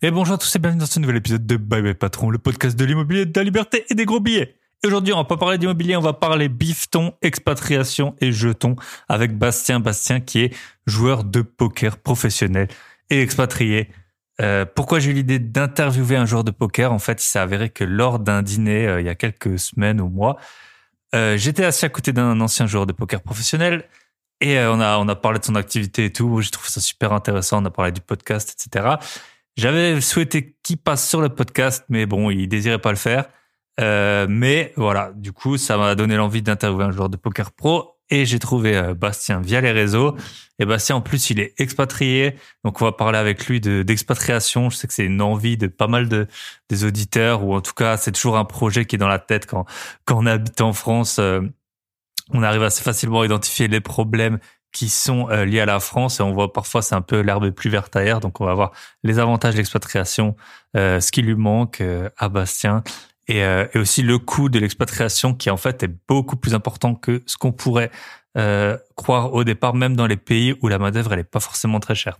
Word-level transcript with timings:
Et 0.00 0.12
bonjour 0.12 0.36
à 0.36 0.38
tous 0.38 0.54
et 0.54 0.60
bienvenue 0.60 0.78
dans 0.78 0.86
ce 0.86 1.00
nouvel 1.00 1.16
épisode 1.16 1.44
de 1.44 1.56
Bye 1.56 1.82
Bye 1.82 1.94
Patron, 1.94 2.30
le 2.30 2.38
podcast 2.38 2.78
de 2.78 2.84
l'immobilier, 2.84 3.26
de 3.26 3.36
la 3.36 3.42
liberté 3.42 3.84
et 3.90 3.96
des 3.96 4.04
gros 4.04 4.20
billets. 4.20 4.54
Et 4.84 4.86
aujourd'hui, 4.86 5.12
on 5.12 5.16
va 5.16 5.24
pas 5.24 5.36
parler 5.36 5.58
d'immobilier, 5.58 5.96
on 5.96 6.00
va 6.00 6.12
parler 6.12 6.48
bifton, 6.48 7.14
expatriation 7.20 8.14
et 8.20 8.30
jetons 8.30 8.76
avec 9.08 9.36
Bastien. 9.36 9.80
Bastien 9.80 10.20
qui 10.20 10.38
est 10.38 10.56
joueur 10.86 11.24
de 11.24 11.42
poker 11.42 11.96
professionnel 11.98 12.68
et 13.10 13.20
expatrié. 13.20 13.90
Euh, 14.40 14.64
pourquoi 14.64 15.00
j'ai 15.00 15.10
eu 15.10 15.14
l'idée 15.14 15.40
d'interviewer 15.40 16.14
un 16.14 16.26
joueur 16.26 16.44
de 16.44 16.52
poker? 16.52 16.92
En 16.92 17.00
fait, 17.00 17.20
il 17.20 17.26
s'est 17.26 17.40
avéré 17.40 17.68
que 17.68 17.82
lors 17.82 18.20
d'un 18.20 18.42
dîner 18.42 18.86
euh, 18.86 19.00
il 19.00 19.06
y 19.06 19.10
a 19.10 19.16
quelques 19.16 19.58
semaines 19.58 20.00
ou 20.00 20.08
mois, 20.08 20.36
euh, 21.16 21.36
j'étais 21.36 21.64
assis 21.64 21.86
à 21.86 21.88
côté 21.88 22.12
d'un 22.12 22.40
ancien 22.40 22.68
joueur 22.68 22.86
de 22.86 22.92
poker 22.92 23.20
professionnel 23.20 23.84
et 24.40 24.60
on 24.60 24.78
a 24.78 24.98
on 24.98 25.08
a 25.08 25.16
parlé 25.16 25.40
de 25.40 25.44
son 25.44 25.56
activité 25.56 26.04
et 26.04 26.12
tout. 26.12 26.40
J'ai 26.40 26.50
trouvé 26.50 26.68
ça 26.68 26.80
super 26.80 27.12
intéressant. 27.12 27.60
On 27.60 27.64
a 27.64 27.70
parlé 27.70 27.90
du 27.90 28.00
podcast, 28.00 28.54
etc. 28.54 28.98
J'avais 29.58 30.00
souhaité 30.00 30.56
qu'il 30.62 30.78
passe 30.78 31.08
sur 31.08 31.20
le 31.20 31.30
podcast, 31.30 31.84
mais 31.88 32.06
bon, 32.06 32.30
il 32.30 32.46
désirait 32.46 32.78
pas 32.78 32.90
le 32.90 32.96
faire. 32.96 33.28
Euh, 33.80 34.24
mais 34.30 34.72
voilà, 34.76 35.10
du 35.16 35.32
coup, 35.32 35.56
ça 35.56 35.76
m'a 35.76 35.96
donné 35.96 36.14
l'envie 36.14 36.42
d'interviewer 36.42 36.84
un 36.84 36.92
joueur 36.92 37.08
de 37.08 37.16
poker 37.16 37.50
pro 37.50 37.96
et 38.08 38.24
j'ai 38.24 38.38
trouvé 38.38 38.76
euh, 38.76 38.94
Bastien 38.94 39.40
via 39.40 39.60
les 39.60 39.72
réseaux. 39.72 40.16
Et 40.60 40.64
Bastien, 40.64 40.94
en 40.94 41.00
plus, 41.00 41.30
il 41.30 41.40
est 41.40 41.54
expatrié, 41.58 42.36
donc 42.64 42.80
on 42.80 42.84
va 42.84 42.92
parler 42.92 43.18
avec 43.18 43.48
lui 43.48 43.60
de 43.60 43.82
d'expatriation. 43.82 44.70
Je 44.70 44.76
sais 44.76 44.86
que 44.86 44.94
c'est 44.94 45.04
une 45.04 45.20
envie 45.20 45.56
de 45.56 45.66
pas 45.66 45.88
mal 45.88 46.08
de 46.08 46.28
des 46.68 46.84
auditeurs, 46.84 47.42
ou 47.42 47.52
en 47.52 47.60
tout 47.60 47.74
cas, 47.74 47.96
c'est 47.96 48.12
toujours 48.12 48.38
un 48.38 48.44
projet 48.44 48.84
qui 48.84 48.94
est 48.94 48.98
dans 48.98 49.08
la 49.08 49.18
tête 49.18 49.46
quand 49.46 49.66
quand 50.04 50.18
on 50.18 50.26
habite 50.26 50.60
en 50.60 50.72
France. 50.72 51.18
Euh, 51.18 51.40
on 52.32 52.44
arrive 52.44 52.62
assez 52.62 52.82
facilement 52.82 53.22
à 53.22 53.26
identifier 53.26 53.66
les 53.68 53.80
problèmes 53.80 54.38
qui 54.72 54.88
sont 54.88 55.28
euh, 55.30 55.44
liés 55.44 55.60
à 55.60 55.66
la 55.66 55.80
France 55.80 56.20
et 56.20 56.22
on 56.22 56.32
voit 56.32 56.52
parfois 56.52 56.82
c'est 56.82 56.94
un 56.94 57.00
peu 57.00 57.20
l'herbe 57.20 57.50
plus 57.50 57.70
verte 57.70 57.94
ailleurs. 57.96 58.20
Donc 58.20 58.40
on 58.40 58.44
va 58.44 58.54
voir 58.54 58.72
les 59.02 59.18
avantages 59.18 59.54
de 59.54 59.58
l'expatriation 59.58 60.36
euh, 60.76 61.00
ce 61.00 61.10
qui 61.10 61.22
lui 61.22 61.34
manque 61.34 61.80
euh, 61.80 62.10
à 62.16 62.28
Bastien 62.28 62.82
et, 63.28 63.40
et, 63.40 63.78
aussi 63.78 64.02
le 64.02 64.18
coût 64.18 64.48
de 64.48 64.58
l'expatriation 64.58 65.34
qui 65.34 65.50
en 65.50 65.58
fait 65.58 65.82
est 65.82 65.94
beaucoup 66.08 66.36
plus 66.36 66.54
important 66.54 66.94
que 66.94 67.22
ce 67.26 67.36
qu'on 67.36 67.52
pourrait 67.52 67.90
croire 68.94 69.34
au 69.34 69.42
départ 69.42 69.74
même 69.74 69.96
dans 69.96 70.06
les 70.06 70.16
pays 70.16 70.54
où 70.62 70.68
la 70.68 70.78
main 70.78 70.92
d'œuvre 70.92 71.12
elle 71.12 71.18
est 71.18 71.24
pas 71.24 71.40
forcément 71.40 71.80
très 71.80 71.94
chère. 71.94 72.18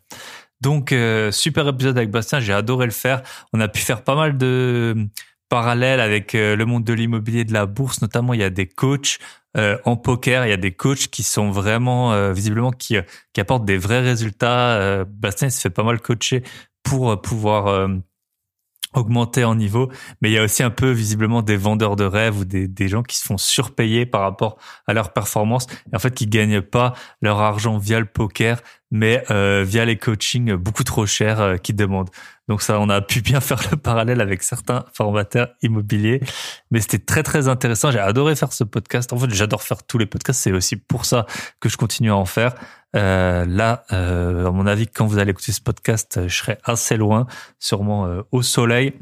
Donc 0.60 0.92
super 1.30 1.68
épisode 1.68 1.96
avec 1.96 2.10
Bastien. 2.10 2.40
J'ai 2.40 2.52
adoré 2.52 2.84
le 2.84 2.92
faire. 2.92 3.22
On 3.54 3.60
a 3.60 3.68
pu 3.68 3.80
faire 3.80 4.02
pas 4.02 4.16
mal 4.16 4.36
de 4.36 5.08
parallèles 5.48 6.00
avec 6.00 6.32
le 6.34 6.62
monde 6.64 6.84
de 6.84 6.92
l'immobilier 6.92 7.44
de 7.44 7.54
la 7.54 7.64
bourse. 7.64 8.02
Notamment 8.02 8.34
il 8.34 8.40
y 8.40 8.44
a 8.44 8.50
des 8.50 8.66
coachs 8.66 9.18
euh, 9.58 9.76
en 9.84 9.96
poker, 9.96 10.46
il 10.46 10.50
y 10.50 10.52
a 10.52 10.56
des 10.56 10.72
coachs 10.72 11.08
qui 11.08 11.22
sont 11.22 11.50
vraiment 11.50 12.12
euh, 12.12 12.32
visiblement 12.32 12.70
qui 12.70 12.96
euh, 12.96 13.02
qui 13.32 13.40
apportent 13.40 13.64
des 13.64 13.76
vrais 13.76 14.00
résultats. 14.00 15.04
Bastien 15.04 15.48
il 15.48 15.50
se 15.50 15.60
fait 15.60 15.70
pas 15.70 15.82
mal 15.82 16.00
coacher 16.00 16.42
pour 16.82 17.20
pouvoir 17.20 17.88
augmenter 18.94 19.44
en 19.44 19.54
niveau, 19.54 19.90
mais 20.20 20.30
il 20.30 20.32
y 20.32 20.38
a 20.38 20.44
aussi 20.44 20.62
un 20.62 20.70
peu 20.70 20.90
visiblement 20.90 21.42
des 21.42 21.56
vendeurs 21.56 21.96
de 21.96 22.04
rêves 22.04 22.38
ou 22.38 22.44
des, 22.44 22.68
des 22.68 22.88
gens 22.88 23.02
qui 23.02 23.16
se 23.16 23.26
font 23.26 23.38
surpayer 23.38 24.06
par 24.06 24.22
rapport 24.22 24.56
à 24.86 24.94
leur 24.94 25.12
performance 25.12 25.66
et 25.92 25.96
en 25.96 25.98
fait 25.98 26.14
qui 26.14 26.26
gagnent 26.26 26.62
pas 26.62 26.94
leur 27.20 27.38
argent 27.40 27.78
via 27.78 28.00
le 28.00 28.06
poker, 28.06 28.60
mais 28.90 29.22
euh, 29.30 29.64
via 29.66 29.84
les 29.84 29.96
coachings 29.96 30.54
beaucoup 30.54 30.84
trop 30.84 31.06
chers 31.06 31.40
euh, 31.40 31.56
qu'ils 31.56 31.76
demandent. 31.76 32.10
Donc 32.48 32.62
ça, 32.62 32.80
on 32.80 32.88
a 32.88 33.00
pu 33.02 33.20
bien 33.20 33.40
faire 33.40 33.60
le 33.70 33.76
parallèle 33.76 34.20
avec 34.20 34.42
certains 34.42 34.84
formateurs 34.94 35.48
immobiliers, 35.62 36.20
mais 36.70 36.80
c'était 36.80 36.98
très 36.98 37.22
très 37.22 37.48
intéressant. 37.48 37.90
J'ai 37.90 37.98
adoré 37.98 38.34
faire 38.36 38.52
ce 38.52 38.64
podcast. 38.64 39.12
En 39.12 39.18
fait, 39.18 39.32
j'adore 39.32 39.62
faire 39.62 39.82
tous 39.82 39.98
les 39.98 40.06
podcasts. 40.06 40.40
C'est 40.40 40.52
aussi 40.52 40.76
pour 40.76 41.04
ça 41.04 41.26
que 41.60 41.68
je 41.68 41.76
continue 41.76 42.10
à 42.10 42.16
en 42.16 42.24
faire. 42.24 42.54
Euh, 42.96 43.44
là, 43.44 43.84
euh, 43.92 44.46
à 44.46 44.50
mon 44.50 44.66
avis, 44.66 44.86
quand 44.86 45.06
vous 45.06 45.18
allez 45.18 45.30
écouter 45.30 45.52
ce 45.52 45.60
podcast, 45.60 46.26
je 46.26 46.34
serai 46.34 46.58
assez 46.64 46.96
loin, 46.96 47.26
sûrement 47.58 48.06
euh, 48.06 48.22
au 48.32 48.42
soleil. 48.42 48.94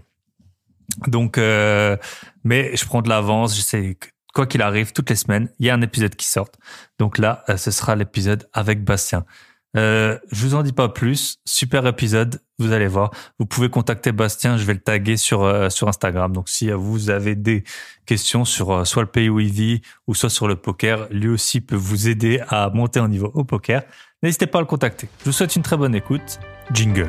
Donc, 1.07 1.39
euh, 1.39 1.97
mais 2.45 2.77
je 2.77 2.85
prends 2.85 3.03
de 3.03 3.09
l'avance. 3.09 3.57
Je 3.57 3.63
sais 3.63 3.97
quoi 4.35 4.47
qu'il 4.47 4.63
arrive, 4.63 4.93
toutes 4.93 5.11
les 5.11 5.17
semaines, 5.17 5.49
il 5.59 5.67
y 5.67 5.71
a 5.71 5.75
un 5.75 5.83
épisode 5.83 6.15
qui 6.15 6.27
sort. 6.27 6.49
Donc 6.99 7.19
là, 7.19 7.45
ce 7.57 7.71
sera 7.71 7.97
l'épisode 7.97 8.49
avec 8.53 8.85
Bastien. 8.85 9.25
Euh, 9.77 10.19
je 10.31 10.47
vous 10.47 10.55
en 10.55 10.63
dis 10.63 10.73
pas 10.73 10.89
plus. 10.89 11.39
Super 11.45 11.87
épisode, 11.87 12.41
vous 12.59 12.73
allez 12.73 12.87
voir. 12.87 13.11
Vous 13.39 13.47
pouvez 13.47 13.69
contacter 13.69 14.13
Bastien, 14.13 14.57
je 14.57 14.65
vais 14.65 14.75
le 14.75 14.81
taguer 14.81 15.17
sur 15.17 15.45
euh, 15.45 15.69
Instagram. 15.83 16.33
Donc 16.33 16.49
si 16.49 16.71
vous 16.71 17.11
avez 17.11 17.35
des 17.35 17.65
questions 18.07 18.45
sur 18.45 18.71
euh, 18.71 18.85
soit 18.85 19.03
le 19.03 19.09
pays 19.09 19.29
où 19.29 19.41
il 19.41 19.81
ou 20.07 20.15
soit 20.15 20.31
sur 20.31 20.49
le 20.49 20.57
poker, 20.57 21.07
lui 21.11 21.29
aussi 21.29 21.61
peut 21.61 21.77
vous 21.77 22.09
aider 22.09 22.41
à 22.49 22.71
monter 22.71 23.01
en 23.01 23.09
niveau 23.09 23.31
au 23.35 23.45
poker. 23.45 23.83
N'hésitez 24.23 24.47
pas 24.47 24.59
à 24.59 24.63
le 24.63 24.67
contacter. 24.67 25.09
Je 25.21 25.27
vous 25.27 25.33
souhaite 25.33 25.57
une 25.57 25.63
très 25.63 25.77
bonne 25.77 25.95
écoute. 25.95 26.41
Jingle. 26.73 27.09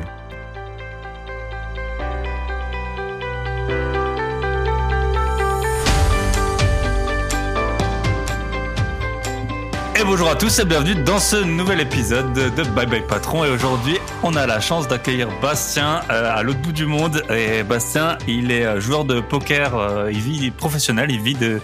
Bonjour 10.08 10.30
à 10.30 10.36
tous 10.36 10.58
et 10.58 10.64
bienvenue 10.64 10.94
dans 11.04 11.18
ce 11.18 11.36
nouvel 11.36 11.80
épisode 11.80 12.32
de 12.32 12.62
Bye 12.70 12.86
Bye 12.86 13.06
Patron. 13.06 13.44
Et 13.44 13.50
aujourd'hui, 13.50 13.98
on 14.22 14.36
a 14.36 14.46
la 14.46 14.58
chance 14.58 14.88
d'accueillir 14.88 15.28
Bastien 15.42 16.00
euh, 16.10 16.34
à 16.34 16.42
l'autre 16.42 16.62
bout 16.62 16.72
du 16.72 16.86
monde. 16.86 17.22
Et 17.28 17.62
Bastien, 17.62 18.16
il 18.26 18.50
est 18.50 18.64
euh, 18.64 18.80
joueur 18.80 19.04
de 19.04 19.20
poker, 19.20 19.76
euh, 19.76 20.10
il 20.10 20.18
vit 20.18 20.50
professionnel, 20.50 21.10
il 21.10 21.20
vit 21.20 21.34
de, 21.34 21.60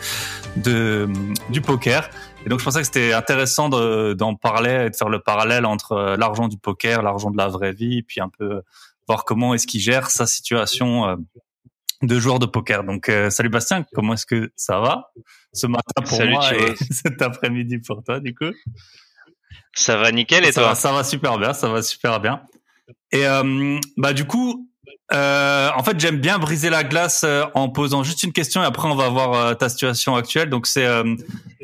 de 0.57 1.09
du 1.49 1.63
poker. 1.63 2.11
Et 2.45 2.51
donc 2.51 2.59
je 2.59 2.67
pensais 2.67 2.81
que 2.81 2.85
c'était 2.85 3.15
intéressant 3.15 3.71
d'en 3.71 4.35
parler 4.35 4.89
et 4.89 4.91
de 4.91 4.95
faire 4.97 5.09
le 5.09 5.21
parallèle 5.21 5.65
entre 5.65 6.15
l'argent 6.19 6.47
du 6.47 6.59
poker, 6.59 7.01
l'argent 7.01 7.31
de 7.31 7.39
la 7.39 7.49
vraie 7.49 7.73
vie, 7.73 8.03
puis 8.03 8.21
un 8.21 8.29
peu 8.29 8.61
voir 9.09 9.25
comment 9.25 9.55
est-ce 9.55 9.67
qu'il 9.67 9.81
gère 9.81 10.11
sa 10.11 10.27
situation 10.27 11.17
de 12.03 12.19
joueur 12.19 12.39
de 12.39 12.47
poker. 12.47 12.85
Donc, 12.85 13.09
euh, 13.09 13.31
salut 13.31 13.49
Bastien, 13.49 13.85
comment 13.95 14.15
est-ce 14.15 14.27
que 14.27 14.53
ça 14.57 14.81
va 14.81 15.13
ce 15.53 15.67
matin 15.67 16.03
pour 16.03 16.25
moi 16.27 16.55
et 16.55 16.75
cet 16.91 17.23
après-midi 17.23 17.79
pour 17.79 18.03
toi, 18.03 18.21
du 18.21 18.35
coup? 18.35 18.53
Ça 19.75 19.97
va 19.97 20.13
nickel 20.13 20.45
et 20.45 20.53
toi? 20.53 20.75
Ça 20.75 20.93
va 20.93 21.05
super 21.05 21.39
bien, 21.39 21.53
ça 21.53 21.69
va 21.69 21.83
super 21.83 22.21
bien. 22.21 22.43
Et 23.13 23.27
euh, 23.27 23.79
bah 23.97 24.13
du 24.13 24.25
coup, 24.25 24.69
euh, 25.13 25.71
en 25.75 25.83
fait, 25.83 25.99
j'aime 25.99 26.19
bien 26.19 26.39
briser 26.39 26.71
la 26.71 26.85
glace 26.85 27.25
en 27.55 27.69
posant 27.69 28.03
juste 28.03 28.23
une 28.23 28.33
question 28.33 28.63
et 28.63 28.67
après 28.67 28.89
on 28.89 28.95
va 28.95 29.09
voir 29.09 29.57
ta 29.57 29.69
situation 29.69 30.17
actuelle. 30.17 30.51
Donc 30.51 30.67
c'est, 30.67 30.87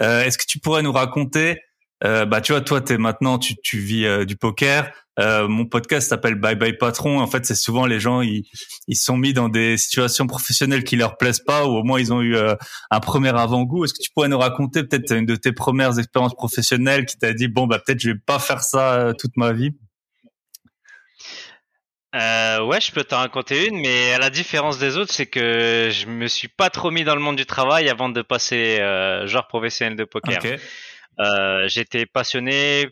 est-ce 0.01 0.39
que 0.39 0.47
tu 0.47 0.59
pourrais 0.59 0.83
nous 0.83 0.93
raconter 0.93 1.61
bah 2.03 2.41
tu 2.41 2.53
vois 2.53 2.61
toi 2.61 2.81
t'es 2.81 2.99
maintenant 2.99 3.39
tu 3.39 3.55
tu 3.63 3.79
vis 3.79 4.27
du 4.27 4.37
poker 4.37 4.91
euh, 5.21 5.49
mon 5.49 5.67
podcast 5.67 6.09
s'appelle 6.09 6.37
Bye 6.37 6.55
Bye 6.55 6.79
Patron. 6.79 7.21
En 7.21 7.27
fait, 7.27 7.45
c'est 7.45 7.55
souvent 7.55 7.85
les 7.85 8.01
gens 8.01 8.23
ils 8.23 8.45
ils 8.87 8.97
sont 8.97 9.17
mis 9.17 9.33
dans 9.33 9.49
des 9.49 9.77
situations 9.77 10.27
professionnelles 10.27 10.85
qui 10.85 10.97
leur 10.97 11.17
plaisent 11.17 11.45
pas 11.45 11.67
ou 11.67 11.77
au 11.77 11.83
moins 11.83 12.01
ils 12.01 12.13
ont 12.13 12.23
eu 12.23 12.37
euh, 12.37 12.55
un 12.91 13.01
premier 13.01 13.29
avant-goût. 13.29 13.85
Est-ce 13.85 13.95
que 13.95 14.03
tu 14.03 14.11
pourrais 14.15 14.29
nous 14.29 14.39
raconter 14.39 14.83
peut-être 14.85 15.13
une 15.13 15.27
de 15.27 15.37
tes 15.37 15.53
premières 15.53 15.99
expériences 15.99 16.35
professionnelles 16.35 17.05
qui 17.05 17.19
t'a 17.19 17.33
dit 17.35 17.49
bon 17.49 17.67
bah 17.67 17.81
peut-être 17.85 18.01
je 18.01 18.11
vais 18.11 18.19
pas 18.19 18.39
faire 18.39 18.63
ça 18.63 18.95
euh, 18.95 19.13
toute 19.13 19.37
ma 19.37 19.53
vie? 19.53 19.73
Euh, 22.15 22.65
ouais, 22.65 22.81
je 22.81 22.91
peux 22.91 23.05
t'en 23.05 23.19
raconter 23.19 23.69
une, 23.69 23.81
mais 23.81 24.13
à 24.13 24.19
la 24.19 24.31
différence 24.31 24.79
des 24.79 24.97
autres, 24.97 25.13
c'est 25.13 25.27
que 25.27 25.91
je 25.93 26.07
me 26.07 26.27
suis 26.27 26.49
pas 26.49 26.69
trop 26.69 26.91
mis 26.91 27.05
dans 27.05 27.15
le 27.15 27.21
monde 27.21 27.37
du 27.37 27.47
travail 27.47 27.89
avant 27.89 28.09
de 28.09 28.21
passer 28.21 28.79
euh, 28.81 29.29
genre 29.29 29.47
professionnel 29.47 29.97
de 29.97 30.05
poker. 30.05 30.41
Euh, 30.45 30.57
J'étais 31.67 32.07
passionné 32.07 32.89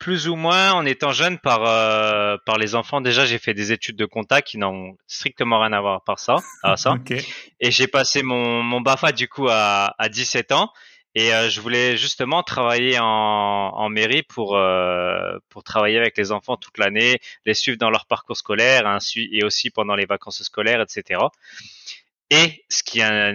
plus 0.00 0.28
ou 0.28 0.34
moins 0.34 0.72
en 0.72 0.84
étant 0.86 1.12
jeune 1.12 1.38
par 1.38 1.64
euh, 1.66 2.36
par 2.46 2.58
les 2.58 2.74
enfants. 2.74 3.00
Déjà, 3.00 3.26
j'ai 3.26 3.38
fait 3.38 3.54
des 3.54 3.70
études 3.70 3.96
de 3.96 4.06
compta 4.06 4.42
qui 4.42 4.58
n'ont 4.58 4.96
strictement 5.06 5.60
rien 5.60 5.72
à 5.74 5.80
voir 5.80 6.02
par 6.02 6.18
ça, 6.18 6.36
à 6.64 6.76
ça. 6.76 6.94
Et 7.60 7.70
j'ai 7.70 7.86
passé 7.86 8.22
mon 8.22 8.62
mon 8.62 8.80
Bafa 8.80 9.12
du 9.12 9.28
coup 9.28 9.46
à 9.48 9.94
à 9.98 10.08
17 10.08 10.52
ans 10.52 10.72
et 11.14 11.34
euh, 11.34 11.50
je 11.50 11.60
voulais 11.60 11.96
justement 11.96 12.42
travailler 12.42 12.98
en 12.98 13.06
en 13.06 13.88
mairie 13.90 14.22
pour 14.22 14.56
euh, 14.56 15.36
pour 15.48 15.64
travailler 15.64 15.98
avec 15.98 16.16
les 16.16 16.32
enfants 16.32 16.56
toute 16.56 16.78
l'année, 16.78 17.18
les 17.44 17.54
suivre 17.54 17.76
dans 17.78 17.90
leur 17.90 18.06
parcours 18.06 18.36
scolaire, 18.36 18.98
et 19.16 19.44
aussi 19.44 19.70
pendant 19.70 19.96
les 19.96 20.06
vacances 20.06 20.42
scolaires, 20.42 20.80
etc. 20.80 21.20
Et 22.30 22.64
ce 22.68 22.84
qui 22.84 22.98
n'a 23.00 23.32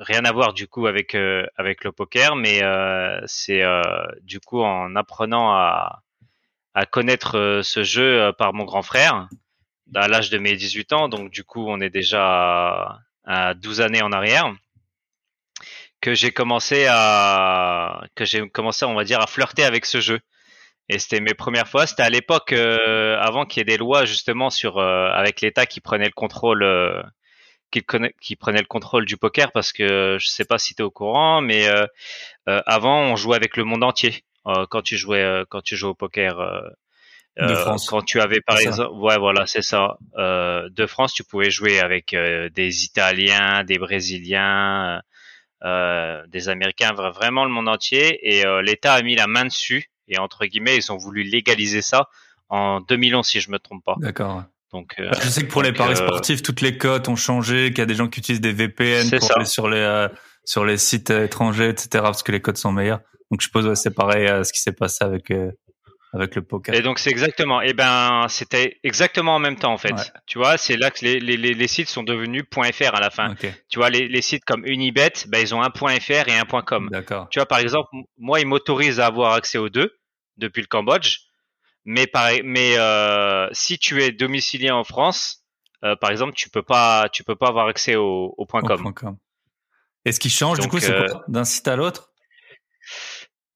rien 0.00 0.24
à 0.24 0.32
voir 0.32 0.52
du 0.52 0.68
coup 0.68 0.86
avec 0.86 1.14
euh, 1.14 1.46
avec 1.56 1.82
le 1.82 1.92
poker, 1.92 2.36
mais 2.36 2.62
euh, 2.62 3.18
c'est 3.24 3.62
euh, 3.62 3.82
du 4.20 4.38
coup 4.38 4.60
en 4.60 4.94
apprenant 4.96 5.50
à, 5.54 6.02
à 6.74 6.84
connaître 6.84 7.60
ce 7.64 7.82
jeu 7.82 8.30
par 8.36 8.52
mon 8.52 8.64
grand 8.64 8.82
frère 8.82 9.28
à 9.94 10.08
l'âge 10.08 10.28
de 10.28 10.38
mes 10.38 10.56
18 10.56 10.92
ans, 10.92 11.08
donc 11.08 11.30
du 11.30 11.42
coup 11.42 11.66
on 11.68 11.80
est 11.80 11.90
déjà 11.90 13.00
à, 13.24 13.54
12 13.54 13.80
années 13.80 14.02
en 14.02 14.12
arrière, 14.12 14.54
que 16.02 16.14
j'ai 16.14 16.32
commencé 16.32 16.86
à 16.90 18.04
que 18.14 18.26
j'ai 18.26 18.46
commencé 18.50 18.84
on 18.84 18.94
va 18.94 19.04
dire 19.04 19.20
à 19.20 19.26
flirter 19.26 19.64
avec 19.64 19.86
ce 19.86 20.00
jeu. 20.00 20.20
Et 20.88 20.98
c'était 20.98 21.20
mes 21.20 21.34
premières 21.34 21.68
fois. 21.68 21.86
C'était 21.86 22.02
à 22.02 22.10
l'époque 22.10 22.52
avant 22.52 23.46
qu'il 23.46 23.60
y 23.60 23.62
ait 23.62 23.64
des 23.64 23.78
lois 23.78 24.04
justement 24.04 24.50
sur 24.50 24.78
avec 24.80 25.40
l'État 25.40 25.64
qui 25.64 25.80
prenait 25.80 26.06
le 26.06 26.12
contrôle 26.12 26.62
qui, 27.72 27.84
qui 28.20 28.36
prenait 28.36 28.60
le 28.60 28.66
contrôle 28.66 29.04
du 29.04 29.16
poker 29.16 29.50
parce 29.50 29.72
que 29.72 30.18
je 30.20 30.28
sais 30.28 30.44
pas 30.44 30.58
si 30.58 30.74
tu 30.74 30.82
es 30.82 30.84
au 30.84 30.90
courant, 30.90 31.40
mais 31.40 31.66
euh, 31.66 31.86
euh, 32.48 32.60
avant 32.66 33.00
on 33.00 33.16
jouait 33.16 33.36
avec 33.36 33.56
le 33.56 33.64
monde 33.64 33.82
entier 33.82 34.24
euh, 34.46 34.66
quand 34.70 34.82
tu 34.82 34.96
jouais 34.96 35.44
quand 35.48 35.62
tu 35.62 35.76
jouais 35.76 35.90
au 35.90 35.94
poker. 35.94 36.36
de 37.38 37.54
France. 37.54 37.88
Quand 37.88 38.02
tu 38.02 38.20
avais 38.20 38.42
par 38.42 38.58
exemple, 38.58 38.92
ouais 38.94 39.18
voilà 39.18 39.46
c'est 39.46 39.62
ça. 39.62 39.96
de 40.16 40.86
France, 40.86 41.14
tu 41.14 41.24
pouvais 41.24 41.50
jouer 41.50 41.80
avec 41.80 42.14
des 42.14 42.84
Italiens, 42.84 43.64
des 43.64 43.78
Brésiliens, 43.78 45.00
des 45.64 46.48
Américains, 46.48 46.92
vraiment 46.92 47.44
le 47.44 47.50
monde 47.50 47.68
entier. 47.68 48.18
Et 48.22 48.44
l'État 48.62 48.92
a 48.92 49.02
mis 49.02 49.16
la 49.16 49.26
main 49.26 49.46
dessus 49.46 49.90
et 50.08 50.18
entre 50.18 50.44
guillemets 50.44 50.76
ils 50.76 50.92
ont 50.92 50.98
voulu 50.98 51.22
légaliser 51.22 51.80
ça 51.80 52.08
en 52.50 52.80
2011 52.80 53.26
si 53.26 53.40
je 53.40 53.50
me 53.50 53.58
trompe 53.58 53.82
pas. 53.82 53.96
D'accord. 53.98 54.44
Donc, 54.72 54.94
euh, 54.98 55.10
je 55.22 55.28
sais 55.28 55.42
que 55.42 55.50
pour 55.50 55.62
les 55.62 55.72
paris 55.72 55.92
euh, 55.92 55.96
sportifs, 55.96 56.42
toutes 56.42 56.62
les 56.62 56.78
cotes 56.78 57.08
ont 57.08 57.16
changé, 57.16 57.68
qu'il 57.68 57.78
y 57.78 57.82
a 57.82 57.86
des 57.86 57.94
gens 57.94 58.08
qui 58.08 58.20
utilisent 58.20 58.40
des 58.40 58.52
VPN 58.52 59.10
pour 59.18 59.36
aller 59.36 59.44
sur 59.44 59.68
les 59.68 59.78
euh, 59.78 60.08
sur 60.44 60.64
les 60.64 60.78
sites 60.78 61.10
étrangers, 61.10 61.68
etc. 61.68 61.88
Parce 62.02 62.22
que 62.22 62.32
les 62.32 62.40
cotes 62.40 62.56
sont 62.56 62.72
meilleures. 62.72 63.00
Donc 63.30 63.40
je 63.40 63.46
suppose 63.46 63.66
ouais, 63.66 63.76
c'est 63.76 63.94
pareil 63.94 64.26
à 64.26 64.44
ce 64.44 64.52
qui 64.52 64.60
s'est 64.60 64.72
passé 64.72 65.04
avec 65.04 65.30
avec 66.14 66.34
le 66.34 66.42
poker. 66.42 66.74
Et 66.74 66.82
donc 66.82 66.98
c'est 66.98 67.10
exactement. 67.10 67.62
Et 67.62 67.68
eh 67.70 67.74
ben 67.74 68.26
c'était 68.28 68.78
exactement 68.82 69.34
en 69.34 69.38
même 69.38 69.56
temps 69.56 69.72
en 69.72 69.78
fait. 69.78 70.12
Tu 70.26 70.38
vois, 70.38 70.56
c'est 70.56 70.76
là 70.76 70.90
que 70.90 71.04
les, 71.04 71.20
les, 71.20 71.36
les, 71.36 71.68
sites 71.68 71.88
sont 71.88 72.02
devenus 72.02 72.44
.fr 72.52 72.94
à 72.94 73.00
la 73.00 73.10
fin. 73.10 73.34
Tu 73.68 73.78
vois, 73.78 73.90
les, 73.90 74.08
les 74.08 74.22
sites 74.22 74.44
comme 74.44 74.66
Unibet, 74.66 75.12
ben 75.28 75.38
ils 75.38 75.54
ont 75.54 75.62
un 75.62 75.70
.fr 75.70 76.28
et 76.28 76.38
un 76.38 76.62
.com. 76.62 76.88
D'accord. 76.90 77.28
Tu 77.30 77.38
vois, 77.38 77.46
par 77.46 77.58
exemple, 77.58 77.88
moi 78.18 78.40
ils 78.40 78.46
m'autorisent 78.46 79.00
à 79.00 79.06
avoir 79.06 79.34
accès 79.34 79.58
aux 79.58 79.70
deux 79.70 79.94
depuis 80.36 80.60
le 80.60 80.66
Cambodge. 80.66 81.18
Mais 81.84 82.06
pareil, 82.06 82.42
mais 82.44 82.78
euh, 82.78 83.48
si 83.52 83.78
tu 83.78 84.02
es 84.02 84.12
domicilié 84.12 84.70
en 84.70 84.84
France, 84.84 85.44
euh, 85.84 85.96
par 85.96 86.10
exemple, 86.10 86.34
tu 86.34 86.48
peux 86.48 86.62
pas, 86.62 87.08
tu 87.12 87.24
peux 87.24 87.34
pas 87.34 87.48
avoir 87.48 87.66
accès 87.66 87.96
au, 87.96 88.34
au 88.36 88.46
point 88.46 88.62
.com. 88.62 88.94
.com. 88.94 89.16
Et 90.04 90.12
ce 90.12 90.20
qui 90.20 90.30
change 90.30 90.60
du 90.60 90.68
coup, 90.68 90.78
c'est 90.78 90.92
euh, 90.92 91.08
d'un 91.28 91.44
site 91.44 91.66
à 91.66 91.76
l'autre? 91.76 92.12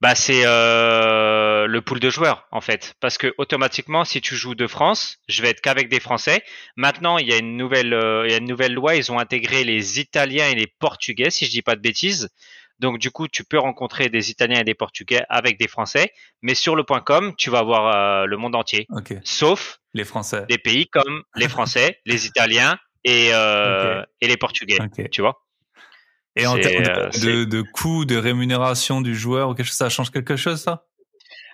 Bah, 0.01 0.15
c'est 0.15 0.43
euh, 0.45 1.67
le 1.67 1.81
pool 1.81 2.01
de 2.01 2.11
joueurs 2.11 2.47
en 2.51 2.61
fait, 2.61 2.95
parce 3.01 3.17
que 3.17 3.33
automatiquement, 3.39 4.05
si 4.05 4.21
tu 4.21 4.37
joues 4.37 4.55
de 4.55 4.67
France, 4.67 5.19
je 5.29 5.41
vais 5.41 5.49
être 5.49 5.61
qu'avec 5.61 5.89
des 5.89 6.01
Français. 6.01 6.43
Maintenant, 6.77 7.19
il 7.19 7.29
y 7.29 7.33
a 7.33 7.39
une 7.39 7.57
nouvelle, 7.57 7.97
il 8.25 8.31
y 8.31 8.35
a 8.35 8.39
une 8.39 8.49
nouvelle 8.49 8.75
loi. 8.75 8.97
Ils 8.97 9.11
ont 9.11 9.19
intégré 9.19 9.65
les 9.65 9.99
Italiens 10.01 10.49
et 10.49 10.55
les 10.55 10.67
Portugais, 10.67 11.31
si 11.31 11.47
je 11.47 11.51
dis 11.51 11.63
pas 11.63 11.77
de 11.77 11.81
bêtises. 11.81 12.29
Donc 12.79 12.99
du 12.99 13.11
coup, 13.11 13.27
tu 13.29 13.45
peux 13.45 13.59
rencontrer 13.59 14.09
des 14.09 14.31
Italiens 14.31 14.61
et 14.61 14.65
des 14.65 14.75
Portugais 14.75 15.23
avec 15.29 15.59
des 15.59 15.69
Français, 15.69 16.13
mais 16.43 16.55
sur 16.55 16.77
le 16.77 16.85
point 16.85 17.01
.com, 17.01 17.35
tu 17.37 17.51
vas 17.51 17.59
avoir 17.59 17.95
euh, 17.95 18.27
le 18.27 18.37
monde 18.37 18.55
entier, 18.55 18.87
sauf 19.25 19.79
les 19.95 20.05
Français, 20.05 20.45
des 20.49 20.59
pays 20.59 20.87
comme 20.89 21.23
les 21.35 21.49
Français, 21.49 22.01
les 22.07 22.27
Italiens 22.27 22.79
et 23.05 23.31
euh, 23.33 24.03
et 24.21 24.29
les 24.29 24.37
Portugais, 24.37 24.79
tu 25.11 25.23
vois. 25.23 25.43
Et 26.39 26.47
en 26.47 26.59
termes 26.59 26.83
de, 26.83 27.29
euh, 27.29 27.47
de, 27.47 27.63
coût, 27.63 28.05
de 28.05 28.17
rémunération 28.17 29.01
du 29.01 29.15
joueur 29.15 29.49
ou 29.49 29.55
quelque 29.55 29.67
chose, 29.67 29.77
ça 29.77 29.89
change 29.89 30.11
quelque 30.11 30.37
chose, 30.37 30.61
ça? 30.61 30.85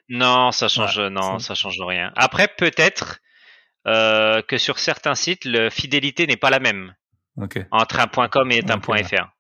Non, 0.09 0.51
ça 0.51 0.67
change, 0.67 0.99
non, 0.99 1.39
ça 1.39 1.55
change 1.55 1.81
rien. 1.81 2.13
Après, 2.17 2.49
peut-être 2.49 3.21
que 3.85 4.59
sur 4.59 4.81
certains 4.81 5.15
sites, 5.15 5.45
la 5.45 5.71
fidélité 5.71 6.27
n'est 6.27 6.37
pas 6.37 6.51
la 6.51 6.59
même. 6.59 6.95
Entre 7.71 8.01
un 8.01 8.29
.com 8.29 8.51
et 8.51 8.61
un 8.69 8.81
.fr. 8.81 9.33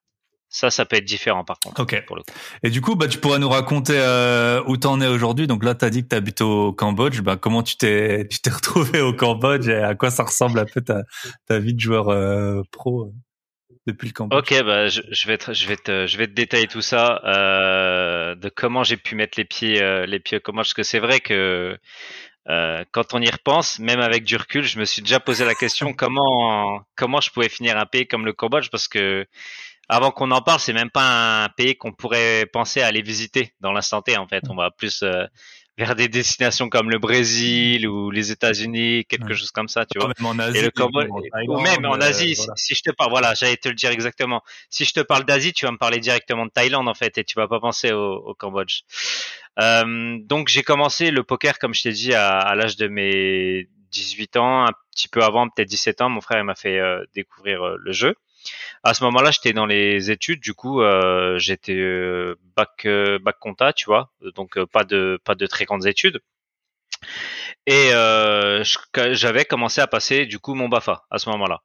Ça, 0.52 0.70
ça 0.70 0.84
peut 0.84 0.96
être 0.96 1.04
différent 1.04 1.44
par 1.44 1.58
contre. 1.58 1.81
Ok. 1.81 1.96
Et 2.62 2.69
du 2.69 2.82
coup, 2.82 2.94
bah, 2.94 3.08
tu 3.08 3.16
pourrais 3.19 3.38
nous 3.38 3.49
raconter 3.49 3.94
euh, 3.96 4.62
où 4.66 4.76
t'en 4.76 5.00
es 5.00 5.06
aujourd'hui. 5.06 5.46
Donc 5.46 5.64
là, 5.64 5.75
tu 5.75 5.87
as 5.87 5.90
dit 5.90 6.02
que 6.02 6.08
tu 6.08 6.14
habites 6.14 6.43
au 6.43 6.75
Cambodge. 6.75 7.22
Bah, 7.22 7.37
comment 7.37 7.62
tu 7.62 7.76
t'es 7.76 8.28
tu 8.31 8.38
t'es 8.40 8.50
retrouvé 8.50 9.00
au 9.00 9.14
Cambodge 9.14 9.66
et 9.69 9.76
à 9.76 9.94
quoi 9.94 10.10
ça 10.10 10.25
ressemble 10.25 10.58
un 10.58 10.66
peu 10.66 10.82
ta, 10.82 11.04
ta 11.46 11.58
vie 11.58 11.72
de 11.72 11.81
joueur 11.81 12.10
euh, 12.10 12.60
pro 12.70 13.06
euh, 13.06 13.12
depuis 13.87 14.08
le 14.08 14.12
Cambodge? 14.12 14.38
Ok, 14.38 14.62
bah, 14.62 14.88
je, 14.88 15.00
je, 15.10 15.26
vais 15.26 15.38
te, 15.38 15.54
je 15.54 15.66
vais 15.66 15.76
te, 15.76 16.06
je 16.06 16.19
vais 16.19 16.26
te 16.26 16.32
détailler 16.32 16.69
tout 16.69 16.82
ça 16.82 17.22
euh, 17.25 18.34
de 18.34 18.50
comment 18.50 18.84
j'ai 18.84 18.99
pu 18.99 19.14
mettre 19.14 19.38
les 19.38 19.46
pieds 19.46 19.82
euh, 19.82 20.04
les 20.04 20.20
pieds 20.20 20.37
au 20.37 20.40
Cambodge. 20.40 20.66
Parce 20.66 20.75
que 20.75 20.82
c'est 20.82 21.00
vrai 21.00 21.20
que 21.20 21.78
euh, 22.49 22.84
quand 22.90 23.14
on 23.14 23.22
y 23.22 23.31
repense, 23.31 23.78
même 23.78 24.00
avec 24.00 24.25
du 24.25 24.37
recul, 24.37 24.64
je 24.64 24.78
me 24.78 24.84
suis 24.84 25.00
déjà 25.00 25.19
posé 25.19 25.46
la 25.46 25.54
question 25.54 25.93
comment 25.96 26.84
comment 26.94 27.22
je 27.22 27.31
pouvais 27.31 27.49
finir 27.49 27.78
un 27.78 27.87
pays 27.87 28.06
comme 28.06 28.26
le 28.26 28.32
Cambodge 28.34 28.69
parce 28.70 28.88
que 28.88 29.26
avant 29.88 30.11
qu'on 30.11 30.31
en 30.31 30.40
parle, 30.40 30.61
c'est 30.61 30.73
même 30.73 30.90
pas 30.90 31.44
un 31.44 31.49
pays 31.49 31.76
qu'on 31.76 31.93
pourrait 31.93 32.46
penser 32.52 32.81
à 32.81 32.87
aller 32.87 33.02
visiter 33.02 33.52
dans 33.61 33.73
l'instant 33.73 34.02
T. 34.02 34.17
En 34.17 34.26
fait, 34.26 34.44
on 34.49 34.55
va 34.55 34.70
plus 34.70 35.02
euh, 35.02 35.26
vers 35.79 35.94
des 35.94 36.08
destinations 36.08 36.69
comme 36.69 36.90
le 36.90 36.99
Brésil 36.99 37.88
ou 37.88 38.11
les 38.11 38.31
États-Unis, 38.31 39.05
quelque 39.06 39.34
chose 39.34 39.50
comme 39.50 39.69
ça, 39.69 39.84
tu 39.87 39.99
vois. 39.99 40.12
Même 40.19 40.26
en 40.26 40.38
Asie, 40.38 40.58
Et 40.58 40.62
le 40.62 40.70
ou 41.49 41.61
même 41.61 41.84
en 41.87 41.94
Asie. 41.94 42.37
Si, 42.56 42.75
je 42.75 42.82
te 42.82 42.90
parle, 42.90 43.11
voilà, 43.11 43.34
j'allais 43.34 43.56
te 43.56 43.69
le 43.69 43.75
dire 43.75 43.90
exactement. 43.90 44.43
Si 44.70 44.84
je 44.84 44.93
te 44.93 45.00
parle 45.00 45.25
d'Asie, 45.25 45.52
tu 45.52 45.64
vas 45.64 45.73
me 45.73 45.79
parler 45.79 45.99
directement 45.99 46.46
de 46.46 46.50
Thaïlande 46.50 46.88
en 46.88 46.94
fait, 46.94 47.17
et 47.19 47.25
tu 47.25 47.35
vas 47.37 47.49
pas 47.49 47.61
penser 47.61 47.93
au, 47.93 48.14
au 48.14 48.35
Cambodge. 48.35 48.82
Euh, 49.58 50.19
donc 50.20 50.49
j'ai 50.49 50.62
commencé 50.62 51.11
le 51.11 51.25
poker, 51.25 51.58
comme 51.58 51.75
je 51.75 51.82
t'ai 51.82 51.93
dit, 51.93 52.14
à, 52.14 52.38
à 52.38 52.55
l'âge 52.55 52.76
de 52.76 52.88
mes 52.88 53.69
18 53.93 54.37
ans, 54.37 54.64
un 54.67 54.73
petit 54.90 55.08
peu 55.08 55.23
avant, 55.23 55.49
peut-être 55.49 55.69
17 55.69 56.00
ans. 56.00 56.08
Mon 56.08 56.20
frère 56.20 56.43
m'a 56.44 56.55
fait 56.55 56.78
euh, 56.78 57.05
découvrir 57.14 57.62
euh, 57.62 57.76
le 57.78 57.93
jeu. 57.93 58.14
À 58.83 58.94
ce 58.94 59.05
moment-là, 59.05 59.31
j'étais 59.31 59.53
dans 59.53 59.67
les 59.67 60.11
études, 60.11 60.41
du 60.41 60.55
coup, 60.55 60.81
euh, 60.83 61.39
j'étais 61.39 61.77
euh, 61.77 62.37
bac 62.56 62.85
euh, 62.87 63.19
bac 63.19 63.39
compta, 63.39 63.73
tu 63.73 63.87
vois, 63.87 64.11
donc 64.35 64.62
pas 64.65 64.85
de 64.85 65.21
pas 65.25 65.35
de 65.35 65.47
très 65.47 65.65
grandes 65.65 65.87
études. 65.87 66.21
Et 67.67 67.91
j'avais 69.12 69.44
commencé 69.44 69.81
à 69.81 69.87
passer 69.87 70.26
du 70.26 70.38
coup 70.38 70.55
mon 70.55 70.69
Bafa 70.69 71.05
à 71.11 71.19
ce 71.19 71.31
moment-là. 71.31 71.62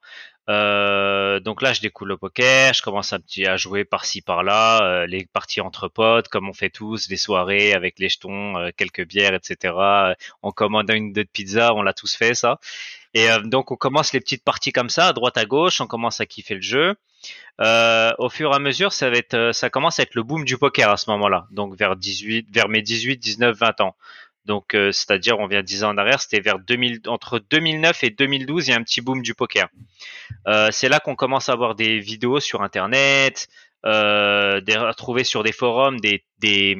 donc 1.40 1.60
là, 1.62 1.72
je 1.72 1.80
découvre 1.80 2.08
le 2.08 2.16
poker, 2.16 2.72
je 2.72 2.82
commence 2.82 3.12
un 3.12 3.18
petit 3.18 3.46
à 3.46 3.56
jouer 3.56 3.84
par-ci 3.84 4.22
par-là, 4.22 5.06
les 5.06 5.26
parties 5.26 5.60
entre 5.60 5.88
potes, 5.88 6.28
comme 6.28 6.48
on 6.48 6.52
fait 6.52 6.70
tous, 6.70 7.08
les 7.08 7.16
soirées 7.16 7.72
avec 7.72 7.98
les 7.98 8.08
jetons, 8.08 8.70
quelques 8.76 9.06
bières, 9.06 9.34
etc. 9.34 9.74
On 10.42 10.52
commande 10.52 10.90
une 10.90 11.12
de 11.12 11.24
pizza, 11.24 11.74
on 11.74 11.82
l'a 11.82 11.92
tous 11.92 12.14
fait 12.14 12.34
ça. 12.34 12.60
Et 13.14 13.30
euh, 13.30 13.40
donc 13.40 13.70
on 13.70 13.76
commence 13.76 14.12
les 14.12 14.20
petites 14.20 14.44
parties 14.44 14.72
comme 14.72 14.90
ça, 14.90 15.08
à 15.08 15.12
droite 15.12 15.38
à 15.38 15.44
gauche, 15.44 15.80
on 15.80 15.86
commence 15.86 16.20
à 16.20 16.26
kiffer 16.26 16.54
le 16.54 16.60
jeu. 16.60 16.94
Euh, 17.60 18.12
au 18.18 18.28
fur 18.28 18.52
et 18.52 18.54
à 18.54 18.58
mesure, 18.58 18.92
ça 18.92 19.10
va 19.10 19.16
être, 19.16 19.34
euh, 19.34 19.52
ça 19.52 19.70
commence 19.70 19.98
à 19.98 20.04
être 20.04 20.14
le 20.14 20.22
boom 20.22 20.44
du 20.44 20.56
poker 20.58 20.90
à 20.90 20.96
ce 20.96 21.10
moment-là. 21.10 21.46
Donc 21.50 21.76
vers 21.76 21.96
18, 21.96 22.48
vers 22.52 22.68
mes 22.68 22.82
18, 22.82 23.16
19, 23.16 23.56
20 23.56 23.80
ans. 23.80 23.96
Donc 24.48 24.70
c'est-à-dire 24.72 25.38
on 25.38 25.46
vient 25.46 25.62
10 25.62 25.84
ans 25.84 25.90
en 25.90 25.98
arrière, 25.98 26.20
c'était 26.20 26.40
vers 26.40 26.58
2000, 26.58 27.02
entre 27.06 27.38
2009 27.38 28.02
et 28.02 28.10
2012, 28.10 28.66
il 28.66 28.70
y 28.70 28.74
a 28.74 28.76
un 28.76 28.82
petit 28.82 29.00
boom 29.00 29.22
du 29.22 29.34
poker. 29.34 29.68
c'est 30.70 30.88
là 30.88 30.98
qu'on 30.98 31.14
commence 31.14 31.48
à 31.48 31.52
avoir 31.52 31.76
des 31.76 32.00
vidéos 32.00 32.40
sur 32.40 32.62
internet, 32.62 33.48
euh, 33.86 34.60
des 34.60 34.76
retrouver 34.76 35.22
sur 35.22 35.44
des 35.44 35.52
forums, 35.52 36.00
des, 36.00 36.24
des 36.38 36.76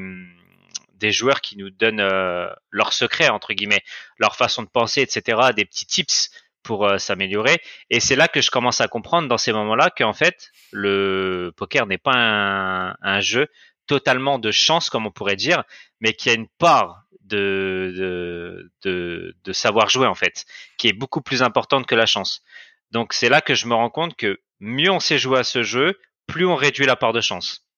des 0.94 1.12
joueurs 1.12 1.40
qui 1.40 1.56
nous 1.56 1.70
donnent 1.70 2.00
euh, 2.00 2.48
leurs 2.72 2.92
secrets 2.92 3.28
entre 3.28 3.52
guillemets, 3.52 3.84
leur 4.18 4.34
façon 4.34 4.64
de 4.64 4.68
penser, 4.68 5.00
etc., 5.00 5.50
des 5.54 5.64
petits 5.64 5.86
tips 5.86 6.30
pour 6.64 6.86
euh, 6.86 6.98
s'améliorer. 6.98 7.58
Et 7.88 8.00
c'est 8.00 8.16
là 8.16 8.26
que 8.26 8.40
je 8.40 8.50
commence 8.50 8.80
à 8.80 8.88
comprendre 8.88 9.28
dans 9.28 9.38
ces 9.38 9.52
moments-là 9.52 9.90
qu'en 9.96 10.12
fait 10.12 10.50
le 10.72 11.52
poker 11.56 11.86
n'est 11.86 11.98
pas 11.98 12.96
un, 13.00 13.20
jeu 13.20 13.46
totalement 13.86 14.40
de 14.40 14.50
chance 14.50 14.90
comme 14.90 15.06
on 15.06 15.12
pourrait 15.12 15.36
dire, 15.36 15.62
mais 16.00 16.14
qui 16.14 16.30
a 16.30 16.34
une 16.34 16.48
part 16.58 17.04
de, 17.28 18.70
de, 18.82 19.36
de 19.44 19.52
savoir 19.52 19.88
jouer 19.88 20.06
en 20.06 20.14
fait, 20.14 20.44
qui 20.76 20.88
est 20.88 20.92
beaucoup 20.92 21.20
plus 21.20 21.42
importante 21.42 21.86
que 21.86 21.94
la 21.94 22.06
chance. 22.06 22.42
Donc 22.90 23.12
c'est 23.12 23.28
là 23.28 23.40
que 23.40 23.54
je 23.54 23.66
me 23.66 23.74
rends 23.74 23.90
compte 23.90 24.16
que 24.16 24.40
mieux 24.60 24.90
on 24.90 25.00
sait 25.00 25.18
jouer 25.18 25.38
à 25.38 25.44
ce 25.44 25.62
jeu, 25.62 25.98
plus 26.26 26.46
on 26.46 26.56
réduit 26.56 26.86
la 26.86 26.96
part 26.96 27.12
de 27.12 27.20
chance. 27.20 27.68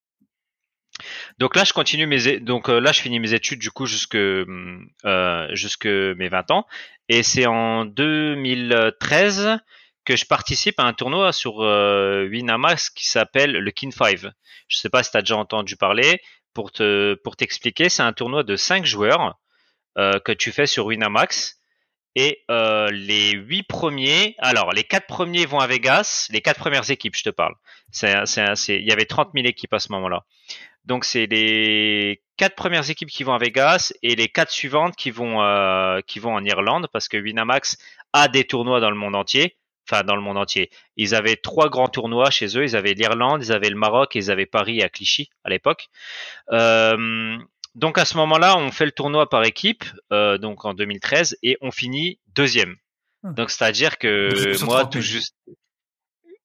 Donc 1.39 1.57
là, 1.57 1.65
je 1.65 1.73
continue 1.73 2.07
mes 2.07 2.41
donc 2.41 2.69
euh, 2.69 2.81
là, 2.81 2.93
je 2.93 3.01
finis 3.01 3.21
mes 3.21 3.33
études 3.33 3.61
du 3.61 3.71
coup 3.71 3.87
jusque 3.87 4.17
euh, 4.17 5.49
jusque 5.53 5.87
mes 5.87 6.29
20 6.29 6.51
ans, 6.51 6.67
et 7.09 7.23
c'est 7.23 7.47
en 7.47 7.85
2013 7.85 9.59
que 10.05 10.17
je 10.17 10.27
participe 10.27 10.81
à 10.81 10.85
un 10.85 10.93
tournoi 10.93 11.33
sur 11.33 11.63
euh, 11.63 12.27
Winamax 12.31 12.91
qui 12.91 13.07
s'appelle 13.07 13.53
le 13.53 13.71
King 13.71 13.93
5. 13.93 14.19
Je 14.69 14.77
sais 14.77 14.89
pas 14.89 15.03
si 15.03 15.11
tu 15.11 15.17
as 15.17 15.23
déjà 15.23 15.37
entendu 15.37 15.77
parler. 15.77 16.21
Pour 16.55 16.73
te 16.73 17.15
pour 17.15 17.37
t'expliquer, 17.37 17.89
c'est 17.89 18.03
un 18.03 18.13
tournoi 18.13 18.43
de 18.43 18.57
5 18.57 18.85
joueurs 18.85 19.39
euh, 19.99 20.19
que 20.21 20.33
tu 20.33 20.53
fais 20.53 20.67
sur 20.67 20.87
Winamax. 20.87 21.57
Et 22.17 22.43
euh, 22.51 22.89
les 22.91 23.33
huit 23.33 23.63
premiers, 23.63 24.35
alors 24.39 24.73
les 24.73 24.83
quatre 24.83 25.07
premiers 25.07 25.47
vont 25.47 25.61
à 25.61 25.69
Vegas, 25.69 26.27
les 26.31 26.41
quatre 26.41 26.59
premières 26.59 26.91
équipes, 26.91 27.15
je 27.15 27.23
te 27.23 27.31
parle. 27.31 27.55
Il 28.03 28.85
y 28.85 28.93
avait 28.93 29.05
30 29.05 29.31
000 29.33 29.47
équipes 29.47 29.73
à 29.75 29.79
ce 29.79 29.93
moment-là. 29.93 30.25
Donc 30.85 31.05
c'est 31.05 31.27
les 31.27 32.23
quatre 32.37 32.57
premières 32.57 32.91
équipes 32.91 33.11
qui 33.11 33.23
vont 33.23 33.35
à 33.35 33.39
Vegas 33.39 33.93
et 34.03 34.17
les 34.17 34.29
quatre 34.29 34.51
suivantes 34.51 34.97
qui 34.97 35.11
vont 35.11 35.43
euh, 35.43 36.01
qui 36.07 36.19
vont 36.19 36.35
en 36.35 36.45
Irlande 36.45 36.89
parce 36.93 37.09
que 37.09 37.17
Winamax 37.17 37.77
a 38.13 38.29
des 38.29 38.45
tournois 38.45 38.81
dans 38.81 38.91
le 38.91 38.97
monde 38.97 39.15
entier. 39.15 39.57
Enfin, 39.91 40.05
dans 40.05 40.15
le 40.15 40.23
monde 40.23 40.37
entier. 40.37 40.71
Ils 40.97 41.15
avaient 41.15 41.37
trois 41.37 41.69
grands 41.69 41.89
tournois 41.89 42.31
chez 42.31 42.57
eux. 42.57 42.65
Ils 42.65 42.77
avaient 42.77 42.95
l'Irlande, 42.95 43.43
ils 43.43 43.53
avaient 43.53 43.71
le 43.71 43.77
Maroc 43.77 44.15
et 44.15 44.21
ils 44.21 44.31
avaient 44.31 44.47
Paris 44.47 44.83
à 44.83 44.89
Clichy 44.89 45.31
à 45.45 45.51
l'époque. 45.51 45.89
Euh, 46.53 47.37
donc 47.75 47.99
à 47.99 48.05
ce 48.05 48.17
moment-là, 48.17 48.57
on 48.57 48.71
fait 48.71 48.85
le 48.85 48.93
tournoi 48.93 49.29
par 49.29 49.45
équipe, 49.45 49.85
euh, 50.13 50.39
donc 50.39 50.65
en 50.65 50.75
2013, 50.75 51.39
et 51.43 51.57
on 51.61 51.71
finit 51.71 52.19
deuxième. 52.35 52.77
Ah. 53.25 53.31
Donc 53.31 53.51
c'est-à-dire 53.51 53.99
que 53.99 54.65
moi, 54.65 54.87
tout 54.87 55.01
juste 55.01 55.35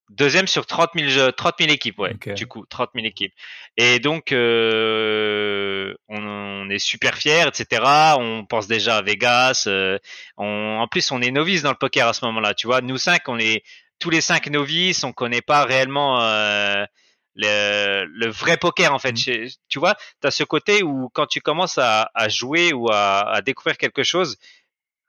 Deuxième 0.09 0.45
sur 0.45 0.67
30 0.67 0.91
000, 0.95 1.31
30 1.31 1.55
000 1.59 1.71
équipes, 1.71 1.97
ouais. 1.97 2.13
Du 2.35 2.45
coup, 2.45 2.63
30 2.67 2.91
000 2.93 3.07
équipes. 3.07 3.33
Et 3.75 3.99
donc, 3.99 4.31
euh, 4.31 5.95
on, 6.09 6.69
est 6.69 6.77
super 6.77 7.15
fiers, 7.15 7.47
etc. 7.47 7.81
On 8.19 8.45
pense 8.45 8.67
déjà 8.67 8.97
à 8.97 9.01
Vegas. 9.01 9.65
Euh, 9.67 9.97
on, 10.37 10.77
en 10.79 10.87
plus, 10.87 11.11
on 11.11 11.21
est 11.21 11.31
novices 11.31 11.63
dans 11.63 11.71
le 11.71 11.77
poker 11.77 12.07
à 12.07 12.13
ce 12.13 12.23
moment-là. 12.25 12.53
Tu 12.53 12.67
vois, 12.67 12.81
nous 12.81 12.97
cinq, 12.97 13.27
on 13.27 13.39
est 13.39 13.63
tous 13.97 14.11
les 14.11 14.21
cinq 14.21 14.47
novices. 14.47 15.03
On 15.03 15.11
connaît 15.11 15.41
pas 15.41 15.65
réellement 15.65 16.21
euh, 16.21 16.85
le, 17.33 18.05
le, 18.05 18.27
vrai 18.27 18.57
poker 18.57 18.93
en 18.93 18.99
fait. 18.99 19.13
Mmh. 19.13 19.47
Tu 19.69 19.79
vois, 19.79 19.95
tu 20.21 20.27
as 20.27 20.31
ce 20.31 20.43
côté 20.43 20.83
où 20.83 21.09
quand 21.13 21.25
tu 21.25 21.41
commences 21.41 21.79
à, 21.79 22.11
à 22.13 22.29
jouer 22.29 22.73
ou 22.73 22.91
à, 22.91 23.27
à 23.27 23.41
découvrir 23.41 23.77
quelque 23.77 24.03
chose, 24.03 24.37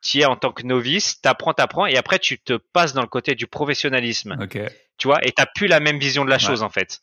tu 0.01 0.21
es 0.21 0.25
en 0.25 0.37
tant 0.37 0.53
que 0.53 0.63
novice, 0.63 1.21
t'apprends, 1.21 1.53
t'apprends, 1.53 1.87
et 1.87 1.97
après 1.97 2.19
tu 2.19 2.39
te 2.39 2.55
passes 2.55 2.93
dans 2.93 3.03
le 3.03 3.09
côté 3.09 3.35
du 3.35 3.47
professionnalisme. 3.47 4.37
Okay. 4.41 4.69
Tu 4.99 5.09
vois, 5.09 5.19
et 5.23 5.33
t'as 5.33 5.47
plus 5.47 5.67
la 5.67 5.81
même 5.81 5.99
vision 5.99 6.25
de 6.25 6.31
la 6.31 6.39
chose 6.39 6.63
en 6.63 6.71
fait. 6.71 7.01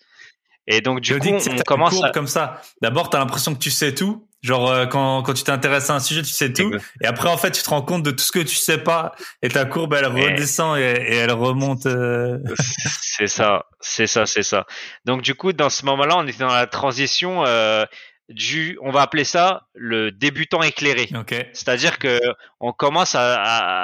Et 0.68 0.82
donc 0.82 1.02
du 1.02 1.18
coup, 1.20 1.28
on 1.28 1.64
commence 1.66 2.04
à... 2.04 2.10
comme 2.12 2.28
ça. 2.28 2.62
D'abord, 2.82 3.10
t'as 3.10 3.20
l'impression 3.20 3.54
que 3.54 3.60
tu 3.60 3.72
sais 3.72 3.94
tout. 3.94 4.28
Genre 4.42 4.70
euh, 4.70 4.86
quand 4.86 5.22
quand 5.24 5.34
tu 5.34 5.44
t'intéresses 5.44 5.90
à 5.90 5.96
un 5.96 6.00
sujet, 6.00 6.22
tu 6.22 6.32
sais 6.32 6.52
tout. 6.52 6.74
Et 7.02 7.06
après, 7.06 7.30
en 7.30 7.38
fait, 7.38 7.52
tu 7.52 7.62
te 7.62 7.70
rends 7.70 7.82
compte 7.82 8.04
de 8.04 8.12
tout 8.12 8.24
ce 8.24 8.32
que 8.32 8.40
tu 8.40 8.56
sais 8.56 8.78
pas. 8.78 9.14
Et 9.42 9.50
ta 9.50 9.66
courbe, 9.66 9.94
elle 9.94 10.06
redescend 10.06 10.78
et, 10.78 10.82
et 10.82 11.16
elle 11.16 11.32
remonte. 11.32 11.86
Euh. 11.86 12.40
C'est 12.60 13.28
ça, 13.28 13.66
c'est 13.80 14.08
ça, 14.08 14.26
c'est 14.26 14.44
ça. 14.44 14.66
Donc 15.06 15.22
du 15.22 15.36
coup, 15.36 15.54
dans 15.54 15.70
ce 15.70 15.86
moment-là, 15.86 16.18
on 16.18 16.28
était 16.28 16.40
dans 16.40 16.48
la 16.48 16.68
transition. 16.68 17.46
Euh, 17.46 17.86
du, 18.30 18.77
on 18.82 18.92
va 18.92 19.01
appeler 19.01 19.24
ça 19.24 19.68
le 19.74 20.12
débutant 20.12 20.62
éclairé. 20.62 21.10
C'est-à-dire 21.53 22.00
que 22.00 22.20
on 22.60 22.72
commence 22.72 23.15
à, 23.15 23.36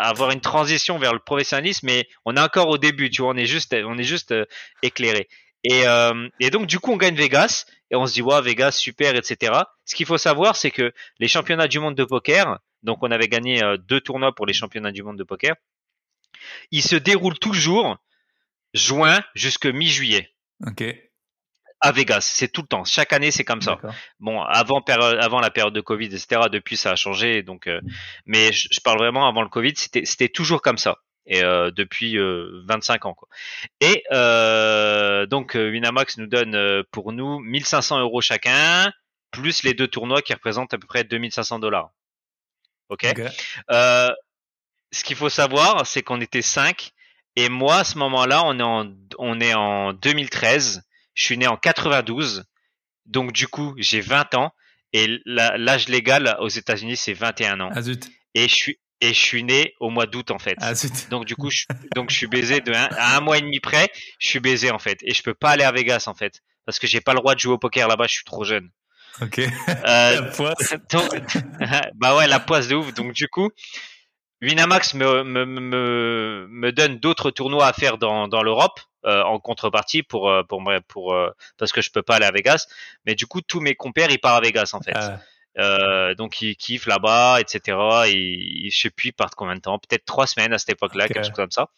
avoir 0.01 0.31
une 0.31 0.41
transition 0.41 0.97
vers 0.97 1.13
le 1.13 1.19
professionnalisme, 1.19 1.85
mais 1.85 2.07
on 2.25 2.35
est 2.35 2.41
encore 2.41 2.69
au 2.69 2.77
début, 2.77 3.09
tu 3.09 3.21
vois, 3.21 3.31
on 3.31 3.37
est 3.37 3.45
juste, 3.45 3.73
on 3.73 3.97
est 3.97 4.03
juste 4.03 4.31
euh, 4.31 4.45
éclairé. 4.81 5.27
Et, 5.65 5.85
euh, 5.85 6.29
et 6.39 6.51
donc 6.51 6.67
du 6.67 6.79
coup, 6.79 6.93
on 6.93 6.97
gagne 6.97 7.15
Vegas 7.15 7.65
et 7.91 7.95
on 7.95 8.05
se 8.07 8.13
dit 8.13 8.21
ouais, 8.21 8.41
Vegas 8.41 8.71
super, 8.71 9.15
etc. 9.15 9.53
Ce 9.85 9.95
qu'il 9.95 10.05
faut 10.05 10.17
savoir, 10.17 10.55
c'est 10.55 10.71
que 10.71 10.93
les 11.19 11.27
championnats 11.27 11.67
du 11.67 11.79
monde 11.79 11.95
de 11.95 12.05
poker, 12.05 12.59
donc 12.83 12.99
on 13.01 13.11
avait 13.11 13.27
gagné 13.27 13.61
euh, 13.63 13.77
deux 13.77 13.99
tournois 13.99 14.33
pour 14.33 14.45
les 14.45 14.53
championnats 14.53 14.93
du 14.93 15.03
monde 15.03 15.17
de 15.17 15.23
poker, 15.23 15.55
ils 16.71 16.83
se 16.83 16.95
déroulent 16.95 17.39
toujours 17.39 17.97
juin 18.73 19.21
jusque 19.35 19.65
mi-juillet. 19.65 20.33
Ok 20.65 20.83
à 21.81 21.91
Vegas. 21.91 22.31
C'est 22.33 22.49
tout 22.49 22.61
le 22.61 22.67
temps. 22.67 22.83
Chaque 22.83 23.13
année, 23.13 23.31
c'est 23.31 23.43
comme 23.43 23.61
ça. 23.61 23.79
Bon, 24.19 24.41
avant, 24.41 24.81
avant 24.81 25.39
la 25.39 25.49
période 25.49 25.73
de 25.73 25.81
Covid, 25.81 26.07
etc. 26.07 26.41
Depuis, 26.51 26.77
ça 26.77 26.91
a 26.91 26.95
changé. 26.95 27.43
Donc, 27.43 27.67
euh, 27.67 27.79
mais 28.25 28.51
je, 28.51 28.79
parle 28.81 28.97
vraiment 28.97 29.27
avant 29.27 29.41
le 29.41 29.49
Covid, 29.49 29.73
c'était, 29.75 30.29
toujours 30.29 30.61
comme 30.61 30.77
ça. 30.77 30.97
Et 31.25 31.43
euh, 31.43 31.71
depuis 31.71 32.17
25 32.17 33.05
euh, 33.05 33.09
ans. 33.09 33.13
Quoi. 33.13 33.27
Et 33.81 34.03
donc, 35.27 35.53
Winamax 35.55 36.17
nous 36.17 36.27
donne 36.27 36.83
pour 36.91 37.13
nous 37.13 37.39
1500 37.39 37.99
euros 37.99 38.21
chacun, 38.21 38.91
plus 39.31 39.63
les 39.63 39.73
deux 39.73 39.87
tournois 39.87 40.21
qui 40.21 40.33
représentent 40.33 40.73
à 40.73 40.77
peu 40.77 40.87
près 40.87 41.03
2500 41.03 41.59
dollars. 41.59 41.91
Ok. 42.89 43.05
ce 43.69 45.03
qu'il 45.03 45.15
faut 45.15 45.29
savoir, 45.29 45.85
c'est 45.85 46.01
qu'on 46.01 46.19
était 46.19 46.41
5 46.41 46.93
et 47.35 47.47
moi, 47.47 47.77
à 47.77 47.83
ce 47.83 47.97
moment-là, 47.99 48.43
on 48.45 48.59
est 48.59 48.63
en, 48.63 48.91
on 49.17 49.39
est 49.39 49.53
en 49.53 49.93
2013 49.93 50.83
je 51.19 51.25
suis 51.25 51.37
né 51.37 51.47
en 51.47 51.57
92, 51.57 52.45
donc 53.05 53.33
du 53.33 53.47
coup, 53.47 53.75
j'ai 53.77 53.99
20 53.99 54.35
ans 54.35 54.51
et 54.93 55.19
l'âge 55.25 55.89
légal 55.89 56.37
aux 56.39 56.47
États-Unis 56.47 56.95
c'est 56.95 57.13
21 57.13 57.59
ans. 57.59 57.69
Ah 57.73 57.81
zut. 57.81 58.09
Et 58.33 58.47
je 58.47 58.55
suis 58.55 58.79
et 59.01 59.13
je 59.13 59.19
suis 59.19 59.43
né 59.43 59.73
au 59.79 59.89
mois 59.89 60.05
d'août 60.05 60.31
en 60.31 60.39
fait. 60.39 60.55
Ah. 60.61 60.71
Donc 61.09 61.25
du 61.25 61.35
coup, 61.35 61.49
je, 61.49 61.65
donc 61.93 62.09
je 62.09 62.15
suis 62.15 62.27
baisé 62.27 62.61
de 62.61 62.71
un, 62.71 62.87
à 62.97 63.17
un 63.17 63.19
mois 63.19 63.37
et 63.37 63.41
demi 63.41 63.59
près, 63.59 63.89
je 64.17 64.27
suis 64.27 64.39
baisé 64.39 64.71
en 64.71 64.79
fait 64.79 64.97
et 65.03 65.13
je 65.13 65.21
peux 65.21 65.33
pas 65.33 65.51
aller 65.51 65.65
à 65.65 65.73
Vegas 65.73 66.05
en 66.07 66.13
fait 66.13 66.39
parce 66.65 66.79
que 66.79 66.87
j'ai 66.87 67.01
pas 67.01 67.13
le 67.13 67.19
droit 67.19 67.35
de 67.35 67.39
jouer 67.39 67.53
au 67.53 67.57
poker 67.57 67.89
là-bas, 67.89 68.05
je 68.07 68.13
suis 68.13 68.23
trop 68.23 68.45
jeune. 68.45 68.69
Ok. 69.21 69.39
Euh, 69.39 69.49
la 70.21 70.21
poisse. 70.21 70.73
bah 71.95 72.15
ouais, 72.15 72.27
la 72.27 72.39
poisse 72.39 72.69
de 72.69 72.75
ouf. 72.75 72.93
Donc 72.93 73.11
du 73.11 73.27
coup, 73.27 73.49
Winamax 74.41 74.93
me, 74.93 75.23
me, 75.25 75.45
me, 75.45 76.47
me 76.49 76.71
donne 76.71 76.97
d'autres 76.97 77.29
tournois 77.29 77.67
à 77.67 77.73
faire 77.73 77.97
dans, 77.97 78.29
dans 78.29 78.41
l'Europe 78.41 78.79
euh, 79.05 79.23
en 79.23 79.39
contrepartie 79.39 80.03
pour 80.03 80.29
euh, 80.29 80.43
pour 80.43 80.63
pour 80.87 81.13
euh, 81.13 81.29
parce 81.57 81.71
que 81.71 81.81
je 81.81 81.89
peux 81.89 82.01
pas 82.01 82.15
aller 82.17 82.25
à 82.25 82.31
Vegas. 82.31 82.67
Mais 83.05 83.15
du 83.15 83.27
coup, 83.27 83.41
tous 83.41 83.61
mes 83.61 83.75
compères 83.75 84.11
ils 84.11 84.19
partent 84.19 84.43
à 84.43 84.45
Vegas 84.45 84.71
en 84.73 84.81
fait. 84.81 84.93
Ah. 84.95 86.13
donc 86.15 86.41
ils 86.41 86.55
kiffent 86.55 86.85
là-bas, 86.85 87.39
etc. 87.39 87.77
Et 88.07 88.69
je 88.69 88.77
sais 88.77 88.89
plus 88.89 89.09
ils 89.09 89.13
partent 89.13 89.35
combien 89.35 89.55
de 89.55 89.61
temps, 89.61 89.79
peut-être 89.79 90.05
trois 90.05 90.27
semaines 90.27 90.53
à 90.53 90.57
cette 90.57 90.69
époque-là, 90.69 91.07
quelque 91.07 91.23
chose 91.23 91.33
comme 91.33 91.51
ça. 91.51 91.69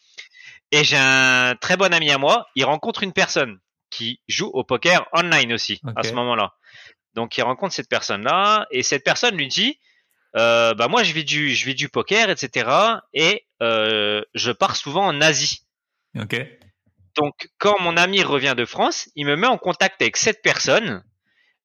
Et 0.70 0.84
j'ai 0.84 0.96
un 0.98 1.54
très 1.60 1.76
bon 1.76 1.92
ami 1.92 2.10
à 2.10 2.18
moi, 2.18 2.46
il 2.54 2.64
rencontre 2.64 3.02
une 3.02 3.12
personne 3.12 3.58
qui 3.90 4.20
joue 4.26 4.50
au 4.52 4.64
poker 4.64 5.06
online 5.12 5.52
aussi 5.52 5.80
à 5.96 6.02
ce 6.02 6.12
moment-là. 6.14 6.54
Donc 7.14 7.36
il 7.36 7.42
rencontre 7.42 7.74
cette 7.74 7.88
personne-là 7.88 8.66
et 8.70 8.82
cette 8.82 9.04
personne 9.04 9.36
lui 9.36 9.48
dit, 9.48 9.78
euh, 10.36 10.74
bah 10.74 10.88
moi 10.88 11.02
je 11.02 11.12
vis 11.12 11.24
du 11.24 11.54
je 11.54 11.66
vis 11.66 11.74
du 11.74 11.88
poker, 11.88 12.30
etc. 12.30 12.70
Et 13.12 13.44
euh, 13.62 14.22
je 14.34 14.50
pars 14.50 14.76
souvent 14.76 15.04
en 15.04 15.20
Asie. 15.20 15.64
Ok. 16.18 16.36
Donc, 17.16 17.48
quand 17.58 17.78
mon 17.80 17.96
ami 17.96 18.22
revient 18.22 18.54
de 18.56 18.64
France, 18.64 19.08
il 19.16 19.26
me 19.26 19.36
met 19.36 19.46
en 19.46 19.58
contact 19.58 20.00
avec 20.00 20.16
cette 20.16 20.42
personne. 20.42 21.04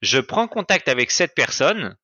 Je 0.01 0.20
prends 0.20 0.48
contact 0.48 0.88
avec 0.89 1.12
cette 1.12 1.34
personne. 1.36 1.96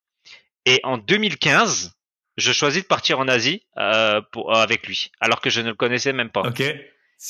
Et 0.65 0.79
en 0.83 0.97
2015, 0.97 1.93
je 2.37 2.51
choisis 2.51 2.83
de 2.83 2.87
partir 2.87 3.19
en 3.19 3.27
Asie 3.27 3.65
euh, 3.77 4.21
pour, 4.31 4.55
euh, 4.55 4.61
avec 4.61 4.87
lui, 4.87 5.11
alors 5.19 5.41
que 5.41 5.49
je 5.49 5.61
ne 5.61 5.69
le 5.69 5.75
connaissais 5.75 6.13
même 6.13 6.31
pas. 6.31 6.41
Ok. 6.41 6.63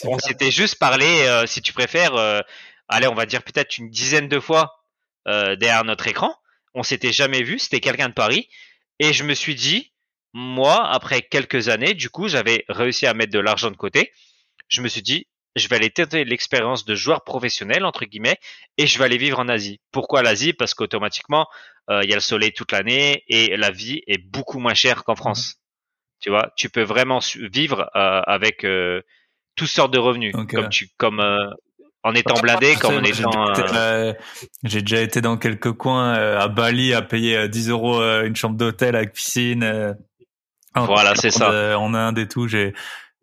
On 0.05 0.17
s'était 0.17 0.51
juste 0.51 0.79
parlé, 0.79 1.05
euh, 1.05 1.45
si 1.45 1.61
tu 1.61 1.73
préfères, 1.73 2.15
euh, 2.15 2.39
allez, 2.87 3.07
on 3.07 3.13
va 3.13 3.25
dire 3.25 3.43
peut-être 3.43 3.77
une 3.77 3.89
dizaine 3.89 4.27
de 4.27 4.39
fois 4.39 4.79
derrière 5.25 5.85
notre 5.85 6.05
écran. 6.07 6.35
On 6.73 6.83
s'était 6.83 7.13
jamais 7.13 7.43
vu. 7.43 7.57
C'était 7.57 7.79
quelqu'un 7.79 8.09
de 8.09 8.13
Paris. 8.13 8.49
Et 8.99 9.13
je 9.13 9.23
me 9.23 9.33
suis 9.33 9.55
dit, 9.55 9.93
moi, 10.33 10.85
après 10.91 11.21
quelques 11.21 11.69
années, 11.69 11.93
du 11.93 12.09
coup, 12.09 12.27
j'avais 12.27 12.65
réussi 12.67 13.05
à 13.05 13.13
mettre 13.13 13.31
de 13.31 13.39
l'argent 13.39 13.71
de 13.71 13.77
côté. 13.77 14.11
Je 14.67 14.81
me 14.81 14.89
suis 14.89 15.01
dit, 15.01 15.27
je 15.55 15.67
vais 15.67 15.75
aller 15.75 15.89
tenter 15.89 16.25
l'expérience 16.25 16.85
de 16.85 16.95
joueur 16.95 17.23
professionnel 17.23 17.85
entre 17.85 18.05
guillemets 18.05 18.37
et 18.77 18.87
je 18.87 18.97
vais 18.97 19.05
aller 19.05 19.17
vivre 19.17 19.39
en 19.39 19.47
Asie. 19.47 19.79
Pourquoi 19.91 20.23
l'Asie? 20.23 20.53
Parce 20.53 20.73
qu'automatiquement 20.73 21.47
euh, 21.89 22.01
il 22.03 22.09
y 22.09 22.13
a 22.13 22.15
le 22.15 22.21
soleil 22.21 22.53
toute 22.53 22.71
l'année 22.71 23.23
et 23.27 23.57
la 23.57 23.71
vie 23.71 24.01
est 24.07 24.17
beaucoup 24.17 24.59
moins 24.59 24.73
chère 24.73 25.03
qu'en 25.03 25.15
France. 25.15 25.55
Tu 26.21 26.29
vois, 26.29 26.51
tu 26.55 26.69
peux 26.69 26.83
vraiment 26.83 27.19
vivre 27.51 27.89
euh, 27.95 28.21
avec 28.25 28.63
euh, 28.63 29.01
toutes 29.55 29.67
sortes 29.67 29.93
de 29.93 29.99
revenus, 29.99 30.33
comme 30.49 30.69
tu 30.69 30.89
comme 30.97 31.21
en 32.01 32.13
étant 32.13 32.39
blindé, 32.39 32.75
comme 32.75 32.95
en 32.95 33.03
étant. 33.03 33.53
J'ai 34.63 34.81
déjà 34.81 35.01
été 35.01 35.19
dans 35.19 35.37
quelques 35.37 35.73
coins 35.73 36.13
à 36.13 36.47
Bali 36.47 36.93
à 36.93 37.01
payer 37.01 37.49
10 37.49 37.69
euros 37.69 38.01
une 38.01 38.35
chambre 38.35 38.55
d'hôtel 38.55 38.95
avec 38.95 39.11
piscine. 39.11 39.95
voilà, 40.75 41.15
c'est 41.15 41.31
ça. 41.31 41.77
En 41.77 41.93
Inde 41.93 42.17
et 42.17 42.27
tout, 42.29 42.47
j'ai 42.47 42.73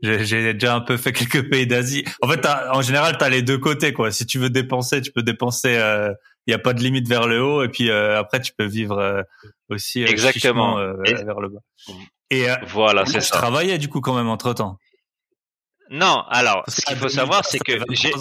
j'ai 0.02 0.54
déjà 0.54 0.74
un 0.74 0.80
peu 0.80 0.96
fait 0.96 1.12
quelques 1.12 1.48
pays 1.50 1.66
d'Asie. 1.66 2.04
En 2.22 2.28
fait, 2.28 2.46
en 2.46 2.82
général, 2.82 3.18
tu 3.18 3.24
as 3.24 3.28
les 3.28 3.42
deux 3.42 3.58
côtés. 3.58 3.92
quoi. 3.92 4.10
Si 4.10 4.26
tu 4.26 4.38
veux 4.38 4.50
dépenser, 4.50 5.00
tu 5.00 5.12
peux 5.12 5.22
dépenser. 5.22 5.72
Il 5.72 5.76
euh, 5.76 6.12
n'y 6.46 6.54
a 6.54 6.58
pas 6.58 6.72
de 6.72 6.82
limite 6.82 7.08
vers 7.08 7.26
le 7.26 7.42
haut. 7.42 7.62
Et 7.62 7.68
puis 7.68 7.90
euh, 7.90 8.18
après, 8.18 8.40
tu 8.40 8.52
peux 8.56 8.66
vivre 8.66 8.98
euh, 8.98 9.22
aussi 9.68 10.02
exactement 10.02 10.76
vers 10.76 11.40
le 11.40 11.48
bas. 11.48 11.60
Et 12.30 12.46
voilà, 12.68 13.04
c'est 13.06 13.20
ça. 13.20 13.26
Tu 13.26 13.32
travaillais 13.32 13.78
du 13.78 13.88
coup 13.88 14.00
quand 14.00 14.14
même 14.14 14.28
entre 14.28 14.52
temps. 14.54 14.78
Non, 15.90 16.22
alors 16.28 16.62
ce 16.68 16.82
qu'il 16.82 16.96
faut 16.96 17.08
savoir, 17.08 17.44
c'est 17.44 17.58
que 17.58 17.72
j'ai 17.90 18.12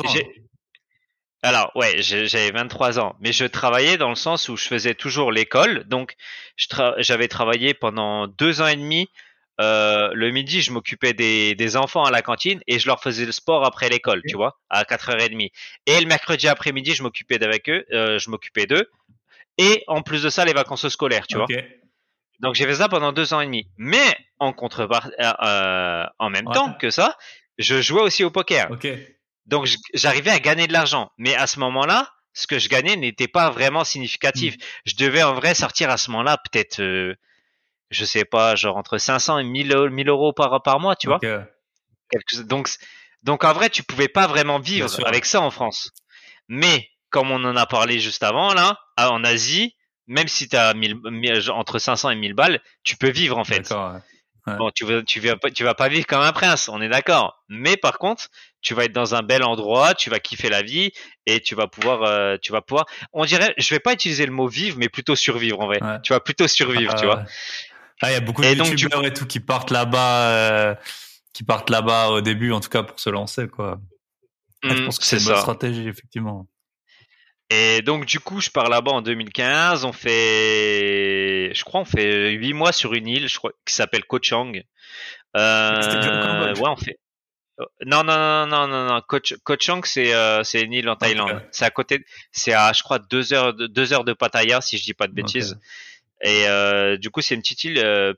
alors 1.42 1.72
ouais, 1.76 2.02
j'avais 2.02 2.52
23 2.52 3.00
ans, 3.00 3.16
mais 3.22 3.32
je 3.32 3.46
travaillais 3.46 3.98
dans 3.98 4.10
le 4.10 4.16
sens 4.16 4.50
où 4.50 4.58
je 4.58 4.68
faisais 4.68 4.94
toujours 4.94 5.32
l'école. 5.32 5.86
Donc 5.88 6.16
j'avais 6.98 7.30
travaillé 7.30 7.74
pendant 7.74 8.28
deux 8.28 8.62
ans 8.62 8.68
et 8.68 8.76
demi 8.76 9.10
euh, 9.60 10.10
le 10.14 10.32
midi, 10.32 10.62
je 10.62 10.72
m'occupais 10.72 11.14
des, 11.14 11.54
des, 11.56 11.76
enfants 11.76 12.04
à 12.04 12.12
la 12.12 12.22
cantine 12.22 12.62
et 12.68 12.80
je 12.80 12.88
leur 12.88 13.02
faisais 13.02 13.26
le 13.26 13.32
sport 13.32 13.66
après 13.66 13.90
l'école, 13.90 14.22
tu 14.28 14.38
vois, 14.38 14.58
à 14.70 14.84
4h30. 14.84 15.52
Et 15.86 16.00
le 16.00 16.06
mercredi 16.06 16.48
après-midi, 16.48 16.94
je 16.94 17.04
m'occupais 17.04 17.40
d'avec 17.40 17.70
eux, 17.70 17.86
euh, 17.92 18.18
je 18.20 18.30
m'occupais 18.30 18.68
d'eux. 18.68 18.90
Et 19.58 19.84
en 19.88 20.02
plus 20.02 20.24
de 20.24 20.30
ça, 20.30 20.46
les 20.46 20.54
vacances 20.54 20.88
scolaires, 20.88 21.28
tu 21.28 21.36
vois. 21.36 21.48
Donc 22.40 22.56
j'ai 22.56 22.66
fait 22.66 22.76
ça 22.76 22.88
pendant 22.88 23.12
deux 23.12 23.34
ans 23.34 23.42
et 23.42 23.46
demi. 23.46 23.68
Mais 23.78 24.16
en 24.40 24.54
contrepartie, 24.54 25.12
euh, 25.20 25.34
euh, 25.44 26.06
en 26.20 26.30
même 26.30 26.46
temps 26.46 26.74
que 26.74 26.90
ça, 26.90 27.18
je 27.58 27.82
jouais 27.82 28.02
aussi 28.02 28.24
au 28.24 28.32
poker. 28.32 28.70
Donc 29.46 29.68
j'arrivais 29.94 30.32
à 30.32 30.40
gagner 30.40 30.68
de 30.68 30.74
l'argent. 30.74 31.12
Mais 31.18 31.36
à 31.36 31.48
ce 31.48 31.60
moment-là, 31.60 32.10
ce 32.32 32.48
que 32.48 32.60
je 32.60 32.70
gagnais 32.70 32.96
n'était 32.96 33.28
pas 33.28 33.50
vraiment 33.50 33.84
significatif. 33.84 34.56
Hmm. 34.56 34.60
Je 34.86 34.96
devais 34.96 35.24
en 35.24 35.34
vrai 35.34 35.54
sortir 35.54 35.90
à 35.90 35.98
ce 35.98 36.12
moment-là 36.12 36.38
peut-être 36.50 36.82
je 37.90 38.06
sais 38.06 38.26
pas, 38.26 38.56
genre 38.56 38.78
entre 38.78 38.98
500 38.98 39.40
et 39.40 39.44
1000, 39.44 39.74
euros 40.10 40.34
par, 40.34 40.62
par 40.62 40.80
mois, 40.80 40.96
tu 40.96 41.08
vois. 41.08 41.20
Donc, 42.46 42.70
donc 43.24 43.44
en 43.44 43.54
vrai, 43.54 43.70
tu 43.70 43.84
pouvais 43.84 44.08
pas 44.08 44.28
vraiment 44.28 44.60
vivre 44.60 44.88
avec 45.06 45.26
ça 45.26 45.42
en 45.42 45.52
France. 45.52 45.92
Mais 46.48 46.90
comme 47.10 47.32
on 47.32 47.44
en 47.44 47.56
a 47.56 47.66
parlé 47.66 48.00
juste 48.00 48.24
avant 48.24 48.54
là, 48.54 48.80
en 48.98 49.24
Asie, 49.24 49.76
même 50.08 50.28
si 50.28 50.48
tu 50.50 50.56
as 50.56 50.74
entre 51.52 51.80
500 51.80 52.12
et 52.12 52.16
1000 52.16 52.34
balles, 52.34 52.62
tu 52.84 52.96
peux 52.98 53.10
vivre 53.10 53.38
en 53.38 53.44
fait. 53.44 53.72
Bon, 54.58 54.72
tu 54.74 54.84
vas, 54.84 55.04
tu 55.04 55.20
vas, 55.20 55.36
tu 55.54 55.64
vas 55.64 55.76
pas 55.76 55.90
vivre 55.90 56.08
comme 56.08 56.22
un 56.22 56.32
prince, 56.32 56.70
on 56.70 56.82
est 56.82 56.90
d'accord. 56.90 57.44
Mais 57.50 57.78
par 57.78 58.00
contre, 58.00 58.30
tu 58.62 58.74
vas 58.74 58.86
être 58.86 58.94
dans 58.94 59.14
un 59.14 59.22
bel 59.22 59.44
endroit, 59.44 59.94
tu 59.94 60.10
vas 60.10 60.20
kiffer 60.20 60.50
la 60.50 60.64
vie 60.64 60.92
et 61.28 61.40
tu 61.40 61.54
vas 61.54 61.68
pouvoir, 61.68 62.02
euh, 62.04 62.38
tu 62.42 62.52
vas 62.52 62.62
pouvoir. 62.62 62.86
On 63.14 63.26
dirait, 63.26 63.54
je 63.58 63.70
vais 63.76 63.80
pas 63.80 63.94
utiliser 63.94 64.26
le 64.26 64.32
mot 64.32 64.48
vivre, 64.48 64.78
mais 64.80 64.90
plutôt 64.90 65.16
survivre 65.16 65.60
en 65.60 65.68
vrai. 65.68 65.80
Tu 66.02 66.14
vas 66.14 66.20
plutôt 66.20 66.48
survivre, 66.48 66.96
tu 66.96 67.06
vois. 67.06 67.24
Ah, 68.02 68.12
il 68.12 68.14
y 68.14 68.18
a 68.18 68.22
beaucoup 68.22 68.42
de 68.42 68.48
youtubeurs 68.48 69.06
et 69.06 69.14
tout 69.14 69.26
qui 69.26 69.40
partent 69.40 69.72
là-bas, 69.72 70.30
euh, 70.30 70.76
qui 71.34 71.44
partent 71.44 71.70
là-bas 71.70 72.10
au 72.10 72.22
début, 72.22 72.52
en 72.52 72.60
tout 72.60 72.70
cas 72.70 72.84
pour 72.84 73.00
se 73.00 73.10
lancer, 73.10 73.48
quoi. 73.48 73.80
je 74.64 74.70
mmh, 74.70 74.86
pense 74.86 75.00
que 75.00 75.06
c'est 75.06 75.20
une 75.20 75.26
bonne 75.26 75.38
stratégie, 75.38 75.88
effectivement. 75.88 76.48
Et 77.50 77.82
donc 77.82 78.06
du 78.06 78.20
coup, 78.20 78.42
je 78.42 78.52
pars 78.52 78.70
là-bas 78.70 78.92
en 78.92 79.02
2015. 79.02 79.84
On 79.84 79.92
fait, 79.92 81.52
je 81.54 81.64
crois, 81.64 81.82
on 81.82 81.86
fait 81.86 82.32
huit 82.32 82.54
mois 82.54 82.72
sur 82.72 82.94
une 82.94 83.08
île, 83.08 83.28
je 83.28 83.38
crois, 83.38 83.52
qui 83.66 83.74
s'appelle 83.74 84.06
Koh 84.06 84.20
Chang. 84.22 84.54
Euh, 85.36 86.54
ouais, 86.56 86.70
on 86.70 86.76
fait. 86.76 87.00
Non, 87.86 88.04
non, 88.04 88.18
non, 88.18 88.48
non, 88.48 88.68
non, 88.68 88.86
non. 88.86 89.02
Koh, 89.08 89.56
Chang, 89.60 89.82
c'est 89.84 90.14
euh, 90.14 90.44
c'est 90.44 90.62
une 90.62 90.74
île 90.74 90.90
en 90.90 90.96
Thaïlande. 90.96 91.44
C'est 91.52 91.66
à 91.66 91.72
côté. 91.72 92.06
C'est 92.32 92.54
à, 92.54 92.72
je 92.72 92.84
crois, 92.84 93.00
deux 93.00 93.34
heures 93.34 93.54
de 93.54 93.66
deux 93.68 93.94
heures 93.94 94.06
de 94.06 94.14
Pattaya, 94.14 94.62
si 94.62 94.78
je 94.78 94.84
dis 94.84 94.94
pas 94.94 95.08
de 95.08 95.14
bêtises. 95.14 95.60
Et 96.22 96.48
euh, 96.48 96.98
du 96.98 97.10
coup, 97.10 97.22
c'est 97.22 97.36
une 97.36 97.42
petite 97.42 97.64
île 97.64 97.80
euh, 97.80 98.14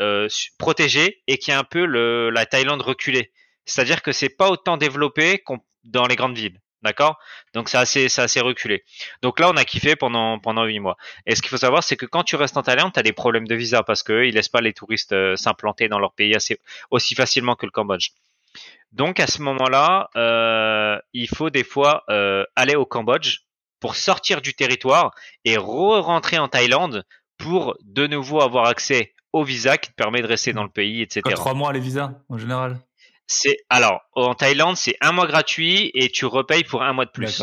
euh, 0.00 0.28
protégée 0.58 1.22
et 1.26 1.38
qui 1.38 1.50
est 1.50 1.54
un 1.54 1.64
peu 1.64 1.84
le, 1.84 2.30
la 2.30 2.46
Thaïlande 2.46 2.82
reculée. 2.82 3.32
C'est-à-dire 3.64 4.02
que 4.02 4.12
c'est 4.12 4.28
pas 4.28 4.50
autant 4.50 4.76
développé 4.76 5.42
dans 5.84 6.06
les 6.06 6.16
grandes 6.16 6.36
villes. 6.36 6.60
D'accord? 6.82 7.16
Donc 7.54 7.68
c'est 7.68 7.78
assez, 7.78 8.08
c'est 8.08 8.22
assez 8.22 8.40
reculé. 8.40 8.82
Donc 9.22 9.38
là, 9.38 9.48
on 9.48 9.56
a 9.56 9.64
kiffé 9.64 9.94
pendant 9.94 10.40
pendant 10.40 10.64
huit 10.64 10.80
mois. 10.80 10.96
Et 11.26 11.36
ce 11.36 11.40
qu'il 11.40 11.48
faut 11.48 11.56
savoir, 11.56 11.84
c'est 11.84 11.96
que 11.96 12.06
quand 12.06 12.24
tu 12.24 12.34
restes 12.34 12.56
en 12.56 12.62
Thaïlande, 12.64 12.92
tu 12.92 12.98
as 12.98 13.04
des 13.04 13.12
problèmes 13.12 13.46
de 13.46 13.54
visa 13.54 13.84
parce 13.84 14.02
que 14.02 14.24
ils 14.24 14.34
laissent 14.34 14.48
pas 14.48 14.60
les 14.60 14.72
touristes 14.72 15.14
s'implanter 15.36 15.88
dans 15.88 16.00
leur 16.00 16.12
pays 16.12 16.34
assez 16.34 16.58
aussi 16.90 17.14
facilement 17.14 17.54
que 17.54 17.66
le 17.66 17.70
Cambodge. 17.70 18.08
Donc 18.92 19.20
à 19.20 19.26
ce 19.26 19.40
moment-là, 19.42 20.10
euh, 20.16 20.98
il 21.14 21.28
faut 21.28 21.50
des 21.50 21.64
fois 21.64 22.04
euh, 22.10 22.44
aller 22.56 22.76
au 22.76 22.84
Cambodge 22.84 23.40
pour 23.80 23.96
sortir 23.96 24.42
du 24.42 24.54
territoire 24.54 25.14
et 25.44 25.56
re-rentrer 25.56 26.38
en 26.38 26.48
Thaïlande 26.48 27.04
pour 27.42 27.76
de 27.82 28.06
nouveau 28.06 28.40
avoir 28.40 28.66
accès 28.66 29.14
au 29.32 29.44
visa 29.44 29.76
qui 29.76 29.90
te 29.90 29.94
permet 29.94 30.22
de 30.22 30.26
rester 30.26 30.52
dans 30.52 30.62
le 30.62 30.70
pays, 30.70 31.02
etc. 31.02 31.22
trois 31.34 31.54
mois 31.54 31.72
les 31.72 31.80
visas 31.80 32.12
en 32.28 32.38
général? 32.38 32.78
C'est 33.26 33.56
alors 33.68 34.00
en 34.12 34.34
Thaïlande, 34.34 34.76
c'est 34.76 34.96
un 35.00 35.12
mois 35.12 35.26
gratuit 35.26 35.90
et 35.94 36.08
tu 36.08 36.24
repayes 36.24 36.64
pour 36.64 36.82
un 36.82 36.92
mois 36.92 37.04
de 37.04 37.10
plus. 37.10 37.42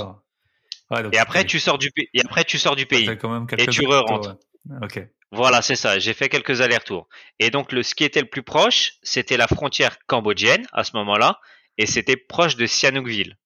et 1.11 1.17
après 1.17 1.45
tu 1.45 1.59
sors 1.59 1.77
du 1.77 1.91
pays. 1.91 2.07
Et 2.13 2.21
après 2.21 2.43
tu 2.45 2.57
sors 2.57 2.75
du 2.75 2.85
pays. 2.85 3.09
et 3.57 3.67
tu 3.67 3.85
re 3.85 4.03
rentres. 4.05 4.37
Ok. 4.81 5.01
Voilà, 5.31 5.61
c'est 5.61 5.75
ça. 5.75 5.99
J'ai 5.99 6.13
fait 6.13 6.27
quelques 6.27 6.61
allers-retours. 6.61 7.07
Et 7.37 7.49
donc 7.49 7.71
le 7.71 7.83
ce 7.83 7.93
qui 7.93 8.03
était 8.03 8.21
le 8.21 8.29
plus 8.29 8.43
proche, 8.43 8.93
c'était 9.03 9.37
la 9.37 9.47
frontière 9.47 9.97
cambodgienne 10.07 10.65
à 10.73 10.83
ce 10.83 10.95
moment-là, 10.95 11.39
et 11.77 11.85
c'était 11.85 12.17
proche 12.17 12.55
de 12.55 12.65
Sihanoukville. 12.65 13.37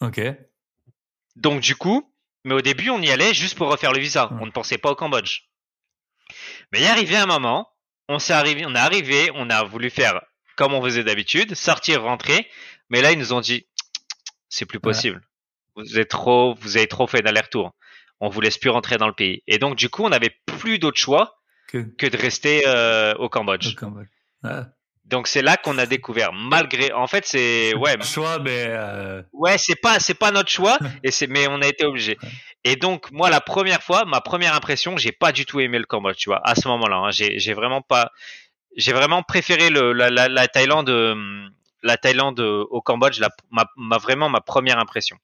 Ok. 0.00 0.20
Donc 1.36 1.60
du 1.60 1.76
coup, 1.76 2.12
mais 2.44 2.54
au 2.54 2.62
début 2.62 2.90
on 2.90 3.00
y 3.00 3.10
allait 3.10 3.34
juste 3.34 3.56
pour 3.56 3.70
refaire 3.70 3.92
le 3.92 4.00
visa. 4.00 4.30
On 4.40 4.46
ne 4.46 4.50
pensait 4.50 4.78
pas 4.78 4.90
au 4.90 4.94
Cambodge. 4.94 5.49
Mais 6.72 6.80
il 6.80 6.84
est 6.84 6.88
arrivé 6.88 7.16
un 7.16 7.26
moment, 7.26 7.68
on 8.08 8.18
s'est 8.18 8.32
arrivé, 8.32 8.64
on 8.66 8.74
est 8.74 8.78
arrivé, 8.78 9.30
on 9.34 9.50
a 9.50 9.62
voulu 9.64 9.90
faire 9.90 10.20
comme 10.60 10.74
on 10.74 10.82
faisait 10.82 11.04
d'habitude, 11.04 11.54
sortir, 11.54 12.02
rentrer. 12.02 12.46
Mais 12.90 13.00
là, 13.00 13.12
ils 13.12 13.18
nous 13.18 13.32
ont 13.32 13.40
dit, 13.40 13.66
c'est 14.50 14.66
plus 14.66 14.78
possible. 14.78 15.22
Vous 15.74 15.98
êtes 15.98 16.10
trop, 16.10 16.54
vous 16.54 16.76
avez 16.76 16.86
trop 16.86 17.06
fait 17.06 17.22
d'aller-retour. 17.22 17.74
On 18.20 18.28
vous 18.28 18.42
laisse 18.42 18.58
plus 18.58 18.68
rentrer 18.68 18.98
dans 18.98 19.06
le 19.06 19.14
pays. 19.14 19.42
Et 19.46 19.58
donc, 19.58 19.76
du 19.76 19.88
coup, 19.88 20.04
on 20.04 20.10
n'avait 20.10 20.36
plus 20.44 20.78
d'autre 20.78 20.98
choix 20.98 21.40
que... 21.68 21.78
de 21.78 22.16
rester 22.18 22.64
euh, 22.66 23.14
au 23.14 23.30
Cambodge. 23.30 23.74
Donc 25.04 25.26
c'est 25.26 25.42
là 25.42 25.56
qu'on 25.56 25.76
a 25.78 25.86
découvert, 25.86 26.32
malgré, 26.32 26.92
en 26.92 27.06
fait 27.06 27.26
c'est 27.26 27.74
ouais. 27.74 28.00
Choix, 28.02 28.38
mais 28.38 28.66
euh, 28.68 29.22
ouais, 29.32 29.58
c'est 29.58 29.74
pas 29.74 29.98
c'est 29.98 30.14
pas 30.14 30.30
notre 30.30 30.50
choix 30.50 30.78
et 31.02 31.10
c'est 31.10 31.26
mais 31.26 31.48
on 31.48 31.60
a 31.62 31.66
été 31.66 31.84
obligé. 31.84 32.16
Et 32.62 32.76
donc 32.76 33.10
moi 33.10 33.28
la 33.28 33.40
première 33.40 33.82
fois, 33.82 34.04
ma 34.04 34.20
première 34.20 34.54
impression, 34.54 34.96
j'ai 34.96 35.12
pas 35.12 35.32
du 35.32 35.46
tout 35.46 35.58
aimé 35.58 35.78
le 35.78 35.84
Cambodge, 35.84 36.16
tu 36.16 36.28
vois, 36.28 36.40
à 36.44 36.54
ce 36.54 36.68
moment-là. 36.68 36.96
Hein, 36.96 37.10
j'ai 37.10 37.38
j'ai 37.38 37.54
vraiment 37.54 37.82
pas, 37.82 38.12
j'ai 38.76 38.92
vraiment 38.92 39.22
préféré 39.22 39.70
le, 39.70 39.92
la, 39.92 40.10
la, 40.10 40.28
la, 40.28 40.46
Thaïlande, 40.46 40.90
euh, 40.90 41.16
la 41.82 41.96
Thaïlande 41.96 42.38
au 42.38 42.80
Cambodge, 42.80 43.18
la, 43.18 43.30
ma, 43.50 43.66
ma, 43.76 43.98
vraiment 43.98 44.28
ma 44.28 44.40
première 44.40 44.78
impression. 44.78 45.16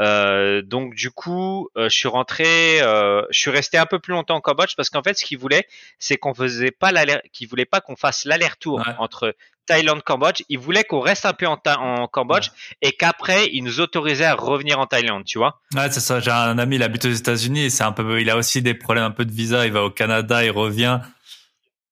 Euh, 0.00 0.62
donc 0.62 0.94
du 0.94 1.10
coup, 1.10 1.68
euh, 1.76 1.88
je 1.88 1.96
suis 1.96 2.08
rentré, 2.08 2.80
euh, 2.82 3.22
je 3.30 3.38
suis 3.38 3.50
resté 3.50 3.78
un 3.78 3.86
peu 3.86 3.98
plus 4.00 4.12
longtemps 4.12 4.36
au 4.36 4.40
Cambodge 4.40 4.74
parce 4.76 4.90
qu'en 4.90 5.02
fait, 5.02 5.16
ce 5.16 5.24
qu'ils 5.24 5.38
voulaient, 5.38 5.66
c'est 5.98 6.16
qu'on 6.16 6.34
faisait 6.34 6.72
pas 6.72 6.90
l'aller, 6.90 7.18
qu'ils 7.32 7.48
voulaient 7.48 7.64
pas 7.64 7.80
qu'on 7.80 7.96
fasse 7.96 8.24
l'aller-retour 8.24 8.82
entre 8.98 9.36
Thaïlande 9.66 10.02
Cambodge. 10.02 10.42
Ils 10.48 10.58
voulaient 10.58 10.84
qu'on 10.84 11.00
reste 11.00 11.26
un 11.26 11.32
peu 11.32 11.46
en, 11.46 11.60
en 11.64 12.08
Cambodge 12.08 12.50
et 12.82 12.92
qu'après, 12.92 13.48
ils 13.52 13.62
nous 13.62 13.80
autorisaient 13.80 14.24
à 14.24 14.34
revenir 14.34 14.80
en 14.80 14.86
Thaïlande, 14.86 15.24
tu 15.24 15.38
vois. 15.38 15.60
Ouais, 15.74 15.90
c'est 15.90 16.00
ça. 16.00 16.20
J'ai 16.20 16.32
un 16.32 16.58
ami, 16.58 16.76
il 16.76 16.82
habite 16.82 17.04
aux 17.04 17.12
États-Unis, 17.12 17.70
c'est 17.70 17.84
un 17.84 17.92
peu, 17.92 18.20
il 18.20 18.28
a 18.30 18.36
aussi 18.36 18.62
des 18.62 18.74
problèmes 18.74 19.04
un 19.04 19.10
peu 19.10 19.24
de 19.24 19.32
visa. 19.32 19.64
Il 19.64 19.72
va 19.72 19.84
au 19.84 19.90
Canada, 19.90 20.44
il 20.44 20.50
revient. 20.50 21.00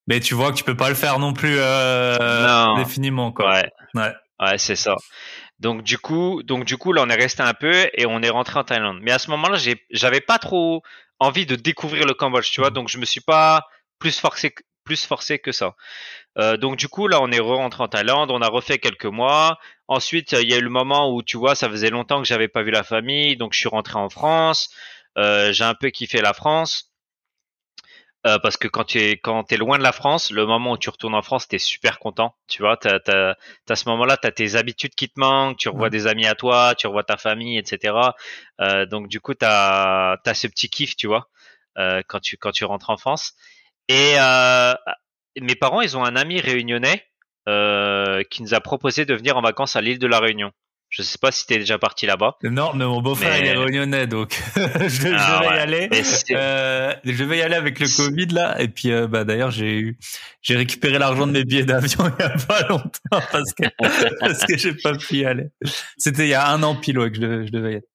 Mais 0.09 0.21
tu 0.21 0.35
vois 0.35 0.51
que 0.51 0.57
tu 0.57 0.65
peux 0.65 0.77
pas 0.77 0.89
le 0.89 0.97
faire 0.97 1.19
non 1.19 1.33
plus 1.33 1.57
euh, 1.59 2.75
définiment 2.77 3.33
quoi. 3.33 3.63
Ouais, 3.95 4.13
ouais 4.41 4.59
c'est 4.59 4.75
ça. 4.75 4.97
Donc 5.63 5.85
du 5.85 5.97
coup, 5.97 6.43
donc 6.43 6.65
du 6.65 6.77
coup 6.77 6.93
là 6.93 7.03
on 7.07 7.09
est 7.09 7.15
resté 7.15 7.41
un 7.43 7.55
peu 7.55 7.89
et 7.95 8.05
on 8.05 8.21
est 8.21 8.31
rentré 8.31 8.59
en 8.59 8.65
Thaïlande. 8.65 8.99
Mais 9.01 9.13
à 9.13 9.21
ce 9.21 9.31
moment-là, 9.31 9.59
j'avais 9.91 10.21
pas 10.21 10.39
trop 10.39 10.83
envie 11.21 11.47
de 11.47 11.55
découvrir 11.55 12.05
le 12.05 12.15
Cambodge, 12.15 12.51
tu 12.51 12.61
vois. 12.61 12.71
Donc 12.71 12.89
je 12.89 12.99
me 12.99 13.05
suis 13.05 13.21
pas 13.21 13.69
plus 14.01 14.19
forcé 14.19 14.53
plus 14.85 15.05
forcé 15.07 15.39
que 15.39 15.53
ça. 15.53 15.77
Euh, 16.39 16.57
donc 16.57 16.77
du 16.77 16.89
coup 16.89 17.07
là 17.07 17.21
on 17.23 17.31
est 17.31 17.39
rentré 17.39 17.85
en 17.85 17.87
Thaïlande, 17.87 18.33
on 18.33 18.43
a 18.43 18.49
refait 18.49 18.79
quelques 18.79 19.05
mois. 19.07 19.59
Ensuite 19.87 20.33
il 20.33 20.51
y 20.51 20.55
a 20.55 20.59
eu 20.59 20.63
le 20.63 20.69
moment 20.69 21.15
où 21.15 21.23
tu 21.23 21.37
vois 21.37 21.55
ça 21.55 21.71
faisait 21.71 21.91
longtemps 21.91 22.21
que 22.21 22.27
j'avais 22.27 22.49
pas 22.49 22.65
vu 22.65 22.73
la 22.73 22.83
famille, 22.83 23.37
donc 23.37 23.53
je 23.53 23.61
suis 23.61 23.69
rentré 23.69 23.99
en 24.01 24.11
France. 24.11 24.69
Euh, 25.17 25.53
j'ai 25.53 25.65
un 25.65 25.75
peu 25.75 25.91
kiffé 25.91 26.21
la 26.21 26.33
France. 26.33 26.92
Euh, 28.25 28.39
parce 28.39 28.57
que 28.57 28.69
quand 28.69 28.85
tu 28.85 28.99
es 29.01 29.17
quand 29.17 29.51
es 29.51 29.57
loin 29.57 29.79
de 29.79 29.83
la 29.83 29.91
France, 29.91 30.31
le 30.31 30.47
moment 30.47 30.73
où 30.73 30.79
tu 30.79 30.91
retournes 30.91 31.15
en 31.15 31.23
France, 31.23 31.49
tu 31.49 31.57
es 31.57 31.59
super 31.59 31.99
content. 31.99 32.37
Tu 32.47 32.63
vois, 32.63 32.77
t'as 32.77 32.99
as, 33.09 33.37
as, 33.69 33.77
ce 33.77 33.89
moment-là, 33.89 34.17
tu 34.17 34.29
as 34.29 34.31
tes 34.31 34.55
habitudes 34.55 34.95
qui 34.95 35.09
te 35.09 35.19
manquent, 35.19 35.57
tu 35.59 35.69
revois 35.69 35.91
des 35.91 36.07
amis 36.07 36.27
à 36.27 36.37
toi, 36.37 36.75
tu 36.77 36.87
revois 36.87 37.03
ta 37.03 37.17
famille, 37.17 37.59
etc. 37.59 37.95
Euh, 38.61 38.87
donc 38.87 39.09
du 39.09 39.21
coup, 39.21 39.35
tu 39.35 39.45
as, 39.45 40.19
ce 40.35 40.47
petit 40.47 40.69
kiff, 40.69 40.95
tu 40.95 41.09
vois, 41.09 41.29
euh, 41.79 42.03
quand 42.07 42.21
tu 42.21 42.37
quand 42.37 42.53
tu 42.53 42.65
rentres 42.65 42.91
en 42.91 42.97
France. 42.97 43.35
Et 43.89 44.15
euh, 44.19 44.75
mes 45.41 45.57
parents, 45.57 45.81
ils 45.81 45.97
ont 45.97 46.05
un 46.05 46.17
ami 46.17 46.41
réunionnais 46.41 47.05
euh, 47.49 48.23
qui 48.31 48.43
nous 48.43 48.55
a 48.55 48.61
proposé 48.61 49.05
de 49.05 49.15
venir 49.15 49.37
en 49.37 49.43
vacances 49.43 49.77
à 49.77 49.81
l'île 49.81 49.99
de 49.99 50.07
la 50.07 50.21
Réunion. 50.21 50.53
Je 50.93 51.01
sais 51.01 51.17
pas 51.17 51.33
si 51.33 51.47
t'es 51.47 51.57
déjà 51.57 51.79
parti 51.79 52.05
là-bas. 52.05 52.37
Non, 52.43 52.75
mais 52.75 52.85
mon 52.85 53.01
beau-frère 53.01 53.39
il 53.39 53.47
est 53.47 53.57
réunionnais, 53.57 54.07
donc 54.07 54.39
je, 54.57 55.09
ah 55.17 55.41
vais 55.41 55.57
y 55.57 55.59
aller. 55.59 55.89
Euh, 56.33 56.95
je 57.03 57.25
vais 57.25 57.39
y 57.39 57.41
aller 57.41 57.55
avec 57.55 57.81
le 57.81 57.87
Covid 57.89 58.27
là. 58.27 58.61
Et 58.61 58.69
puis 58.69 58.93
euh, 58.93 59.07
bah 59.09 59.25
d'ailleurs 59.25 59.51
j'ai 59.51 59.79
eu, 59.79 59.99
j'ai 60.43 60.55
récupéré 60.55 60.99
l'argent 60.99 61.27
de 61.27 61.33
mes 61.33 61.45
billets 61.45 61.65
d'avion 61.65 62.13
il 62.19 62.23
y 62.23 62.27
a 62.27 62.37
pas 62.47 62.69
longtemps 62.69 62.91
parce 63.11 63.55
que 63.55 63.65
parce 64.21 64.45
que 64.45 64.59
j'ai 64.59 64.75
pas 64.75 64.93
pu 64.95 65.17
y 65.17 65.25
aller. 65.25 65.47
C'était 65.97 66.27
il 66.27 66.31
y 66.31 66.35
a 66.35 66.47
un 66.51 66.63
an 66.63 66.77
pile 66.77 66.97
que 66.97 67.15
je, 67.15 67.47
je 67.47 67.51
devais 67.51 67.73
y 67.73 67.77
être. 67.77 67.89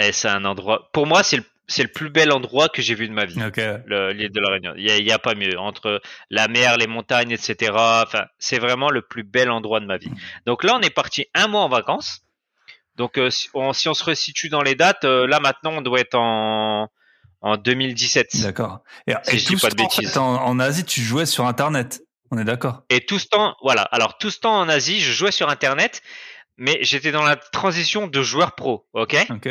Et 0.00 0.10
c'est 0.10 0.28
un 0.28 0.44
endroit. 0.44 0.90
Pour 0.92 1.06
moi, 1.06 1.22
c'est 1.22 1.36
le 1.36 1.44
c'est 1.72 1.82
le 1.82 1.88
plus 1.88 2.10
bel 2.10 2.30
endroit 2.32 2.68
que 2.68 2.82
j'ai 2.82 2.94
vu 2.94 3.08
de 3.08 3.12
ma 3.12 3.24
vie. 3.24 3.34
L'île 3.36 4.30
de 4.30 4.40
la 4.40 4.50
Réunion. 4.50 4.74
Il 4.76 4.84
y, 4.84 5.12
a, 5.12 5.18
pas 5.18 5.34
mieux 5.34 5.58
entre 5.58 6.00
la 6.30 6.48
mer, 6.48 6.76
les 6.76 6.86
montagnes, 6.86 7.32
etc. 7.32 7.72
Enfin, 7.74 8.24
c'est 8.38 8.58
vraiment 8.58 8.90
le 8.90 9.02
plus 9.02 9.24
bel 9.24 9.50
endroit 9.50 9.80
de 9.80 9.86
ma 9.86 9.96
vie. 9.96 10.10
Donc 10.46 10.64
là, 10.64 10.76
on 10.76 10.80
est 10.80 10.94
parti 10.94 11.26
un 11.34 11.48
mois 11.48 11.62
en 11.62 11.68
vacances. 11.68 12.20
Donc 12.96 13.16
euh, 13.18 13.30
si, 13.30 13.48
on, 13.54 13.72
si, 13.72 13.88
on, 13.88 13.94
se 13.94 14.04
resitue 14.04 14.50
dans 14.50 14.60
les 14.60 14.74
dates, 14.74 15.04
euh, 15.04 15.26
là 15.26 15.40
maintenant, 15.40 15.72
on 15.78 15.80
doit 15.80 16.00
être 16.00 16.14
en 16.14 16.90
en 17.40 17.56
2017. 17.56 18.42
D'accord. 18.42 18.82
Et, 19.06 19.14
tout 19.14 19.58
ce 19.58 20.12
temps, 20.12 20.34
en, 20.34 20.46
en, 20.46 20.60
Asie, 20.60 20.84
tu 20.84 21.00
jouais 21.00 21.26
sur 21.26 21.46
Internet. 21.46 22.02
On 22.30 22.38
est 22.38 22.44
d'accord. 22.44 22.82
Et 22.88 23.04
tout 23.04 23.18
ce 23.18 23.26
temps, 23.26 23.56
voilà. 23.62 23.82
Alors 23.82 24.16
tout 24.18 24.30
ce 24.30 24.40
temps 24.40 24.58
en 24.58 24.68
Asie, 24.68 25.00
je 25.00 25.12
jouais 25.12 25.32
sur 25.32 25.48
Internet, 25.48 26.02
mais 26.56 26.78
j'étais 26.82 27.12
dans 27.12 27.24
la 27.24 27.36
transition 27.36 28.06
de 28.06 28.22
joueur 28.22 28.54
pro. 28.54 28.86
Ok? 28.94 29.16
Ok. 29.30 29.48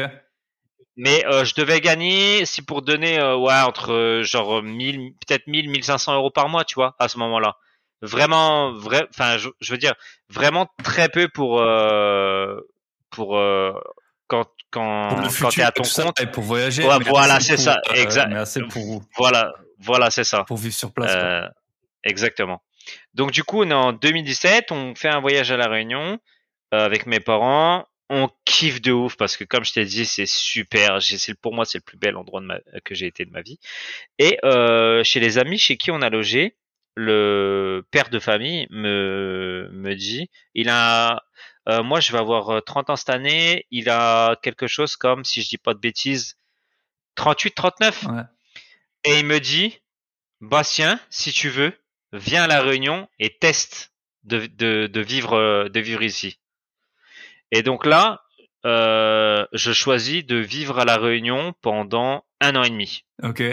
Mais 1.04 1.26
euh, 1.26 1.44
je 1.46 1.56
devais 1.56 1.82
gagner, 1.82 2.46
si 2.46 2.62
pour 2.62 2.84
donner, 2.84 3.18
euh, 3.18 3.36
ouais, 3.36 3.60
entre 3.62 3.92
euh, 3.92 4.22
genre 4.22 4.62
1000, 4.62 5.14
peut-être 5.14 5.48
1000, 5.48 5.68
1500 5.68 6.14
euros 6.14 6.30
par 6.30 6.48
mois, 6.48 6.64
tu 6.64 6.76
vois, 6.76 6.96
à 7.00 7.08
ce 7.08 7.18
moment-là. 7.18 7.56
Vraiment, 8.04 8.72
vrai, 8.74 9.08
enfin, 9.10 9.38
je, 9.40 9.72
veux 9.72 9.80
dire, 9.80 9.96
vraiment 10.30 10.68
très 10.84 11.10
peu 11.10 11.28
pour, 11.28 11.58
pour 13.10 13.30
quand 14.28 14.46
quand 14.70 15.10
quand 15.40 15.50
t'es 15.50 15.64
à 15.64 15.72
ton 15.72 15.82
compte 15.82 16.22
et 16.22 16.28
pour 16.28 16.44
voyager. 16.44 16.84
voilà, 16.84 17.40
c'est 17.40 17.58
ça, 17.58 17.82
exact. 17.96 18.32
pour 18.70 19.04
Voilà, 19.18 19.54
voilà, 19.80 20.12
c'est 20.12 20.24
ça. 20.24 20.44
Pour 20.44 20.58
vivre 20.58 20.76
sur 20.76 20.94
place. 20.94 21.50
exactement. 22.04 22.62
Donc 23.16 23.32
du 23.32 23.44
coup, 23.44 23.64
on 23.64 23.72
est 23.72 23.74
en 23.74 23.92
2017, 23.92 24.72
on 24.72 24.94
fait 24.94 25.10
un 25.10 25.20
voyage 25.20 25.52
à 25.52 25.58
la 25.58 25.68
Réunion 25.68 26.20
avec 26.72 27.08
mes 27.08 27.20
parents 27.20 27.86
on 28.12 28.30
kiffe 28.46 28.82
de 28.82 28.92
ouf 28.92 29.16
parce 29.16 29.38
que 29.38 29.44
comme 29.44 29.64
je 29.64 29.74
t'ai 29.74 29.86
dit 29.86 30.06
c'est 30.06 30.28
super 30.28 31.02
c'est 31.02 31.40
pour 31.40 31.54
moi 31.54 31.66
c'est 31.66 31.78
le 31.78 31.84
plus 31.84 31.98
bel 31.98 32.18
endroit 32.18 32.42
de 32.42 32.46
ma, 32.46 32.60
que 32.84 32.94
j'ai 32.94 33.08
été 33.08 33.26
de 33.26 33.32
ma 33.32 33.42
vie 33.42 33.58
et 34.20 34.38
euh, 34.44 35.04
chez 35.04 35.20
les 35.20 35.38
amis 35.38 35.58
chez 35.58 35.78
qui 35.78 35.92
on 35.92 36.02
a 36.02 36.10
logé 36.10 36.58
le 36.96 37.86
père 37.92 38.10
de 38.10 38.20
famille 38.20 38.68
me, 38.70 39.70
me 39.72 39.96
dit, 39.96 40.30
il 40.54 40.70
a, 40.70 41.24
euh, 41.70 41.84
moi 41.84 42.00
je 42.00 42.12
vais 42.12 42.18
avoir 42.18 42.64
30 42.64 42.90
ans 42.90 42.96
cette 42.96 43.10
année, 43.10 43.66
il 43.72 43.90
a 43.90 44.36
quelque 44.42 44.68
chose 44.68 44.96
comme, 44.96 45.24
si 45.24 45.42
je 45.42 45.50
dis 45.50 45.58
pas 45.58 45.74
de 45.74 45.80
bêtises, 45.80 46.38
38, 47.16 47.52
39. 47.52 48.06
Et 49.04 49.20
il 49.20 49.26
me 49.26 49.40
dit, 49.40 49.80
Bastien, 50.42 51.00
si 51.10 51.32
tu 51.32 51.50
veux, 51.50 51.74
viens 52.14 52.44
à 52.44 52.48
la 52.48 52.62
Réunion 52.62 53.08
et 53.20 53.38
teste 53.38 53.94
de, 54.24 54.46
de, 54.46 54.88
de 54.88 55.02
vivre, 55.02 55.70
de 55.70 55.80
vivre 55.80 56.04
ici. 56.04 56.40
Et 57.52 57.64
donc 57.64 57.86
là, 57.86 58.22
euh, 58.66 59.46
je 59.54 59.74
choisis 59.74 60.26
de 60.26 60.38
vivre 60.38 60.80
à 60.80 60.86
la 60.86 60.98
Réunion 60.98 61.54
pendant 61.62 62.24
un 62.40 62.56
an 62.56 62.64
et 62.64 62.70
demi. 62.70 63.04
Ok. 63.24 63.44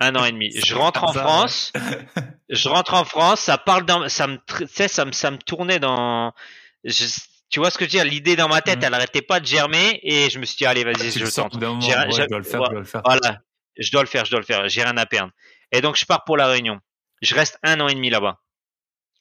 un 0.00 0.16
an 0.16 0.24
et 0.24 0.32
demi. 0.32 0.52
Je 0.64 0.74
rentre 0.74 1.04
en 1.04 1.12
France. 1.12 1.72
je 2.48 2.68
rentre 2.68 2.94
en 2.94 3.04
France. 3.04 3.40
Ça 3.40 3.58
parle 3.58 3.84
dans, 3.84 4.08
ça 4.08 4.26
me, 4.26 4.38
ça 4.66 5.04
me, 5.04 5.12
ça 5.12 5.30
me 5.30 5.38
tournait 5.38 5.78
dans. 5.78 6.32
tu 6.84 7.58
vois 7.58 7.70
ce 7.70 7.78
que 7.78 7.84
je 7.84 7.90
veux 7.90 8.02
dire? 8.02 8.04
L'idée 8.04 8.36
dans 8.36 8.48
ma 8.48 8.62
tête, 8.62 8.80
mm. 8.80 8.84
elle 8.84 8.94
arrêtait 8.94 9.22
pas 9.22 9.40
de 9.40 9.46
germer 9.46 10.00
et 10.02 10.30
je 10.30 10.38
me 10.38 10.44
suis 10.44 10.56
dit 10.56 10.66
allez 10.66 10.84
vas-y, 10.84 11.10
je 11.12 11.24
le 11.24 11.30
tente. 11.30 11.54
je 11.54 11.58
dois 11.58 12.38
le 12.38 12.44
faire, 12.44 12.64
je 12.64 12.70
dois 12.70 12.80
le 12.80 12.84
faire. 12.84 13.02
Voilà, 13.04 13.40
je 13.76 13.92
dois 13.92 14.02
le 14.02 14.08
faire, 14.08 14.24
je 14.24 14.30
dois 14.30 14.40
le 14.40 14.46
faire. 14.46 14.68
J'ai 14.68 14.82
rien 14.82 14.96
à 14.96 15.06
perdre. 15.06 15.32
Et 15.72 15.80
donc 15.80 15.96
je 15.96 16.04
pars 16.06 16.24
pour 16.24 16.36
la 16.36 16.46
Réunion. 16.46 16.80
Je 17.22 17.34
reste 17.34 17.58
un 17.62 17.80
an 17.80 17.88
et 17.88 17.94
demi 17.94 18.10
là-bas. 18.10 18.40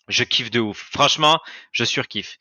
Je 0.07 0.23
kiffe 0.23 0.51
de 0.51 0.59
ouf. 0.59 0.89
Franchement, 0.91 1.39
je 1.71 1.83
surkiffe. 1.83 2.37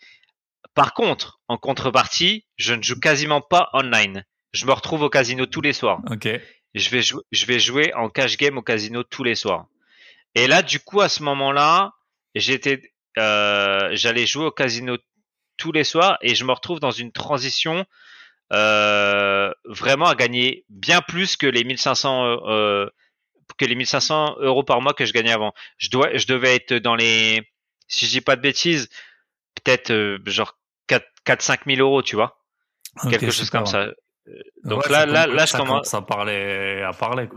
Par 0.74 0.94
contre, 0.94 1.40
en 1.48 1.58
contrepartie, 1.58 2.46
je 2.56 2.74
ne 2.74 2.82
joue 2.82 2.98
quasiment 2.98 3.40
pas 3.40 3.70
online. 3.72 4.24
Je 4.52 4.66
me 4.66 4.72
retrouve 4.72 5.02
au 5.02 5.10
casino 5.10 5.46
tous 5.46 5.60
les 5.60 5.72
soirs. 5.72 6.00
Ok. 6.10 6.28
Je 6.74 6.90
vais 6.90 7.02
jouer, 7.02 7.22
je 7.30 7.46
vais 7.46 7.58
jouer 7.58 7.92
en 7.94 8.08
cash 8.08 8.36
game 8.36 8.58
au 8.58 8.62
casino 8.62 9.02
tous 9.04 9.22
les 9.22 9.34
soirs. 9.34 9.66
Et 10.34 10.46
là, 10.46 10.62
du 10.62 10.80
coup, 10.80 11.00
à 11.00 11.08
ce 11.08 11.22
moment-là, 11.22 11.92
j'étais, 12.34 12.82
euh, 13.18 13.90
j'allais 13.92 14.26
jouer 14.26 14.46
au 14.46 14.50
casino 14.50 14.96
tous 15.56 15.70
les 15.70 15.84
soirs 15.84 16.18
et 16.20 16.34
je 16.34 16.44
me 16.44 16.52
retrouve 16.52 16.80
dans 16.80 16.90
une 16.90 17.12
transition 17.12 17.84
euh, 18.52 19.52
vraiment 19.64 20.06
à 20.06 20.14
gagner 20.14 20.64
bien 20.68 21.00
plus 21.00 21.36
que 21.36 21.46
les 21.46 21.64
1500 21.64 22.38
euh, 22.46 22.86
que 23.58 23.64
les 23.64 23.74
1500 23.74 24.36
euros 24.40 24.64
par 24.64 24.80
mois 24.80 24.94
que 24.94 25.04
je 25.04 25.12
gagnais 25.12 25.32
avant. 25.32 25.52
Je 25.78 25.90
dois, 25.90 26.16
je 26.16 26.26
devais 26.26 26.56
être 26.56 26.74
dans 26.74 26.94
les, 26.96 27.42
si 27.88 28.06
je 28.06 28.10
dis 28.10 28.20
pas 28.20 28.36
de 28.36 28.40
bêtises, 28.40 28.88
peut-être 29.64 29.90
euh, 29.90 30.18
genre 30.26 30.58
4 30.86 31.04
4 31.24 31.42
5 31.42 31.60
000 31.66 31.80
euros, 31.80 32.02
tu 32.02 32.16
vois, 32.16 32.38
quelque 33.10 33.30
chose 33.30 33.50
comme 33.50 33.66
ça. 33.66 33.80
Euh, 33.80 33.92
donc 34.64 34.88
là, 34.88 35.06
là, 35.06 35.26
là, 35.26 35.46
je 35.46 35.56
commence 35.56 35.92
à 35.92 36.02
parler, 36.02 36.82
à 36.82 36.92
parler. 36.92 37.28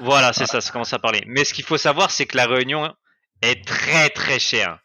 Voilà, 0.00 0.32
c'est 0.32 0.46
ça, 0.46 0.60
ça 0.60 0.72
commence 0.72 0.92
à 0.92 0.98
parler. 0.98 1.22
Mais 1.26 1.44
ce 1.44 1.54
qu'il 1.54 1.64
faut 1.64 1.76
savoir, 1.76 2.10
c'est 2.10 2.26
que 2.26 2.36
la 2.36 2.46
Réunion 2.46 2.92
est 3.42 3.64
très 3.66 4.10
très 4.10 4.38
chère. 4.38 4.78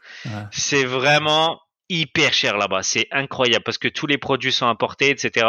C'est 0.52 0.86
vraiment 0.86 1.60
hyper 1.90 2.34
cher 2.34 2.58
là-bas. 2.58 2.84
C'est 2.84 3.08
incroyable 3.12 3.64
parce 3.64 3.78
que 3.78 3.88
tous 3.88 4.08
les 4.08 4.18
produits 4.18 4.52
sont 4.52 4.68
importés, 4.68 5.10
etc. 5.10 5.48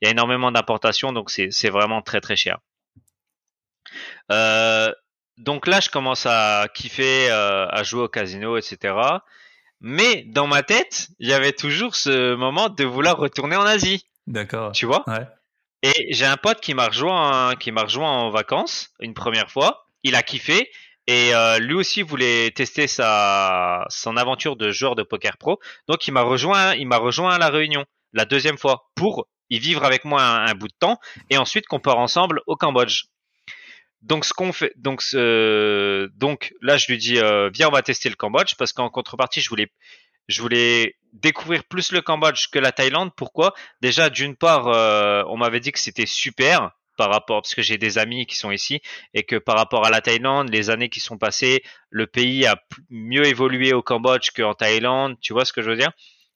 Il 0.00 0.04
y 0.04 0.08
a 0.08 0.10
énormément 0.10 0.52
d'importations, 0.52 1.12
donc 1.12 1.30
c'est 1.30 1.70
vraiment 1.70 2.02
très 2.02 2.20
très 2.20 2.36
cher. 2.36 2.58
Euh, 4.30 4.92
donc 5.38 5.66
là, 5.66 5.80
je 5.80 5.90
commence 5.90 6.26
à 6.26 6.68
kiffer, 6.72 7.30
euh, 7.30 7.66
à 7.68 7.82
jouer 7.82 8.02
au 8.02 8.08
casino, 8.08 8.56
etc. 8.56 8.94
Mais 9.82 10.24
dans 10.28 10.46
ma 10.46 10.62
tête, 10.62 11.08
il 11.18 11.28
y 11.28 11.32
avait 11.32 11.52
toujours 11.52 11.96
ce 11.96 12.34
moment 12.34 12.68
de 12.68 12.84
vouloir 12.84 13.16
retourner 13.16 13.56
en 13.56 13.66
Asie. 13.66 14.06
D'accord. 14.28 14.72
Tu 14.72 14.86
vois? 14.86 15.02
Ouais. 15.08 15.26
Et 15.82 16.14
j'ai 16.14 16.26
un 16.26 16.36
pote 16.36 16.60
qui 16.60 16.74
m'a 16.74 16.86
rejoint, 16.86 17.56
qui 17.56 17.72
m'a 17.72 17.82
rejoint 17.82 18.10
en 18.10 18.30
vacances 18.30 18.90
une 19.00 19.14
première 19.14 19.50
fois. 19.50 19.88
Il 20.04 20.14
a 20.14 20.22
kiffé 20.22 20.70
et 21.08 21.34
euh, 21.34 21.58
lui 21.58 21.74
aussi 21.74 22.02
voulait 22.02 22.52
tester 22.52 22.86
sa 22.86 23.84
son 23.88 24.16
aventure 24.16 24.54
de 24.54 24.70
joueur 24.70 24.94
de 24.94 25.02
poker 25.02 25.36
pro. 25.36 25.58
Donc 25.88 26.06
il 26.06 26.12
m'a 26.12 26.22
rejoint, 26.22 26.74
il 26.74 26.86
m'a 26.86 26.98
rejoint 26.98 27.34
à 27.34 27.38
la 27.38 27.50
Réunion 27.50 27.84
la 28.12 28.24
deuxième 28.24 28.58
fois 28.58 28.90
pour 28.94 29.26
y 29.50 29.58
vivre 29.58 29.84
avec 29.84 30.04
moi 30.04 30.22
un 30.22 30.54
bout 30.54 30.68
de 30.68 30.74
temps 30.78 30.98
et 31.28 31.38
ensuite 31.38 31.66
qu'on 31.66 31.80
part 31.80 31.98
ensemble 31.98 32.40
au 32.46 32.54
Cambodge. 32.54 33.06
Donc 34.02 34.24
ce 34.24 34.32
qu'on 34.32 34.52
fait, 34.52 34.72
donc 34.76 35.00
ce, 35.00 36.10
donc 36.16 36.54
là 36.60 36.76
je 36.76 36.86
lui 36.88 36.98
dis 36.98 37.18
euh, 37.18 37.50
viens 37.50 37.68
on 37.68 37.70
va 37.70 37.82
tester 37.82 38.08
le 38.08 38.16
Cambodge 38.16 38.56
parce 38.56 38.72
qu'en 38.72 38.90
contrepartie 38.90 39.40
je 39.40 39.48
voulais 39.48 39.70
je 40.26 40.42
voulais 40.42 40.96
découvrir 41.12 41.62
plus 41.64 41.92
le 41.92 42.00
Cambodge 42.00 42.48
que 42.50 42.58
la 42.58 42.72
Thaïlande. 42.72 43.12
Pourquoi? 43.16 43.54
Déjà 43.80 44.10
d'une 44.10 44.34
part 44.34 44.66
euh, 44.66 45.22
on 45.28 45.36
m'avait 45.36 45.60
dit 45.60 45.70
que 45.70 45.78
c'était 45.78 46.06
super 46.06 46.72
par 46.96 47.10
rapport 47.10 47.42
parce 47.42 47.54
que 47.54 47.62
j'ai 47.62 47.78
des 47.78 47.96
amis 47.98 48.26
qui 48.26 48.34
sont 48.34 48.50
ici 48.50 48.80
et 49.14 49.22
que 49.22 49.36
par 49.36 49.56
rapport 49.56 49.86
à 49.86 49.90
la 49.90 50.00
Thaïlande 50.00 50.50
les 50.50 50.68
années 50.68 50.88
qui 50.88 51.00
sont 51.00 51.16
passées 51.16 51.62
le 51.88 52.08
pays 52.08 52.44
a 52.44 52.60
mieux 52.90 53.24
évolué 53.26 53.72
au 53.72 53.82
Cambodge 53.82 54.30
qu'en 54.34 54.54
Thaïlande. 54.54 55.16
Tu 55.20 55.32
vois 55.32 55.44
ce 55.44 55.52
que 55.52 55.62
je 55.62 55.70
veux 55.70 55.76
dire? 55.76 55.92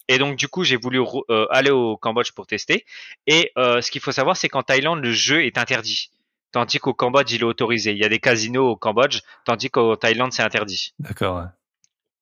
Et 0.06 0.18
donc 0.18 0.36
du 0.36 0.46
coup, 0.46 0.62
j'ai 0.62 0.76
voulu 0.76 1.00
euh, 1.30 1.46
aller 1.50 1.70
au 1.70 1.96
Cambodge 1.96 2.30
pour 2.30 2.46
tester. 2.46 2.84
Et 3.26 3.50
ce 3.56 3.90
qu'il 3.90 4.00
faut 4.00 4.12
savoir, 4.12 4.36
c'est 4.36 4.48
qu'en 4.48 4.62
Thaïlande, 4.62 5.02
le 5.02 5.10
jeu 5.10 5.44
est 5.44 5.58
interdit 5.58 6.10
tandis 6.56 6.78
qu'au 6.78 6.94
Cambodge, 6.94 7.30
il 7.32 7.42
est 7.42 7.44
autorisé. 7.44 7.92
Il 7.92 7.98
y 7.98 8.04
a 8.06 8.08
des 8.08 8.18
casinos 8.18 8.70
au 8.70 8.76
Cambodge, 8.76 9.20
tandis 9.44 9.68
qu'au 9.68 9.94
Thaïlande, 9.94 10.32
c'est 10.32 10.42
interdit. 10.42 10.94
D'accord. 10.98 11.48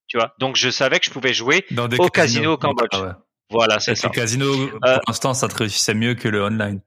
Tu 0.09 0.19
vois, 0.19 0.35
donc 0.41 0.57
je 0.57 0.71
savais 0.71 0.99
que 0.99 1.07
je 1.07 1.13
pouvais 1.13 1.33
jouer 1.33 1.65
au 2.01 2.09
casino 2.09 2.55
au 2.55 2.57
Cambodge. 2.57 3.01
Voilà, 3.49 3.79
c'est 3.79 3.95
ça. 3.95 4.09
Le 4.09 4.13
casino, 4.13 4.53
pour 4.71 4.89
euh, 4.89 4.99
l'instant, 5.07 5.35
ça 5.35 5.47
te 5.47 5.55
réussissait 5.55 5.95
mieux 5.95 6.17
que 6.17 6.27
le 6.27 6.43
online. 6.43 6.81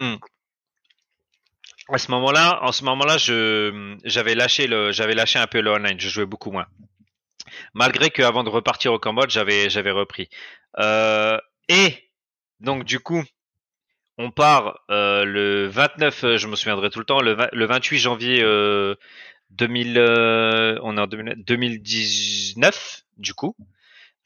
Hmm. 0.00 0.14
À 1.92 1.98
ce 1.98 2.10
moment-là, 2.12 2.60
en 2.62 2.72
ce 2.72 2.82
moment-là, 2.84 3.18
je 3.18 3.98
j'avais 4.04 4.34
lâché 4.34 4.66
le, 4.66 4.90
j'avais 4.90 5.14
lâché 5.14 5.38
un 5.38 5.46
peu 5.46 5.60
le 5.60 5.70
online. 5.70 6.00
Je 6.00 6.08
jouais 6.08 6.24
beaucoup 6.24 6.50
moins. 6.50 6.66
Malgré 7.74 8.08
que 8.08 8.22
avant 8.22 8.42
de 8.42 8.48
repartir 8.48 8.94
au 8.94 8.98
Cambodge, 8.98 9.32
j'avais 9.32 9.68
j'avais 9.68 9.90
repris. 9.90 10.30
Euh, 10.78 11.36
et 11.68 12.10
donc 12.60 12.84
du 12.84 13.00
coup, 13.00 13.22
on 14.18 14.30
part 14.30 14.80
euh, 14.90 15.24
le 15.24 15.66
29, 15.66 16.24
euh, 16.24 16.36
je 16.36 16.46
me 16.46 16.56
souviendrai 16.56 16.90
tout 16.90 16.98
le 16.98 17.04
temps, 17.04 17.20
le, 17.20 17.34
28 17.34 17.98
janvier 17.98 18.42
2000, 19.50 19.98
euh, 19.98 20.78
on 20.82 20.96
est 20.96 21.00
en 21.00 21.06
2019 21.06 23.02
du 23.16 23.34
coup. 23.34 23.56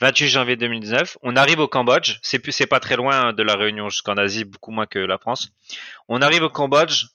28 0.01 0.29
janvier 0.29 0.57
2019, 0.57 1.19
on 1.23 1.35
arrive 1.35 1.59
au 1.59 1.67
Cambodge. 1.67 2.19
C'est 2.23 2.39
plus, 2.39 2.53
c'est 2.53 2.69
pas 2.69 2.79
très 2.79 2.95
loin 2.95 3.33
de 3.33 3.43
la 3.43 3.57
Réunion 3.57 3.89
jusqu'en 3.89 4.15
Asie, 4.15 4.45
beaucoup 4.45 4.71
moins 4.71 4.87
que 4.87 5.01
la 5.01 5.19
France. 5.19 5.51
On 6.07 6.23
arrive 6.23 6.45
au 6.45 6.51
Cambodge, 6.51 7.07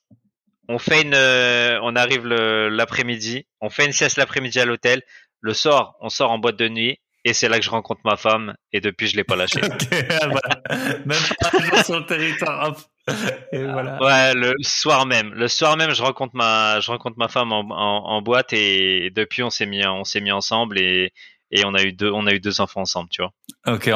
on 0.67 0.79
fait 0.79 1.03
une, 1.03 1.15
on 1.15 1.95
arrive 1.95 2.27
l'après-midi, 2.27 3.45
on 3.62 3.69
fait 3.69 3.86
une 3.86 3.93
sieste 3.93 4.17
l'après-midi 4.17 4.59
à 4.59 4.65
l'hôtel. 4.65 5.01
Le 5.39 5.53
soir, 5.53 5.95
on 6.01 6.09
sort 6.09 6.31
en 6.31 6.39
boîte 6.39 6.57
de 6.57 6.67
nuit 6.67 6.99
et 7.25 7.33
c'est 7.33 7.47
là 7.47 7.57
que 7.57 7.65
je 7.65 7.69
rencontre 7.69 8.01
ma 8.03 8.17
femme 8.17 8.55
et 8.71 8.81
depuis 8.81 9.07
je 9.07 9.15
l'ai 9.15 9.23
pas 9.23 9.36
lâché. 9.36 9.62
Même 11.05 11.19
pas 11.39 11.83
sur 11.83 11.99
le 11.99 12.05
territoire. 12.05 12.75
Et 13.51 13.63
voilà. 13.63 14.01
Ouais, 14.01 14.33
le 14.33 14.53
soir 14.62 15.05
même. 15.05 15.33
Le 15.33 15.47
soir 15.47 15.75
même, 15.75 15.93
je 15.93 16.01
rencontre 16.01 16.36
ma, 16.36 16.79
je 16.79 16.89
rencontre 16.89 17.17
ma 17.17 17.27
femme 17.27 17.51
en, 17.51 17.62
en, 17.69 18.21
boîte 18.21 18.53
et 18.53 19.09
depuis 19.13 19.43
on 19.43 19.49
s'est 19.49 19.65
mis, 19.65 19.86
on 19.86 20.05
s'est 20.05 20.21
mis 20.21 20.31
ensemble 20.31 20.79
et, 20.79 21.12
et 21.51 21.65
on 21.65 21.73
a 21.73 21.83
eu 21.83 21.91
deux, 21.91 22.09
on 22.12 22.25
a 22.27 22.33
eu 22.33 22.39
deux 22.39 22.62
enfants 22.62 22.81
ensemble, 22.81 23.09
tu 23.09 23.21
vois. 23.21 23.31
Ok, 23.67 23.89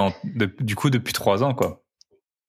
du 0.60 0.76
coup 0.76 0.90
depuis 0.90 1.14
trois 1.14 1.44
ans 1.44 1.54
quoi. 1.54 1.84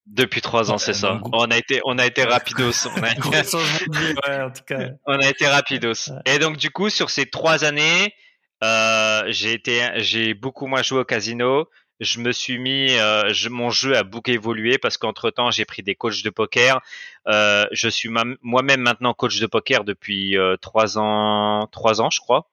Depuis 0.09 0.41
trois 0.41 0.71
ans, 0.71 0.79
c'est 0.79 0.95
ça. 0.95 1.21
On 1.35 1.51
a 1.51 1.59
été, 1.59 1.81
on 1.85 1.99
a 1.99 2.07
été 2.07 2.25
rapidos. 2.25 2.73
On 2.97 3.03
a, 3.03 3.09
ouais, 3.29 4.43
en 4.43 4.51
tout 4.51 4.65
cas. 4.67 4.89
on 5.07 5.19
a 5.19 5.29
été 5.29 5.47
rapidos. 5.47 6.11
Et 6.25 6.39
donc 6.39 6.57
du 6.57 6.71
coup, 6.71 6.89
sur 6.89 7.11
ces 7.11 7.27
trois 7.27 7.65
années, 7.65 8.15
euh, 8.63 9.25
j'ai 9.29 9.53
été, 9.53 9.89
j'ai 9.97 10.35
beaucoup 10.35 10.67
moins 10.67 10.83
joué 10.83 11.01
au 11.01 11.05
casino. 11.05 11.69
Je 12.01 12.21
me 12.21 12.31
suis 12.31 12.59
mis, 12.59 12.97
euh, 12.97 13.33
je, 13.33 13.49
mon 13.49 13.71
jeu 13.71 13.97
a 13.97 14.05
beaucoup 14.05 14.31
évolué 14.31 14.79
parce 14.79 14.97
qu'entre 14.97 15.31
temps 15.31 15.51
j'ai 15.51 15.65
pris 15.65 15.83
des 15.83 15.97
coachs 15.97 16.23
de 16.23 16.31
poker. 16.31 16.81
Euh, 17.27 17.67
je 17.73 17.89
suis 17.89 18.09
moi-même 18.09 18.81
maintenant 18.81 19.15
coach 19.15 19.41
de 19.41 19.47
poker 19.47 19.83
depuis 19.85 20.37
euh, 20.39 20.57
trois 20.57 20.97
ans, 20.99 21.67
trois 21.73 22.01
ans 22.01 22.11
je 22.11 22.21
crois, 22.21 22.49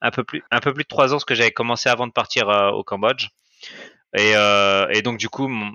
un 0.00 0.10
peu 0.10 0.24
plus, 0.24 0.42
un 0.50 0.60
peu 0.60 0.72
plus 0.72 0.84
de 0.84 0.88
trois 0.88 1.12
ans 1.14 1.18
ce 1.18 1.26
que 1.26 1.34
j'avais 1.34 1.50
commencé 1.50 1.90
avant 1.90 2.06
de 2.06 2.12
partir 2.12 2.48
euh, 2.48 2.70
au 2.70 2.84
Cambodge. 2.84 3.28
Et, 4.16 4.32
et 4.32 5.02
donc 5.02 5.18
du 5.18 5.28
coup 5.28 5.46
mon, 5.46 5.72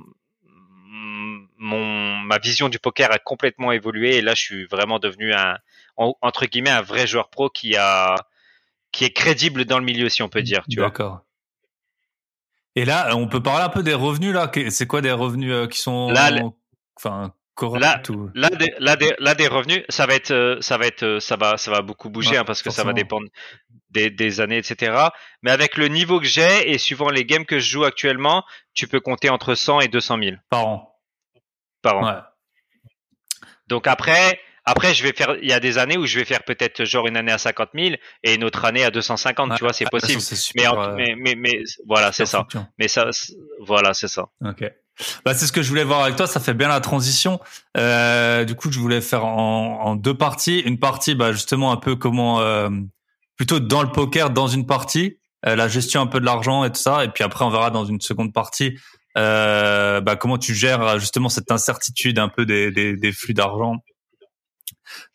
mon, 1.58 2.15
ma 2.17 2.39
vision 2.39 2.70
du 2.70 2.80
poker 2.80 3.12
a 3.12 3.20
complètement 3.20 3.72
évolué 3.72 4.15
et 4.15 4.22
là 4.22 4.34
je 4.34 4.41
suis 4.41 4.65
vraiment 4.65 4.98
devenu 4.98 5.32
un 5.34 5.58
entre 5.96 6.46
guillemets 6.48 6.72
un 6.72 6.82
vrai 6.82 7.06
joueur 7.06 7.30
pro 7.30 7.50
qui 7.50 7.76
a 7.76 8.15
qui 8.91 9.06
est 9.06 9.13
crédible 9.13 9.65
dans 9.65 9.80
le 9.80 9.86
milieu, 9.86 10.10
si 10.10 10.21
on 10.21 10.30
peut 10.30 10.41
dire. 10.41 10.63
Tu 10.69 10.77
D'accord. 10.77 11.21
Et 12.75 12.86
là, 12.86 13.15
on 13.15 13.27
peut 13.27 13.43
parler 13.43 13.63
un 13.63 13.69
peu 13.69 13.84
des 13.84 13.93
revenus 13.93 14.34
là. 14.34 14.49
C'est 14.69 14.88
quoi 14.88 15.01
des 15.01 15.12
revenus 15.12 15.51
euh, 15.51 15.67
qui 15.67 15.80
sont, 15.80 16.10
là, 16.10 16.32
enfin, 16.95 17.34
là, 17.73 18.01
là, 18.34 18.49
des, 18.49 18.73
là, 18.80 18.95
des, 18.95 19.13
là, 19.19 19.36
des 19.36 19.47
revenus, 19.47 19.84
ça 19.89 20.06
va 20.06 20.15
être, 20.15 20.32
euh, 20.32 20.58
ça 20.62 20.77
va 20.77 20.88
être, 20.88 21.04
euh, 21.04 21.19
ça 21.19 21.36
va, 21.36 21.58
ça 21.58 21.69
va 21.69 21.82
beaucoup 21.82 22.10
bouger 22.10 22.38
hein, 22.38 22.45
parce 22.45 22.62
que 22.62 22.69
ça 22.69 22.84
va 22.84 22.93
dépendre 22.93 23.27
des, 23.89 24.10
des, 24.10 24.39
années, 24.39 24.58
etc. 24.58 25.08
Mais 25.41 25.51
avec 25.51 25.77
le 25.77 25.89
niveau 25.89 26.19
que 26.19 26.25
j'ai 26.25 26.71
et 26.71 26.77
suivant 26.77 27.10
les 27.10 27.25
games 27.25 27.45
que 27.45 27.60
je 27.60 27.69
joue 27.69 27.84
actuellement, 27.84 28.43
tu 28.73 28.88
peux 28.88 29.01
compter 29.01 29.30
entre 29.30 29.54
100 29.54 29.82
et 29.82 29.88
200 29.89 30.19
000 30.23 30.36
par 30.49 30.67
an. 30.67 30.99
Par 31.82 31.97
an. 31.97 32.06
Ouais. 32.06 32.19
Donc 33.67 33.88
après, 33.88 34.39
Après, 34.65 34.93
je 34.93 35.04
vais 35.04 35.13
faire, 35.13 35.36
il 35.41 35.50
y 35.50 35.54
a 35.54 35.60
des 35.60 35.78
années 35.78 35.97
où 35.97 36.06
je 36.06 36.19
vais 36.19 36.26
faire 36.26 36.43
peut-être 36.43 36.86
genre 36.86 37.08
une 37.08 37.17
année 37.17 37.32
à 37.32 37.38
50 37.38 37.69
000 37.74 37.95
et 38.24 38.36
une 38.36 38.43
autre 38.43 38.63
année 38.65 38.84
à 38.84 38.91
250, 38.91 39.56
tu 39.56 39.63
vois, 39.63 39.74
c'est 39.74 39.89
possible. 39.89 40.21
Euh, 40.60 40.93
mais, 40.95 41.15
mais, 41.17 41.36
mais, 41.36 41.63
voilà, 41.88 42.12
c'est 42.12 42.26
ça. 42.28 42.45
Mais 42.78 42.88
ça, 42.88 43.10
voilà, 43.60 43.93
c'est 43.93 44.08
ça. 44.08 44.28
Ok. 44.45 44.63
Bah, 45.26 45.34
c'est 45.34 45.47
ce 45.47 45.52
que 45.52 45.62
je 45.62 45.69
voulais 45.69 45.84
voir 45.84 46.04
avec 46.04 46.15
toi. 46.15 46.28
Ça 46.28 46.39
fait 46.39 46.54
bien 46.54 46.67
la 46.67 46.80
transition. 46.80 47.39
Euh, 47.78 48.43
du 48.45 48.56
coup, 48.56 48.71
je 48.71 48.80
voulais 48.80 49.02
faire 49.02 49.26
en, 49.26 49.82
en, 49.82 49.95
deux 49.95 50.15
parties. 50.15 50.60
Une 50.60 50.80
partie, 50.80 51.15
bah, 51.15 51.32
justement, 51.32 51.71
un 51.71 51.78
peu 51.78 51.95
comment, 51.95 52.39
euh, 52.41 52.69
plutôt 53.38 53.60
dans 53.60 53.82
le 53.82 53.91
poker, 53.91 54.30
dans 54.30 54.47
une 54.47 54.67
partie, 54.67 55.17
euh, 55.47 55.56
la 55.56 55.67
gestion 55.67 56.02
un 56.02 56.08
peu 56.08 56.19
de 56.19 56.26
l'argent 56.26 56.63
et 56.63 56.71
tout 56.71 56.82
ça. 56.82 57.04
Et 57.04 57.10
puis 57.10 57.24
après, 57.24 57.45
on 57.45 57.50
verra 57.50 57.71
dans 57.71 57.86
une 57.86 58.02
seconde 58.02 58.34
partie, 58.34 58.78
euh, 59.17 60.02
bah, 60.02 60.15
comment 60.15 60.38
tu 60.38 60.54
gères 60.54 61.00
justement 61.00 61.30
cette 61.30 61.52
incertitude 61.52 62.19
un 62.19 62.30
peu 62.30 62.45
des, 62.45 62.71
des, 62.71 62.95
des 62.95 63.12
flux 63.12 63.34
d'argent 63.34 63.78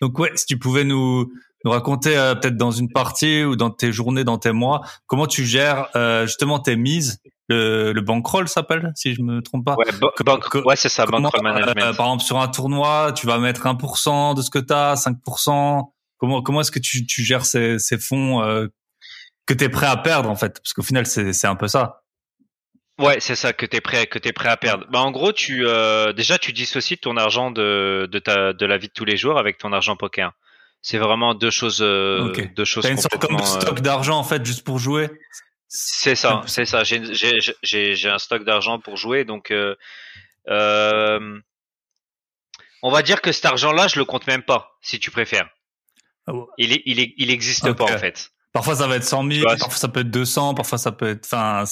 donc 0.00 0.18
ouais, 0.18 0.30
si 0.34 0.46
tu 0.46 0.58
pouvais 0.58 0.84
nous, 0.84 1.30
nous 1.64 1.70
raconter 1.70 2.16
euh, 2.16 2.34
peut-être 2.34 2.56
dans 2.56 2.70
une 2.70 2.90
partie 2.90 3.42
ou 3.42 3.56
dans 3.56 3.70
tes 3.70 3.92
journées, 3.92 4.24
dans 4.24 4.38
tes 4.38 4.52
mois, 4.52 4.82
comment 5.06 5.26
tu 5.26 5.44
gères 5.44 5.88
euh, 5.96 6.26
justement 6.26 6.58
tes 6.58 6.76
mises? 6.76 7.20
Le, 7.48 7.92
le 7.92 8.00
bankroll 8.00 8.48
s'appelle, 8.48 8.92
si 8.96 9.14
je 9.14 9.22
me 9.22 9.40
trompe 9.40 9.64
pas. 9.64 9.76
Ouais, 9.76 10.64
ouais 10.64 10.76
c'est 10.76 10.88
ça, 10.88 11.06
bankroll 11.06 11.42
management. 11.42 11.80
Euh, 11.80 11.92
par 11.92 12.06
exemple, 12.06 12.24
sur 12.24 12.40
un 12.40 12.48
tournoi, 12.48 13.12
tu 13.14 13.26
vas 13.26 13.38
mettre 13.38 13.66
1% 13.66 14.34
de 14.34 14.42
ce 14.42 14.50
que 14.50 14.58
tu 14.58 14.72
as, 14.72 14.94
5%. 14.94 15.82
Comment, 16.18 16.42
comment 16.42 16.60
est-ce 16.60 16.72
que 16.72 16.80
tu, 16.80 17.06
tu 17.06 17.22
gères 17.22 17.44
ces, 17.44 17.78
ces 17.78 17.98
fonds 17.98 18.40
que 19.46 19.54
tu 19.54 19.62
es 19.62 19.68
prêt 19.68 19.86
à 19.86 19.96
perdre, 19.96 20.28
en 20.28 20.34
fait? 20.34 20.60
Parce 20.60 20.72
qu'au 20.72 20.82
final, 20.82 21.06
c'est 21.06 21.46
un 21.46 21.54
peu 21.54 21.68
ça. 21.68 22.02
Ouais, 22.98 23.20
c'est 23.20 23.36
ça 23.36 23.52
que 23.52 23.66
t'es 23.66 23.80
prêt 23.80 24.06
que 24.06 24.18
t'es 24.18 24.32
prêt 24.32 24.48
à 24.48 24.56
perdre. 24.56 24.86
Bah 24.90 25.00
en 25.00 25.10
gros, 25.10 25.32
tu 25.32 25.66
euh, 25.66 26.12
déjà 26.12 26.38
tu 26.38 26.52
dissocies 26.52 26.96
ton 26.96 27.16
argent 27.16 27.50
de 27.50 28.08
de 28.10 28.18
ta 28.18 28.54
de 28.54 28.66
la 28.66 28.78
vie 28.78 28.88
de 28.88 28.92
tous 28.92 29.04
les 29.04 29.16
jours 29.16 29.38
avec 29.38 29.58
ton 29.58 29.72
argent 29.72 29.96
poker. 29.96 30.32
C'est 30.80 30.98
vraiment 30.98 31.34
deux 31.34 31.50
choses 31.50 31.82
euh, 31.82 32.32
deux 32.54 32.64
choses 32.64 32.84
T'as 32.84 32.90
une 32.90 32.96
sorte 32.96 33.18
comme 33.18 33.36
de 33.36 33.42
euh, 33.42 33.44
stock 33.44 33.80
d'argent 33.80 34.18
en 34.18 34.24
fait 34.24 34.44
juste 34.46 34.64
pour 34.64 34.78
jouer. 34.78 35.10
C'est 35.68 36.14
ça, 36.14 36.42
c'est 36.46 36.64
ça. 36.64 36.84
J'ai 36.84 37.02
j'ai 37.62 37.94
j'ai 37.94 38.08
un 38.08 38.18
stock 38.18 38.44
d'argent 38.44 38.78
pour 38.78 38.96
jouer 38.96 39.24
donc 39.24 39.50
euh, 39.50 39.74
euh, 40.48 41.40
on 42.82 42.90
va 42.90 43.02
dire 43.02 43.20
que 43.20 43.32
cet 43.32 43.44
argent-là, 43.44 43.88
je 43.88 43.98
le 43.98 44.04
compte 44.04 44.26
même 44.26 44.42
pas 44.42 44.78
si 44.80 44.98
tu 45.00 45.10
préfères. 45.10 45.48
Ah 46.28 46.32
il 46.56 46.72
est 46.72 46.82
il 46.86 47.00
est 47.00 47.14
il 47.16 47.30
existe 47.30 47.72
pas 47.72 47.84
en 47.84 47.98
fait. 47.98 48.30
Parfois 48.56 48.76
ça 48.76 48.86
va 48.86 48.96
être 48.96 49.04
100 49.04 49.30
000, 49.30 49.46
parfois 49.58 49.76
ça 49.76 49.88
peut 49.88 50.00
être 50.00 50.10
200, 50.10 50.54
parfois 50.54 50.78
ça 50.78 50.90
peut 50.90 51.10
être, 51.10 51.26
enfin, 51.30 51.64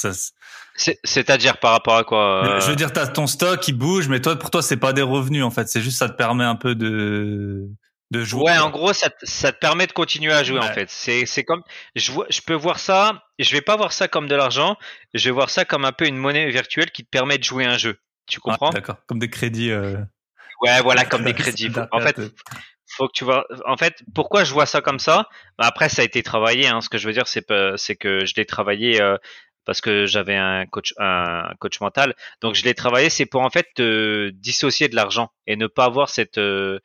C'est-à-dire 0.75 1.57
par 1.57 1.73
rapport 1.73 1.97
à 1.97 2.05
quoi 2.05 2.44
euh 2.44 2.61
Je 2.61 2.66
veux 2.66 2.77
dire, 2.77 2.92
t'as 2.92 3.07
ton 3.07 3.27
stock 3.27 3.59
qui 3.59 3.73
bouge, 3.73 4.09
mais 4.09 4.20
toi, 4.20 4.38
pour 4.38 4.51
toi, 4.51 4.61
c'est 4.61 4.77
pas 4.77 4.92
des 4.92 5.01
revenus 5.01 5.44
en 5.44 5.51
fait. 5.51 5.66
C'est 5.66 5.81
juste 5.81 5.97
ça 5.97 6.11
te 6.11 6.14
permet 6.14 6.44
un 6.44 6.57
peu 6.57 6.75
de 6.75 7.70
de 8.11 8.23
jouer. 8.23 8.42
Ouais, 8.42 8.59
en 8.59 8.68
gros, 8.68 8.92
ça, 8.92 9.09
ça 9.23 9.51
te 9.51 9.59
permet 9.59 9.87
de 9.87 9.92
continuer 9.92 10.35
à 10.35 10.44
jouer 10.44 10.59
en 10.59 10.75
fait. 10.75 10.90
C'est 10.90 11.25
c'est 11.25 11.42
comme 11.42 11.62
je 11.97 12.12
vois, 12.12 12.27
je 12.29 12.42
peux 12.42 12.53
voir 12.53 12.79
ça. 12.79 13.23
Je 13.38 13.51
vais 13.53 13.62
pas 13.62 13.77
voir 13.77 13.92
ça 13.94 14.07
comme 14.07 14.29
de 14.29 14.37
l'argent. 14.37 14.77
Je 15.14 15.25
vais 15.25 15.33
voir 15.33 15.49
ça 15.49 15.64
comme 15.64 15.87
un 15.87 15.92
peu 15.92 16.07
une 16.07 16.18
monnaie 16.18 16.51
virtuelle 16.51 16.90
qui 16.90 17.03
te 17.03 17.09
permet 17.09 17.38
de 17.38 17.44
jouer 17.44 17.64
un 17.64 17.79
jeu. 17.79 17.97
Tu 18.27 18.40
comprends? 18.40 18.68
D'accord, 18.70 18.97
comme 19.07 19.18
des 19.18 19.31
crédits. 19.31 19.70
Euh... 19.70 19.97
Ouais, 20.61 20.83
voilà, 20.83 21.07
comme 21.07 21.25
des 21.25 21.33
crédits. 21.42 21.70
en 21.92 22.01
fait, 22.01 22.20
faut 22.87 23.07
que 23.09 23.12
tu 23.12 23.25
vois. 23.25 23.47
En 23.66 23.77
fait, 23.77 24.03
pourquoi 24.14 24.44
je 24.44 24.53
vois 24.53 24.66
ça 24.66 24.81
comme 24.81 24.99
ça? 24.99 25.29
Bah, 25.59 25.66
Après, 25.66 25.88
ça 25.88 26.03
a 26.03 26.05
été 26.05 26.23
travaillé. 26.23 26.68
Hein. 26.68 26.81
Ce 26.81 26.88
que 26.88 26.99
je 26.99 27.07
veux 27.07 27.12
dire, 27.12 27.27
c'est 27.27 27.44
que 27.97 28.25
je 28.25 28.35
l'ai 28.37 28.47
travaillé 28.47 29.01
euh, 29.01 29.16
parce 29.64 29.81
que 29.81 30.07
j'avais 30.07 30.37
un 30.37 30.66
coach, 30.66 30.92
un 30.99 31.53
coach 31.59 31.81
mental. 31.81 32.14
Donc, 32.40 32.55
je 32.55 32.64
l'ai 32.64 32.75
travaillé. 32.75 33.11
C'est 33.11 33.27
pour 33.27 33.42
en 33.42 33.51
fait 33.51 33.66
te 33.75 34.31
dissocier 34.31 34.88
de 34.88 34.97
l'argent 34.97 35.31
et 35.47 35.57
ne 35.57 35.66
pas 35.66 35.85
avoir 35.85 36.09
cette 36.09 36.38
euh, 36.38 36.79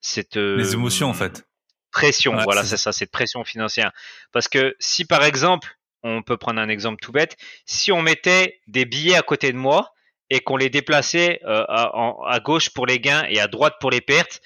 cette 0.00 0.36
les 0.36 0.74
émotions 0.74 1.08
en 1.08 1.14
fait. 1.14 1.46
Pression. 1.90 2.36
voilà, 2.44 2.62
c'est 2.62 2.76
ça, 2.76 2.92
cette 2.92 3.10
pression 3.10 3.42
financière. 3.44 3.90
Parce 4.32 4.48
que 4.48 4.76
si 4.78 5.06
par 5.06 5.24
exemple, 5.24 5.76
on 6.02 6.22
peut 6.22 6.36
prendre 6.36 6.60
un 6.60 6.68
exemple 6.68 7.00
tout 7.00 7.12
bête, 7.12 7.36
si 7.64 7.90
on 7.90 8.02
mettait 8.02 8.60
des 8.66 8.84
billets 8.84 9.16
à 9.16 9.22
côté 9.22 9.50
de 9.50 9.56
moi 9.56 9.92
et 10.30 10.40
qu'on 10.40 10.56
les 10.56 10.70
déplaçait 10.70 11.40
euh, 11.44 11.64
à, 11.68 11.90
à, 12.26 12.40
gauche 12.40 12.70
pour 12.70 12.86
les 12.86 13.00
gains 13.00 13.24
et 13.28 13.40
à 13.40 13.48
droite 13.48 13.74
pour 13.80 13.90
les 13.90 14.00
pertes, 14.00 14.40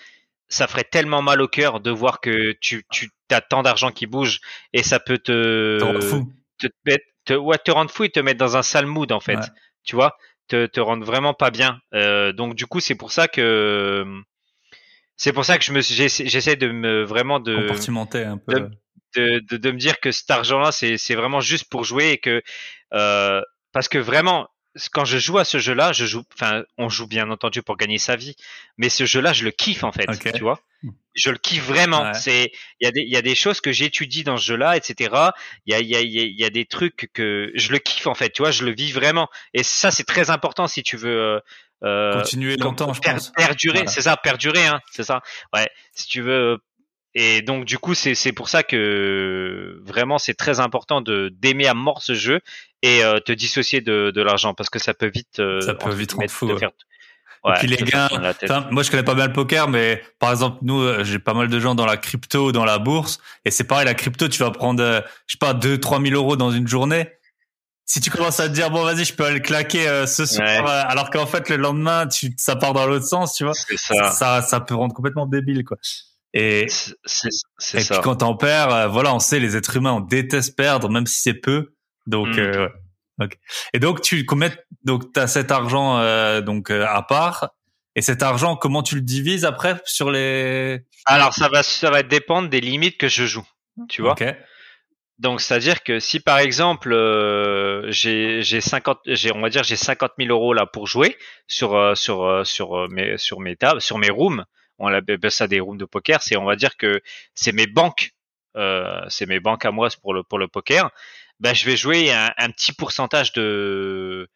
ça 0.51 0.67
ferait 0.67 0.85
tellement 0.85 1.23
mal 1.23 1.41
au 1.41 1.49
cœur 1.49 1.81
de 1.81 1.91
voir 1.91 2.21
que 2.21 2.53
tu, 2.61 2.85
tu 2.91 3.11
as 3.31 3.41
tant 3.41 3.63
d'argent 3.63 3.93
qui 3.93 4.07
bouge 4.07 4.41
et 4.73 4.83
ça 4.83 5.01
peut 5.01 5.19
te 5.19 5.79
te, 6.59 6.67
te, 7.25 7.35
ouais, 7.35 7.57
te 7.59 7.71
rendre 7.71 7.91
fou 7.91 8.05
et 8.05 8.11
te 8.11 8.21
mettre 8.21 8.39
dans 8.39 8.57
un 8.57 8.63
sale 8.63 8.87
mood 8.87 9.11
en 9.13 9.21
fait. 9.21 9.39
Tu 9.85 9.97
vois, 9.97 10.17
te, 10.49 10.67
te 10.67 10.81
rendre 10.81 11.07
vraiment 11.07 11.33
pas 11.33 11.51
bien. 11.51 11.81
Euh, 11.95 12.33
donc 12.33 12.55
du 12.55 12.67
coup, 12.67 12.81
c'est 12.81 12.97
pour 12.97 13.13
ça 13.13 13.29
que 13.29 14.05
c'est 15.17 15.33
pour 15.33 15.45
ça 15.45 15.57
que 15.57 15.65
je 15.65 15.73
me 15.73 15.81
j'essaie 15.81 16.57
de 16.57 16.69
me 16.69 17.05
vraiment 17.05 17.41
de 17.41 17.55
compartimenter 17.57 18.25
un 18.25 18.37
peu. 18.37 18.69
De, 19.17 19.41
de, 19.51 19.57
de, 19.57 19.71
me 19.73 19.77
dire 19.77 19.99
que 19.99 20.13
cet 20.13 20.31
argent-là, 20.31 20.71
c'est 20.71 20.97
c'est 20.97 21.17
vraiment 21.17 21.41
juste 21.41 21.69
pour 21.69 21.83
jouer 21.83 22.11
et 22.11 22.19
que 22.19 22.43
euh, 22.95 23.43
parce 23.73 23.89
que 23.89 23.99
vraiment 23.99 24.49
quand 24.93 25.05
je 25.05 25.19
joue 25.19 25.39
à 25.39 25.45
ce 25.45 25.59
jeu-là, 25.59 25.93
je 25.93 26.05
joue, 26.07 26.23
enfin, 26.35 26.63
on 26.79 26.89
joue 26.89 27.07
bien 27.07 27.31
entendu 27.31 27.63
pour 27.63 27.77
gagner 27.77 27.99
sa 27.99 28.17
vie, 28.17 28.37
mais 28.77 28.89
ce 28.89 29.05
jeu-là, 29.05 29.33
je 29.33 29.45
le 29.45 29.51
kiffe 29.51 29.85
en 29.85 29.93
fait, 29.93 30.07
tu 30.33 30.43
vois. 30.43 30.61
Je 31.15 31.31
le 31.31 31.39
kiffe 31.39 31.67
vraiment. 31.67 32.15
C'est, 32.15 32.53
il 32.81 32.85
y 32.85 32.87
a 32.87 32.93
des, 32.93 33.01
il 33.01 33.11
y 33.11 33.17
a 33.17 33.23
des 33.23 33.35
choses 33.35 33.61
que 33.61 33.73
j'étudie 33.73 34.23
dans 34.23 34.37
ce 34.37 34.45
jeu-là, 34.45 34.77
etc. 34.77 35.11
Il 35.67 35.73
y 35.73 35.75
a, 35.75 35.81
il 35.81 35.89
y 35.89 35.97
a, 35.97 36.01
il 36.01 36.39
y 36.39 36.45
a 36.45 36.51
des 36.51 36.67
trucs 36.67 37.11
que 37.13 37.51
je 37.55 37.73
le 37.73 37.79
kiffe 37.79 38.07
en 38.07 38.15
fait, 38.15 38.31
tu 38.31 38.43
vois. 38.43 38.53
Je 38.53 38.65
le 38.65 38.73
vis 38.73 38.93
vraiment, 38.93 39.29
et 39.53 39.63
ça, 39.63 39.91
c'est 39.91 40.05
très 40.05 40.31
important 40.31 40.69
si 40.69 40.83
tu 40.83 40.97
veux. 40.97 41.21
Euh, 41.21 41.41
euh 41.83 42.13
Continuer 42.13 42.57
longtemps, 42.57 42.95
je 42.95 43.01
pense. 43.01 43.33
Perdurer, 43.33 43.87
c'est 43.89 44.03
ça, 44.03 44.17
perdurer, 44.17 44.67
hein, 44.67 44.81
c'est 44.93 45.05
ça. 45.05 45.21
Ouais, 45.53 45.69
si 45.93 46.07
tu 46.07 46.23
veux 46.23 46.59
et 47.15 47.43
donc 47.43 47.65
du 47.65 47.77
coup 47.77 47.95
c'est 47.95 48.15
c'est 48.15 48.33
pour 48.33 48.49
ça 48.49 48.63
que 48.63 49.81
vraiment 49.85 50.19
c'est 50.19 50.35
très 50.35 50.61
important 50.61 51.01
de 51.01 51.29
d'aimer 51.29 51.67
à 51.67 51.75
mort 51.75 52.03
ce 52.03 52.15
jeu 52.15 52.41
et 52.83 53.05
euh, 53.05 53.19
te 53.21 53.33
dissocier 53.33 53.81
de 53.81 54.11
de 54.11 54.23
l'argent 54.23 54.55
parce 54.55 54.71
que 54.71 54.79
ça 54.79 54.95
peut 54.95 55.11
vite 55.13 55.39
euh, 55.39 55.61
ça 55.61 55.75
peut 55.75 55.93
vite 55.93 56.13
rendre 56.13 56.31
fou. 56.31 56.57
Faire... 56.59 56.71
Ouais, 57.45 57.55
et 57.55 57.59
puis 57.59 57.69
les 57.69 57.77
gains, 57.77 58.09
moi 58.71 58.83
je 58.83 58.91
connais 58.91 59.03
pas 59.03 59.15
bien 59.15 59.27
le 59.27 59.33
poker, 59.33 59.69
mais 59.69 60.03
par 60.19 60.31
exemple 60.31 60.59
nous 60.63 60.81
euh, 60.81 61.05
j'ai 61.05 61.19
pas 61.19 61.35
mal 61.35 61.49
de 61.49 61.61
gens 61.61 61.75
dans 61.75 61.87
la 61.87 61.97
crypto, 61.97 62.53
dans 62.53 62.65
la 62.65 62.79
bourse, 62.79 63.19
et 63.45 63.51
c'est 63.51 63.65
pareil 63.65 63.87
la 63.87 63.95
crypto 63.95 64.29
tu 64.29 64.43
vas 64.43 64.51
prendre 64.51 65.05
je 65.27 65.33
sais 65.33 65.39
pas 65.39 65.55
deux 65.55 65.79
trois 65.79 66.01
mille 66.01 66.15
euros 66.15 66.37
dans 66.37 66.51
une 66.51 66.69
journée. 66.69 67.11
Si 67.87 68.01
tu 68.01 68.11
commences 68.11 68.39
à 68.39 68.49
te 68.49 68.55
dire 68.55 68.71
bon 68.71 68.85
vas-y 68.85 69.05
je 69.05 69.15
peux 69.15 69.25
aller 69.25 69.41
claquer 69.41 70.05
ce 70.07 70.27
soir, 70.27 70.67
alors 70.67 71.11
qu'en 71.11 71.27
fait 71.27 71.49
le 71.49 71.57
lendemain 71.57 72.07
tu 72.07 72.33
ça 72.37 72.57
part 72.57 72.73
dans 72.73 72.87
l'autre 72.87 73.07
sens, 73.07 73.35
tu 73.35 73.45
vois. 73.45 73.55
Ça. 73.55 74.11
ça 74.13 74.43
ça 74.43 74.61
peut 74.61 74.75
rendre 74.75 74.95
complètement 74.95 75.27
débile 75.27 75.65
quoi. 75.65 75.77
Et, 76.33 76.67
c'est, 77.05 77.29
et 77.75 77.83
puis 77.83 77.99
quand 78.03 78.17
t'en 78.17 78.37
perds, 78.37 78.73
euh, 78.73 78.87
voilà, 78.87 79.15
on 79.15 79.19
sait, 79.19 79.41
les 79.41 79.57
êtres 79.57 79.77
humains, 79.77 79.93
on 79.93 80.01
déteste 80.01 80.57
perdre, 80.57 80.89
même 80.89 81.07
si 81.07 81.21
c'est 81.21 81.35
peu. 81.35 81.73
Donc, 82.11 82.29
mm. 82.29 82.39
euh, 82.39 82.69
Et 83.73 83.79
donc, 83.79 84.01
tu 84.01 84.25
combien, 84.25 84.51
donc 84.85 85.13
t'as 85.13 85.27
cet 85.27 85.51
argent 85.51 85.99
euh, 85.99 86.41
donc 86.41 86.71
euh, 86.71 86.85
à 86.87 87.03
part. 87.03 87.51
Et 87.97 88.03
cet 88.03 88.23
argent, 88.23 88.57
comment 88.57 88.83
tu 88.83 88.95
le 88.95 89.01
divises 89.01 89.45
après 89.45 89.81
sur 89.85 90.11
les 90.11 90.81
Alors, 91.07 91.35
ça 91.35 91.49
va, 91.49 91.63
ça 91.63 91.91
va 91.91 92.03
dépendre 92.03 92.49
des 92.49 92.61
limites 92.61 92.99
que 92.99 93.09
je 93.09 93.27
joue. 93.27 93.47
Tu 93.89 94.03
vois. 94.03 94.15
Donc, 95.19 95.41
c'est-à-dire 95.41 95.83
que 95.83 95.99
si 95.99 96.21
par 96.21 96.39
exemple 96.39 96.91
j'ai 97.91 98.43
j'ai 98.43 98.61
50, 98.61 99.01
j'ai 99.07 99.33
on 99.33 99.41
va 99.41 99.51
dire 99.51 99.65
j'ai 99.65 99.77
50 99.77 100.13
000 100.19 100.31
euros 100.31 100.55
là 100.55 100.65
pour 100.67 100.87
jouer 100.87 101.19
sur 101.47 101.97
sur 101.97 102.47
sur 102.47 102.89
mes 102.89 103.19
sur 103.19 103.41
mes 103.41 103.57
tables, 103.57 103.83
sur 103.83 103.99
mes 103.99 104.09
rooms 104.09 104.45
on 104.81 104.93
appelle 104.93 105.19
ça 105.31 105.47
des 105.47 105.61
rooms 105.61 105.77
de 105.77 105.85
poker, 105.85 106.23
c'est 106.23 106.37
on 106.37 106.45
va 106.45 106.57
dire 106.57 106.77
que 106.77 107.01
c'est 107.35 107.53
mes 107.53 107.67
banques, 107.67 108.13
euh, 108.57 109.01
c'est 109.09 109.27
mes 109.27 109.39
banques 109.39 109.65
à 109.65 109.71
moi 109.71 109.89
pour 110.03 110.15
le 110.15 110.23
pour 110.23 110.39
le 110.39 110.49
poker. 110.49 110.91
Ben 111.41 111.55
je 111.55 111.65
vais 111.65 111.77
jouer 111.77 112.13
un, 112.13 112.51
petit 112.51 112.73
pourcentage 112.73 113.33
de, 113.33 114.29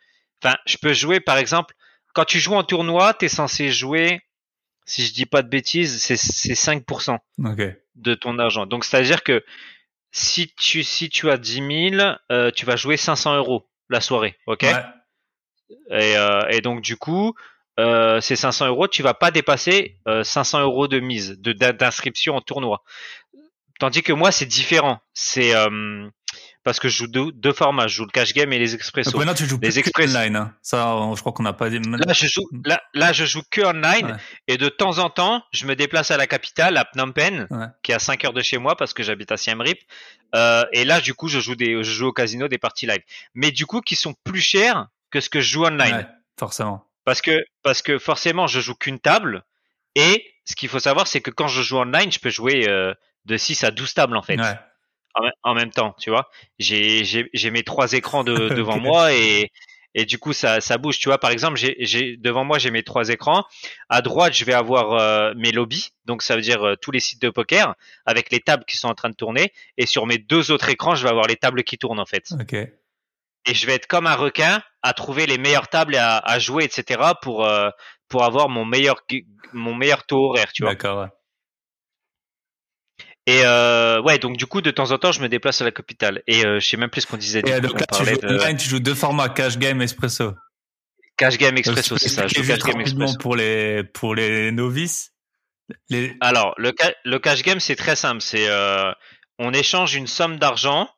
enfin 0.43 0.57
je 0.67 0.77
peux 0.79 0.93
jouer 0.93 1.21
par 1.21 1.37
exemple 1.39 1.75
quand 2.15 2.25
tu 2.25 2.39
joues 2.39 2.55
en 2.55 2.65
tournoi, 2.65 3.13
tu 3.15 3.27
es 3.27 3.29
censé 3.29 3.71
jouer, 3.71 4.21
si 4.87 5.05
je 5.05 5.13
dis 5.13 5.27
pas 5.27 5.43
de 5.43 5.49
bêtises, 5.49 6.01
c'est 6.01 6.17
c'est 6.17 6.55
5% 6.55 7.19
de 7.97 8.15
ton 8.15 8.39
argent. 8.39 8.67
Donc 8.67 8.85
c'est 8.85 8.97
à 8.97 9.03
dire 9.03 9.23
que 9.23 9.45
si 10.13 10.53
tu 10.57 10.83
si 10.83 11.11
tu 11.11 11.31
as 11.31 11.37
10 11.37 11.91
000, 11.97 12.15
euh, 12.31 12.51
tu 12.51 12.67
vas 12.67 12.77
jouer 12.77 12.97
500 12.97 13.37
euros 13.37 13.69
la 13.91 14.01
soirée, 14.01 14.37
ok? 14.47 14.65
Et, 15.91 16.17
euh, 16.17 16.49
et 16.51 16.61
donc 16.61 16.83
du 16.83 16.97
coup, 16.97 17.35
euh, 17.81 18.21
ces 18.21 18.37
500 18.37 18.69
euros, 18.69 18.87
tu 18.87 19.03
vas 19.03 19.15
pas 19.15 19.31
dépasser 19.31 19.99
500 20.07 20.59
euh, 20.59 20.63
euros 20.63 20.89
de 20.89 21.01
mise, 21.01 21.41
de 21.41 21.53
d'inscription 21.53 22.37
en 22.37 22.41
tournoi. 22.41 22.83
Tandis 23.81 24.03
que 24.03 24.13
moi, 24.13 24.31
c'est 24.31 24.47
différent. 24.47 25.01
C'est 25.13 25.55
euh, 25.55 26.09
parce 26.65 26.81
que 26.81 26.89
je 26.89 26.97
joue 26.97 27.07
deux, 27.07 27.53
formats. 27.53 27.87
Je 27.87 27.97
joue 27.97 28.05
le 28.05 28.11
cash 28.11 28.33
game 28.33 28.53
et 28.53 28.59
les 28.59 28.75
expressos. 28.75 29.17
maintenant, 29.17 29.35
tu 29.35 29.47
joues 29.47 29.59
les 29.63 29.79
online. 30.01 30.35
Hein. 30.35 30.55
Ça, 30.63 30.97
je 31.15 31.21
crois 31.21 31.33
qu'on 31.33 31.43
n'a 31.43 31.53
pas 31.53 31.71
dit. 31.71 31.79
Là, 31.79 32.13
je 32.13 32.27
joue. 32.27 32.49
Là, 32.65 32.83
là, 32.95 33.13
je 33.13 33.25
joue 33.25 33.43
que 33.51 33.61
online. 33.61 34.19
Et 34.49 34.57
de 34.57 34.69
temps 34.69 34.99
en 34.99 35.11
temps, 35.11 35.45
je 35.53 35.67
me 35.67 35.77
déplace 35.77 36.11
à 36.11 36.17
la 36.17 36.27
capitale, 36.27 36.77
à 36.77 36.87
Phnom 36.87 37.13
Penh, 37.13 37.47
qui 37.83 37.93
est 37.93 37.95
à 37.95 37.99
5 37.99 38.25
heures 38.25 38.33
de 38.33 38.43
chez 38.43 38.59
moi 38.59 38.77
parce 38.77 38.95
que 38.95 39.03
j'habite 39.03 39.31
à 39.31 39.37
Siem 39.37 39.61
Reap. 39.61 39.79
Euh, 40.35 40.65
et 40.73 40.85
là, 40.85 41.01
du 41.01 41.15
coup, 41.15 41.29
je 41.29 41.39
joue 41.39 41.55
des, 41.55 41.85
je 41.85 41.91
joue 41.91 42.07
au 42.07 42.13
casino 42.13 42.49
des 42.49 42.59
parties 42.59 42.87
live. 42.87 43.03
Mais 43.35 43.51
du 43.53 43.67
coup, 43.67 43.81
qui 43.81 43.95
sont 43.95 44.15
plus 44.25 44.41
chers 44.41 44.89
que 45.11 45.21
ce 45.21 45.29
que 45.29 45.41
je 45.41 45.51
joue 45.51 45.65
online. 45.65 46.09
forcément. 46.39 46.85
Parce 47.05 47.21
que, 47.21 47.45
parce 47.63 47.83
que 47.83 47.99
forcément, 47.99 48.47
je 48.47 48.61
joue 48.61 48.75
qu'une 48.75 48.99
table 48.99 49.45
et 49.95 50.25
ce 50.47 50.57
qu'il 50.57 50.69
faut 50.69 50.79
savoir, 50.79 51.07
c'est 51.07 51.21
que 51.21 51.31
quand 51.31 51.49
je 51.49 51.63
joue 51.63 51.77
online, 51.77 52.11
je 52.11 52.19
peux 52.19 52.31
jouer 52.31 52.69
euh, 52.69 52.95
de 53.27 53.37
6 53.37 53.65
à 53.65 53.71
12 53.71 53.95
tables 53.95 54.17
en 54.17 54.23
fait. 54.23 54.39
En, 55.43 55.55
même 55.55 55.71
temps, 55.71 55.95
tu 55.99 56.11
vois. 56.11 56.29
J'ai 56.59 57.51
mes 57.53 57.63
trois 57.63 57.93
écrans 57.93 58.25
de, 58.25 58.35
devant 58.55 58.79
moi 58.79 59.13
et, 59.13 59.53
et 59.95 60.05
du 60.05 60.19
coup 60.19 60.33
ça, 60.33 60.61
ça 60.61 60.77
bouge. 60.77 60.99
Tu 60.99 61.09
vois, 61.09 61.19
par 61.19 61.31
exemple, 61.31 61.57
j'ai 61.57 62.17
devant 62.17 62.45
moi 62.45 62.59
j'ai 62.59 62.71
mes 62.71 62.83
trois 62.83 63.09
écrans. 63.11 63.45
À 63.89 64.03
droite, 64.03 64.35
je 64.35 64.45
vais 64.45 64.53
avoir 64.53 64.93
euh, 64.95 65.33
mes 65.37 65.53
lobbies, 65.53 65.91
donc 66.05 66.23
ça 66.23 66.35
veut 66.35 66.43
dire 66.43 66.67
euh, 66.67 66.77
tous 66.77 66.91
les 66.91 67.01
sites 67.01 67.23
de 67.23 67.31
poker 67.31 67.75
avec 68.07 68.31
les 68.31 68.41
tables 68.41 68.65
qui 68.65 68.77
sont 68.77 68.89
en 68.89 68.95
train 68.95 69.11
de 69.11 69.15
tourner. 69.15 69.53
Et 69.79 69.87
sur 69.87 70.07
mes 70.07 70.19
deux 70.19 70.51
autres 70.51 70.69
écrans, 70.69 70.95
je 70.95 71.05
vais 71.05 71.11
avoir 71.11 71.27
les 71.27 71.37
tables 71.37 71.63
qui 71.63 71.79
tournent 71.79 72.01
en 72.01 72.07
fait. 72.07 72.33
Ok. 72.41 72.55
Et 72.55 73.53
je 73.53 73.67
vais 73.67 73.75
être 73.75 73.87
comme 73.87 74.07
un 74.07 74.17
requin 74.17 74.63
à 74.83 74.95
trouver 74.95 75.27
les 75.27 75.39
meilleures 75.39 75.69
tables 75.69 75.97
à, 75.97 76.19
à 76.19 76.39
jouer, 76.39 76.65
etc. 76.65 77.01
pour 77.23 77.49
pour 78.09 78.25
avoir 78.25 78.49
mon 78.49 78.65
meilleur 78.65 79.03
mon 79.53 79.75
meilleur 79.75 80.05
taux 80.07 80.31
horaire, 80.31 80.53
tu 80.53 80.63
vois. 80.63 80.73
D'accord. 80.73 81.09
Et 83.27 83.41
euh, 83.45 84.03
ouais, 84.03 84.19
donc 84.19 84.37
du 84.37 84.47
coup, 84.47 84.61
de 84.61 84.71
temps 84.71 84.91
en 84.91 84.99
temps, 84.99 85.13
je 85.13 85.21
me 85.21 85.29
déplace 85.29 85.61
à 85.61 85.65
la 85.65 85.71
capitale. 85.71 86.23
Et 86.27 86.45
euh, 86.45 86.61
je 86.61 86.69
sais 86.69 86.77
même 86.77 86.91
plus 86.91 87.03
ce 87.03 87.07
qu'on 87.07 87.17
disait. 87.17 87.41
Et 87.47 87.61
donc 87.61 87.81
là, 87.81 87.87
tu 87.87 88.05
joues, 88.05 88.19
online, 88.23 88.57
tu 88.57 88.69
joues 88.69 88.81
deux 88.81 88.95
formats, 88.95 89.31
cash 89.31 89.59
game, 89.59 89.81
espresso. 89.81 90.35
Cash 91.17 91.39
game, 91.39 91.57
espresso, 91.57 91.97
c'est 91.97 92.09
ça. 92.09 92.27
Je 92.27 92.35
cash 92.35 92.59
game, 92.59 92.81
espresso. 92.81 93.17
pour 93.19 93.37
les 93.37 93.85
pour 93.85 94.15
les 94.15 94.53
novices. 94.53 95.13
Les... 95.89 96.15
Alors, 96.21 96.55
le, 96.59 96.75
le 97.05 97.19
cash 97.19 97.43
game, 97.43 97.61
c'est 97.61 97.77
très 97.77 97.97
simple. 97.97 98.21
C'est 98.21 98.49
euh, 98.49 98.93
on 99.39 99.53
échange 99.55 99.95
une 99.95 100.07
somme 100.07 100.39
d'argent 100.39 100.89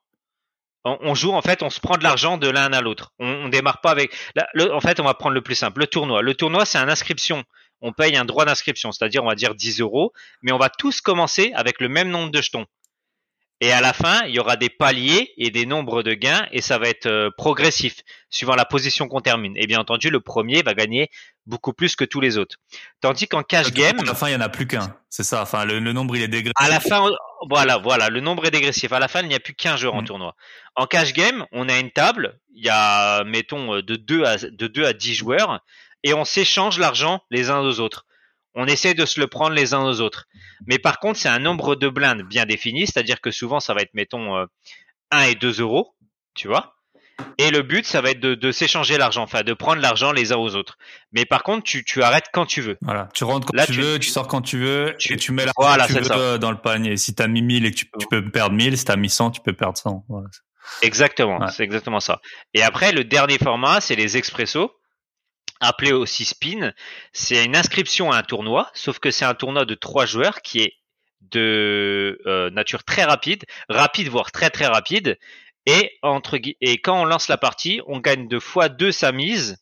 on, 0.86 1.14
joue 1.14 1.32
en 1.32 1.42
fait, 1.42 1.62
on 1.62 1.70
se 1.70 1.80
prend 1.80 1.96
de 1.96 2.04
l'argent 2.04 2.38
de 2.38 2.48
l'un 2.48 2.72
à 2.72 2.80
l'autre. 2.80 3.12
On, 3.18 3.26
on 3.26 3.48
démarre 3.48 3.80
pas 3.80 3.90
avec. 3.90 4.14
en 4.56 4.80
fait, 4.80 5.00
on 5.00 5.04
va 5.04 5.14
prendre 5.14 5.34
le 5.34 5.42
plus 5.42 5.54
simple, 5.54 5.80
le 5.80 5.86
tournoi. 5.86 6.22
Le 6.22 6.34
tournoi, 6.34 6.64
c'est 6.64 6.78
une 6.78 6.90
inscription. 6.90 7.44
On 7.80 7.92
paye 7.92 8.16
un 8.16 8.24
droit 8.24 8.44
d'inscription, 8.44 8.92
c'est-à-dire 8.92 9.22
on 9.22 9.28
va 9.28 9.34
dire 9.34 9.54
10 9.54 9.80
euros, 9.80 10.12
mais 10.42 10.52
on 10.52 10.58
va 10.58 10.70
tous 10.70 11.00
commencer 11.00 11.52
avec 11.54 11.80
le 11.80 11.88
même 11.88 12.08
nombre 12.08 12.30
de 12.30 12.40
jetons. 12.40 12.66
Et 13.62 13.72
à 13.72 13.80
la 13.80 13.94
fin, 13.94 14.22
il 14.26 14.34
y 14.34 14.38
aura 14.38 14.56
des 14.56 14.68
paliers 14.68 15.32
et 15.38 15.50
des 15.50 15.64
nombres 15.64 16.02
de 16.02 16.12
gains 16.12 16.46
et 16.52 16.60
ça 16.60 16.78
va 16.78 16.88
être 16.88 17.06
euh, 17.06 17.30
progressif 17.38 18.02
suivant 18.28 18.54
la 18.54 18.66
position 18.66 19.08
qu'on 19.08 19.22
termine. 19.22 19.54
Et 19.56 19.66
bien 19.66 19.80
entendu, 19.80 20.10
le 20.10 20.20
premier 20.20 20.60
va 20.62 20.74
gagner 20.74 21.08
beaucoup 21.46 21.72
plus 21.72 21.96
que 21.96 22.04
tous 22.04 22.20
les 22.20 22.36
autres. 22.36 22.56
Tandis 23.00 23.28
qu'en 23.28 23.42
cash 23.42 23.72
game, 23.72 23.98
à 23.98 24.04
la 24.04 24.14
fin, 24.14 24.28
il 24.28 24.32
y 24.34 24.36
en 24.36 24.42
a 24.42 24.50
plus 24.50 24.66
qu'un. 24.66 24.94
C'est 25.08 25.22
ça. 25.22 25.40
Enfin, 25.40 25.64
le, 25.64 25.80
nombre 25.80 26.16
il 26.16 26.22
est 26.22 26.28
dégressif. 26.28 26.52
À 26.56 26.68
la 26.68 26.80
fin, 26.80 27.08
voilà, 27.48 27.78
voilà, 27.78 28.10
le 28.10 28.20
nombre 28.20 28.44
est 28.44 28.50
dégressif. 28.50 28.92
À 28.92 28.98
la 28.98 29.08
fin, 29.08 29.22
il 29.22 29.28
n'y 29.28 29.34
a 29.34 29.40
plus 29.40 29.54
qu'un 29.54 29.78
joueur 29.78 29.94
en 29.94 30.02
mm. 30.02 30.06
tournoi. 30.06 30.34
En 30.74 30.84
cash 30.84 31.14
game, 31.14 31.46
on 31.52 31.70
a 31.70 31.78
une 31.78 31.90
table. 31.90 32.38
Il 32.54 32.62
y 32.62 32.68
a, 32.68 33.24
mettons, 33.24 33.76
de 33.76 33.96
2 33.96 34.24
à 34.24 34.36
de 34.36 34.66
2 34.66 34.84
à 34.84 34.92
10 34.92 35.14
joueurs 35.14 35.62
et 36.02 36.14
on 36.14 36.24
s'échange 36.24 36.78
l'argent 36.78 37.20
les 37.30 37.50
uns 37.50 37.60
aux 37.60 37.80
autres 37.80 38.06
on 38.56 38.66
essaie 38.66 38.94
de 38.94 39.04
se 39.04 39.20
le 39.20 39.28
prendre 39.28 39.54
les 39.54 39.74
uns 39.74 39.84
aux 39.84 40.00
autres. 40.00 40.24
Mais 40.66 40.78
par 40.78 40.98
contre, 40.98 41.18
c'est 41.20 41.28
un 41.28 41.38
nombre 41.38 41.76
de 41.76 41.88
blindes 41.88 42.22
bien 42.22 42.46
défini, 42.46 42.86
c'est-à-dire 42.86 43.20
que 43.20 43.30
souvent, 43.30 43.60
ça 43.60 43.74
va 43.74 43.82
être, 43.82 43.92
mettons, 43.92 44.34
1 44.34 44.40
euh, 45.14 45.24
et 45.28 45.34
2 45.34 45.60
euros, 45.60 45.94
tu 46.34 46.48
vois. 46.48 46.72
Et 47.38 47.50
le 47.50 47.62
but, 47.62 47.86
ça 47.86 48.00
va 48.00 48.10
être 48.10 48.20
de, 48.20 48.52
s'échanger 48.52 48.98
l'argent, 48.98 49.22
enfin 49.22 49.42
de 49.42 49.52
prendre 49.52 49.80
l'argent 49.80 50.12
les 50.12 50.32
uns 50.32 50.36
aux 50.36 50.54
autres. 50.54 50.76
Mais 51.12 51.24
par 51.26 51.42
contre, 51.42 51.64
tu, 51.64 52.02
arrêtes 52.02 52.26
quand 52.32 52.46
tu 52.46 52.62
veux. 52.62 52.76
Voilà, 52.80 53.08
tu 53.14 53.24
rentres 53.24 53.46
quand 53.46 53.64
tu, 53.64 53.72
veux, 53.72 53.98
tu 53.98 54.08
sors 54.08 54.26
quand 54.26 54.42
tu 54.42 54.58
veux, 54.58 54.94
tu, 54.98 55.12
et 55.12 55.16
tu 55.16 55.32
mets 55.32 55.44
l'argent 55.44 55.86
que 55.86 55.92
tu 55.92 56.18
veux 56.18 56.38
dans 56.38 56.50
le 56.50 56.58
panier. 56.58 56.96
Si 56.96 57.14
tu 57.14 57.22
as 57.22 57.28
mis 57.28 57.42
1000 57.42 57.66
et 57.66 57.70
que 57.70 57.76
tu, 57.76 57.86
peux 58.10 58.30
perdre 58.30 58.54
1000, 58.54 58.76
si 58.76 58.84
tu 58.84 58.92
as 58.92 58.96
mis 58.96 59.10
100, 59.10 59.32
tu 59.32 59.40
peux 59.42 59.54
perdre 59.54 59.78
100. 59.78 60.04
Exactement, 60.82 61.46
c'est 61.48 61.62
exactement 61.62 62.00
ça. 62.00 62.20
Et 62.52 62.62
après, 62.62 62.92
le 62.92 63.04
dernier 63.04 63.38
format, 63.38 63.80
c'est 63.80 63.96
les 63.96 64.16
expressos 64.16 64.70
appelé 65.60 65.92
aussi 65.92 66.24
spin, 66.24 66.72
c'est 67.12 67.44
une 67.44 67.56
inscription 67.56 68.12
à 68.12 68.18
un 68.18 68.22
tournoi, 68.22 68.70
sauf 68.74 68.98
que 68.98 69.10
c'est 69.10 69.24
un 69.24 69.34
tournoi 69.34 69.64
de 69.64 69.74
trois 69.74 70.06
joueurs 70.06 70.42
qui 70.42 70.60
est 70.60 70.74
de 71.20 72.20
euh, 72.26 72.50
nature 72.50 72.84
très 72.84 73.04
rapide, 73.04 73.44
rapide 73.68 74.08
voire 74.08 74.30
très 74.32 74.50
très 74.50 74.66
rapide, 74.66 75.18
et 75.66 75.98
quand 76.82 77.02
on 77.02 77.04
lance 77.04 77.28
la 77.28 77.38
partie, 77.38 77.80
on 77.86 77.98
gagne 77.98 78.28
de 78.28 78.38
fois 78.38 78.68
deux 78.68 78.92
sa 78.92 79.12
mise 79.12 79.56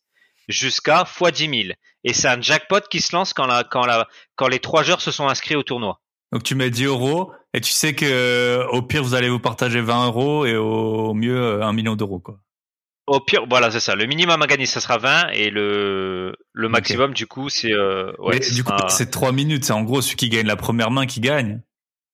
jusqu'à 0.48 1.04
fois 1.04 1.30
10 1.30 1.62
000. 1.62 1.74
Et 2.04 2.12
c'est 2.12 2.28
un 2.28 2.40
jackpot 2.40 2.80
qui 2.90 3.00
se 3.00 3.16
lance 3.16 3.32
quand, 3.32 3.46
les 4.48 4.58
trois 4.58 4.82
joueurs 4.82 5.00
se 5.00 5.10
sont 5.10 5.26
inscrits 5.28 5.56
au 5.56 5.62
tournoi. 5.62 6.00
Donc 6.32 6.42
tu 6.42 6.54
mets 6.54 6.70
10 6.70 6.84
euros 6.84 7.32
et 7.54 7.60
tu 7.60 7.72
sais 7.72 7.94
que 7.94 8.66
au 8.70 8.82
pire 8.82 9.02
vous 9.02 9.14
allez 9.14 9.30
vous 9.30 9.38
partager 9.38 9.80
20 9.80 10.06
euros 10.06 10.44
et 10.46 10.56
au 10.56 11.14
mieux 11.14 11.62
un 11.62 11.72
million 11.72 11.94
d'euros 11.94 12.18
quoi. 12.18 12.38
Au 13.06 13.20
pire, 13.20 13.44
voilà, 13.48 13.70
c'est 13.70 13.80
ça. 13.80 13.94
Le 13.94 14.06
minimum 14.06 14.40
à 14.40 14.46
gagner, 14.46 14.64
ça 14.64 14.80
sera 14.80 14.96
20 14.96 15.28
et 15.32 15.50
le, 15.50 16.34
le 16.52 16.68
maximum, 16.68 17.12
du 17.12 17.26
coup, 17.26 17.50
c'est. 17.50 17.72
Euh, 17.72 18.12
ouais, 18.18 18.40
du 18.40 18.64
coup, 18.64 18.72
c'est 18.88 19.10
3 19.10 19.32
minutes. 19.32 19.64
C'est 19.64 19.74
en 19.74 19.82
gros 19.82 20.00
celui 20.00 20.16
qui 20.16 20.30
gagne 20.30 20.46
la 20.46 20.56
première 20.56 20.90
main 20.90 21.04
qui 21.06 21.20
gagne, 21.20 21.60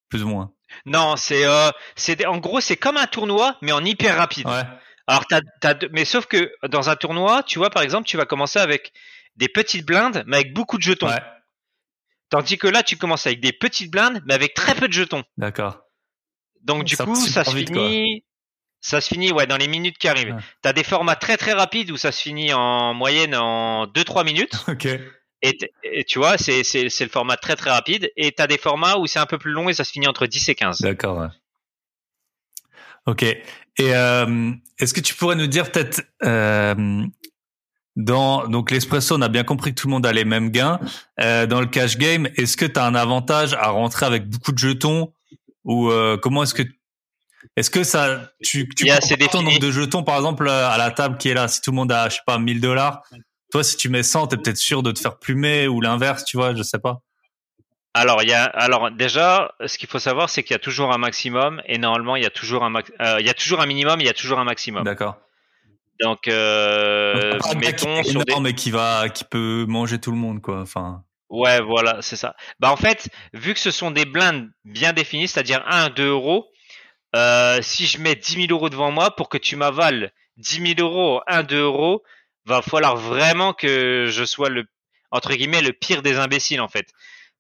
plus 0.09 0.25
ou 0.25 0.29
moins. 0.29 0.53
Non, 0.87 1.17
c'est 1.17 1.45
euh, 1.45 1.71
c'est 1.97 2.25
en 2.27 2.39
gros 2.39 2.61
c'est 2.61 2.77
comme 2.77 2.97
un 2.97 3.07
tournoi 3.07 3.57
mais 3.63 3.73
en 3.73 3.85
hyper 3.85 4.17
rapide. 4.17 4.47
Ouais. 4.47 4.63
Alors 5.07 5.27
t'as, 5.27 5.41
t'as 5.61 5.75
mais 5.93 6.05
sauf 6.05 6.27
que 6.27 6.53
dans 6.69 6.91
un 6.91 6.97
tournoi, 6.97 7.43
tu 7.43 7.59
vois 7.59 7.71
par 7.71 7.83
exemple, 7.83 8.07
tu 8.07 8.17
vas 8.17 8.25
commencer 8.25 8.59
avec 8.59 8.93
des 9.37 9.49
petites 9.49 9.85
blindes 9.85 10.23
mais 10.27 10.37
avec 10.37 10.55
beaucoup 10.55 10.79
de 10.79 10.83
jetons. 10.83 11.09
Ouais. 11.09 11.21
Tandis 12.31 12.59
que 12.59 12.69
là, 12.69 12.85
tu 12.85 12.97
commences 12.97 13.27
avec 13.27 13.41
des 13.41 13.53
petites 13.53 13.91
blindes 13.91 14.23
mais 14.27 14.35
avec 14.35 14.55
très 14.55 14.75
peu 14.75 14.87
de 14.87 14.93
jetons. 14.93 15.25
D'accord. 15.37 15.81
Donc 16.63 16.85
du 16.85 16.97
coup, 16.97 17.17
ça 17.17 17.45
se 17.45 17.57
finit. 17.57 18.25
Ça 18.81 19.01
se 19.01 19.09
finit 19.09 19.31
ouais 19.33 19.47
dans 19.47 19.59
les 19.59 19.69
minutes 19.69 19.99
qui 19.99 20.09
arrivent. 20.09 20.37
tu 20.39 20.45
T'as 20.63 20.73
des 20.73 20.85
formats 20.85 21.17
très 21.17 21.37
très 21.37 21.53
rapides 21.53 21.91
où 21.91 21.97
ça 21.97 22.13
se 22.13 22.23
finit 22.23 22.53
en 22.53 22.95
moyenne 22.95 23.35
en 23.35 23.87
2-3 23.87 24.25
minutes. 24.25 24.55
Ok. 24.69 24.89
Et, 25.43 26.05
tu 26.05 26.19
vois, 26.19 26.37
c'est, 26.37 26.65
c'est, 26.65 26.91
c'est 26.91 27.05
le 27.05 27.11
format 27.11 27.39
très 27.39 27.57
très 27.57 27.71
rapide. 27.71 28.11
Et 28.19 28.31
t'as 28.33 28.47
des 28.47 28.59
formats 28.59 28.99
où 28.99 29.07
c'est 29.07 29.19
un 29.19 29.25
peu 29.25 29.39
plus 29.39 29.53
long 29.53 29.71
et 29.71 29.75
ça 29.75 29.85
se 29.85 29.93
finit 29.93 30.07
entre 30.07 30.27
10 30.27 30.51
et 30.51 30.55
15. 30.55 30.81
D'accord. 30.83 31.19
Ouais. 31.19 31.29
Ok. 33.07 33.23
Et 33.23 33.43
euh, 33.81 34.53
est-ce 34.79 34.93
que 34.93 35.01
tu 35.01 35.15
pourrais 35.15 35.37
nous 35.37 35.47
dire 35.47 35.73
peut-être 35.73 36.03
euh, 36.25 37.03
dans 37.97 38.47
donc 38.49 38.71
l'espresso, 38.71 39.17
on 39.17 39.23
a 39.23 39.29
bien 39.29 39.45
compris 39.45 39.75
que 39.75 39.81
tout 39.81 39.87
le 39.87 39.93
monde 39.93 40.05
a 40.05 40.13
les 40.13 40.27
mêmes 40.27 40.51
gains. 40.51 40.79
Euh, 41.21 41.47
dans 41.47 41.61
le 41.61 41.67
cash 41.67 41.97
game, 41.97 42.29
est-ce 42.37 42.59
que 42.59 42.67
tu 42.67 42.79
as 42.79 42.85
un 42.85 42.95
avantage 42.95 43.55
à 43.55 43.71
rentrer 43.71 44.05
avec 44.05 44.29
beaucoup 44.29 44.53
de 44.53 44.59
jetons 44.59 45.13
ou 45.65 45.91
comment 46.23 46.43
est-ce 46.43 46.55
que 46.55 46.63
est-ce 47.57 47.71
que 47.71 47.85
ça, 47.85 48.31
tu, 48.43 48.69
tu 48.69 48.87
ton 49.31 49.43
nombre 49.43 49.59
de 49.59 49.71
jetons, 49.71 50.03
par 50.03 50.17
exemple, 50.17 50.49
à 50.49 50.77
la 50.77 50.91
table 50.91 51.19
qui 51.19 51.29
est 51.29 51.35
là, 51.35 51.49
si 51.49 51.61
tout 51.61 51.71
le 51.71 51.77
monde 51.77 51.93
a, 51.93 52.09
je 52.09 52.17
sais 52.17 52.23
pas, 52.27 52.39
1000 52.39 52.61
dollars, 52.61 53.03
toi, 53.51 53.65
si 53.65 53.77
tu 53.77 53.89
mets 53.89 54.03
100, 54.03 54.29
t'es 54.29 54.37
peut-être 54.37 54.57
sûr 54.57 54.83
de 54.83 54.93
te 54.93 55.01
faire 55.01 55.19
plumer 55.19 55.67
ou 55.67 55.81
l'inverse, 55.81 56.25
tu 56.25 56.37
vois, 56.37 56.55
je 56.55 56.63
sais 56.63 56.79
pas. 56.79 57.01
Alors, 57.93 58.23
il 58.23 58.29
y 58.29 58.33
a, 58.33 58.45
alors 58.45 58.91
déjà, 58.93 59.53
ce 59.67 59.77
qu'il 59.77 59.89
faut 59.89 59.99
savoir, 59.99 60.31
c'est 60.31 60.45
qu'il 60.45 60.55
y 60.55 60.57
a 60.57 60.61
toujours 60.61 60.93
un 60.93 60.99
maximum 60.99 61.61
et 61.67 61.77
normalement, 61.79 62.15
il 62.15 62.23
y 62.23 62.27
a 62.27 62.31
toujours 62.31 62.63
un, 62.63 62.73
euh, 62.77 63.17
il 63.19 63.27
y 63.27 63.31
a 63.31 63.35
toujours 63.35 63.61
un 63.61 63.67
minimum, 63.67 64.01
il 64.01 64.07
y 64.07 64.11
a 64.11 64.15
toujours 64.15 64.39
un 64.39 64.45
maximum. 64.45 64.85
D'accord. 64.85 65.17
Donc, 66.01 66.29
euh, 66.29 67.39
mettons 67.57 68.03
sur 68.05 68.25
des... 68.25 68.35
mais 68.41 68.55
qui 68.55 68.71
va, 68.71 69.09
qui 69.09 69.25
peut 69.25 69.67
manger 69.69 69.99
tout 69.99 70.13
le 70.13 70.17
monde, 70.17 70.41
quoi. 70.41 70.61
Enfin. 70.61 71.03
Ouais, 71.29 71.61
voilà, 71.61 71.99
c'est 72.01 72.17
ça. 72.17 72.35
Bah 72.59 72.73
en 72.73 72.77
fait, 72.77 73.09
vu 73.35 73.55
que 73.55 73.61
ce 73.61 73.71
sont 73.71 73.91
des 73.91 74.05
blindes 74.05 74.51
bien 74.65 74.93
définies, 74.93 75.29
c'est-à-dire 75.29 75.63
1, 75.69 75.91
2 75.91 76.09
euros, 76.09 76.50
euh, 77.17 77.59
si 77.63 77.87
je 77.87 77.99
mets 77.99 78.15
10 78.15 78.47
000 78.47 78.47
euros 78.51 78.69
devant 78.69 78.91
moi 78.91 79.15
pour 79.15 79.29
que 79.29 79.39
tu 79.39 79.57
m'avales 79.57 80.13
10 80.37 80.75
000 80.77 80.89
euros, 80.89 81.21
1, 81.27 81.43
2 81.43 81.61
euros, 81.61 82.03
va 82.47 82.63
falloir 82.63 82.97
vraiment 82.97 83.53
que 83.53 84.07
je 84.09 84.25
sois 84.25 84.49
le, 84.49 84.65
entre 85.11 85.35
guillemets, 85.35 85.63
le 85.63 85.73
pire 85.73 86.03
des 86.03 86.17
imbéciles, 86.17 86.61
en 86.61 86.69
fait. 86.69 86.87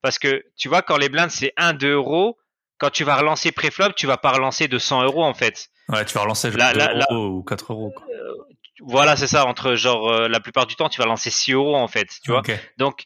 Parce 0.02 0.18
que, 0.18 0.44
tu 0.56 0.68
vois, 0.68 0.82
quand 0.82 0.96
les 0.96 1.08
blindes, 1.08 1.30
c'est 1.30 1.52
1, 1.56 1.74
2 1.74 1.92
euros, 1.92 2.38
quand 2.78 2.90
tu 2.90 3.04
vas 3.04 3.16
relancer 3.16 3.52
préflop, 3.52 3.92
tu 3.94 4.06
vas 4.06 4.16
pas 4.16 4.32
relancer 4.32 4.68
de 4.68 4.78
100 4.78 5.04
euros, 5.04 5.24
en 5.24 5.34
fait. 5.34 5.68
Ouais, 5.88 6.04
tu 6.04 6.14
vas 6.14 6.22
relancer 6.22 6.50
là, 6.50 6.72
2 6.72 7.14
euros 7.14 7.26
ou 7.38 7.42
4 7.42 7.72
euros, 7.72 7.90
quoi. 7.90 8.06
Euh, 8.08 8.34
voilà, 8.82 9.16
c'est 9.16 9.26
ça. 9.26 9.46
Entre, 9.46 9.74
genre, 9.74 10.10
euh, 10.10 10.28
la 10.28 10.40
plupart 10.40 10.66
du 10.66 10.74
temps, 10.74 10.88
tu 10.88 11.00
vas 11.00 11.06
lancer 11.06 11.30
6 11.30 11.52
euros, 11.52 11.76
en 11.76 11.88
fait. 11.88 12.08
Tu 12.24 12.30
vois. 12.30 12.42
Donc, 12.78 13.04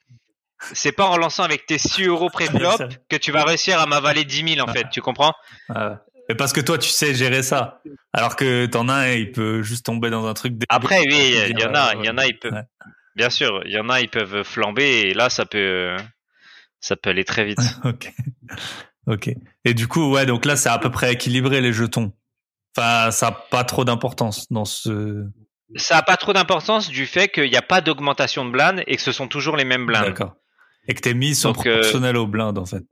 c'est 0.73 0.93
pas 0.93 1.07
en 1.07 1.17
lançant 1.17 1.43
avec 1.43 1.67
tes 1.67 1.79
6 1.79 2.07
euros 2.07 2.31
préflop 2.33 2.79
que 3.09 3.17
tu 3.17 3.33
vas 3.33 3.45
réussir 3.45 3.81
à 3.81 3.87
m'avaler 3.87 4.25
10 4.25 4.55
000, 4.57 4.69
en 4.69 4.73
fait. 4.73 4.89
Tu 4.91 5.01
comprends? 5.01 5.35
Mais 6.29 6.35
parce 6.35 6.53
que 6.53 6.61
toi, 6.61 6.79
tu 6.79 6.89
sais 6.89 7.15
gérer 7.15 7.43
ça. 7.43 7.83
Alors 8.13 8.37
que 8.37 8.67
t'en 8.67 8.89
as 8.89 8.95
un, 8.95 9.13
il 9.13 9.33
peut 9.33 9.63
juste 9.63 9.85
tomber 9.85 10.11
dans 10.11 10.27
un 10.27 10.35
truc. 10.35 10.55
Après, 10.69 11.01
oui, 11.01 11.37
il 11.49 11.59
y 11.59 11.65
en 11.65 11.75
a, 11.75 11.95
il 11.95 12.05
y 12.05 12.11
en 12.11 12.19
a, 12.19 12.27
ils 12.27 12.39
peuvent. 12.39 12.63
Bien 13.15 13.31
sûr, 13.31 13.63
il 13.65 13.73
y 13.73 13.79
en 13.79 13.89
a, 13.91 14.01
ils 14.01 14.09
peuvent 14.09 14.43
flamber 14.43 15.03
et 15.03 15.15
là, 15.15 15.31
ça 15.31 15.47
peut, 15.47 15.95
ça 16.81 16.97
peut 16.97 17.11
aller 17.11 17.25
très 17.25 17.45
vite. 17.45 17.61
ok. 17.85 18.13
Ok. 19.07 19.31
Et 19.65 19.75
du 19.75 19.87
coup, 19.87 20.11
ouais, 20.13 20.27
donc 20.27 20.45
là, 20.45 20.57
c'est 20.57 20.71
à 20.71 20.79
peu 20.79 20.91
près 20.91 21.13
équilibré 21.13 21.61
les 21.61 21.73
jetons. 21.73 22.13
Enfin, 22.77 23.11
ça 23.11 23.29
a 23.29 23.33
pas 23.33 23.65
trop 23.65 23.85
d'importance 23.85 24.51
dans 24.51 24.65
ce. 24.65 25.27
Ça 25.77 25.99
a 25.99 26.03
pas 26.03 26.17
trop 26.17 26.33
d'importance 26.33 26.89
du 26.89 27.07
fait 27.07 27.29
qu'il 27.29 27.51
n'y 27.51 27.57
a 27.57 27.63
pas 27.63 27.81
d'augmentation 27.81 28.45
de 28.45 28.51
blindes 28.51 28.83
et 28.87 28.97
que 28.97 29.03
ce 29.03 29.13
sont 29.13 29.29
toujours 29.29 29.57
les 29.57 29.65
mêmes 29.65 29.87
blindes. 29.87 30.07
D'accord. 30.07 30.35
Et 30.89 30.95
que 30.95 31.01
tes 31.01 31.15
mises 31.15 31.41
sont 31.41 31.53
donc, 31.53 31.67
euh, 31.67 31.75
proportionnelles 31.75 32.17
aux 32.17 32.27
blindes, 32.27 32.59
en 32.59 32.67
fait. 32.67 32.83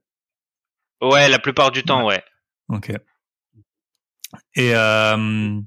Ouais, 1.01 1.29
la 1.29 1.39
plupart 1.39 1.71
du 1.71 1.83
temps, 1.83 2.07
ouais. 2.07 2.23
Ok. 2.69 2.93
Et 4.55 4.75
euh, 4.75 5.61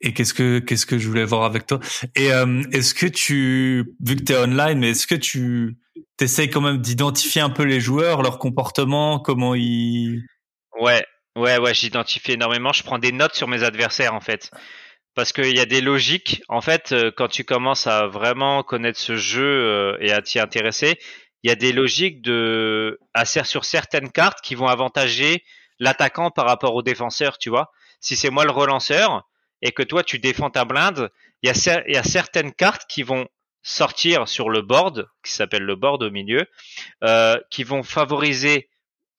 et 0.00 0.14
qu'est-ce 0.14 0.34
que 0.34 0.58
qu'est-ce 0.60 0.86
que 0.86 0.98
je 0.98 1.08
voulais 1.08 1.24
voir 1.24 1.44
avec 1.44 1.66
toi? 1.66 1.80
Et 2.16 2.32
euh, 2.32 2.62
est-ce 2.72 2.94
que 2.94 3.06
tu 3.06 3.94
vu 4.04 4.16
que 4.16 4.22
tu 4.22 4.32
es 4.32 4.36
online, 4.36 4.78
mais 4.78 4.90
est-ce 4.90 5.06
que 5.06 5.14
tu 5.14 5.76
t'essayes 6.16 6.50
quand 6.50 6.60
même 6.60 6.78
d'identifier 6.78 7.42
un 7.42 7.50
peu 7.50 7.64
les 7.64 7.80
joueurs, 7.80 8.22
leur 8.22 8.38
comportement, 8.38 9.18
comment 9.18 9.54
ils. 9.54 10.22
Ouais, 10.80 11.04
ouais, 11.36 11.58
ouais, 11.58 11.74
j'identifie 11.74 12.32
énormément. 12.32 12.72
Je 12.72 12.82
prends 12.82 12.98
des 12.98 13.12
notes 13.12 13.34
sur 13.34 13.48
mes 13.48 13.62
adversaires 13.62 14.14
en 14.14 14.20
fait. 14.20 14.50
Parce 15.14 15.32
qu'il 15.32 15.56
y 15.56 15.60
a 15.60 15.66
des 15.66 15.80
logiques. 15.80 16.40
En 16.48 16.60
fait, 16.60 16.92
euh, 16.92 17.10
quand 17.14 17.28
tu 17.28 17.44
commences 17.44 17.86
à 17.86 18.06
vraiment 18.06 18.62
connaître 18.62 18.98
ce 18.98 19.16
jeu 19.16 19.98
et 20.00 20.12
à 20.12 20.22
t'y 20.22 20.38
intéresser, 20.38 20.98
il 21.42 21.48
y 21.48 21.52
a 21.52 21.56
des 21.56 21.72
logiques 21.72 22.22
de 22.22 22.98
à 23.14 23.24
sur 23.24 23.64
certaines 23.64 24.10
cartes 24.10 24.40
qui 24.42 24.54
vont 24.54 24.66
avantager 24.66 25.42
l'attaquant 25.80 26.30
par 26.30 26.46
rapport 26.46 26.74
au 26.74 26.82
défenseur, 26.82 27.38
tu 27.38 27.50
vois. 27.50 27.72
Si 27.98 28.14
c'est 28.14 28.30
moi 28.30 28.44
le 28.44 28.52
relanceur 28.52 29.28
et 29.62 29.72
que 29.72 29.82
toi 29.82 30.04
tu 30.04 30.18
défends 30.18 30.50
ta 30.50 30.64
blinde, 30.64 31.10
il 31.42 31.48
y 31.48 31.50
a, 31.50 31.82
il 31.88 31.94
y 31.94 31.98
a 31.98 32.02
certaines 32.04 32.52
cartes 32.52 32.84
qui 32.88 33.02
vont 33.02 33.26
sortir 33.62 34.28
sur 34.28 34.48
le 34.48 34.62
board, 34.62 35.08
qui 35.24 35.32
s'appelle 35.32 35.64
le 35.64 35.76
board 35.76 36.02
au 36.02 36.10
milieu, 36.10 36.46
euh, 37.04 37.38
qui 37.50 37.64
vont 37.64 37.82
favoriser 37.82 38.68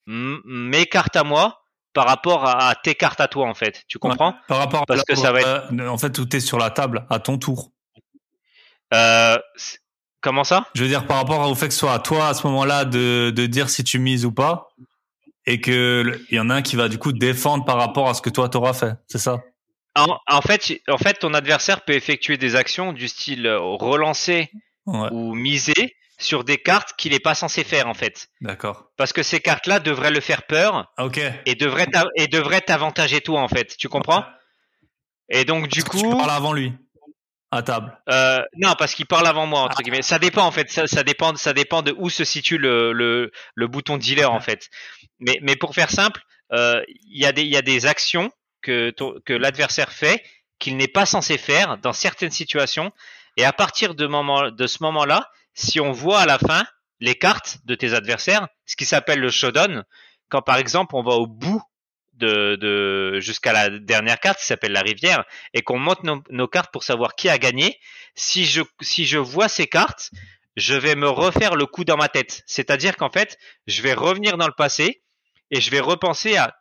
mes 0.07 0.85
cartes 0.85 1.15
à 1.15 1.23
moi 1.23 1.61
par 1.93 2.07
rapport 2.07 2.47
à, 2.47 2.73
tes 2.75 2.95
cartes 2.95 3.21
à 3.21 3.27
toi 3.27 3.47
en 3.47 3.53
fait. 3.53 3.83
Tu 3.87 3.99
comprends? 3.99 4.35
Par 4.47 4.57
rapport 4.57 4.85
parce 4.85 5.03
que 5.03 5.15
ça 5.15 5.31
va 5.31 5.41
être 5.41 5.73
euh, 5.73 5.87
en 5.87 5.97
fait 5.97 6.11
tout 6.11 6.35
est 6.35 6.39
sur 6.39 6.57
la 6.57 6.69
table 6.69 7.05
à 7.09 7.19
ton 7.19 7.37
tour. 7.37 7.71
Euh, 8.93 9.37
comment 10.21 10.43
ça? 10.43 10.67
Je 10.73 10.83
veux 10.83 10.89
dire 10.89 11.05
par 11.05 11.17
rapport 11.17 11.47
au 11.49 11.55
fait 11.55 11.67
que 11.67 11.73
ce 11.73 11.79
soit 11.81 11.93
à 11.93 11.99
toi 11.99 12.29
à 12.29 12.33
ce 12.33 12.47
moment-là 12.47 12.85
de, 12.85 13.31
de 13.35 13.45
dire 13.45 13.69
si 13.69 13.83
tu 13.83 13.99
mises 13.99 14.25
ou 14.25 14.31
pas 14.31 14.69
et 15.51 15.59
que 15.59 16.23
il 16.29 16.37
y 16.37 16.39
en 16.39 16.49
a 16.49 16.55
un 16.55 16.61
qui 16.61 16.77
va 16.77 16.87
du 16.87 16.97
coup 16.97 17.11
défendre 17.11 17.65
par 17.65 17.77
rapport 17.77 18.07
à 18.07 18.13
ce 18.13 18.21
que 18.21 18.29
toi 18.29 18.47
t'auras 18.47 18.73
fait, 18.73 18.93
c'est 19.07 19.17
ça? 19.17 19.43
En, 19.95 20.41
fait, 20.41 20.81
en 20.87 20.97
fait, 20.97 21.15
ton 21.15 21.33
adversaire 21.33 21.83
peut 21.83 21.91
effectuer 21.91 22.37
des 22.37 22.55
actions 22.55 22.93
du 22.93 23.09
style 23.09 23.45
euh, 23.45 23.59
relancer 23.59 24.49
ou 24.85 25.35
miser 25.35 25.97
sur 26.17 26.45
des 26.45 26.57
cartes 26.57 26.93
qu'il 26.97 27.11
n'est 27.11 27.19
pas 27.19 27.35
censé 27.35 27.65
faire 27.65 27.87
en 27.87 27.93
fait. 27.93 28.29
D'accord. 28.39 28.85
Parce 28.95 29.11
que 29.11 29.21
ces 29.21 29.41
cartes-là 29.41 29.81
devraient 29.81 30.11
le 30.11 30.21
faire 30.21 30.43
peur. 30.43 30.89
Ok. 30.97 31.19
Et 31.45 31.55
devraient 31.55 31.87
et 32.15 32.27
devraient 32.27 32.61
t'avantager 32.61 33.19
toi 33.19 33.41
en 33.41 33.49
fait. 33.49 33.75
Tu 33.77 33.89
comprends? 33.89 34.23
Et 35.27 35.43
donc 35.43 35.67
du 35.67 35.83
coup. 35.83 35.97
tu 35.97 36.09
parles 36.09 36.31
avant 36.31 36.53
lui. 36.53 36.71
À 37.51 37.63
table. 37.63 37.97
Euh, 38.09 38.41
non, 38.55 38.75
parce 38.79 38.95
qu'il 38.95 39.05
parle 39.05 39.27
avant 39.27 39.45
moi 39.45 39.61
entre 39.61 39.77
ah. 39.79 39.83
guillemets. 39.83 40.01
Ça 40.01 40.19
dépend 40.19 40.45
en 40.45 40.51
fait. 40.51 40.71
Ça, 40.71 40.87
ça, 40.87 41.03
dépend. 41.03 41.35
Ça 41.35 41.53
dépend 41.53 41.81
de 41.81 41.93
où 41.97 42.09
se 42.09 42.23
situe 42.23 42.57
le 42.57 42.93
le, 42.93 43.31
le 43.55 43.67
bouton 43.67 43.97
dealer 43.97 44.31
en 44.31 44.39
fait. 44.39 44.69
Mais 45.19 45.37
mais 45.41 45.57
pour 45.57 45.75
faire 45.75 45.89
simple, 45.89 46.21
euh, 46.53 46.81
il 46.87 47.21
y 47.21 47.25
a 47.25 47.33
des 47.33 47.41
il 47.41 47.51
y 47.51 47.57
a 47.57 47.61
des 47.61 47.85
actions 47.85 48.31
que, 48.61 48.93
que 49.25 49.33
l'adversaire 49.33 49.91
fait 49.91 50.23
qu'il 50.59 50.77
n'est 50.77 50.87
pas 50.87 51.05
censé 51.05 51.37
faire 51.37 51.77
dans 51.79 51.91
certaines 51.91 52.31
situations. 52.31 52.93
Et 53.35 53.43
à 53.43 53.51
partir 53.51 53.95
de, 53.95 54.07
moment, 54.07 54.51
de 54.51 54.67
ce 54.67 54.83
moment-là, 54.83 55.29
si 55.53 55.79
on 55.79 55.91
voit 55.91 56.21
à 56.21 56.25
la 56.25 56.37
fin 56.37 56.65
les 56.99 57.15
cartes 57.15 57.57
de 57.65 57.75
tes 57.75 57.93
adversaires, 57.93 58.47
ce 58.65 58.75
qui 58.75 58.85
s'appelle 58.85 59.19
le 59.19 59.31
showdown, 59.31 59.83
quand 60.29 60.41
par 60.41 60.57
exemple 60.57 60.95
on 60.95 61.03
va 61.03 61.13
au 61.13 61.27
bout 61.27 61.61
de, 62.21 62.55
de 62.55 63.19
jusqu'à 63.19 63.51
la 63.51 63.69
dernière 63.69 64.19
carte 64.19 64.39
qui 64.39 64.45
s'appelle 64.45 64.71
la 64.71 64.81
rivière 64.81 65.25
et 65.53 65.61
qu'on 65.61 65.79
monte 65.79 66.03
nos, 66.03 66.23
nos, 66.29 66.47
cartes 66.47 66.71
pour 66.71 66.83
savoir 66.83 67.15
qui 67.15 67.27
a 67.27 67.37
gagné, 67.37 67.77
si 68.15 68.45
je 68.45 68.61
si 68.81 69.05
je 69.05 69.17
vois 69.17 69.49
ces 69.49 69.67
cartes, 69.67 70.11
je 70.55 70.75
vais 70.75 70.95
me 70.95 71.09
refaire 71.09 71.55
le 71.55 71.65
coup 71.65 71.83
dans 71.83 71.97
ma 71.97 72.07
tête. 72.07 72.43
C'est-à-dire 72.45 72.95
qu'en 72.95 73.09
fait, 73.09 73.37
je 73.67 73.81
vais 73.81 73.93
revenir 73.93 74.37
dans 74.37 74.47
le 74.47 74.53
passé 74.53 75.01
et 75.49 75.59
je 75.59 75.69
vais 75.71 75.79
repenser 75.79 76.37
à 76.37 76.55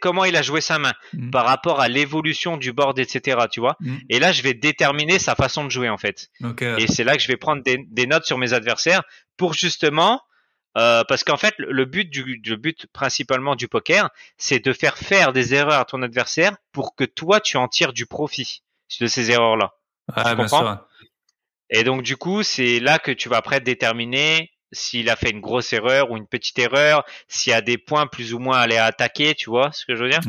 comment 0.00 0.24
il 0.24 0.36
a 0.36 0.42
joué 0.42 0.60
sa 0.60 0.78
main 0.78 0.94
mm. 1.12 1.30
par 1.30 1.44
rapport 1.44 1.80
à 1.80 1.88
l'évolution 1.88 2.56
du 2.56 2.72
board, 2.72 2.98
etc. 2.98 3.38
Tu 3.50 3.60
vois. 3.60 3.76
Mm. 3.80 3.96
Et 4.08 4.18
là, 4.18 4.32
je 4.32 4.42
vais 4.42 4.54
déterminer 4.54 5.18
sa 5.18 5.34
façon 5.34 5.64
de 5.64 5.70
jouer 5.70 5.88
en 5.88 5.98
fait. 5.98 6.28
Et 6.78 6.86
c'est 6.86 7.04
là 7.04 7.16
que 7.16 7.22
je 7.22 7.28
vais 7.28 7.36
prendre 7.36 7.62
des, 7.62 8.06
notes 8.06 8.24
sur 8.24 8.38
mes 8.38 8.52
adversaires 8.52 9.02
pour 9.36 9.54
justement 9.54 10.20
euh, 10.76 11.04
parce 11.04 11.24
qu'en 11.24 11.36
fait, 11.36 11.54
le 11.58 11.84
but 11.84 12.10
du 12.10 12.40
le 12.44 12.56
but 12.56 12.86
principalement 12.92 13.56
du 13.56 13.66
poker, 13.66 14.10
c'est 14.36 14.58
de 14.58 14.72
faire 14.72 14.98
faire 14.98 15.32
des 15.32 15.54
erreurs 15.54 15.80
à 15.80 15.84
ton 15.84 16.02
adversaire 16.02 16.56
pour 16.72 16.94
que 16.94 17.04
toi 17.04 17.40
tu 17.40 17.56
en 17.56 17.68
tires 17.68 17.92
du 17.92 18.06
profit 18.06 18.62
de 19.00 19.06
ces 19.06 19.30
erreurs-là. 19.30 19.72
tu 20.16 20.36
comprends 20.36 20.80
Et 21.70 21.82
donc 21.82 22.02
du 22.02 22.16
coup, 22.16 22.42
c'est 22.42 22.78
là 22.80 22.98
que 22.98 23.10
tu 23.10 23.28
vas 23.28 23.38
après 23.38 23.60
déterminer 23.60 24.52
s'il 24.72 25.08
a 25.08 25.16
fait 25.16 25.30
une 25.30 25.40
grosse 25.40 25.72
erreur 25.72 26.10
ou 26.10 26.16
une 26.16 26.26
petite 26.26 26.58
erreur, 26.58 27.04
s'il 27.28 27.52
y 27.52 27.54
a 27.54 27.60
des 27.60 27.78
points 27.78 28.06
plus 28.06 28.34
ou 28.34 28.38
moins 28.38 28.58
à 28.58 28.60
aller 28.62 28.76
attaquer, 28.76 29.34
tu 29.34 29.48
vois 29.48 29.72
ce 29.72 29.86
que 29.86 29.94
je 29.96 30.02
veux 30.02 30.10
dire 30.10 30.20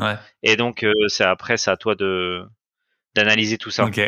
Et 0.42 0.56
donc 0.56 0.84
euh, 0.84 0.92
c'est 1.08 1.24
après 1.24 1.56
c'est 1.56 1.70
à 1.70 1.76
toi 1.76 1.94
de 1.94 2.42
d'analyser 3.14 3.58
tout 3.58 3.70
ça. 3.70 3.84
Ok. 3.84 4.00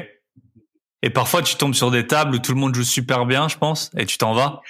Et 1.02 1.10
parfois 1.10 1.42
tu 1.42 1.56
tombes 1.56 1.74
sur 1.74 1.90
des 1.90 2.06
tables 2.06 2.34
où 2.36 2.38
tout 2.38 2.54
le 2.54 2.60
monde 2.60 2.74
joue 2.74 2.84
super 2.84 3.26
bien, 3.26 3.48
je 3.48 3.58
pense, 3.58 3.90
et 3.96 4.06
tu 4.06 4.16
t'en 4.18 4.32
vas. 4.34 4.62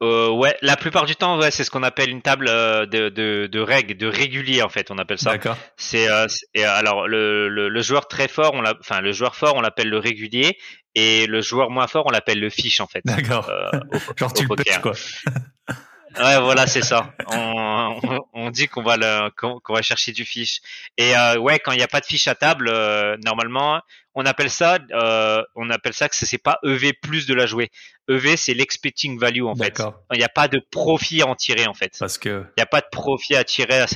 Euh, 0.00 0.30
ouais, 0.30 0.56
la 0.62 0.76
plupart 0.76 1.06
du 1.06 1.16
temps, 1.16 1.38
ouais, 1.38 1.50
c'est 1.50 1.64
ce 1.64 1.70
qu'on 1.72 1.82
appelle 1.82 2.10
une 2.10 2.22
table 2.22 2.46
euh, 2.48 2.86
de, 2.86 3.08
de, 3.08 3.48
de 3.50 3.60
règles, 3.60 3.96
de 3.96 4.06
régulier 4.06 4.62
en 4.62 4.68
fait, 4.68 4.92
on 4.92 4.98
appelle 4.98 5.18
ça. 5.18 5.32
D'accord. 5.32 5.56
C'est 5.76 6.08
euh, 6.08 6.26
alors 6.56 7.08
le, 7.08 7.48
le, 7.48 7.68
le, 7.68 7.82
joueur 7.82 8.06
très 8.06 8.28
fort, 8.28 8.52
on 8.54 8.62
enfin 8.80 9.00
le 9.00 9.10
joueur 9.10 9.34
fort, 9.34 9.56
on 9.56 9.60
l'appelle 9.60 9.88
le 9.88 9.98
régulier, 9.98 10.56
et 10.94 11.26
le 11.26 11.40
joueur 11.40 11.70
moins 11.70 11.88
fort, 11.88 12.06
on 12.06 12.10
l'appelle 12.10 12.38
le 12.38 12.48
fiche 12.48 12.80
en 12.80 12.86
fait. 12.86 13.00
D'accord. 13.04 13.50
Euh, 13.50 13.70
tu 14.36 14.44
le 14.44 14.80
quoi. 14.80 14.92
Ouais, 16.16 16.40
voilà, 16.40 16.66
c'est 16.66 16.82
ça. 16.82 17.12
On, 17.26 18.00
on, 18.32 18.50
dit 18.50 18.68
qu'on 18.68 18.82
va 18.82 18.96
le, 18.96 19.30
qu'on 19.36 19.74
va 19.74 19.82
chercher 19.82 20.12
du 20.12 20.24
fiche. 20.24 20.60
Et 20.96 21.16
euh, 21.16 21.38
ouais, 21.38 21.58
quand 21.58 21.72
il 21.72 21.78
n'y 21.78 21.82
a 21.82 21.88
pas 21.88 22.00
de 22.00 22.06
fiche 22.06 22.28
à 22.28 22.34
table, 22.34 22.68
euh, 22.68 23.16
normalement, 23.24 23.80
on 24.14 24.24
appelle 24.24 24.50
ça, 24.50 24.78
euh, 24.92 25.42
on 25.54 25.70
appelle 25.70 25.92
ça 25.92 26.08
que 26.08 26.16
c'est 26.16 26.38
pas 26.38 26.58
EV 26.64 26.92
plus 26.94 27.26
de 27.26 27.34
la 27.34 27.46
jouer. 27.46 27.70
EV, 28.08 28.36
c'est 28.36 28.54
l'expecting 28.54 29.18
value 29.18 29.44
en 29.44 29.54
fait. 29.54 29.80
Il 30.12 30.18
n'y 30.18 30.24
a 30.24 30.28
pas 30.28 30.48
de 30.48 30.60
profit 30.70 31.22
à 31.22 31.26
en 31.26 31.34
tirer 31.34 31.66
en 31.66 31.74
fait. 31.74 31.96
Parce 31.98 32.18
que 32.18 32.44
il 32.56 32.58
n'y 32.60 32.62
a 32.62 32.66
pas 32.66 32.80
de 32.80 32.88
profit 32.90 33.36
à 33.36 33.44
tirer 33.44 33.80
à, 33.80 33.86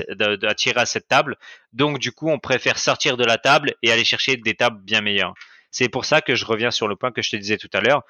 à 0.42 0.54
tirer 0.54 0.80
à 0.80 0.86
cette 0.86 1.08
table. 1.08 1.36
Donc 1.72 1.98
du 1.98 2.12
coup, 2.12 2.30
on 2.30 2.38
préfère 2.38 2.78
sortir 2.78 3.16
de 3.16 3.24
la 3.24 3.38
table 3.38 3.74
et 3.82 3.90
aller 3.90 4.04
chercher 4.04 4.36
des 4.36 4.54
tables 4.54 4.80
bien 4.82 5.00
meilleures. 5.00 5.34
C'est 5.72 5.88
pour 5.88 6.04
ça 6.04 6.20
que 6.20 6.34
je 6.34 6.44
reviens 6.44 6.70
sur 6.70 6.86
le 6.86 6.96
point 6.96 7.10
que 7.10 7.22
je 7.22 7.30
te 7.30 7.36
disais 7.36 7.56
tout 7.56 7.70
à 7.72 7.80
l'heure 7.80 8.02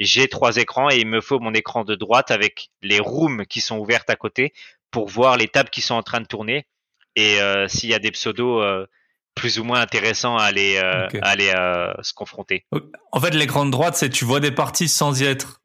j'ai 0.00 0.28
trois 0.28 0.56
écrans 0.56 0.90
et 0.90 0.98
il 0.98 1.06
me 1.06 1.20
faut 1.20 1.38
mon 1.38 1.54
écran 1.54 1.84
de 1.84 1.94
droite 1.94 2.30
avec 2.30 2.70
les 2.82 2.98
rooms 2.98 3.46
qui 3.46 3.60
sont 3.60 3.78
ouvertes 3.78 4.10
à 4.10 4.16
côté 4.16 4.52
pour 4.90 5.08
voir 5.08 5.36
les 5.36 5.46
tables 5.46 5.70
qui 5.70 5.82
sont 5.82 5.94
en 5.94 6.02
train 6.02 6.20
de 6.20 6.26
tourner 6.26 6.66
et 7.16 7.40
euh, 7.40 7.68
s'il 7.68 7.90
y 7.90 7.94
a 7.94 7.98
des 7.98 8.10
pseudos 8.10 8.62
euh, 8.62 8.86
plus 9.34 9.58
ou 9.58 9.64
moins 9.64 9.80
intéressants 9.80 10.36
à 10.36 10.44
aller, 10.44 10.80
euh, 10.82 11.06
aller 11.22 11.52
se 12.02 12.12
confronter. 12.12 12.66
En 13.12 13.20
fait, 13.20 13.30
l'écran 13.30 13.64
de 13.66 13.70
droite, 13.70 13.96
c'est 13.96 14.10
tu 14.10 14.24
vois 14.24 14.40
des 14.40 14.50
parties 14.50 14.88
sans 14.88 15.20
y 15.20 15.24
être. 15.24 15.60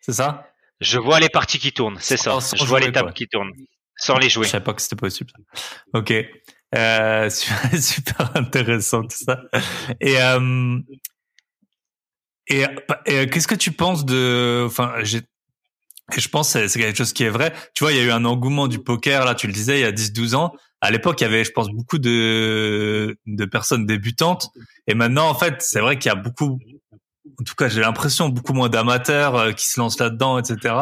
C'est 0.00 0.12
ça? 0.12 0.48
Je 0.80 0.98
vois 0.98 1.20
les 1.20 1.28
parties 1.28 1.58
qui 1.58 1.72
tournent, 1.72 1.98
c'est 2.00 2.16
ça. 2.16 2.38
je 2.54 2.64
vois 2.64 2.80
les 2.80 2.90
tables 2.90 3.12
qui 3.12 3.28
tournent 3.28 3.52
sans 3.96 4.16
les 4.16 4.30
jouer. 4.30 4.46
Je 4.46 4.50
savais 4.50 4.64
pas 4.64 4.72
que 4.72 4.80
c'était 4.80 4.96
possible. 4.96 5.32
Ok. 5.92 6.12
Super 6.72 8.36
intéressant 8.36 9.02
tout 9.02 9.24
ça. 9.24 9.42
Et 10.00 10.16
et, 12.50 12.64
et 13.06 13.26
qu'est-ce 13.28 13.48
que 13.48 13.54
tu 13.54 13.72
penses 13.72 14.04
de, 14.04 14.64
enfin, 14.66 14.92
j'ai, 15.02 15.20
je 16.16 16.28
pense 16.28 16.52
que 16.52 16.68
c'est 16.68 16.80
quelque 16.80 16.96
chose 16.96 17.12
qui 17.12 17.24
est 17.24 17.30
vrai. 17.30 17.52
Tu 17.74 17.84
vois, 17.84 17.92
il 17.92 17.98
y 17.98 18.00
a 18.00 18.04
eu 18.04 18.10
un 18.10 18.24
engouement 18.24 18.68
du 18.68 18.78
poker, 18.78 19.24
là, 19.24 19.34
tu 19.34 19.46
le 19.46 19.52
disais, 19.52 19.78
il 19.78 19.82
y 19.82 19.84
a 19.84 19.92
10-12 19.92 20.34
ans. 20.34 20.52
À 20.80 20.90
l'époque, 20.90 21.20
il 21.20 21.24
y 21.24 21.26
avait, 21.26 21.44
je 21.44 21.52
pense, 21.52 21.68
beaucoup 21.68 21.98
de, 21.98 23.16
de 23.26 23.44
personnes 23.44 23.86
débutantes. 23.86 24.48
Et 24.86 24.94
maintenant, 24.94 25.28
en 25.28 25.34
fait, 25.34 25.56
c'est 25.60 25.80
vrai 25.80 25.98
qu'il 25.98 26.08
y 26.08 26.12
a 26.12 26.16
beaucoup, 26.16 26.58
en 27.38 27.44
tout 27.44 27.54
cas, 27.54 27.68
j'ai 27.68 27.80
l'impression, 27.80 28.28
beaucoup 28.28 28.54
moins 28.54 28.68
d'amateurs 28.68 29.36
euh, 29.36 29.52
qui 29.52 29.68
se 29.68 29.78
lancent 29.78 29.98
là-dedans, 29.98 30.38
etc. 30.38 30.74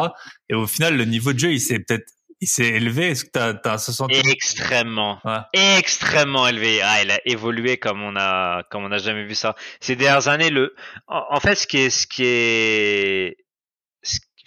Et 0.49 0.55
au 0.55 0.67
final, 0.67 0.97
le 0.97 1.05
niveau 1.05 1.33
de 1.33 1.39
jeu, 1.39 1.51
il 1.51 1.59
s'est 1.59 1.79
peut-être 1.79 2.09
il 2.41 2.47
s'est 2.47 2.67
élevé. 2.67 3.09
Est-ce 3.09 3.25
que 3.25 3.31
tu 3.31 3.69
as, 3.69 3.77
ce 3.77 3.91
sentiment 3.91 4.31
Extrêmement, 4.31 5.21
extrêmement 5.53 6.47
élevé. 6.47 6.81
Ah, 6.81 7.03
il 7.03 7.11
a 7.11 7.19
évolué 7.25 7.77
comme 7.77 8.01
on 8.01 8.15
a, 8.15 8.63
comme 8.69 8.83
on 8.83 8.89
n'a 8.89 8.97
jamais 8.97 9.25
vu 9.25 9.35
ça. 9.35 9.55
Ces 9.79 9.95
dernières 9.95 10.27
années, 10.27 10.49
le, 10.49 10.75
en, 11.07 11.39
fait, 11.39 11.55
ce 11.55 11.67
qui 11.67 11.77
est, 11.77 11.89
ce 11.89 12.07
qui 12.07 12.23
est, 12.23 13.37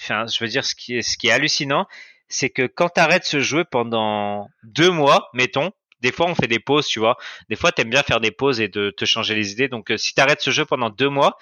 enfin, 0.00 0.26
je 0.26 0.42
veux 0.42 0.48
dire, 0.48 0.64
ce 0.64 0.74
qui 0.74 0.96
est, 0.96 1.02
ce 1.02 1.16
qui 1.16 1.28
est 1.28 1.32
hallucinant, 1.32 1.86
c'est 2.28 2.50
que 2.50 2.66
quand 2.66 2.88
tu 2.90 3.00
arrêtes 3.00 3.24
ce 3.24 3.40
jeu 3.40 3.64
pendant 3.64 4.48
deux 4.62 4.90
mois, 4.90 5.28
mettons, 5.34 5.70
des 6.00 6.12
fois 6.12 6.26
on 6.26 6.34
fait 6.34 6.48
des 6.48 6.58
pauses, 6.58 6.86
tu 6.86 6.98
vois. 6.98 7.16
Des 7.48 7.56
fois, 7.56 7.72
t'aimes 7.72 7.90
bien 7.90 8.02
faire 8.02 8.20
des 8.20 8.32
pauses 8.32 8.60
et 8.60 8.68
de 8.68 8.90
te 8.90 9.04
changer 9.04 9.34
les 9.34 9.52
idées. 9.52 9.68
Donc, 9.68 9.90
euh, 9.90 9.96
si 9.96 10.14
tu 10.14 10.20
arrêtes 10.20 10.40
ce 10.40 10.50
jeu 10.50 10.64
pendant 10.64 10.90
deux 10.90 11.08
mois, 11.08 11.38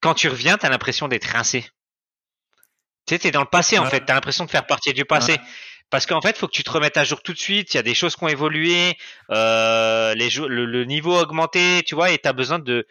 quand 0.00 0.14
tu 0.14 0.28
reviens, 0.28 0.58
tu 0.58 0.66
as 0.66 0.68
l'impression 0.68 1.08
d'être 1.08 1.24
rincé. 1.24 1.62
Tu 3.06 3.14
sais, 3.14 3.18
t'es 3.18 3.30
dans 3.30 3.40
le 3.40 3.46
passé 3.46 3.78
en 3.78 3.86
fait. 3.86 4.04
T'as 4.04 4.14
l'impression 4.14 4.44
de 4.44 4.50
faire 4.50 4.66
partie 4.66 4.92
du 4.92 5.04
passé. 5.04 5.38
Parce 5.94 6.06
qu'en 6.06 6.20
fait, 6.20 6.30
il 6.30 6.38
faut 6.38 6.48
que 6.48 6.52
tu 6.52 6.64
te 6.64 6.70
remettes 6.72 6.96
à 6.96 7.04
jour 7.04 7.22
tout 7.22 7.32
de 7.32 7.38
suite. 7.38 7.72
Il 7.72 7.76
y 7.76 7.78
a 7.78 7.84
des 7.84 7.94
choses 7.94 8.16
qui 8.16 8.24
ont 8.24 8.28
évolué, 8.28 8.98
euh, 9.30 10.12
les 10.14 10.28
le, 10.28 10.84
niveau 10.84 11.14
a 11.14 11.22
augmenté, 11.22 11.84
tu 11.86 11.94
vois, 11.94 12.10
et 12.10 12.18
tu 12.18 12.26
as 12.26 12.32
besoin 12.32 12.58
de 12.58 12.84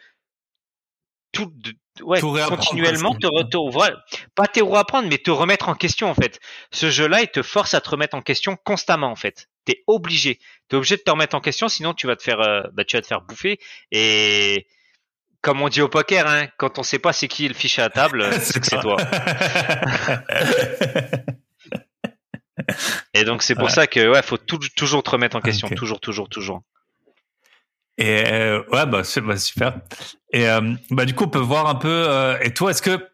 tout, 1.30 1.52
de, 1.54 1.74
ouais, 2.02 2.22
continuellement 2.22 3.14
te, 3.14 3.26
te 3.42 3.94
pas 4.34 4.46
te 4.46 4.74
apprendre, 4.74 5.06
mais 5.10 5.18
te 5.18 5.30
remettre 5.30 5.68
en 5.68 5.74
question 5.74 6.08
en 6.08 6.14
fait. 6.14 6.40
Ce 6.72 6.90
jeu-là, 6.90 7.20
il 7.20 7.28
te 7.28 7.42
force 7.42 7.74
à 7.74 7.82
te 7.82 7.90
remettre 7.90 8.16
en 8.16 8.22
question 8.22 8.56
constamment 8.64 9.10
en 9.10 9.16
fait. 9.16 9.50
T'es 9.66 9.84
obligé, 9.86 10.40
t'es 10.70 10.76
obligé 10.76 10.96
de 10.96 11.02
te 11.02 11.10
remettre 11.10 11.36
en 11.36 11.42
question, 11.42 11.68
sinon 11.68 11.92
tu 11.92 12.06
vas 12.06 12.16
te 12.16 12.22
faire, 12.22 12.40
euh, 12.40 12.62
bah, 12.72 12.86
tu 12.86 12.96
vas 12.96 13.02
te 13.02 13.06
faire 13.06 13.20
bouffer 13.20 13.60
et 13.90 14.66
comme 15.42 15.60
on 15.60 15.68
dit 15.68 15.82
au 15.82 15.90
poker, 15.90 16.26
hein, 16.26 16.46
quand 16.56 16.78
on 16.78 16.82
sait 16.82 16.98
pas 16.98 17.12
c'est 17.12 17.28
qui 17.28 17.48
le 17.48 17.54
fichier 17.54 17.82
à 17.82 17.90
table, 17.90 18.32
c'est 18.40 18.60
que 18.60 18.66
c'est 18.66 18.80
toi. 18.80 18.96
Et 23.14 23.24
donc 23.24 23.42
c'est 23.42 23.54
pour 23.54 23.70
ça 23.70 23.86
que 23.86 24.08
ouais, 24.10 24.22
faut 24.22 24.38
toujours 24.38 25.02
te 25.02 25.10
remettre 25.10 25.36
en 25.36 25.40
question, 25.40 25.68
toujours, 25.68 26.00
toujours, 26.00 26.28
toujours. 26.28 26.62
Et 27.96 28.24
euh, 28.26 28.62
ouais, 28.72 28.86
bah, 28.86 29.02
bah 29.22 29.36
super. 29.36 29.80
Et 30.32 30.48
euh, 30.48 30.74
bah 30.90 31.04
du 31.04 31.14
coup, 31.14 31.24
on 31.24 31.28
peut 31.28 31.38
voir 31.38 31.68
un 31.68 31.76
peu. 31.76 31.88
Euh, 31.88 32.38
et 32.40 32.52
toi, 32.52 32.70
est-ce 32.70 32.82
que 32.82 33.08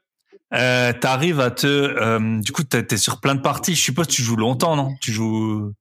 euh, 0.55 0.93
tu 0.93 1.07
arrives 1.07 1.41
à 1.41 1.51
te. 1.51 2.41
du 2.41 2.53
coup, 2.53 2.65
tu 2.65 2.77
es 2.79 2.97
sur 2.97 3.21
plein 3.21 3.35
de 3.35 3.43
parties. 3.43 3.75
Je 3.75 3.83
suppose 3.83 4.07
que 4.07 4.13
tu 4.13 4.23
joues 4.23 4.37
longtemps, 4.37 4.77
non? 4.77 4.95
Tu 5.01 5.13
joues. 5.13 5.73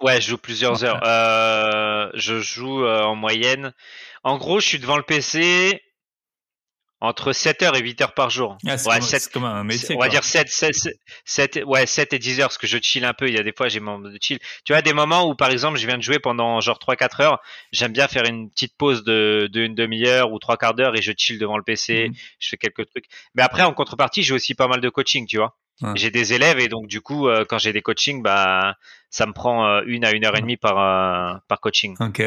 Ouais, 0.00 0.20
je 0.20 0.30
joue 0.30 0.38
plusieurs 0.38 0.84
heures. 0.84 1.00
je 2.14 2.40
joue 2.40 2.86
en 2.86 3.14
moyenne. 3.14 3.72
En 4.22 4.38
gros, 4.38 4.58
je 4.58 4.66
suis 4.66 4.78
devant 4.78 4.96
le 4.96 5.02
PC 5.02 5.82
entre 7.04 7.32
7 7.32 7.62
heures 7.62 7.76
et 7.76 7.80
8 7.80 8.00
heures 8.02 8.14
par 8.14 8.30
jour. 8.30 8.58
Ah, 8.66 8.76
ouais, 8.76 8.98
comme, 9.32 9.44
un 9.44 9.64
métier. 9.64 9.94
On 9.96 10.00
va 10.00 10.08
dire 10.08 10.24
7, 10.24 10.48
7, 10.48 10.74
7, 11.24 11.60
ouais, 11.66 11.86
7 11.86 12.12
et 12.12 12.18
10 12.18 12.40
heures, 12.40 12.48
parce 12.48 12.58
que 12.58 12.66
je 12.66 12.78
chill 12.80 13.04
un 13.04 13.12
peu. 13.12 13.28
Il 13.28 13.34
y 13.34 13.38
a 13.38 13.42
des 13.42 13.52
fois, 13.56 13.68
j'ai 13.68 13.80
mon 13.80 13.98
de 13.98 14.16
chill. 14.20 14.38
Tu 14.64 14.72
vois, 14.72 14.82
des 14.82 14.92
moments 14.92 15.28
où, 15.28 15.34
par 15.34 15.50
exemple, 15.50 15.78
je 15.78 15.86
viens 15.86 15.96
de 15.96 16.02
jouer 16.02 16.18
pendant 16.18 16.60
genre 16.60 16.78
3-4 16.78 17.22
heures. 17.22 17.40
J'aime 17.72 17.92
bien 17.92 18.08
faire 18.08 18.24
une 18.24 18.50
petite 18.50 18.76
pause 18.76 19.04
de, 19.04 19.48
de 19.52 19.62
une 19.62 19.74
demi-heure 19.74 20.32
ou 20.32 20.38
trois 20.38 20.56
quarts 20.56 20.74
d'heure 20.74 20.96
et 20.96 21.02
je 21.02 21.12
chill 21.16 21.38
devant 21.38 21.56
le 21.56 21.64
PC. 21.64 22.08
Mhm. 22.08 22.14
Je 22.38 22.48
fais 22.48 22.56
quelques 22.56 22.86
trucs. 22.90 23.06
Mais 23.34 23.42
après, 23.42 23.62
en 23.62 23.72
contrepartie, 23.72 24.22
j'ai 24.22 24.34
aussi 24.34 24.54
pas 24.54 24.68
mal 24.68 24.80
de 24.80 24.88
coaching, 24.88 25.26
tu 25.26 25.38
vois. 25.38 25.56
J'ai 25.96 26.10
des 26.10 26.32
élèves 26.32 26.60
et 26.60 26.68
donc, 26.68 26.86
du 26.86 27.00
coup, 27.00 27.28
euh, 27.28 27.44
quand 27.44 27.58
j'ai 27.58 27.72
des 27.72 27.82
coachings, 27.82 28.22
bah, 28.22 28.76
ça 29.10 29.26
me 29.26 29.32
prend 29.32 29.66
euh, 29.66 29.82
une 29.86 30.04
à 30.04 30.12
une 30.12 30.24
heure 30.24 30.36
et 30.36 30.40
demie 30.40 30.56
par, 30.56 30.78
euh, 30.78 31.38
par 31.48 31.60
coaching. 31.60 31.96
Ok. 32.00 32.20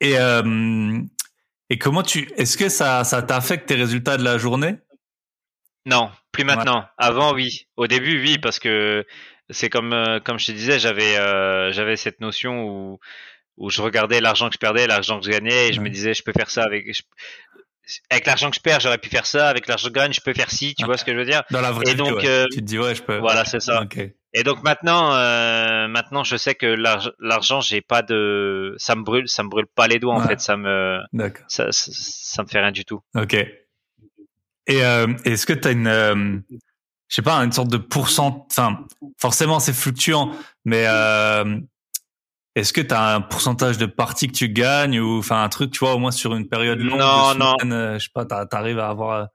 Et, 0.00 0.18
euh, 0.18 1.00
et 1.70 1.78
comment 1.78 2.02
tu, 2.02 2.30
est-ce 2.36 2.56
que 2.56 2.68
ça, 2.68 3.04
ça 3.04 3.22
t'affecte 3.22 3.68
tes 3.68 3.74
résultats 3.74 4.16
de 4.16 4.24
la 4.24 4.38
journée? 4.38 4.76
Non, 5.86 6.10
plus 6.32 6.44
maintenant. 6.44 6.86
Avant, 6.96 7.34
oui. 7.34 7.66
Au 7.76 7.86
début, 7.86 8.20
oui, 8.20 8.38
parce 8.38 8.58
que 8.58 9.04
c'est 9.50 9.68
comme, 9.68 9.92
euh, 9.92 10.20
comme 10.20 10.38
je 10.38 10.46
te 10.46 10.52
disais, 10.52 10.78
j'avais, 10.78 11.16
euh, 11.16 11.72
j'avais 11.72 11.96
cette 11.96 12.20
notion 12.20 12.64
où, 12.64 12.98
où 13.58 13.70
je 13.70 13.82
regardais 13.82 14.20
l'argent 14.20 14.48
que 14.48 14.54
je 14.54 14.58
perdais, 14.58 14.86
l'argent 14.86 15.20
que 15.20 15.26
je 15.26 15.30
gagnais, 15.30 15.68
et 15.68 15.72
je 15.72 15.80
me 15.80 15.90
disais, 15.90 16.14
je 16.14 16.22
peux 16.22 16.32
faire 16.32 16.50
ça 16.50 16.64
avec, 16.64 16.86
avec 18.10 18.26
l'argent 18.26 18.50
que 18.50 18.56
je 18.56 18.62
perds, 18.62 18.80
j'aurais 18.80 18.98
pu 18.98 19.10
faire 19.10 19.26
ça. 19.26 19.48
Avec 19.48 19.66
l'argent 19.66 19.88
que 19.88 19.94
je 19.94 20.00
gagne, 20.00 20.12
je 20.12 20.20
peux 20.20 20.32
faire 20.32 20.50
ci. 20.50 20.74
Tu 20.74 20.86
vois 20.86 20.96
ce 20.96 21.04
que 21.04 21.12
je 21.12 21.18
veux 21.18 21.26
dire? 21.26 21.42
Dans 21.50 21.60
la 21.60 21.70
vraie 21.70 21.92
et 21.92 21.94
donc, 21.94 22.24
euh, 22.24 22.46
tu 22.50 22.60
te 22.60 22.64
dis 22.64 22.78
ouais, 22.78 22.94
je 22.94 23.02
peux. 23.02 23.18
Voilà, 23.18 23.44
c'est 23.44 23.60
ça. 23.60 23.84
Et 24.36 24.42
donc 24.42 24.64
maintenant, 24.64 25.14
euh, 25.14 25.86
maintenant, 25.86 26.24
je 26.24 26.36
sais 26.36 26.56
que 26.56 26.66
l'argent, 27.20 27.60
j'ai 27.60 27.80
pas 27.80 28.02
de, 28.02 28.74
ça 28.78 28.96
me 28.96 29.04
brûle, 29.04 29.28
ça 29.28 29.44
me 29.44 29.48
brûle 29.48 29.68
pas 29.72 29.86
les 29.86 30.00
doigts 30.00 30.14
en 30.14 30.26
fait, 30.26 30.40
ça 30.40 30.56
me, 30.56 30.98
ça, 31.46 31.68
ça, 31.70 32.42
me 32.42 32.48
fait 32.48 32.60
rien 32.60 32.72
du 32.72 32.84
tout. 32.84 33.00
Ok. 33.14 33.34
Et 34.66 34.84
euh, 34.84 35.06
est-ce 35.24 35.46
que 35.46 35.52
tu 35.52 35.68
as 35.68 35.70
une, 35.70 35.86
euh, 35.86 36.38
je 37.08 37.14
sais 37.14 37.22
pas, 37.22 37.36
une 37.36 37.52
sorte 37.52 37.68
de 37.68 37.76
pourcent, 37.76 38.46
enfin, 38.50 38.80
forcément 39.20 39.60
c'est 39.60 39.72
fluctuant, 39.72 40.32
mais 40.64 40.84
euh, 40.88 41.60
est-ce 42.56 42.72
que 42.72 42.80
tu 42.80 42.92
as 42.92 43.14
un 43.14 43.20
pourcentage 43.20 43.78
de 43.78 43.86
parties 43.86 44.26
que 44.26 44.32
tu 44.32 44.48
gagnes 44.48 44.98
ou 44.98 45.18
enfin 45.18 45.44
un 45.44 45.48
truc, 45.48 45.70
tu 45.70 45.78
vois, 45.78 45.94
au 45.94 45.98
moins 45.98 46.10
sur 46.10 46.34
une 46.34 46.48
période 46.48 46.80
longue, 46.80 46.98
non, 46.98 47.34
non. 47.36 47.54
je 47.62 47.98
sais 48.00 48.10
pas, 48.12 48.24
t'arrives 48.24 48.80
à 48.80 48.88
avoir 48.88 49.28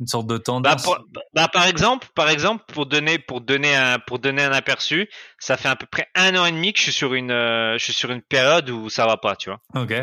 une 0.00 0.06
sorte 0.06 0.26
de 0.28 0.38
tendance 0.38 0.84
bah, 0.84 0.98
bah, 1.34 1.48
par 1.48 1.66
exemple, 1.66 2.06
par 2.14 2.30
exemple, 2.30 2.64
pour 2.72 2.86
donner 2.86 3.18
pour 3.18 3.40
donner 3.40 3.74
un 3.74 3.98
pour 3.98 4.18
donner 4.18 4.44
un 4.44 4.52
aperçu, 4.52 5.08
ça 5.38 5.56
fait 5.56 5.68
à 5.68 5.76
peu 5.76 5.86
près 5.86 6.08
un 6.14 6.36
an 6.36 6.46
et 6.46 6.52
demi 6.52 6.72
que 6.72 6.78
je 6.78 6.84
suis 6.84 6.92
sur 6.92 7.14
une 7.14 7.32
euh, 7.32 7.76
je 7.78 7.84
suis 7.84 7.92
sur 7.92 8.10
une 8.10 8.22
période 8.22 8.70
où 8.70 8.88
ça 8.90 9.06
va 9.06 9.16
pas, 9.16 9.34
tu 9.34 9.50
vois. 9.50 9.60
Ok. 9.74 9.94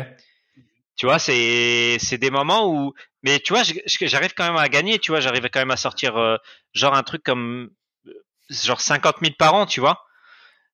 Tu 0.96 1.06
vois, 1.06 1.18
c'est 1.18 1.96
c'est 1.98 2.18
des 2.18 2.30
moments 2.30 2.68
où 2.68 2.92
mais 3.22 3.40
tu 3.40 3.52
vois, 3.52 3.62
j'arrive 3.62 4.34
quand 4.34 4.46
même 4.46 4.56
à 4.56 4.68
gagner, 4.68 4.98
tu 4.98 5.12
vois, 5.12 5.20
j'arrive 5.20 5.48
quand 5.50 5.60
même 5.60 5.70
à 5.70 5.76
sortir 5.76 6.16
euh, 6.16 6.36
genre 6.74 6.94
un 6.94 7.02
truc 7.02 7.22
comme 7.22 7.70
genre 8.50 8.80
50 8.80 9.16
000 9.22 9.34
par 9.38 9.54
an, 9.54 9.66
tu 9.66 9.80
vois. 9.80 10.04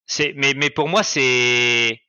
C'est 0.07 0.33
mais 0.37 0.53
mais 0.55 0.71
pour 0.71 0.89
moi 0.89 1.05
c'est 1.05 2.01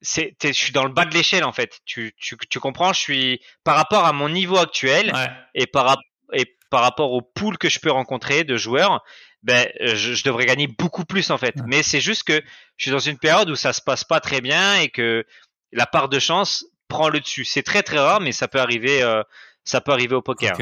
c'est 0.00 0.34
je 0.42 0.52
suis 0.52 0.72
dans 0.72 0.84
le 0.84 0.92
bas 0.92 1.04
de 1.04 1.14
l'échelle 1.14 1.44
en 1.44 1.52
fait. 1.52 1.80
Tu, 1.84 2.14
tu 2.18 2.36
tu 2.48 2.58
comprends, 2.58 2.94
je 2.94 3.00
suis 3.00 3.40
par 3.64 3.76
rapport 3.76 4.04
à 4.04 4.12
mon 4.14 4.30
niveau 4.30 4.56
actuel 4.56 5.12
et 5.54 5.66
par 5.66 5.84
rapport 5.84 6.04
et 6.34 6.56
par 6.70 6.82
rapport 6.82 7.12
au 7.12 7.22
pool 7.22 7.58
que 7.58 7.68
je 7.68 7.78
peux 7.78 7.90
rencontrer 7.90 8.44
de 8.44 8.56
joueurs, 8.56 9.04
ben 9.42 9.68
euh, 9.80 9.94
je, 9.94 10.24
devrais 10.24 10.46
gagner 10.46 10.66
beaucoup 10.66 11.04
plus 11.04 11.30
en 11.30 11.38
fait. 11.38 11.54
Mais 11.66 11.82
c'est 11.82 12.00
juste 12.00 12.24
que 12.24 12.42
je 12.76 12.84
suis 12.84 12.90
dans 12.90 12.98
une 12.98 13.18
période 13.18 13.50
où 13.50 13.56
ça 13.56 13.72
se 13.72 13.80
passe 13.80 14.04
pas 14.04 14.20
très 14.20 14.40
bien 14.40 14.80
et 14.80 14.88
que 14.88 15.24
la 15.72 15.86
part 15.86 16.08
de 16.08 16.18
chance 16.18 16.64
prend 16.88 17.08
le 17.08 17.20
dessus. 17.20 17.44
C'est 17.44 17.62
très 17.62 17.82
très 17.82 17.98
rare, 17.98 18.20
mais 18.20 18.32
ça 18.32 18.48
peut 18.48 18.60
arriver. 18.60 19.02
Euh, 19.02 19.22
ça 19.64 19.80
peut 19.80 19.92
arriver 19.92 20.14
au 20.14 20.22
poker. 20.22 20.56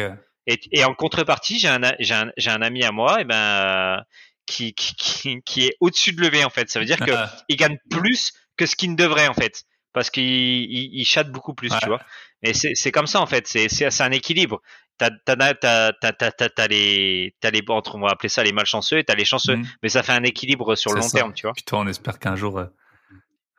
Et, 0.46 0.58
et, 0.72 0.84
en 0.84 0.94
contrepartie, 0.94 1.58
j'ai 1.58 1.68
un, 1.68 1.80
j'ai 2.00 2.14
un, 2.14 2.32
j'ai 2.36 2.50
un 2.50 2.62
ami 2.62 2.84
à 2.84 2.90
moi, 2.90 3.20
et 3.20 3.24
ben 3.24 4.02
qui, 4.46 4.74
qui, 4.74 5.40
qui, 5.42 5.66
est 5.66 5.76
au-dessus 5.80 6.12
de 6.12 6.20
levé 6.20 6.44
en 6.44 6.50
fait. 6.50 6.68
Ça 6.68 6.78
veut 6.78 6.84
dire 6.84 6.98
que 7.06 7.12
il 7.48 7.56
gagne 7.56 7.78
plus 7.90 8.32
que 8.56 8.66
ce 8.66 8.76
qu'il 8.76 8.90
ne 8.90 8.96
devrait 8.96 9.28
en 9.28 9.34
fait, 9.34 9.64
parce 9.92 10.10
qu'il 10.10 10.24
il, 10.24 10.90
il 10.92 11.04
chatte 11.04 11.30
beaucoup 11.30 11.54
plus, 11.54 11.70
tu 11.80 11.88
vois. 11.88 12.00
Et 12.42 12.54
c'est, 12.54 12.92
comme 12.92 13.06
ça 13.06 13.20
en 13.20 13.26
fait. 13.26 13.46
C'est, 13.46 14.02
un 14.02 14.10
équilibre. 14.10 14.60
T'as 14.98 15.10
les 16.66 17.32
entre 17.68 17.94
on 17.96 18.00
va 18.00 18.10
appeler 18.10 18.28
ça 18.28 18.42
les 18.44 18.52
malchanceux 18.52 18.98
et 18.98 19.04
t'as 19.04 19.14
les 19.14 19.24
chanceux. 19.24 19.56
Mhm. 19.56 19.66
mais 19.82 19.88
ça 19.88 20.02
fait 20.02 20.12
un 20.12 20.22
équilibre 20.22 20.76
sur 20.76 20.92
le 20.92 21.00
long 21.00 21.08
terme 21.08 21.32
tu 21.32 21.46
vois. 21.46 21.54
Puis 21.54 21.64
toi 21.64 21.80
on 21.80 21.86
espère 21.88 22.18
qu'un 22.18 22.36
jour 22.36 22.58
euh, 22.58 22.66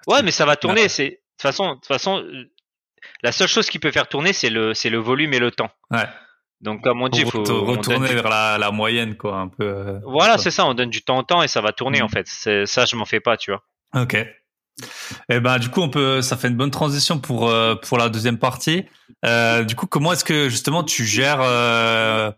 ouais 0.07 0.21
mais 0.21 0.31
ça 0.31 0.45
va 0.45 0.55
tourner. 0.55 0.87
C'est 0.87 1.09
de 1.09 1.09
toute 1.09 1.41
façon 1.41 1.69
de 1.69 1.73
toute 1.75 1.87
façon 1.87 2.23
la 3.23 3.31
seule 3.33 3.49
chose 3.49 3.69
qui 3.69 3.79
peut 3.79 3.91
faire 3.91 4.07
tourner 4.07 4.31
c'est 4.31 4.49
le 4.49 4.73
c'est 4.73 4.89
le 4.89 4.99
volume 4.99 5.33
et 5.33 5.39
le 5.39 5.51
temps. 5.51 5.69
Ouais. 5.91 6.07
Donc 6.61 6.81
comme 6.81 7.01
on 7.01 7.09
dit 7.09 7.21
il 7.21 7.29
faut 7.29 7.43
retourner 7.43 8.13
vers 8.13 8.29
la, 8.29 8.57
la 8.57 8.71
moyenne 8.71 9.17
quoi 9.17 9.37
un 9.37 9.49
peu 9.49 9.65
euh, 9.65 9.99
voilà 10.05 10.37
c'est 10.37 10.51
ça. 10.51 10.65
On 10.65 10.73
donne 10.73 10.91
du 10.91 11.01
temps 11.01 11.17
au 11.17 11.23
temps 11.23 11.43
et 11.43 11.49
ça 11.49 11.59
va 11.59 11.73
tourner 11.73 11.99
mhm. 11.99 12.05
en 12.05 12.09
fait. 12.09 12.27
Ça 12.27 12.85
je 12.85 12.95
m'en 12.95 13.05
fais 13.05 13.19
pas 13.19 13.35
tu 13.35 13.51
vois. 13.51 13.63
Ok 14.01 14.15
eh 15.29 15.39
ben, 15.39 15.59
du 15.59 15.69
coup, 15.69 15.81
on 15.81 15.89
peut, 15.89 16.21
ça 16.21 16.37
fait 16.37 16.47
une 16.47 16.57
bonne 16.57 16.71
transition 16.71 17.19
pour 17.19 17.49
euh, 17.49 17.75
pour 17.75 17.97
la 17.97 18.09
deuxième 18.09 18.39
partie. 18.39 18.85
Euh, 19.25 19.63
du 19.63 19.75
coup, 19.75 19.87
comment 19.87 20.13
est-ce 20.13 20.25
que 20.25 20.49
justement 20.49 20.83
tu 20.83 21.05
gères, 21.05 21.41
euh, 21.41 22.31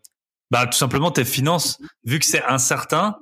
bah, 0.52 0.68
tout 0.68 0.78
simplement 0.78 1.12
tes 1.12 1.26
finances, 1.26 1.80
vu 2.04 2.20
que 2.20 2.26
c'est 2.26 2.44
incertain. 2.44 3.18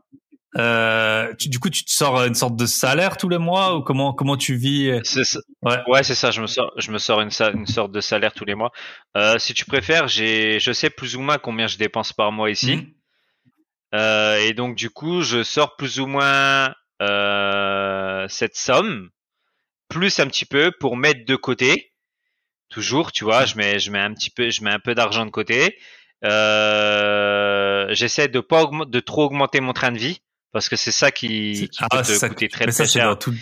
Euh, 0.55 1.33
du 1.39 1.59
coup, 1.59 1.71
tu 1.71 1.83
te 1.83 1.91
sors 1.91 2.23
une 2.25 2.35
sorte 2.35 2.55
de 2.55 2.67
salaire 2.67 3.17
tous 3.17 3.27
les 3.27 3.39
mois 3.39 3.75
ou 3.75 3.81
comment 3.81 4.13
comment 4.13 4.37
tu 4.37 4.55
vis 4.55 4.99
ça. 5.03 5.39
Ouais, 5.63 5.77
ouais 5.87 6.03
c'est 6.03 6.15
ça. 6.15 6.29
Je 6.29 6.41
me 6.41 6.47
sors, 6.47 6.71
je 6.77 6.91
me 6.91 6.99
sors 6.99 7.21
une, 7.21 7.31
une 7.55 7.65
sorte 7.65 7.91
de 7.91 8.01
salaire 8.01 8.33
tous 8.33 8.45
les 8.45 8.53
mois. 8.53 8.71
Euh, 9.17 9.39
si 9.39 9.53
tu 9.53 9.65
préfères, 9.65 10.07
j'ai, 10.07 10.59
je 10.59 10.71
sais 10.71 10.91
plus 10.91 11.15
ou 11.15 11.21
moins 11.21 11.39
combien 11.39 11.65
je 11.67 11.77
dépense 11.77 12.13
par 12.13 12.31
mois 12.31 12.51
ici. 12.51 12.75
Mmh. 12.75 12.85
Euh, 13.95 14.37
et 14.37 14.53
donc 14.53 14.75
du 14.75 14.89
coup, 14.89 15.21
je 15.21 15.43
sors 15.43 15.75
plus 15.75 15.99
ou 15.99 16.07
moins 16.07 16.73
euh, 17.03 18.25
cette 18.29 18.55
somme 18.55 19.09
plus 19.89 20.19
un 20.19 20.27
petit 20.27 20.45
peu 20.45 20.71
pour 20.79 20.97
mettre 20.97 21.25
de 21.25 21.35
côté. 21.35 21.91
Toujours, 22.69 23.11
tu 23.11 23.23
vois, 23.23 23.45
je 23.45 23.55
mets 23.55 23.79
je 23.79 23.91
mets 23.91 23.99
un 23.99 24.13
petit 24.13 24.29
peu 24.29 24.49
je 24.49 24.63
mets 24.63 24.71
un 24.71 24.79
peu 24.79 24.95
d'argent 24.95 25.25
de 25.25 25.31
côté. 25.31 25.77
Euh, 26.23 27.87
j'essaie 27.91 28.27
de 28.27 28.39
pas 28.39 28.65
de 28.87 28.99
trop 28.99 29.25
augmenter 29.25 29.59
mon 29.59 29.73
train 29.73 29.91
de 29.91 29.97
vie 29.97 30.21
parce 30.53 30.69
que 30.69 30.75
c'est 30.75 30.91
ça 30.91 31.11
qui, 31.11 31.69
qui 31.71 31.79
ah, 31.81 31.87
peut 31.89 32.01
te 32.03 32.27
coûter 32.27 32.47
très 32.47 32.65
très 32.67 32.87
cher. 32.87 33.17
Tout, 33.19 33.33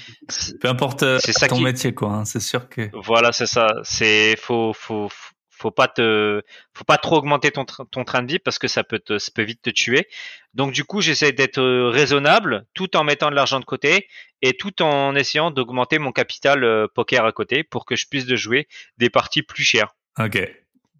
peu 0.59 0.68
importe 0.68 1.03
euh, 1.03 1.20
ton 1.47 1.59
métier 1.59 1.93
quoi, 1.93 2.09
hein, 2.09 2.26
c'est 2.26 2.39
sûr 2.39 2.68
que. 2.70 2.89
Voilà, 2.93 3.32
c'est 3.32 3.45
ça. 3.45 3.68
C'est 3.84 4.36
faut, 4.38 4.74
faut 4.74 5.09
faut 5.09 5.31
pas 5.70 5.88
te, 5.88 6.41
faut 6.74 6.84
pas 6.84 6.97
trop 6.97 7.18
augmenter 7.18 7.51
ton, 7.51 7.66
ton 7.66 8.03
train 8.03 8.24
de 8.24 8.32
vie 8.32 8.39
parce 8.39 8.57
que 8.57 8.68
ça 8.68 8.84
peut 8.84 8.97
te, 8.97 9.20
ça 9.20 9.32
peut 9.36 9.43
vite 9.43 9.62
te 9.62 9.70
tuer. 9.70 10.07
Donc 10.53 10.74
du 10.74 10.84
coup, 10.84 11.01
j'essaie 11.01 11.32
d'être 11.32 11.59
euh, 11.59 11.89
raisonnable 11.89 12.66
tout 12.74 12.97
en 12.97 13.03
mettant 13.03 13.30
de 13.30 13.36
l'argent 13.36 13.59
de 13.59 13.66
côté 13.66 14.07
et 14.41 14.53
tout 14.53 14.82
en 14.82 15.16
essayant 15.16 15.51
d'augmenter 15.51 15.97
mon 15.97 16.12
capital 16.12 16.64
euh, 16.64 16.88
poker 16.93 17.26
à 17.26 17.32
côté 17.32 17.64
pour 17.64 17.86
que 17.86 17.95
je 17.95 18.05
puisse 18.07 18.26
de 18.26 18.36
jouer 18.36 18.68
des 18.97 19.09
parties 19.09 19.43
plus 19.43 19.64
chères. 19.64 19.95
Ok. 20.20 20.39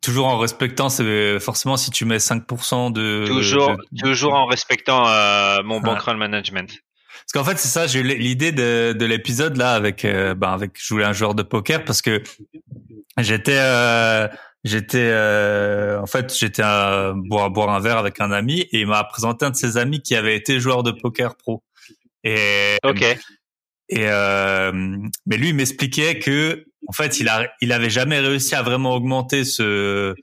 Toujours 0.01 0.28
en 0.28 0.38
respectant, 0.38 0.89
c'est 0.89 1.39
forcément 1.39 1.78
si 1.78 1.91
tu 1.91 2.05
mets 2.05 2.18
5% 2.18 2.91
de. 2.91 3.26
Toujours, 3.28 3.76
toujours 3.99 4.34
en 4.34 4.47
respectant 4.47 5.07
euh, 5.07 5.62
mon 5.64 5.80
bankroll 5.80 6.18
management. 6.18 6.72
Parce 6.72 7.34
qu'en 7.34 7.43
fait, 7.43 7.59
c'est 7.59 7.68
ça, 7.68 7.86
j'ai 7.86 7.99
eu 7.99 8.03
l'idée 8.03 8.51
de, 8.51 8.93
de 8.97 9.05
l'épisode 9.05 9.57
là 9.57 9.74
avec, 9.74 10.03
ben 10.03 10.51
avec, 10.51 10.72
je 10.74 10.91
voulais 10.91 11.05
un 11.05 11.14
joueur 11.14 11.36
de 11.36 11.43
poker 11.43 11.86
parce 11.86 12.01
que 12.01 12.24
j'étais, 13.20 13.59
j'étais 14.64 15.09
euh, 15.12 15.99
en 15.99 16.05
fait 16.05 16.36
j'étais 16.38 16.62
à 16.64 17.14
boire, 17.16 17.49
boire 17.49 17.70
un 17.70 17.80
verre 17.80 17.97
avec 17.97 18.20
un 18.20 18.32
ami 18.32 18.62
et 18.62 18.82
il 18.82 18.88
m'a 18.88 19.03
présenté 19.03 19.45
un 19.45 19.49
de 19.49 19.55
ses 19.55 19.78
amis 19.78 20.01
qui 20.01 20.16
avait 20.16 20.36
été 20.36 20.59
joueur 20.59 20.84
de 20.84 20.91
poker 20.91 21.36
pro. 21.36 21.64
Et 22.24 22.78
ok. 22.84 23.01
et 23.01 23.18
euh, 24.07 24.72
mais 25.26 25.38
lui 25.38 25.49
il 25.49 25.55
m'expliquait 25.55 26.20
que 26.20 26.66
en 26.88 26.93
fait 26.93 27.20
il 27.20 27.30
a 27.30 27.49
il 27.62 27.72
avait 27.72 27.89
jamais 27.89 28.20
réussi 28.20 28.53
à 28.55 28.62
vraiment 28.62 28.93
augmenter 28.93 29.45
ce 29.45 30.14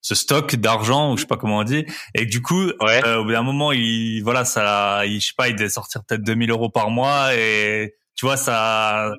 ce 0.00 0.14
stock 0.14 0.54
d'argent 0.56 1.12
ou 1.12 1.16
je 1.16 1.22
sais 1.22 1.26
pas 1.28 1.36
comment 1.36 1.58
on 1.58 1.64
dit. 1.64 1.84
Et 2.14 2.26
du 2.26 2.42
coup 2.42 2.62
euh, 2.62 3.16
au 3.18 3.24
bout 3.24 3.32
d'un 3.32 3.42
moment 3.42 3.70
il 3.70 4.22
voilà 4.22 4.44
ça 4.44 5.06
il, 5.06 5.20
je 5.20 5.28
sais 5.28 5.34
pas 5.36 5.48
il 5.48 5.54
devait 5.54 5.68
sortir 5.68 6.02
peut-être 6.04 6.22
2000 6.22 6.50
euros 6.50 6.70
par 6.70 6.90
mois 6.90 7.34
et 7.34 7.94
tu 8.16 8.26
vois 8.26 8.36
ça 8.36 9.12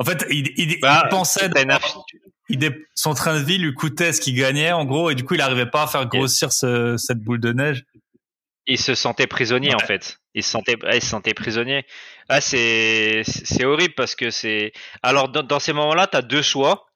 en 0.00 0.04
fait 0.04 0.24
il, 0.30 0.52
il, 0.56 0.80
bah, 0.80 1.06
pensait 1.10 1.48
son 2.94 3.14
train 3.14 3.38
de 3.38 3.44
vie 3.44 3.58
lui 3.58 3.74
coûtait 3.74 4.12
ce 4.12 4.20
qu'il 4.20 4.34
gagnait 4.34 4.72
en 4.72 4.84
gros 4.84 5.10
et 5.10 5.14
du 5.14 5.24
coup 5.24 5.34
il 5.34 5.38
n'arrivait 5.38 5.70
pas 5.70 5.82
à 5.82 5.86
faire 5.86 6.06
grossir 6.06 6.52
cette 6.52 7.18
boule 7.18 7.40
de 7.40 7.52
neige. 7.52 7.84
Il 8.66 8.78
se 8.78 8.94
sentait 8.94 9.26
prisonnier 9.26 9.74
en 9.74 9.78
fait. 9.78 10.18
Il 10.34 10.42
se 10.42 10.50
sentait, 10.50 10.76
il 10.92 11.02
se 11.02 11.08
sentait 11.08 11.34
prisonnier. 11.34 11.84
Ah 12.28 12.40
c'est 12.40 13.22
c'est 13.24 13.64
horrible 13.64 13.94
parce 13.96 14.14
que 14.14 14.30
c'est. 14.30 14.72
Alors 15.02 15.28
dans, 15.28 15.42
dans 15.42 15.58
ces 15.58 15.72
moments-là, 15.72 16.06
tu 16.06 16.16
as 16.16 16.22
deux 16.22 16.42
choix. 16.42 16.86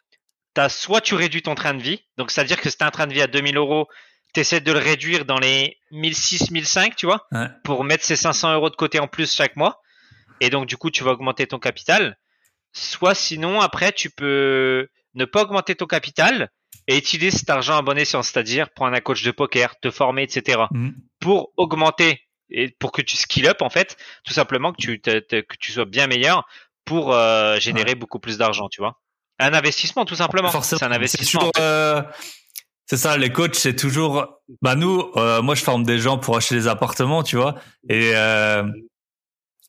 T'as 0.54 0.68
soit 0.68 1.00
tu 1.00 1.16
réduis 1.16 1.42
ton 1.42 1.56
train 1.56 1.74
de 1.74 1.82
vie, 1.82 2.04
donc 2.16 2.30
c'est 2.30 2.40
à 2.40 2.44
dire 2.44 2.60
que 2.60 2.70
c'est 2.70 2.82
un 2.82 2.92
train 2.92 3.08
de 3.08 3.12
vie 3.12 3.22
à 3.22 3.26
2000 3.26 3.56
euros, 3.56 3.88
tu 4.34 4.40
essaies 4.40 4.60
de 4.60 4.72
le 4.72 4.78
réduire 4.78 5.24
dans 5.24 5.38
les 5.38 5.78
1006, 5.92 6.50
1005, 6.50 6.96
tu 6.96 7.06
vois, 7.06 7.26
pour 7.62 7.84
mettre 7.84 8.04
ces 8.04 8.16
500 8.16 8.54
euros 8.54 8.70
de 8.70 8.76
côté 8.76 8.98
en 8.98 9.06
plus 9.06 9.32
chaque 9.34 9.56
mois. 9.56 9.80
Et 10.40 10.50
donc, 10.50 10.66
du 10.66 10.76
coup, 10.76 10.90
tu 10.90 11.04
vas 11.04 11.12
augmenter 11.12 11.46
ton 11.46 11.58
capital. 11.58 12.18
Soit 12.72 13.14
sinon, 13.14 13.60
après, 13.60 13.92
tu 13.92 14.10
peux 14.10 14.88
ne 15.14 15.24
pas 15.24 15.42
augmenter 15.42 15.74
ton 15.74 15.86
capital 15.86 16.50
et 16.86 16.98
utiliser 16.98 17.30
cet 17.30 17.50
argent 17.50 17.76
à 17.76 17.82
bon 17.82 17.96
escient, 17.96 18.22
c'est-à-dire 18.22 18.70
prendre 18.70 18.94
un 18.94 19.00
coach 19.00 19.22
de 19.22 19.30
poker, 19.30 19.78
te 19.80 19.90
former, 19.90 20.22
etc. 20.22 20.64
Mm. 20.70 20.90
pour 21.20 21.52
augmenter 21.56 22.20
et 22.50 22.70
pour 22.78 22.92
que 22.92 23.02
tu 23.02 23.16
skill 23.16 23.48
up, 23.48 23.62
en 23.62 23.70
fait, 23.70 23.96
tout 24.24 24.32
simplement 24.32 24.72
que 24.72 24.80
tu, 24.80 25.00
que 25.00 25.56
tu 25.58 25.72
sois 25.72 25.86
bien 25.86 26.06
meilleur 26.06 26.46
pour 26.84 27.12
euh, 27.12 27.58
générer 27.58 27.94
beaucoup 27.94 28.18
plus 28.18 28.36
d'argent, 28.38 28.68
tu 28.68 28.80
vois. 28.80 29.00
Un 29.38 29.52
investissement, 29.52 30.04
tout 30.04 30.14
simplement. 30.14 30.50
C'est 30.62 30.82
un 30.82 30.92
investissement. 30.92 31.50
Euh, 31.58 32.02
c'est 32.86 32.96
ça, 32.96 33.16
les 33.16 33.30
coachs, 33.30 33.56
c'est 33.56 33.74
toujours. 33.74 34.40
Bah 34.62 34.74
nous, 34.74 35.10
euh, 35.16 35.42
moi, 35.42 35.54
je 35.54 35.64
forme 35.64 35.84
des 35.84 35.98
gens 35.98 36.18
pour 36.18 36.36
acheter 36.36 36.54
des 36.54 36.68
appartements, 36.68 37.22
tu 37.22 37.36
vois. 37.36 37.56
Et 37.88 38.12
euh, 38.14 38.62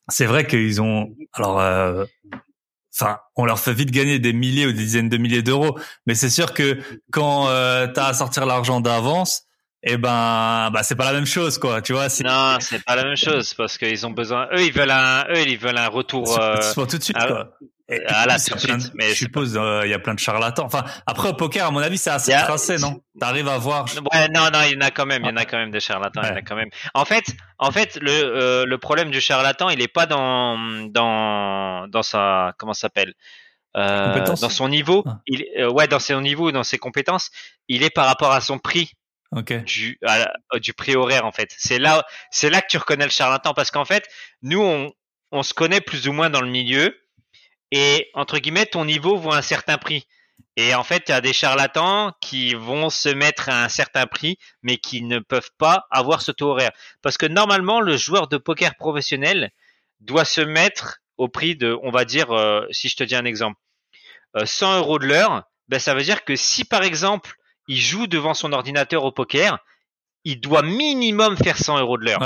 c'est 0.10 0.26
vrai 0.26 0.46
qu'ils 0.46 0.82
ont. 0.82 1.16
Alors, 1.34 1.60
enfin, 2.98 3.18
on 3.36 3.46
leur 3.46 3.60
fait 3.60 3.74
vite 3.74 3.92
gagner 3.92 4.20
des 4.20 4.34
milliers 4.34 4.66
ou 4.66 4.72
des 4.72 4.78
dizaines 4.78 5.10
de 5.10 5.18
milliers 5.18 5.44
d'euros. 5.44 5.78
Mais 6.08 6.16
c'est 6.16 6.30
sûr 6.30 6.54
que 6.54 6.80
quand 7.12 7.48
tu 7.48 8.00
as 8.00 8.06
à 8.06 8.14
sortir 8.14 8.46
l'argent 8.46 8.82
d'avance, 8.82 9.44
eh 9.88 9.98
ben, 9.98 10.72
bah 10.72 10.82
c'est 10.82 10.96
pas 10.96 11.06
la 11.06 11.14
même 11.14 11.28
chose, 11.28 11.60
quoi. 11.60 11.82
Tu 11.82 11.94
vois. 11.94 12.08
Non, 12.24 12.58
c'est 12.60 12.84
pas 12.84 12.96
la 12.96 13.04
même 13.04 13.16
chose 13.16 13.54
parce 13.54 13.78
qu'ils 13.78 14.06
ont 14.06 14.12
besoin. 14.12 14.48
Eux, 14.54 14.64
ils 14.64 14.74
veulent 14.74 14.90
un. 14.90 15.26
Eux, 15.30 15.48
ils 15.48 15.60
veulent 15.60 15.78
un 15.78 15.90
retour. 15.90 16.40
tout 16.74 16.98
de 16.98 17.04
suite, 17.04 17.18
quoi. 17.18 17.52
Et, 17.88 18.02
ah 18.08 18.26
là, 18.26 18.40
tout 18.40 18.56
de 18.56 18.60
suite. 18.60 18.92
Mais 18.96 19.10
je 19.10 19.14
suppose 19.14 19.56
euh, 19.56 19.82
il 19.86 19.92
y 19.92 19.94
a 19.94 20.00
plein 20.00 20.16
de 20.16 20.20
charlatans. 20.20 20.66
Enfin, 20.66 20.84
après 21.06 21.30
au 21.30 21.34
poker, 21.34 21.68
à 21.68 21.72
mon 21.72 21.80
avis, 21.80 22.00
c'est 22.00 22.10
assez 22.10 22.32
tracé, 22.32 22.78
non? 22.78 23.00
T'arrives 23.20 23.48
à 23.48 23.60
voir. 23.60 23.86
Ouais, 24.12 24.28
non, 24.30 24.50
non, 24.52 24.62
il 24.66 24.74
y 24.74 24.78
en 24.78 24.82
a 24.82 24.90
quand 24.90 25.06
même. 25.06 25.24
Il 25.24 25.28
y 25.28 25.32
en 25.32 25.38
a 25.38 25.46
quand 25.46 25.58
même 25.58 25.70
des 25.70 25.80
charlatans. 25.80 26.22
Il 26.24 26.30
y 26.30 26.32
en 26.32 26.36
a 26.38 26.42
quand 26.42 26.56
même. 26.56 26.70
En 26.96 27.06
fait, 27.06 27.26
en 27.60 27.72
fait, 27.72 28.00
le 28.02 28.12
euh, 28.12 28.66
le 28.66 28.78
problème 28.80 29.12
du 29.12 29.22
charlatan, 29.22 29.70
il 29.70 29.82
est 29.82 29.88
pas 29.88 30.08
dans 30.08 30.58
dans 30.90 31.88
dans 31.88 32.04
sa 32.04 32.54
comment 32.58 32.74
s'appelle 32.74 33.14
euh, 33.78 34.20
dans 34.24 34.50
son 34.50 34.68
niveau. 34.68 35.04
Ah. 35.06 35.20
Il 35.28 35.46
ouais, 35.68 35.88
dans 35.88 36.00
son 36.00 36.22
niveau, 36.22 36.52
dans 36.52 36.64
ses 36.64 36.80
compétences. 36.80 37.30
Il 37.68 37.84
est 37.84 37.92
par 37.92 38.08
rapport 38.08 38.32
à 38.32 38.42
son 38.42 38.58
prix. 38.58 38.94
Okay. 39.32 39.60
Du, 39.62 40.00
du 40.62 40.74
prix 40.74 40.96
horaire 40.96 41.26
en 41.26 41.32
fait. 41.32 41.54
C'est 41.58 41.78
là, 41.78 42.06
c'est 42.32 42.50
là 42.50 42.62
que 42.62 42.68
tu 42.70 42.78
reconnais 42.78 43.04
le 43.04 43.12
charlatan 43.12 43.54
parce 43.54 43.70
qu'en 43.70 43.84
fait, 43.84 44.08
nous 44.44 44.62
on, 44.62 44.94
on 45.32 45.44
se 45.44 45.54
connaît 45.54 45.82
plus 45.82 46.08
ou 46.08 46.14
moins 46.14 46.30
dans 46.30 46.42
le 46.42 46.48
milieu 46.48 46.96
et 47.76 48.10
entre 48.14 48.40
guillemets 48.40 48.66
ton 48.66 48.86
niveau 48.86 49.18
vaut 49.18 49.34
un 49.34 49.42
certain 49.42 49.78
prix. 49.78 50.08
Et 50.56 50.74
en 50.74 50.86
fait, 50.86 51.04
il 51.10 51.12
y 51.12 51.14
a 51.14 51.20
des 51.20 51.34
charlatans 51.34 52.14
qui 52.22 52.54
vont 52.54 52.90
se 52.90 53.10
mettre 53.10 53.50
à 53.50 53.66
un 53.66 53.68
certain 53.68 54.08
prix, 54.08 54.38
mais 54.64 54.78
qui 54.78 55.02
ne 55.02 55.20
peuvent 55.20 55.52
pas 55.58 55.86
avoir 55.92 56.22
ce 56.22 56.32
taux 56.32 56.52
horaire. 56.52 56.72
Parce 57.02 57.18
que 57.18 57.26
normalement, 57.26 57.82
le 57.82 57.98
joueur 57.98 58.30
de 58.30 58.38
poker 58.38 58.76
professionnel 58.76 59.52
doit 60.00 60.24
se 60.24 60.40
mettre 60.40 61.02
au 61.18 61.28
prix 61.28 61.58
de, 61.58 61.78
on 61.84 61.92
va 61.92 62.06
dire, 62.06 62.32
euh, 62.32 62.66
si 62.72 62.88
je 62.88 62.96
te 62.96 63.04
dis 63.04 63.16
un 63.16 63.26
exemple, 63.26 63.60
100 64.42 64.72
euh, 64.72 64.78
euros 64.78 64.98
de 64.98 65.08
l'heure, 65.08 65.44
ben 65.68 65.78
ça 65.78 65.94
veut 65.94 66.04
dire 66.04 66.24
que 66.24 66.38
si 66.38 66.64
par 66.64 66.84
exemple 66.84 67.36
il 67.68 67.78
joue 67.78 68.08
devant 68.08 68.34
son 68.34 68.54
ordinateur 68.54 69.04
au 69.04 69.12
poker, 69.12 69.58
il 70.24 70.40
doit 70.40 70.62
minimum 70.62 71.36
faire 71.36 71.58
100 71.58 71.80
euros 71.80 71.98
de 71.98 72.06
l'heure. 72.06 72.22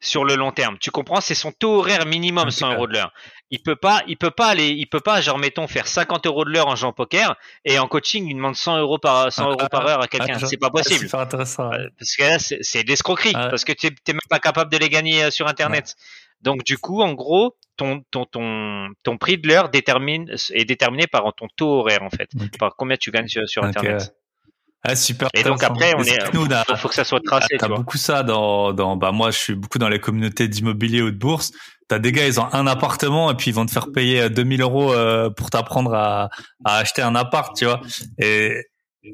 Sur 0.00 0.24
le 0.24 0.34
long 0.34 0.50
terme. 0.50 0.78
Tu 0.78 0.90
comprends? 0.90 1.20
C'est 1.20 1.34
son 1.34 1.52
taux 1.52 1.78
horaire 1.78 2.06
minimum 2.06 2.50
100 2.50 2.74
euros 2.74 2.86
de 2.86 2.94
l'heure. 2.94 3.12
Il 3.50 3.62
peut 3.62 3.76
pas, 3.76 4.02
il 4.06 4.16
peut 4.16 4.30
pas 4.30 4.48
aller, 4.48 4.68
il 4.68 4.86
peut 4.86 5.00
pas, 5.00 5.20
genre 5.20 5.38
mettons 5.38 5.66
faire 5.66 5.86
50 5.86 6.26
euros 6.26 6.44
de 6.44 6.50
l'heure 6.50 6.68
en 6.68 6.76
jouant 6.76 6.92
poker 6.92 7.36
et 7.64 7.78
en 7.78 7.86
coaching 7.86 8.26
il 8.28 8.34
demande 8.34 8.56
100 8.56 8.78
euros 8.78 8.98
par 8.98 9.30
100 9.32 9.50
euros 9.50 9.68
par 9.70 9.86
heure 9.86 10.00
à 10.02 10.08
quelqu'un. 10.08 10.38
c'est 10.38 10.56
pas 10.56 10.70
possible. 10.70 11.08
C'est 11.08 11.16
intéressant. 11.16 11.70
Euh, 11.72 11.88
parce 11.98 12.16
que 12.16 12.22
là 12.22 12.38
c'est 12.38 12.88
l'escroquerie 12.88 13.32
parce 13.32 13.64
que 13.64 13.72
tu 13.72 13.88
n'es 13.88 13.94
même 14.08 14.20
pas 14.28 14.38
capable 14.38 14.72
de 14.72 14.78
les 14.78 14.88
gagner 14.88 15.24
euh, 15.24 15.30
sur 15.30 15.46
internet. 15.46 15.96
Donc 16.40 16.64
du 16.64 16.78
coup 16.78 17.02
en 17.02 17.12
gros 17.12 17.56
ton 17.76 18.02
ton 18.10 18.24
ton 18.24 18.88
ton 19.02 19.18
prix 19.18 19.36
de 19.36 19.48
l'heure 19.48 19.68
détermine 19.68 20.34
est 20.50 20.64
déterminé 20.64 21.06
par 21.06 21.34
ton 21.34 21.48
taux 21.56 21.80
horaire 21.80 22.02
en 22.02 22.10
fait, 22.10 22.30
par 22.58 22.76
combien 22.76 22.96
tu 22.96 23.10
gagnes 23.10 23.28
sur, 23.28 23.64
internet. 23.64 24.14
Ah, 24.82 24.96
super. 24.96 25.28
Et 25.34 25.42
donc 25.42 25.62
après, 25.62 25.94
on 25.96 26.02
est, 26.02 26.32
nous, 26.32 26.46
on 26.46 26.76
faut 26.76 26.88
que 26.88 26.94
ça 26.94 27.04
soit 27.04 27.20
tracé. 27.22 27.56
T'as 27.58 27.68
beaucoup 27.68 27.98
ça 27.98 28.22
dans, 28.22 28.72
dans, 28.72 28.96
bah 28.96 29.12
moi, 29.12 29.30
je 29.30 29.38
suis 29.38 29.54
beaucoup 29.54 29.78
dans 29.78 29.88
les 29.88 30.00
communautés 30.00 30.48
d'immobilier 30.48 31.02
ou 31.02 31.10
de 31.10 31.16
bourse. 31.16 31.52
T'as 31.88 31.98
des 31.98 32.12
gars, 32.12 32.26
ils 32.26 32.40
ont 32.40 32.48
un 32.52 32.66
appartement 32.66 33.30
et 33.30 33.34
puis 33.34 33.50
ils 33.50 33.54
vont 33.54 33.66
te 33.66 33.72
faire 33.72 33.92
payer 33.92 34.30
2000 34.30 34.62
euros 34.62 34.94
euh, 34.94 35.28
pour 35.28 35.50
t'apprendre 35.50 35.92
à, 35.92 36.30
à 36.64 36.76
acheter 36.76 37.02
un 37.02 37.14
appart, 37.14 37.54
tu 37.54 37.66
vois. 37.66 37.82
Et, 38.18 38.64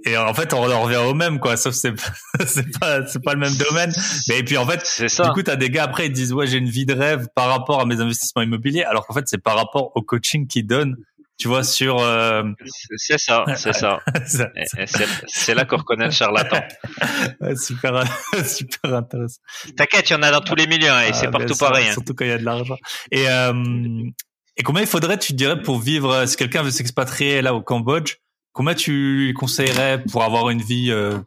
et 0.05 0.17
en 0.17 0.35
fait, 0.35 0.53
on 0.53 0.61
revient 0.61 0.97
au 0.99 1.15
même, 1.15 1.41
quoi. 1.41 1.57
Sauf 1.57 1.75
c'est 1.75 1.95
c'est 2.47 2.79
pas 2.79 3.07
c'est 3.07 3.23
pas 3.23 3.35
le 3.35 3.41
même 3.41 3.57
domaine. 3.57 3.93
Mais 4.29 4.39
et 4.39 4.45
puis 4.45 4.59
en 4.59 4.67
fait, 4.67 4.85
ça. 4.85 5.25
du 5.25 5.31
coup, 5.31 5.43
t'as 5.43 5.57
des 5.57 5.71
gars 5.71 5.85
après 5.85 6.07
ils 6.07 6.13
disent 6.13 6.33
ouais 6.33 6.47
j'ai 6.47 6.59
une 6.59 6.69
vie 6.69 6.87
de 6.87 6.95
rêve 6.95 7.27
par 7.35 7.49
rapport 7.49 7.81
à 7.81 7.87
mes 7.87 8.01
investissements 8.01 8.43
immobiliers, 8.43 8.85
alors 8.85 9.07
qu'en 9.07 9.15
fait 9.15 9.27
c'est 9.27 9.43
par 9.43 9.57
rapport 9.57 9.91
au 9.97 10.03
coaching 10.03 10.47
qu'ils 10.47 10.67
donnent 10.67 10.97
tu 11.39 11.49
vois, 11.49 11.65
sur. 11.65 11.99
Euh... 12.01 12.45
C'est 12.97 13.19
ça, 13.19 13.45
c'est 13.57 13.73
ça. 13.73 14.01
c'est 15.27 15.55
là 15.55 15.65
qu'on 15.65 15.77
reconnaît 15.77 16.07
le 16.07 16.11
charlatan. 16.11 16.61
super, 17.57 18.05
super 18.45 18.95
intéressant. 18.95 19.41
T'inquiète, 19.77 20.11
il 20.11 20.13
y 20.15 20.17
en 20.17 20.23
a 20.23 20.31
dans 20.31 20.41
tous 20.41 20.55
les 20.55 20.67
milieux 20.67 20.91
hein, 20.91 21.03
et 21.03 21.13
c'est 21.13 21.27
ah, 21.27 21.31
partout 21.31 21.57
pareil. 21.57 21.89
Hein. 21.89 21.93
Surtout 21.93 22.15
quand 22.15 22.25
il 22.25 22.31
y 22.31 22.35
a 22.35 22.39
de 22.39 22.45
l'argent. 22.45 22.77
Et, 23.11 23.29
euh, 23.29 23.53
et 24.57 24.63
combien 24.63 24.83
il 24.83 24.89
faudrait, 24.89 25.19
tu 25.19 25.35
dirais, 25.35 25.61
pour 25.61 25.79
vivre, 25.79 26.13
euh, 26.13 26.27
si 26.27 26.37
quelqu'un 26.37 26.63
veut 26.63 26.71
s'expatrier 26.71 27.43
là 27.43 27.55
au 27.55 27.61
Cambodge, 27.61 28.17
combien 28.57 28.75
tu 28.75 28.93
lui 28.93 29.35
conseillerais 29.35 30.03
pour 30.11 30.25
avoir 30.25 30.49
une 30.49 30.63
vie, 30.63 30.91
euh, 30.91 31.19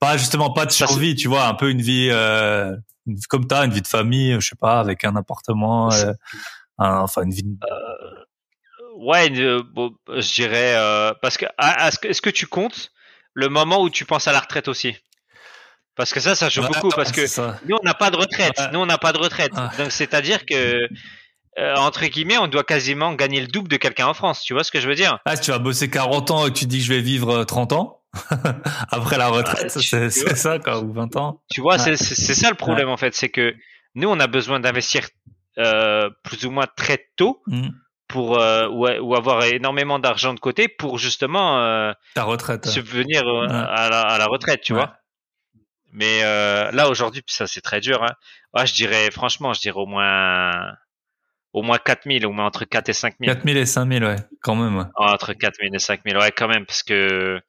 pas 0.00 0.16
justement 0.16 0.50
pas 0.50 0.64
de 0.64 0.72
survie, 0.72 1.14
tu 1.14 1.28
vois, 1.28 1.46
un 1.46 1.54
peu 1.54 1.70
une 1.70 1.82
vie, 1.82 2.08
euh, 2.10 2.74
comme 3.28 3.46
t'as, 3.46 3.66
une 3.66 3.72
vie 3.72 3.82
de 3.82 3.86
famille, 3.86 4.34
je 4.40 4.48
sais 4.48 4.56
pas, 4.56 4.80
avec 4.80 5.04
un 5.04 5.14
appartement, 5.14 5.92
euh, 5.92 6.14
enfin 6.78 7.22
une 7.22 7.32
vie. 7.32 7.44
Ouais, 9.04 9.30
euh, 9.38 9.62
je 10.08 10.34
dirais 10.34 10.74
euh, 10.76 11.12
parce 11.20 11.36
que 11.36 11.44
ah, 11.58 11.90
est-ce 12.02 12.22
que 12.22 12.30
tu 12.30 12.46
comptes 12.46 12.90
le 13.34 13.50
moment 13.50 13.82
où 13.82 13.90
tu 13.90 14.06
penses 14.06 14.28
à 14.28 14.32
la 14.32 14.40
retraite 14.40 14.66
aussi? 14.66 14.96
Parce 15.94 16.14
que 16.14 16.20
ça, 16.20 16.34
ça 16.34 16.48
joue 16.48 16.62
beaucoup 16.62 16.88
parce 16.88 17.12
que 17.12 17.20
nous 17.68 17.76
on 17.80 17.84
n'a 17.84 17.92
pas 17.92 18.10
de 18.10 18.16
retraite, 18.16 18.58
nous 18.72 18.80
on 18.80 18.86
n'a 18.86 18.96
pas 18.96 19.12
de 19.12 19.18
retraite. 19.18 19.52
Donc 19.78 19.92
c'est-à-dire 19.92 20.46
que 20.46 20.88
euh, 21.58 21.74
entre 21.76 22.06
guillemets, 22.06 22.38
on 22.38 22.48
doit 22.48 22.64
quasiment 22.64 23.12
gagner 23.12 23.40
le 23.42 23.46
double 23.46 23.68
de 23.68 23.76
quelqu'un 23.76 24.06
en 24.06 24.14
France. 24.14 24.42
Tu 24.42 24.54
vois 24.54 24.64
ce 24.64 24.72
que 24.72 24.80
je 24.80 24.88
veux 24.88 24.94
dire? 24.94 25.20
Ah, 25.26 25.36
tu 25.36 25.50
vas 25.50 25.58
bosser 25.58 25.88
40 25.88 26.30
ans 26.30 26.46
et 26.46 26.52
tu 26.52 26.64
dis 26.64 26.78
que 26.78 26.84
je 26.84 26.92
vais 26.92 27.00
vivre 27.00 27.44
30 27.44 27.72
ans 27.74 28.00
après 28.90 29.18
la 29.18 29.28
retraite, 29.28 29.70
c'est 29.70 30.10
ça 30.10 30.58
quoi, 30.60 30.80
ou 30.80 30.92
20 30.92 31.16
ans. 31.16 31.42
Tu 31.50 31.60
vois, 31.60 31.78
c'est 31.78 31.96
ça 31.96 32.48
le 32.48 32.56
problème 32.56 32.88
en 32.88 32.96
fait, 32.96 33.14
c'est 33.14 33.28
que 33.28 33.54
nous 33.94 34.08
on 34.08 34.18
a 34.18 34.28
besoin 34.28 34.60
d'investir 34.60 35.06
plus 35.56 36.46
ou 36.46 36.50
moins 36.50 36.66
très 36.74 37.06
tôt. 37.16 37.42
Mmh 37.48 37.68
pour 38.08 38.38
euh, 38.38 38.68
ou, 38.68 39.14
avoir 39.14 39.44
énormément 39.44 39.98
d'argent 39.98 40.34
de 40.34 40.40
côté 40.40 40.68
pour 40.68 40.98
justement 40.98 41.60
euh, 41.60 41.92
retraite 42.16 42.66
subvenir 42.66 43.26
euh, 43.26 43.46
à, 43.48 43.88
la, 43.88 44.00
à, 44.02 44.18
la, 44.18 44.26
retraite 44.26 44.60
tu 44.62 44.74
vois 44.74 44.96
mais 45.92 46.20
euh, 46.22 46.70
là 46.72 46.88
aujourd'hui 46.88 47.22
ça 47.26 47.46
c'est 47.46 47.60
très 47.60 47.80
dur 47.80 48.02
hein. 48.02 48.12
Ah, 48.52 48.66
je 48.66 48.74
dirais 48.74 49.10
franchement 49.10 49.52
je 49.54 49.60
dirais 49.60 49.78
au 49.78 49.86
moins 49.86 50.52
au 51.52 51.62
moins 51.62 51.78
4000 51.78 52.26
au 52.26 52.32
moins 52.32 52.46
entre 52.46 52.64
4 52.64 52.88
et 52.90 52.92
5000 52.92 53.30
4000 53.30 53.56
et 53.56 53.66
5000 53.66 54.04
ouais 54.04 54.16
quand 54.42 54.54
même 54.54 54.76
ouais. 54.76 54.84
Ah, 54.96 55.14
entre 55.14 55.32
4000 55.32 55.74
et 55.74 55.78
5000 55.78 56.16
ouais 56.16 56.32
quand 56.32 56.48
même 56.48 56.66
parce 56.66 56.82
que 56.82 57.40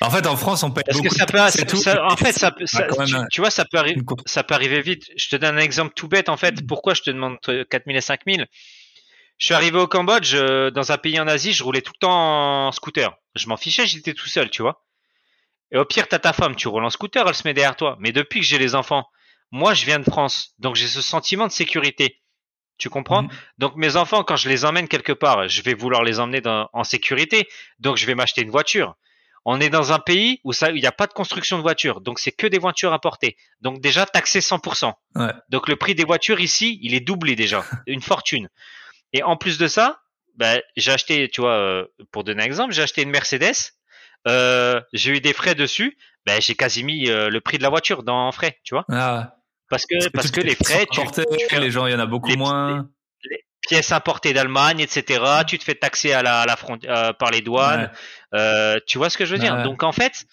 en 0.00 0.10
fait, 0.10 0.26
en 0.26 0.36
France, 0.36 0.64
on 0.64 0.72
paye 0.72 0.82
Parce 0.84 0.98
beaucoup 0.98 1.10
que 1.10 1.14
ça 1.14 1.26
peut, 1.26 1.38
ça, 1.76 2.04
en 2.04 2.16
fait, 2.16 2.32
ça 2.32 2.50
peut, 2.50 2.66
ça, 2.66 2.88
tu, 3.30 3.40
vois, 3.40 3.50
ça 3.50 3.64
peut 3.64 3.78
arriver, 3.78 4.00
ça 4.26 4.42
peut 4.42 4.54
arriver 4.54 4.80
vite. 4.80 5.04
Je 5.16 5.28
te 5.28 5.36
donne 5.36 5.56
un 5.56 5.60
exemple 5.60 5.92
tout 5.94 6.08
bête, 6.08 6.28
en 6.28 6.36
fait. 6.36 6.66
Pourquoi 6.66 6.94
je 6.94 7.02
te 7.02 7.10
demande 7.10 7.38
4000 7.70 7.96
et 7.96 8.00
5000? 8.00 8.46
Je 9.42 9.46
suis 9.46 9.54
arrivé 9.54 9.76
au 9.76 9.88
Cambodge, 9.88 10.36
euh, 10.36 10.70
dans 10.70 10.92
un 10.92 10.98
pays 10.98 11.18
en 11.18 11.26
Asie, 11.26 11.52
je 11.52 11.64
roulais 11.64 11.82
tout 11.82 11.90
le 11.96 11.98
temps 11.98 12.68
en 12.68 12.70
scooter. 12.70 13.12
Je 13.34 13.48
m'en 13.48 13.56
fichais, 13.56 13.88
j'étais 13.88 14.14
tout 14.14 14.28
seul, 14.28 14.48
tu 14.50 14.62
vois. 14.62 14.84
Et 15.72 15.78
au 15.78 15.84
pire, 15.84 16.06
t'as 16.06 16.20
ta 16.20 16.32
femme, 16.32 16.54
tu 16.54 16.68
roules 16.68 16.84
en 16.84 16.90
scooter, 16.90 17.26
elle 17.26 17.34
se 17.34 17.42
met 17.44 17.52
derrière 17.52 17.74
toi. 17.74 17.96
Mais 17.98 18.12
depuis 18.12 18.38
que 18.38 18.46
j'ai 18.46 18.58
les 18.58 18.76
enfants, 18.76 19.04
moi, 19.50 19.74
je 19.74 19.84
viens 19.84 19.98
de 19.98 20.04
France, 20.04 20.54
donc 20.60 20.76
j'ai 20.76 20.86
ce 20.86 21.02
sentiment 21.02 21.48
de 21.48 21.52
sécurité. 21.52 22.22
Tu 22.78 22.88
comprends? 22.88 23.24
Mhm. 23.24 23.30
Donc 23.58 23.74
mes 23.74 23.96
enfants, 23.96 24.22
quand 24.22 24.36
je 24.36 24.48
les 24.48 24.64
emmène 24.64 24.86
quelque 24.86 25.12
part, 25.12 25.48
je 25.48 25.60
vais 25.62 25.74
vouloir 25.74 26.04
les 26.04 26.20
emmener 26.20 26.40
en 26.46 26.84
sécurité, 26.84 27.48
donc 27.80 27.96
je 27.96 28.06
vais 28.06 28.14
m'acheter 28.14 28.42
une 28.42 28.50
voiture. 28.52 28.94
On 29.44 29.60
est 29.60 29.70
dans 29.70 29.90
un 29.90 29.98
pays 29.98 30.40
où 30.44 30.52
ça, 30.52 30.70
il 30.70 30.80
n'y 30.80 30.86
a 30.86 30.92
pas 30.92 31.08
de 31.08 31.14
construction 31.14 31.56
de 31.56 31.62
voitures, 31.62 32.00
donc 32.00 32.20
c'est 32.20 32.30
que 32.30 32.46
des 32.46 32.58
voitures 32.58 32.92
importées. 32.92 33.36
Donc 33.60 33.80
déjà 33.80 34.06
taxé 34.06 34.38
100%. 34.38 34.92
Donc 35.48 35.66
le 35.66 35.74
prix 35.74 35.96
des 35.96 36.04
voitures 36.04 36.38
ici, 36.38 36.78
il 36.80 36.94
est 36.94 37.00
doublé 37.00 37.34
déjà, 37.34 37.64
une 37.88 38.02
fortune. 38.02 38.48
Et 39.12 39.22
en 39.22 39.36
plus 39.36 39.58
de 39.58 39.66
ça, 39.66 40.00
bah, 40.36 40.60
j'ai 40.76 40.92
acheté, 40.92 41.28
tu 41.28 41.40
vois, 41.40 41.86
pour 42.10 42.24
donner 42.24 42.42
un 42.42 42.46
exemple, 42.46 42.72
j'ai 42.72 42.82
acheté 42.82 43.02
une 43.02 43.10
Mercedes. 43.10 43.72
j'ai 44.26 45.10
eu 45.10 45.20
des 45.20 45.32
frais 45.32 45.54
dessus. 45.54 45.96
Ben, 46.24 46.40
j'ai 46.40 46.54
quasi 46.54 46.84
mis 46.84 47.06
le 47.06 47.40
prix 47.40 47.58
de 47.58 47.62
la 47.62 47.68
voiture 47.68 48.02
dans 48.02 48.30
frais, 48.32 48.58
tu 48.64 48.74
vois. 48.74 48.84
Ah. 48.90 49.36
Parce 49.68 49.86
que, 49.86 50.08
parce 50.10 50.30
que, 50.30 50.40
les 50.40 50.54
frais, 50.54 50.86
tu, 50.90 51.00
tu, 51.48 51.58
les 51.58 51.70
gens, 51.70 51.86
il 51.86 51.92
y 51.92 51.94
en 51.94 51.98
a 51.98 52.06
beaucoup 52.06 52.36
moins 52.36 52.88
pièces 53.62 53.92
importées 53.92 54.32
d'Allemagne, 54.32 54.80
etc. 54.80 55.24
Tu 55.46 55.58
te 55.58 55.64
fais 55.64 55.74
taxer 55.74 56.12
à 56.12 56.22
la, 56.22 56.42
à 56.42 56.46
la 56.46 56.56
euh, 56.84 57.12
par 57.14 57.30
les 57.30 57.40
douanes. 57.40 57.90
Euh, 58.34 58.78
tu 58.86 58.98
vois 58.98 59.08
ce 59.08 59.16
que 59.16 59.24
je 59.24 59.32
veux 59.32 59.38
dire? 59.38 59.62
Donc 59.62 59.82
en 59.82 59.92
fait, 59.92 60.26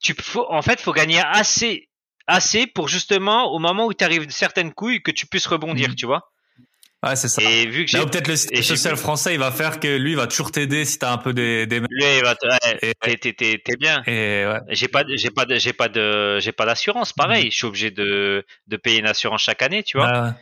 tu 0.00 0.14
faut, 0.20 0.46
en 0.50 0.62
fait, 0.62 0.80
faut 0.80 0.92
gagner 0.92 1.20
assez, 1.20 1.88
assez 2.26 2.66
pour 2.66 2.88
justement 2.88 3.52
au 3.52 3.58
moment 3.58 3.86
où 3.86 3.94
tu 3.94 4.04
arrives 4.04 4.28
certaines 4.30 4.74
couilles 4.74 5.02
que 5.02 5.10
tu 5.10 5.26
puisses 5.26 5.46
rebondir, 5.46 5.90
mhm. 5.90 5.94
tu 5.94 6.06
vois? 6.06 6.30
Ouais, 7.06 7.16
c'est 7.16 7.28
ça. 7.28 7.42
Et 7.42 7.66
vu 7.66 7.84
que 7.84 7.90
j'ai 7.90 7.98
peut-être 8.04 8.28
le 8.28 8.36
social 8.36 8.96
français, 8.96 9.34
il 9.34 9.38
va 9.38 9.50
faire 9.52 9.80
que 9.80 9.96
lui, 9.96 10.12
il 10.12 10.16
va 10.16 10.26
toujours 10.26 10.50
t'aider 10.50 10.84
si 10.84 10.98
t'as 10.98 11.12
un 11.12 11.18
peu 11.18 11.32
des, 11.32 11.66
des... 11.66 11.80
Lui, 11.80 12.04
il 12.18 12.22
va 12.22 12.34
t'es 12.34 13.76
bien. 13.78 14.02
Et 14.06 14.46
ouais. 14.46 14.60
J'ai 14.70 14.88
pas, 14.88 15.04
j'ai 15.08 15.30
pas, 15.30 15.44
j'ai 15.48 15.72
pas 15.72 15.88
de, 15.88 16.38
j'ai 16.40 16.52
pas 16.52 16.66
d'assurance. 16.66 17.12
Pareil, 17.12 17.44
mhm. 17.44 17.50
je 17.50 17.56
suis 17.56 17.66
obligé 17.66 17.90
de, 17.90 18.44
de 18.66 18.76
payer 18.76 18.98
une 18.98 19.06
assurance 19.06 19.42
chaque 19.42 19.62
année, 19.62 19.82
tu 19.82 19.98
vois 19.98 20.34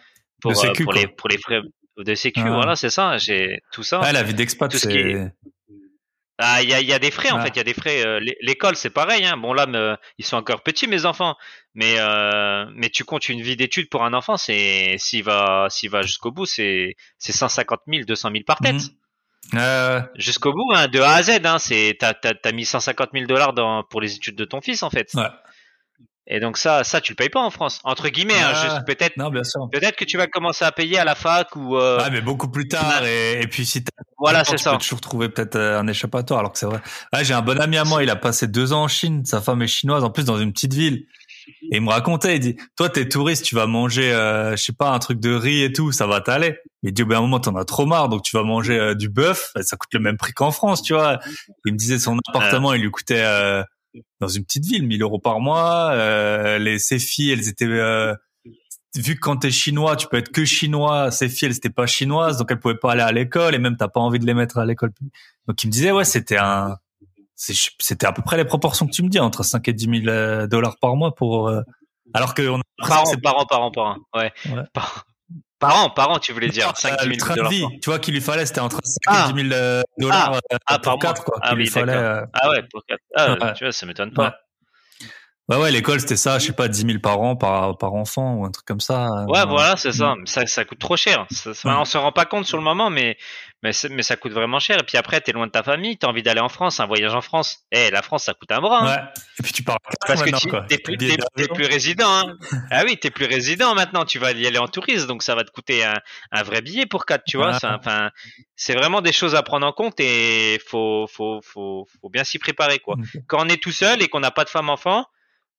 pour, 0.52 0.64
euh, 0.64 0.72
pour, 0.82 0.92
les, 0.92 1.06
pour 1.06 1.28
les 1.28 1.38
frais 1.38 1.60
de 1.96 2.14
sécu. 2.14 2.40
Ah. 2.44 2.50
Voilà, 2.50 2.76
c'est 2.76 2.90
ça. 2.90 3.18
J'ai 3.18 3.60
tout 3.72 3.82
ça. 3.82 4.00
Ah, 4.02 4.12
la 4.12 4.22
vie 4.22 4.34
d'expat, 4.34 4.70
c'est. 4.72 5.32
Il 6.40 6.68
y 6.68 6.74
a, 6.74 6.80
y 6.80 6.92
a, 6.92 6.98
des 6.98 7.10
frais 7.10 7.30
en 7.30 7.40
fait, 7.40 7.50
il 7.50 7.56
y 7.56 7.60
a 7.60 7.64
des 7.64 7.74
frais. 7.74 8.04
Euh, 8.04 8.20
l'école, 8.40 8.76
c'est 8.76 8.90
pareil. 8.90 9.24
Hein. 9.24 9.36
Bon 9.36 9.52
là, 9.52 9.66
me, 9.66 9.96
ils 10.18 10.24
sont 10.24 10.36
encore 10.36 10.62
petits 10.62 10.86
mes 10.86 11.04
enfants, 11.04 11.36
mais 11.74 11.94
euh, 11.98 12.66
mais 12.74 12.90
tu 12.90 13.04
comptes 13.04 13.28
une 13.28 13.40
vie 13.40 13.56
d'études 13.56 13.88
pour 13.88 14.04
un 14.04 14.14
enfant, 14.14 14.36
c'est 14.36 14.96
s'il 14.98 15.22
va 15.22 15.68
s'il 15.70 15.90
va 15.90 16.02
jusqu'au 16.02 16.32
bout, 16.32 16.46
c'est 16.46 16.96
c'est 17.18 17.32
150 17.32 17.80
000, 17.86 18.04
200 18.04 18.30
000 18.32 18.44
par 18.44 18.58
tête. 18.58 18.82
Mmh. 19.52 19.58
Jusqu'au 20.16 20.52
bout, 20.52 20.72
hein, 20.74 20.88
de 20.88 21.00
A 21.00 21.14
à 21.14 21.22
Z. 21.22 21.40
Hein, 21.44 21.58
c'est 21.58 21.96
t'as 22.00 22.14
t'as 22.14 22.52
mis 22.52 22.64
150 22.64 23.10
000 23.12 23.26
dollars 23.26 23.54
pour 23.88 24.00
les 24.00 24.16
études 24.16 24.36
de 24.36 24.44
ton 24.44 24.60
fils 24.60 24.82
en 24.82 24.90
fait. 24.90 25.12
Ouais. 25.14 25.28
Et 26.26 26.40
donc 26.40 26.56
ça, 26.56 26.84
ça 26.84 27.00
tu 27.00 27.12
le 27.12 27.16
payes 27.16 27.28
pas 27.28 27.42
en 27.42 27.50
France, 27.50 27.80
entre 27.84 28.08
guillemets. 28.08 28.40
Hein, 28.40 28.52
ah, 28.54 28.80
peut-être, 28.86 29.16
non, 29.18 29.28
bien 29.28 29.44
sûr. 29.44 29.68
Peut-être 29.70 29.96
que 29.96 30.04
tu 30.04 30.16
vas 30.16 30.26
commencer 30.26 30.64
à 30.64 30.72
payer 30.72 30.98
à 30.98 31.04
la 31.04 31.14
fac 31.14 31.54
ou. 31.54 31.76
Euh... 31.76 31.98
Ah, 32.00 32.08
mais 32.10 32.22
beaucoup 32.22 32.48
plus 32.48 32.66
tard. 32.66 33.04
Et, 33.04 33.46
puis 33.50 33.66
si 33.66 33.84
voilà, 34.18 34.42
c'est 34.44 34.56
ça. 34.56 34.70
Tu 34.70 34.76
peux 34.76 34.82
toujours 34.82 35.00
trouver 35.02 35.28
peut-être 35.28 35.56
euh, 35.56 35.78
un 35.78 35.86
échappatoire, 35.86 36.40
alors 36.40 36.52
que 36.52 36.58
c'est 36.58 36.66
vrai. 36.66 36.80
Ah, 37.12 37.22
j'ai 37.22 37.34
un 37.34 37.42
bon 37.42 37.60
ami 37.60 37.76
à 37.76 37.84
moi, 37.84 38.02
il 38.02 38.08
a 38.08 38.16
passé 38.16 38.46
deux 38.46 38.72
ans 38.72 38.84
en 38.84 38.88
Chine. 38.88 39.24
Sa 39.26 39.42
femme 39.42 39.60
est 39.60 39.66
chinoise, 39.66 40.02
en 40.02 40.10
plus 40.10 40.24
dans 40.24 40.38
une 40.38 40.52
petite 40.52 40.72
ville. 40.72 41.06
Et 41.70 41.76
il 41.76 41.82
me 41.82 41.90
racontait, 41.90 42.36
il 42.36 42.40
dit, 42.40 42.56
toi 42.76 42.88
t'es 42.88 43.08
touriste, 43.08 43.44
tu 43.44 43.54
vas 43.54 43.66
manger, 43.66 44.12
euh, 44.12 44.56
je 44.56 44.62
sais 44.62 44.72
pas, 44.72 44.90
un 44.90 44.98
truc 44.98 45.20
de 45.20 45.34
riz 45.34 45.62
et 45.62 45.72
tout, 45.72 45.92
ça 45.92 46.06
va 46.06 46.20
t'aller. 46.20 46.58
Il 46.82 46.92
dit, 46.92 47.04
ben, 47.04 47.16
à 47.16 47.18
un 47.18 47.22
moment 47.22 47.40
t'en 47.40 47.56
as 47.56 47.64
trop 47.64 47.86
marre, 47.86 48.08
donc 48.08 48.22
tu 48.22 48.36
vas 48.36 48.42
manger 48.42 48.78
euh, 48.78 48.94
du 48.94 49.08
bœuf, 49.08 49.52
ça 49.60 49.76
coûte 49.76 49.92
le 49.92 50.00
même 50.00 50.16
prix 50.16 50.32
qu'en 50.32 50.50
France, 50.50 50.82
tu 50.82 50.94
vois. 50.94 51.20
Il 51.64 51.72
me 51.72 51.78
disait 51.78 51.98
son 51.98 52.18
appartement, 52.28 52.72
il 52.74 52.82
lui 52.82 52.90
coûtait 52.90 53.22
euh, 53.22 53.62
dans 54.20 54.28
une 54.28 54.44
petite 54.44 54.64
ville, 54.64 54.86
1000 54.86 55.02
euros 55.02 55.18
par 55.18 55.40
mois. 55.40 55.90
Euh, 55.92 56.58
les 56.58 56.78
ses 56.78 56.98
filles, 56.98 57.32
elles 57.32 57.48
étaient 57.48 57.66
euh, 57.66 58.14
vu 58.96 59.14
que 59.14 59.20
quand 59.20 59.36
t'es 59.38 59.50
chinois, 59.50 59.96
tu 59.96 60.06
peux 60.08 60.16
être 60.16 60.30
que 60.30 60.44
chinois. 60.44 61.10
Ses 61.10 61.28
filles, 61.28 61.48
elles 61.48 61.56
étaient 61.56 61.70
pas 61.70 61.86
chinoises, 61.86 62.38
donc 62.38 62.50
elles 62.50 62.60
pouvaient 62.60 62.76
pas 62.76 62.92
aller 62.92 63.02
à 63.02 63.12
l'école 63.12 63.54
et 63.54 63.58
même 63.58 63.76
t'as 63.76 63.88
pas 63.88 64.00
envie 64.00 64.18
de 64.18 64.26
les 64.26 64.34
mettre 64.34 64.58
à 64.58 64.66
l'école. 64.66 64.92
Donc 65.46 65.62
il 65.62 65.66
me 65.68 65.72
disait 65.72 65.92
ouais, 65.92 66.04
c'était 66.04 66.38
un, 66.38 66.76
c'était 67.36 68.06
à 68.06 68.12
peu 68.12 68.22
près 68.22 68.36
les 68.36 68.44
proportions 68.44 68.86
que 68.86 68.92
tu 68.92 69.02
me 69.02 69.08
dis 69.08 69.18
entre 69.18 69.42
5 69.42 69.66
et 69.68 69.72
10 69.72 70.02
000 70.02 70.08
euh, 70.08 70.46
dollars 70.46 70.78
par 70.78 70.96
mois 70.96 71.14
pour. 71.14 71.48
Euh, 71.48 71.62
alors 72.12 72.34
que 72.34 72.42
on 72.48 72.60
a 72.60 72.86
par 72.86 73.02
an, 73.02 73.12
par 73.22 73.38
an, 73.38 73.46
par 73.46 73.62
an, 73.62 73.70
par 73.70 73.84
an, 73.86 73.96
ouais. 74.14 74.32
ouais. 74.46 74.62
Par 74.72 75.06
an, 75.62 75.90
par 75.90 76.10
an, 76.10 76.18
tu 76.18 76.32
voulais 76.32 76.48
dire 76.48 76.72
5 76.76 77.00
000 77.00 77.16
dollars. 77.34 77.50
Vie, 77.50 77.64
tu 77.80 77.90
vois 77.90 77.98
qu'il 77.98 78.14
lui 78.14 78.20
fallait, 78.20 78.46
c'était 78.46 78.60
entre 78.60 78.80
5 78.82 78.98
ah. 79.06 79.26
et 79.30 79.32
10 79.32 79.48
000 79.48 79.54
euh, 79.54 79.82
dollars 79.98 80.40
ah. 80.50 80.56
ah, 80.66 80.78
pour 80.78 80.98
4, 80.98 81.24
quoi. 81.24 81.38
Ah 81.42 81.54
oui, 81.54 81.66
fallait, 81.66 81.92
euh... 81.92 82.24
Ah 82.32 82.50
ouais, 82.50 82.62
pour 82.70 82.82
4. 82.86 83.00
Ah, 83.16 83.32
ouais. 83.32 83.52
tu 83.54 83.64
vois, 83.64 83.72
ça 83.72 83.86
m'étonne 83.86 84.12
pas. 84.12 84.36
Ouais, 85.50 85.58
ouais, 85.58 85.70
l'école, 85.70 86.00
c'était 86.00 86.16
ça, 86.16 86.38
je 86.38 86.46
sais 86.46 86.52
pas, 86.54 86.68
10 86.68 86.86
000 86.86 86.98
par 87.00 87.20
an, 87.20 87.36
par, 87.36 87.76
par 87.76 87.92
enfant, 87.92 88.36
ou 88.36 88.46
un 88.46 88.50
truc 88.50 88.64
comme 88.64 88.80
ça. 88.80 89.26
Ouais, 89.28 89.40
euh, 89.40 89.44
voilà, 89.44 89.76
c'est 89.76 89.92
ça. 89.92 90.14
Ça. 90.24 90.46
Ça 90.46 90.64
coûte 90.64 90.78
trop 90.78 90.96
cher. 90.96 91.26
Ça, 91.30 91.52
ça, 91.52 91.78
On 91.78 91.84
se 91.84 91.98
rend 91.98 92.12
pas 92.12 92.24
compte 92.24 92.46
sur 92.46 92.56
le 92.56 92.64
moment, 92.64 92.88
mais, 92.88 93.18
mais, 93.64 93.72
mais 93.90 94.02
ça 94.02 94.16
coûte 94.16 94.32
vraiment 94.32 94.60
cher. 94.60 94.78
Et 94.78 94.82
puis 94.82 94.98
après, 94.98 95.22
t'es 95.22 95.32
loin 95.32 95.46
de 95.46 95.50
ta 95.50 95.62
famille, 95.62 95.96
t'as 95.96 96.06
envie 96.06 96.22
d'aller 96.22 96.42
en 96.42 96.50
France, 96.50 96.80
un 96.80 96.86
voyage 96.86 97.14
en 97.14 97.22
France. 97.22 97.64
Eh, 97.72 97.90
la 97.90 98.02
France, 98.02 98.24
ça 98.24 98.34
coûte 98.34 98.52
un 98.52 98.60
bras. 98.60 98.82
Hein. 98.82 98.94
Ouais. 98.94 99.02
Et 99.40 99.42
puis 99.42 99.52
tu 99.52 99.62
pars 99.62 99.78
Parce 100.06 100.22
que 100.22 100.38
tu, 100.38 100.48
t'es 100.68 100.76
plus, 100.76 100.98
t'es, 100.98 101.48
plus 101.48 101.64
résident, 101.64 102.06
hein. 102.06 102.36
ah 102.70 102.82
oui, 102.84 102.98
t'es 102.98 103.10
plus 103.10 103.24
résident 103.24 103.74
maintenant, 103.74 104.04
tu 104.04 104.18
vas 104.18 104.32
y 104.32 104.46
aller 104.46 104.58
en 104.58 104.68
tourisme, 104.68 105.06
donc 105.06 105.22
ça 105.22 105.34
va 105.34 105.44
te 105.44 105.50
coûter 105.50 105.82
un, 105.82 105.98
un 106.30 106.42
vrai 106.42 106.60
billet 106.60 106.84
pour 106.84 107.06
quatre, 107.06 107.24
tu 107.26 107.38
vois. 107.38 107.58
Enfin, 107.62 108.10
c'est 108.54 108.74
vraiment 108.74 109.00
des 109.00 109.12
choses 109.12 109.34
à 109.34 109.42
prendre 109.42 109.66
en 109.66 109.72
compte 109.72 109.98
et 109.98 110.60
faut, 110.66 111.06
faut, 111.10 111.40
faut, 111.42 111.88
faut 112.00 112.08
bien 112.10 112.22
s'y 112.22 112.38
préparer, 112.38 112.80
quoi. 112.80 112.96
Quand 113.26 113.46
on 113.46 113.48
est 113.48 113.62
tout 113.62 113.72
seul 113.72 114.02
et 114.02 114.08
qu'on 114.08 114.20
n'a 114.20 114.30
pas 114.30 114.44
de 114.44 114.50
femme 114.50 114.68
enfant, 114.68 115.06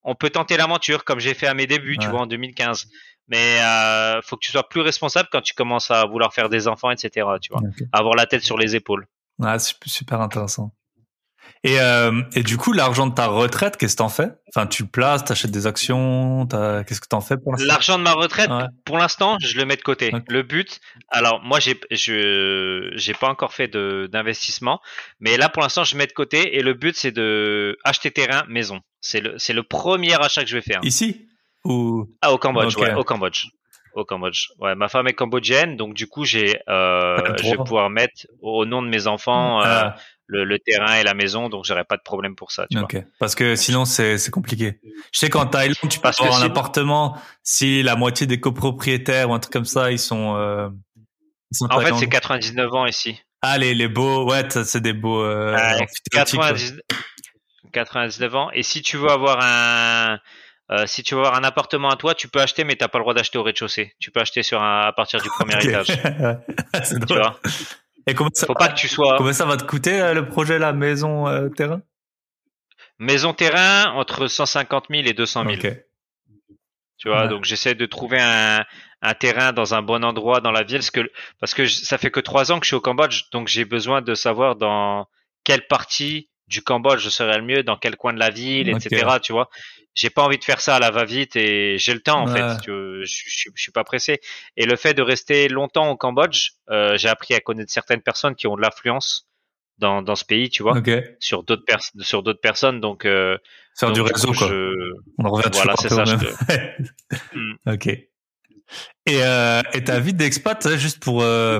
on 0.03 0.13
peut 0.13 0.29
tenter 0.29 0.57
l'aventure 0.57 1.03
comme 1.03 1.19
j'ai 1.19 1.33
fait 1.33 1.47
à 1.47 1.55
mes 1.55 1.65
débuts, 1.65 1.97
tu 1.97 2.07
vois, 2.07 2.21
en 2.21 2.27
2015. 2.27 2.87
Mais 3.27 3.59
euh, 3.59 4.21
faut 4.21 4.35
que 4.35 4.45
tu 4.45 4.51
sois 4.51 4.67
plus 4.69 4.81
responsable 4.81 5.29
quand 5.31 5.41
tu 5.41 5.53
commences 5.53 5.89
à 5.91 6.05
vouloir 6.05 6.33
faire 6.33 6.49
des 6.49 6.67
enfants, 6.67 6.91
etc. 6.91 7.27
Tu 7.41 7.51
vois, 7.51 7.61
avoir 7.91 8.15
la 8.15 8.25
tête 8.25 8.43
sur 8.43 8.57
les 8.57 8.75
épaules. 8.75 9.07
Ah, 9.41 9.57
c'est 9.59 9.73
super 9.85 10.21
intéressant. 10.21 10.71
Et, 11.63 11.79
euh, 11.79 12.21
et 12.35 12.43
du 12.43 12.57
coup, 12.57 12.73
l'argent 12.73 13.07
de 13.07 13.15
ta 13.15 13.25
retraite, 13.25 13.77
qu'est-ce 13.77 13.95
que 13.95 13.97
t'en 13.97 14.09
fais? 14.09 14.29
Enfin, 14.49 14.67
tu 14.67 14.83
le 14.83 14.87
places, 14.89 15.25
t'achètes 15.25 15.49
des 15.49 15.65
actions, 15.65 16.45
qu'est-ce 16.47 17.01
que 17.01 17.07
t'en 17.07 17.21
fais 17.21 17.37
pour 17.37 17.53
l'instant? 17.53 17.67
L'argent 17.67 17.97
de 17.97 18.03
ma 18.03 18.13
retraite, 18.13 18.51
pour 18.85 18.99
l'instant, 18.99 19.37
je 19.39 19.57
le 19.57 19.65
mets 19.65 19.75
de 19.75 19.81
côté. 19.81 20.11
Le 20.27 20.43
but, 20.43 20.79
alors 21.09 21.41
moi, 21.43 21.59
j'ai, 21.59 21.79
je, 21.89 22.91
j'ai 22.95 23.13
pas 23.15 23.29
encore 23.29 23.51
fait 23.51 23.67
de 23.67 24.07
d'investissement, 24.11 24.79
mais 25.19 25.37
là, 25.37 25.49
pour 25.49 25.63
l'instant, 25.63 25.83
je 25.83 25.97
mets 25.97 26.05
de 26.05 26.13
côté. 26.13 26.55
Et 26.55 26.61
le 26.61 26.75
but, 26.75 26.95
c'est 26.95 27.11
de 27.11 27.79
acheter 27.83 28.11
terrain, 28.11 28.43
maison. 28.47 28.81
C'est 29.01 29.21
le, 29.21 29.33
c'est 29.39 29.53
le 29.53 29.63
premier 29.63 30.13
achat 30.21 30.43
que 30.43 30.49
je 30.49 30.55
vais 30.55 30.61
faire. 30.61 30.81
Ici? 30.83 31.27
Ou 31.65 32.09
Ah, 32.21 32.31
au 32.31 32.37
Cambodge, 32.37 32.77
ouais, 32.77 32.93
au 32.93 33.03
Cambodge. 33.03 33.47
Au 33.93 34.05
Cambodge. 34.05 34.49
Ouais, 34.59 34.75
ma 34.75 34.89
femme 34.89 35.07
est 35.07 35.13
cambodgienne, 35.13 35.77
donc 35.77 35.93
du 35.93 36.07
coup, 36.07 36.25
j'ai, 36.25 36.59
euh, 36.67 37.17
je 37.41 37.51
vais 37.51 37.57
pouvoir 37.57 37.89
mettre 37.89 38.27
au 38.41 38.65
nom 38.65 38.81
de 38.81 38.89
mes 38.89 39.07
enfants 39.07 39.61
euh, 39.61 39.63
ah. 39.65 39.95
le, 40.27 40.43
le, 40.43 40.59
terrain 40.59 40.95
et 40.95 41.03
la 41.03 41.13
maison, 41.13 41.47
donc 41.47 41.63
j'aurai 41.65 41.85
pas 41.85 41.95
de 41.95 42.01
problème 42.01 42.35
pour 42.35 42.51
ça. 42.51 42.67
Tu 42.69 42.77
vois. 42.77 42.87
Parce 43.19 43.35
que 43.35 43.55
sinon, 43.55 43.85
c'est, 43.85 44.17
c'est 44.17 44.31
compliqué. 44.31 44.79
Je 45.13 45.19
sais 45.19 45.29
qu'en 45.29 45.45
Thaïlande, 45.45 45.77
tu 45.89 45.99
peux 45.99 46.09
avoir 46.09 46.41
un 46.41 46.45
appartement 46.45 47.17
si 47.41 47.83
la 47.83 47.95
moitié 47.95 48.27
des 48.27 48.39
copropriétaires 48.39 49.29
ou 49.29 49.33
un 49.33 49.39
truc 49.39 49.53
comme 49.53 49.65
ça, 49.65 49.91
ils 49.91 49.99
sont. 49.99 50.35
Euh, 50.35 50.67
ils 51.51 51.57
sont 51.57 51.67
en 51.71 51.79
fait, 51.79 51.93
c'est 51.95 52.09
99 52.09 52.73
ans 52.73 52.85
ici. 52.85 53.17
Ah, 53.41 53.57
les, 53.57 53.75
les 53.75 53.87
beaux, 53.87 54.29
ouais, 54.29 54.43
c'est 54.49 54.81
des 54.81 54.93
beaux. 54.93 55.21
Euh, 55.21 55.55
90, 56.11 56.81
99 57.71 58.35
ans. 58.35 58.49
Et 58.51 58.63
si 58.63 58.81
tu 58.81 58.97
veux 58.97 59.09
avoir 59.09 59.39
un, 59.41 60.19
euh, 60.71 60.87
si 60.87 61.03
tu 61.03 61.13
veux 61.13 61.21
avoir 61.21 61.35
un 61.35 61.43
appartement 61.43 61.89
à 61.89 61.95
toi, 61.95 62.15
tu 62.15 62.27
peux 62.27 62.41
acheter, 62.41 62.63
mais 62.63 62.75
t'as 62.75 62.87
pas 62.87 62.97
le 62.97 63.03
droit 63.03 63.13
d'acheter 63.13 63.37
au 63.37 63.43
rez-de-chaussée. 63.43 63.95
Tu 63.99 64.09
peux 64.11 64.19
acheter 64.19 64.41
sur 64.41 64.61
un, 64.63 64.81
à 64.81 64.91
partir 64.93 65.21
du 65.21 65.29
premier 65.29 65.55
étage. 65.63 65.87
C'est 66.83 67.05
tu 67.05 67.13
vois. 67.13 67.39
Et 68.07 68.13
comment 68.13 68.29
ça, 68.33 68.47
Faut 68.47 68.53
pas 68.53 68.69
que 68.69 68.75
tu 68.75 68.87
sois. 68.87 69.17
Comment 69.17 69.33
ça 69.33 69.45
va 69.45 69.57
te 69.57 69.63
coûter 69.63 70.01
euh, 70.01 70.13
le 70.13 70.27
projet, 70.27 70.57
la 70.57 70.73
maison 70.73 71.27
euh, 71.27 71.49
terrain? 71.49 71.81
Maison 72.97 73.33
terrain 73.33 73.91
entre 73.91 74.27
150 74.27 74.85
000 74.89 75.03
et 75.05 75.13
200 75.13 75.45
000. 75.45 75.75
Tu 76.97 77.09
vois, 77.09 77.27
donc 77.27 77.43
j'essaie 77.43 77.75
de 77.75 77.85
trouver 77.85 78.19
un, 78.21 78.63
un 79.01 79.13
terrain 79.13 79.51
dans 79.51 79.75
un 79.75 79.81
bon 79.81 80.03
endroit 80.03 80.39
dans 80.39 80.51
la 80.51 80.63
ville, 80.63 80.77
parce 80.77 80.91
que 80.91 81.11
parce 81.39 81.53
que 81.53 81.67
ça 81.67 81.97
fait 81.97 82.09
que 82.09 82.21
trois 82.21 82.51
ans 82.51 82.59
que 82.59 82.65
je 82.65 82.69
suis 82.69 82.75
au 82.75 82.81
Cambodge, 82.81 83.23
donc 83.31 83.49
j'ai 83.49 83.65
besoin 83.65 84.01
de 84.01 84.15
savoir 84.15 84.55
dans 84.55 85.07
quelle 85.43 85.67
partie 85.67 86.29
du 86.47 86.61
Cambodge 86.61 87.01
je 87.01 87.09
serais 87.09 87.37
le 87.37 87.43
mieux, 87.43 87.63
dans 87.63 87.75
quel 87.75 87.97
coin 87.97 88.13
de 88.13 88.19
la 88.19 88.29
ville, 88.29 88.69
etc. 88.69 89.17
Tu 89.21 89.33
vois, 89.33 89.49
j'ai 89.95 90.09
pas 90.09 90.23
envie 90.23 90.37
de 90.37 90.43
faire 90.43 90.59
ça 90.59 90.75
à 90.75 90.79
la 90.79 90.91
va-vite 90.91 91.35
et 91.37 91.77
j'ai 91.77 91.93
le 91.93 92.01
temps 92.01 92.21
en 92.21 92.27
fait. 92.27 92.63
Je, 92.67 93.03
je, 93.03 93.49
suis 93.55 93.71
pas 93.71 93.85
pressé. 93.85 94.19
Et 94.57 94.65
le 94.65 94.75
fait 94.75 94.93
de 94.93 95.01
rester 95.01 95.47
longtemps 95.47 95.89
au 95.89 95.95
Cambodge, 95.95 96.51
euh, 96.69 96.97
j'ai 96.97 97.07
appris 97.07 97.33
à 97.33 97.39
connaître 97.39 97.71
certaines 97.71 98.01
personnes 98.01 98.35
qui 98.35 98.45
ont 98.47 98.57
de 98.57 98.61
l'influence 98.61 99.27
dans, 99.77 100.01
dans 100.01 100.15
ce 100.15 100.25
pays, 100.25 100.49
tu 100.49 100.63
vois, 100.63 100.81
sur 101.19 101.43
d'autres 101.43 101.65
personnes, 101.65 102.01
sur 102.01 102.23
d'autres 102.23 102.41
personnes. 102.41 102.81
Donc, 102.81 103.05
euh, 103.05 103.37
faire 103.77 103.91
du 103.93 104.01
réseau 104.01 104.33
quoi. 104.33 104.49
On 105.17 105.29
revient 105.29 105.49
voilà, 105.53 105.75
c'est 105.77 105.89
ça. 105.89 106.03
Hmm. 107.33 107.53
Ok. 107.67 107.87
Et 107.87 109.23
euh, 109.23 109.61
et 109.73 109.83
ta 109.83 109.99
vie 109.99 110.13
d'expat, 110.13 110.75
juste 110.75 110.99
pour 110.99 111.21
euh, 111.21 111.59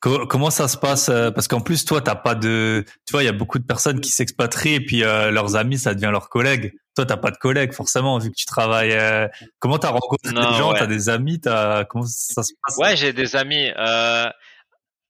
Comment 0.00 0.50
ça 0.50 0.68
se 0.68 0.76
passe 0.76 1.08
euh, 1.08 1.32
Parce 1.32 1.48
qu'en 1.48 1.60
plus, 1.60 1.84
toi, 1.84 2.00
t'as 2.00 2.14
pas 2.14 2.36
de, 2.36 2.84
tu 3.04 3.12
vois, 3.12 3.24
il 3.24 3.26
y 3.26 3.30
a 3.30 3.32
beaucoup 3.32 3.58
de 3.58 3.64
personnes 3.64 4.00
qui 4.00 4.12
s'expatrient 4.12 4.74
et 4.74 4.80
puis 4.80 5.02
euh, 5.02 5.32
leurs 5.32 5.56
amis, 5.56 5.76
ça 5.76 5.92
devient 5.94 6.10
leurs 6.12 6.28
collègues. 6.28 6.74
Toi, 6.98 7.06
t'as 7.06 7.16
pas 7.16 7.30
de 7.30 7.36
collègues 7.36 7.74
forcément 7.74 8.18
vu 8.18 8.32
que 8.32 8.34
tu 8.34 8.44
travailles. 8.44 8.90
Euh... 8.90 9.28
Comment 9.60 9.78
t'as 9.78 9.90
rencontré 9.90 10.32
des 10.32 10.40
gens? 10.40 10.72
T'as 10.72 10.88
des 10.88 11.08
amis? 11.08 11.40
T'as 11.40 11.84
comment 11.84 12.04
ça 12.04 12.42
se 12.42 12.54
passe? 12.60 12.76
Ouais, 12.76 12.96
j'ai 12.96 13.12
des 13.12 13.36
amis. 13.36 13.70
Euh... 13.76 14.26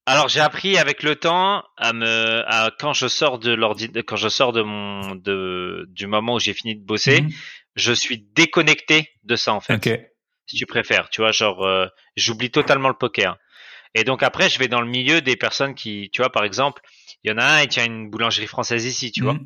Alors, 0.04 0.28
j'ai 0.28 0.40
appris 0.40 0.76
avec 0.76 1.02
le 1.02 1.16
temps 1.16 1.64
à 1.78 1.94
me, 1.94 2.42
à, 2.46 2.70
quand 2.78 2.92
je 2.92 3.08
sors 3.08 3.38
de 3.38 3.54
l'ordi, 3.54 3.90
quand 4.06 4.16
je 4.16 4.28
sors 4.28 4.52
de 4.52 4.60
mon, 4.60 5.14
de, 5.14 5.86
du 5.88 6.06
moment 6.06 6.34
où 6.34 6.38
j'ai 6.38 6.52
fini 6.52 6.76
de 6.76 6.84
bosser, 6.84 7.22
mhm. 7.22 7.30
je 7.74 7.92
suis 7.94 8.18
déconnecté 8.34 9.08
de 9.24 9.36
ça 9.36 9.54
en 9.54 9.60
fait. 9.60 9.72
Si 10.46 10.56
tu 10.56 10.66
préfères, 10.66 11.08
tu 11.08 11.22
vois, 11.22 11.32
genre, 11.32 11.64
euh, 11.64 11.86
j'oublie 12.16 12.50
totalement 12.50 12.88
le 12.88 12.96
poker. 12.96 13.38
Et 13.94 14.04
donc 14.04 14.22
après, 14.22 14.50
je 14.50 14.58
vais 14.58 14.68
dans 14.68 14.82
le 14.82 14.88
milieu 14.88 15.22
des 15.22 15.36
personnes 15.36 15.74
qui, 15.74 16.10
tu 16.12 16.20
vois, 16.20 16.30
par 16.30 16.44
exemple, 16.44 16.82
il 17.24 17.30
y 17.30 17.32
en 17.32 17.38
a 17.38 17.44
un, 17.44 17.62
il 17.62 17.68
tient 17.68 17.86
une 17.86 18.10
boulangerie 18.10 18.46
française 18.46 18.84
ici, 18.84 19.10
tu 19.10 19.22
vois. 19.22 19.38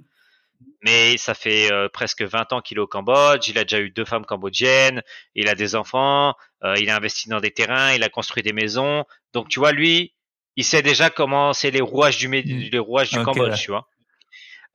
Mais 0.83 1.17
ça 1.17 1.35
fait 1.35 1.73
euh, 1.73 1.89
presque 1.89 2.23
20 2.23 2.53
ans 2.53 2.61
qu'il 2.61 2.79
est 2.79 2.81
au 2.81 2.89
Cambodge, 2.89 3.49
il 3.49 3.57
a 3.57 3.65
déjà 3.65 3.81
eu 3.81 3.91
deux 3.91 4.05
femmes 4.05 4.27
cambodgiennes, 4.27 5.03
il 5.37 5.49
a 5.49 5.55
des 5.55 5.77
enfants, 5.77 6.35
euh, 6.65 6.75
il 6.79 6.91
a 6.91 6.97
investi 6.97 7.29
dans 7.29 7.41
des 7.41 7.53
terrains, 7.53 7.93
il 7.95 8.03
a 8.03 8.09
construit 8.09 8.43
des 8.43 8.53
maisons. 8.53 9.05
Donc 9.33 9.49
tu 9.49 9.61
vois, 9.61 9.71
lui, 9.71 10.13
il 10.57 10.65
sait 10.65 10.83
déjà 10.83 11.09
comment 11.09 11.53
c'est 11.53 11.71
les 11.71 11.81
rouages 11.81 12.19
du, 12.19 12.29
mhm. 12.29 12.43
les 12.43 12.79
rouages 12.79 13.11
du 13.11 13.23
Cambodge, 13.23 13.61
tu 13.61 13.71
vois. 13.71 13.89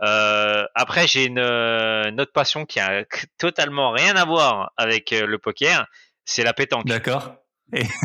Euh, 0.04 0.64
après, 0.76 1.08
j'ai 1.08 1.26
une, 1.26 1.40
une, 1.40 2.22
autre 2.22 2.32
passion 2.32 2.66
qui 2.66 2.80
a 2.80 3.04
totalement 3.38 3.92
rien 3.92 4.16
à 4.16 4.24
voir 4.26 4.72
avec 4.78 5.12
le 5.12 5.38
poker, 5.38 5.88
c'est 6.24 6.44
la 6.44 6.54
pétanque. 6.54 6.86
D'accord. 6.86 7.36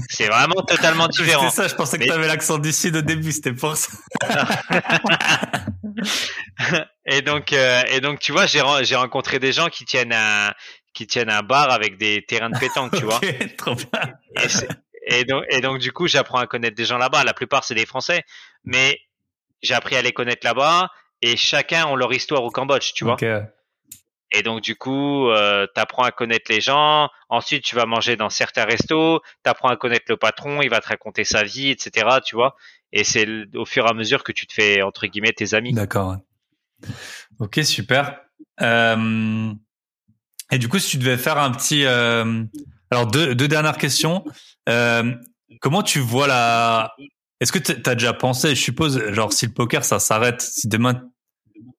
C'est 0.08 0.26
vraiment 0.26 0.62
totalement 0.62 1.08
différent. 1.08 1.50
C'est 1.50 1.62
ça, 1.62 1.68
je 1.68 1.74
pensais 1.74 1.98
que 1.98 2.04
tu 2.04 2.10
avais 2.10 2.26
l'accent 2.26 2.58
du 2.58 2.72
sud 2.72 2.96
au 2.96 3.02
début, 3.02 3.32
c'était 3.32 3.52
pour 3.52 3.76
ça. 3.76 3.92
et 7.06 7.22
donc, 7.22 7.52
euh, 7.52 7.82
et 7.88 8.00
donc, 8.00 8.18
tu 8.18 8.32
vois, 8.32 8.46
j'ai 8.46 8.62
j'ai 8.82 8.96
rencontré 8.96 9.38
des 9.38 9.52
gens 9.52 9.68
qui 9.68 9.84
tiennent 9.84 10.12
un 10.12 10.52
qui 10.94 11.06
tiennent 11.06 11.30
un 11.30 11.42
bar 11.42 11.70
avec 11.70 11.96
des 11.96 12.24
terrains 12.26 12.50
de 12.50 12.58
pétanque, 12.58 12.96
tu 12.96 13.04
vois. 13.04 13.20
trop 13.56 13.74
bien. 13.74 13.86
Et, 15.06 15.24
donc, 15.24 15.44
et 15.48 15.60
donc, 15.60 15.78
du 15.78 15.92
coup, 15.92 16.06
j'apprends 16.06 16.38
à 16.38 16.46
connaître 16.46 16.76
des 16.76 16.84
gens 16.84 16.98
là-bas. 16.98 17.24
La 17.24 17.34
plupart, 17.34 17.64
c'est 17.64 17.74
des 17.74 17.86
Français, 17.86 18.22
mais 18.64 18.98
j'ai 19.62 19.74
appris 19.74 19.96
à 19.96 20.02
les 20.02 20.12
connaître 20.12 20.46
là-bas. 20.46 20.90
Et 21.22 21.36
chacun 21.36 21.86
ont 21.86 21.96
leur 21.96 22.12
histoire 22.12 22.42
au 22.42 22.50
Cambodge, 22.50 22.92
tu 22.94 23.04
vois. 23.04 23.16
Et 24.32 24.42
donc 24.42 24.62
du 24.62 24.76
coup, 24.76 25.28
euh, 25.28 25.66
tu 25.74 25.80
apprends 25.80 26.04
à 26.04 26.10
connaître 26.10 26.50
les 26.50 26.60
gens. 26.60 27.10
Ensuite, 27.28 27.62
tu 27.64 27.76
vas 27.76 27.84
manger 27.84 28.16
dans 28.16 28.30
certains 28.30 28.64
restos. 28.64 29.20
Tu 29.44 29.50
apprends 29.50 29.68
à 29.68 29.76
connaître 29.76 30.06
le 30.08 30.16
patron. 30.16 30.62
Il 30.62 30.70
va 30.70 30.80
te 30.80 30.88
raconter 30.88 31.24
sa 31.24 31.44
vie, 31.44 31.68
etc. 31.68 32.06
Tu 32.24 32.34
vois. 32.34 32.56
Et 32.92 33.04
c'est 33.04 33.26
au 33.54 33.66
fur 33.66 33.86
et 33.86 33.90
à 33.90 33.92
mesure 33.92 34.24
que 34.24 34.32
tu 34.32 34.46
te 34.46 34.54
fais 34.54 34.82
entre 34.82 35.06
guillemets 35.06 35.32
tes 35.32 35.54
amis. 35.54 35.72
D'accord. 35.72 36.16
Ok, 37.38 37.60
super. 37.62 38.20
Euh... 38.60 39.52
Et 40.50 40.58
du 40.58 40.68
coup, 40.68 40.78
si 40.78 40.90
tu 40.90 40.98
devais 40.98 41.16
faire 41.16 41.38
un 41.38 41.50
petit, 41.50 41.84
euh... 41.84 42.44
alors 42.90 43.06
deux, 43.06 43.34
dernières 43.34 43.78
questions. 43.78 44.24
Euh, 44.68 45.14
comment 45.60 45.82
tu 45.82 45.98
vois 45.98 46.26
la 46.26 46.94
Est-ce 47.40 47.52
que 47.52 47.58
tu 47.58 47.72
as 47.72 47.94
déjà 47.94 48.12
pensé, 48.14 48.50
je 48.50 48.60
suppose, 48.60 49.12
genre 49.12 49.32
si 49.32 49.46
le 49.46 49.52
poker 49.52 49.84
ça 49.84 49.98
s'arrête, 49.98 50.40
si 50.40 50.68
demain, 50.68 51.02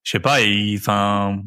je 0.03 0.11
sais 0.11 0.19
pas, 0.19 0.39
enfin 0.75 1.43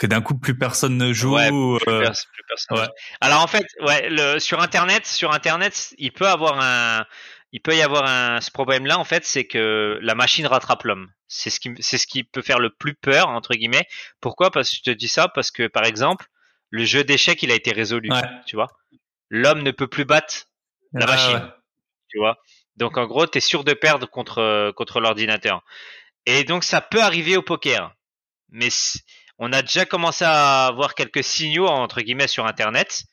que 0.00 0.06
d'un 0.06 0.22
coup 0.22 0.36
plus 0.36 0.56
personne 0.56 0.96
ne 0.96 1.12
joue. 1.12 1.34
Ouais, 1.34 1.48
plus, 1.48 1.92
euh, 1.92 2.10
personne 2.48 2.88
Alors 3.20 3.42
en 3.42 3.46
fait, 3.46 3.66
ouais, 3.82 4.08
le, 4.08 4.38
sur 4.38 4.60
internet, 4.60 5.06
sur 5.06 5.32
internet, 5.32 5.94
il 5.98 6.10
peut 6.10 6.26
avoir 6.26 6.58
un, 6.58 7.04
il 7.52 7.60
peut 7.60 7.76
y 7.76 7.82
avoir 7.82 8.06
un, 8.06 8.40
ce 8.40 8.50
problème-là 8.50 8.98
en 8.98 9.04
fait, 9.04 9.26
c'est 9.26 9.44
que 9.44 9.98
la 10.00 10.14
machine 10.14 10.46
rattrape 10.46 10.84
l'homme. 10.84 11.12
C'est 11.28 11.50
ce 11.50 11.60
qui, 11.60 11.74
c'est 11.80 11.98
ce 11.98 12.06
qui 12.06 12.24
peut 12.24 12.40
faire 12.40 12.58
le 12.58 12.70
plus 12.70 12.94
peur 12.94 13.28
entre 13.28 13.54
guillemets. 13.54 13.86
Pourquoi? 14.22 14.50
Parce 14.50 14.70
que 14.70 14.76
je 14.76 14.82
te 14.82 14.90
dis 14.90 15.06
ça 15.06 15.28
parce 15.28 15.50
que 15.50 15.66
par 15.66 15.84
exemple, 15.84 16.26
le 16.70 16.84
jeu 16.86 17.04
d'échecs, 17.04 17.42
il 17.42 17.52
a 17.52 17.54
été 17.54 17.70
résolu. 17.70 18.08
Tu 18.46 18.56
vois, 18.56 18.68
l'homme 19.28 19.62
ne 19.62 19.70
peut 19.70 19.86
plus 19.86 20.06
battre 20.06 20.46
la 20.94 21.04
ah, 21.04 21.10
machine. 21.10 21.52
Tu 22.08 22.18
vois. 22.18 22.38
Donc 22.76 22.96
en 22.96 23.06
gros, 23.06 23.26
tu 23.26 23.36
es 23.36 23.42
sûr 23.42 23.64
de 23.64 23.74
perdre 23.74 24.08
contre 24.08 24.72
contre 24.76 24.98
l'ordinateur. 24.98 25.62
Et 26.24 26.44
donc 26.44 26.64
ça 26.64 26.80
peut 26.80 27.02
arriver 27.02 27.36
au 27.36 27.42
poker. 27.42 27.94
Mais 28.48 28.70
on 29.40 29.52
a 29.52 29.62
déjà 29.62 29.86
commencé 29.86 30.24
à 30.24 30.70
voir 30.74 30.94
quelques 30.94 31.24
signaux 31.24 31.66
entre 31.66 32.02
guillemets 32.02 32.28
sur 32.28 32.46
Internet. 32.46 33.04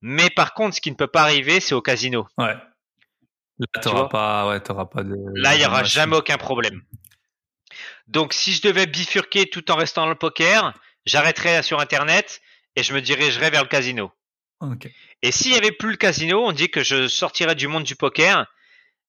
Mais 0.00 0.30
par 0.30 0.54
contre, 0.54 0.76
ce 0.76 0.80
qui 0.80 0.92
ne 0.92 0.96
peut 0.96 1.08
pas 1.08 1.22
arriver, 1.22 1.58
c'est 1.58 1.74
au 1.74 1.82
casino. 1.82 2.26
Ouais. 2.38 2.54
Là, 3.58 3.80
t'auras 3.82 4.08
pas, 4.08 4.48
ouais, 4.48 4.60
pas 4.60 5.02
de. 5.02 5.16
Là, 5.34 5.56
il 5.56 5.62
y 5.62 5.66
aura 5.66 5.82
jamais 5.82 6.16
aucun 6.16 6.36
problème. 6.36 6.82
Donc, 8.06 8.32
si 8.32 8.52
je 8.52 8.62
devais 8.62 8.86
bifurquer 8.86 9.46
tout 9.46 9.70
en 9.70 9.76
restant 9.76 10.02
dans 10.02 10.10
le 10.10 10.14
poker, 10.14 10.72
j'arrêterais 11.04 11.62
sur 11.62 11.80
Internet 11.80 12.40
et 12.76 12.82
je 12.82 12.94
me 12.94 13.00
dirigerais 13.00 13.50
vers 13.50 13.62
le 13.62 13.68
casino. 13.68 14.12
Okay. 14.60 14.94
Et 15.22 15.32
s'il 15.32 15.52
y 15.52 15.56
avait 15.56 15.72
plus 15.72 15.90
le 15.90 15.96
casino, 15.96 16.46
on 16.46 16.52
dit 16.52 16.70
que 16.70 16.84
je 16.84 17.08
sortirais 17.08 17.54
du 17.56 17.66
monde 17.66 17.82
du 17.82 17.96
poker. 17.96 18.46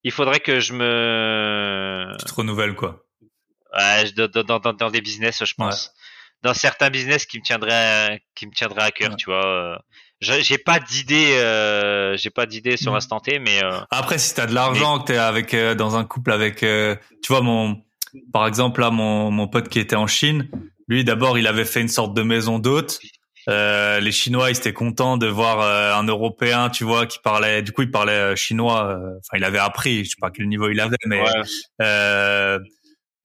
Il 0.03 0.11
faudrait 0.11 0.39
que 0.39 0.59
je 0.59 0.73
me. 0.73 2.15
Tu 2.19 2.25
te 2.25 2.33
renouvelles 2.33 2.75
quoi. 2.75 3.05
Ouais, 3.77 4.11
dans, 4.13 4.43
dans, 4.43 4.73
dans, 4.73 4.89
des 4.89 5.01
business, 5.01 5.43
je 5.45 5.53
pense 5.55 5.93
dans 6.43 6.53
certains 6.53 6.89
business 6.89 7.25
qui 7.25 7.39
me 7.39 7.43
tiendraient 7.43 8.21
qui 8.35 8.47
me 8.47 8.51
tiendraient 8.51 8.83
à 8.83 8.91
cœur, 8.91 9.15
tu 9.15 9.29
vois. 9.29 9.79
J'ai 10.19 10.57
pas 10.57 10.79
d'idée, 10.79 11.37
euh, 11.37 12.17
j'ai 12.17 12.31
pas 12.31 12.47
d'idée 12.47 12.75
sur 12.75 12.91
l'instant 12.91 13.19
T, 13.19 13.37
mais 13.37 13.63
euh, 13.63 13.79
après 13.91 14.17
si 14.17 14.33
t'as 14.33 14.47
de 14.47 14.53
l'argent, 14.53 14.99
que 14.99 15.05
t'es 15.05 15.17
avec 15.17 15.53
euh, 15.53 15.75
dans 15.75 15.95
un 15.95 16.05
couple 16.05 16.31
avec, 16.31 16.63
euh, 16.63 16.95
tu 17.21 17.31
vois 17.31 17.41
mon, 17.41 17.83
par 18.33 18.47
exemple 18.47 18.81
là 18.81 18.89
mon 18.89 19.29
mon 19.29 19.47
pote 19.47 19.69
qui 19.69 19.79
était 19.79 19.95
en 19.95 20.07
Chine, 20.07 20.49
lui 20.87 21.03
d'abord 21.03 21.37
il 21.37 21.45
avait 21.45 21.65
fait 21.65 21.81
une 21.81 21.87
sorte 21.87 22.15
de 22.15 22.23
maison 22.23 22.57
d'hôte. 22.57 22.99
les 23.45 24.11
Chinois 24.11 24.49
ils 24.49 24.57
étaient 24.57 24.73
contents 24.73 25.17
de 25.17 25.27
voir 25.27 25.61
un 25.95 26.03
Européen, 26.03 26.71
tu 26.71 26.83
vois, 26.83 27.05
qui 27.05 27.19
parlait, 27.19 27.61
du 27.61 27.71
coup 27.71 27.83
il 27.83 27.91
parlait 27.91 28.35
chinois. 28.35 28.97
Enfin 29.19 29.37
il 29.37 29.43
avait 29.43 29.59
appris, 29.59 30.03
je 30.03 30.09
sais 30.09 30.15
pas 30.19 30.31
quel 30.31 30.47
niveau 30.47 30.67
il 30.69 30.79
avait, 30.79 30.97
mais 31.05 31.23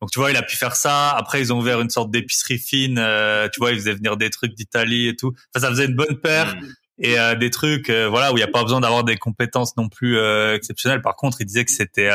donc 0.02 0.10
tu 0.10 0.18
vois, 0.18 0.32
il 0.32 0.36
a 0.36 0.42
pu 0.42 0.56
faire 0.56 0.74
ça. 0.74 1.10
Après, 1.10 1.40
ils 1.40 1.52
ont 1.52 1.58
ouvert 1.60 1.80
une 1.80 1.88
sorte 1.88 2.10
d'épicerie 2.10 2.58
fine. 2.58 2.98
Euh, 2.98 3.48
tu 3.52 3.60
vois, 3.60 3.70
ils 3.70 3.76
faisaient 3.76 3.94
venir 3.94 4.16
des 4.16 4.30
trucs 4.30 4.52
d'Italie 4.52 5.06
et 5.06 5.14
tout. 5.14 5.32
Enfin, 5.54 5.64
ça 5.64 5.70
faisait 5.70 5.84
une 5.84 5.94
bonne 5.94 6.18
paire. 6.20 6.56
Mm. 6.56 6.66
Et 6.98 7.20
euh, 7.20 7.36
des 7.36 7.50
trucs, 7.50 7.88
euh, 7.88 8.08
voilà, 8.08 8.32
où 8.32 8.36
il 8.36 8.40
n'y 8.40 8.42
a 8.42 8.48
pas 8.48 8.64
besoin 8.64 8.80
d'avoir 8.80 9.04
des 9.04 9.16
compétences 9.16 9.76
non 9.76 9.88
plus 9.88 10.18
exceptionnelles. 10.54 11.02
Par 11.02 11.14
contre, 11.14 11.40
il 11.40 11.46
disait 11.46 11.64
que 11.64 11.70
c'était, 11.70 12.10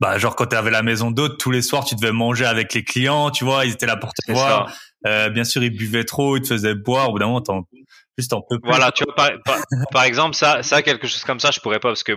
bah, 0.00 0.18
genre 0.18 0.34
quand 0.34 0.46
tu 0.46 0.56
avais 0.56 0.72
la 0.72 0.82
maison 0.82 1.12
d'hôte, 1.12 1.38
tous 1.38 1.52
les 1.52 1.62
soirs, 1.62 1.84
tu 1.84 1.94
devais 1.94 2.10
manger 2.10 2.44
avec 2.44 2.74
les 2.74 2.82
clients. 2.82 3.30
Tu 3.30 3.44
vois, 3.44 3.64
ils 3.64 3.74
étaient 3.74 3.86
là 3.86 3.96
pour 3.96 4.12
te 4.12 4.32
voir. 4.32 4.76
bien 5.04 5.44
sûr, 5.44 5.62
ils 5.62 5.70
buvaient 5.70 6.02
trop, 6.02 6.36
ils 6.36 6.42
te 6.42 6.48
faisaient 6.48 6.74
boire. 6.74 7.10
Au 7.10 7.12
bout 7.12 7.18
d'un 7.20 7.26
moment, 7.26 7.64
juste 8.16 8.32
un 8.32 8.40
peu 8.48 8.58
Voilà, 8.62 8.92
tu 8.92 9.04
vois, 9.04 9.30
par, 9.92 10.04
exemple, 10.04 10.34
ça, 10.34 10.62
ça, 10.62 10.82
quelque 10.82 11.06
chose 11.06 11.24
comme 11.24 11.40
ça, 11.40 11.50
je 11.50 11.60
pourrais 11.60 11.80
pas 11.80 11.88
parce 11.88 12.02
que 12.02 12.12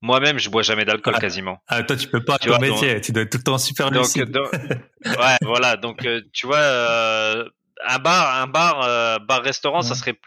moi-même, 0.00 0.38
je 0.38 0.48
bois 0.50 0.62
jamais 0.62 0.84
d'alcool 0.84 1.14
ah, 1.16 1.20
quasiment. 1.20 1.58
Ah, 1.68 1.82
toi, 1.82 1.96
tu 1.96 2.08
peux 2.08 2.24
pas, 2.24 2.38
tu 2.38 2.48
ton 2.48 2.58
métier, 2.58 3.00
tu 3.00 3.12
dois 3.12 3.22
être 3.22 3.30
tout 3.30 3.38
le 3.38 3.44
temps 3.44 3.58
super 3.58 3.90
lucide. 3.90 4.36
ouais, 5.04 5.36
voilà, 5.42 5.76
donc, 5.76 6.04
euh, 6.06 6.22
tu 6.32 6.46
vois, 6.46 6.56
euh, 6.58 7.44
un 7.86 7.98
bar, 7.98 8.42
un 8.42 8.46
bar, 8.46 8.82
euh, 8.82 9.18
bar-restaurant, 9.18 9.82
ça 9.82 9.94
serait, 9.94 10.18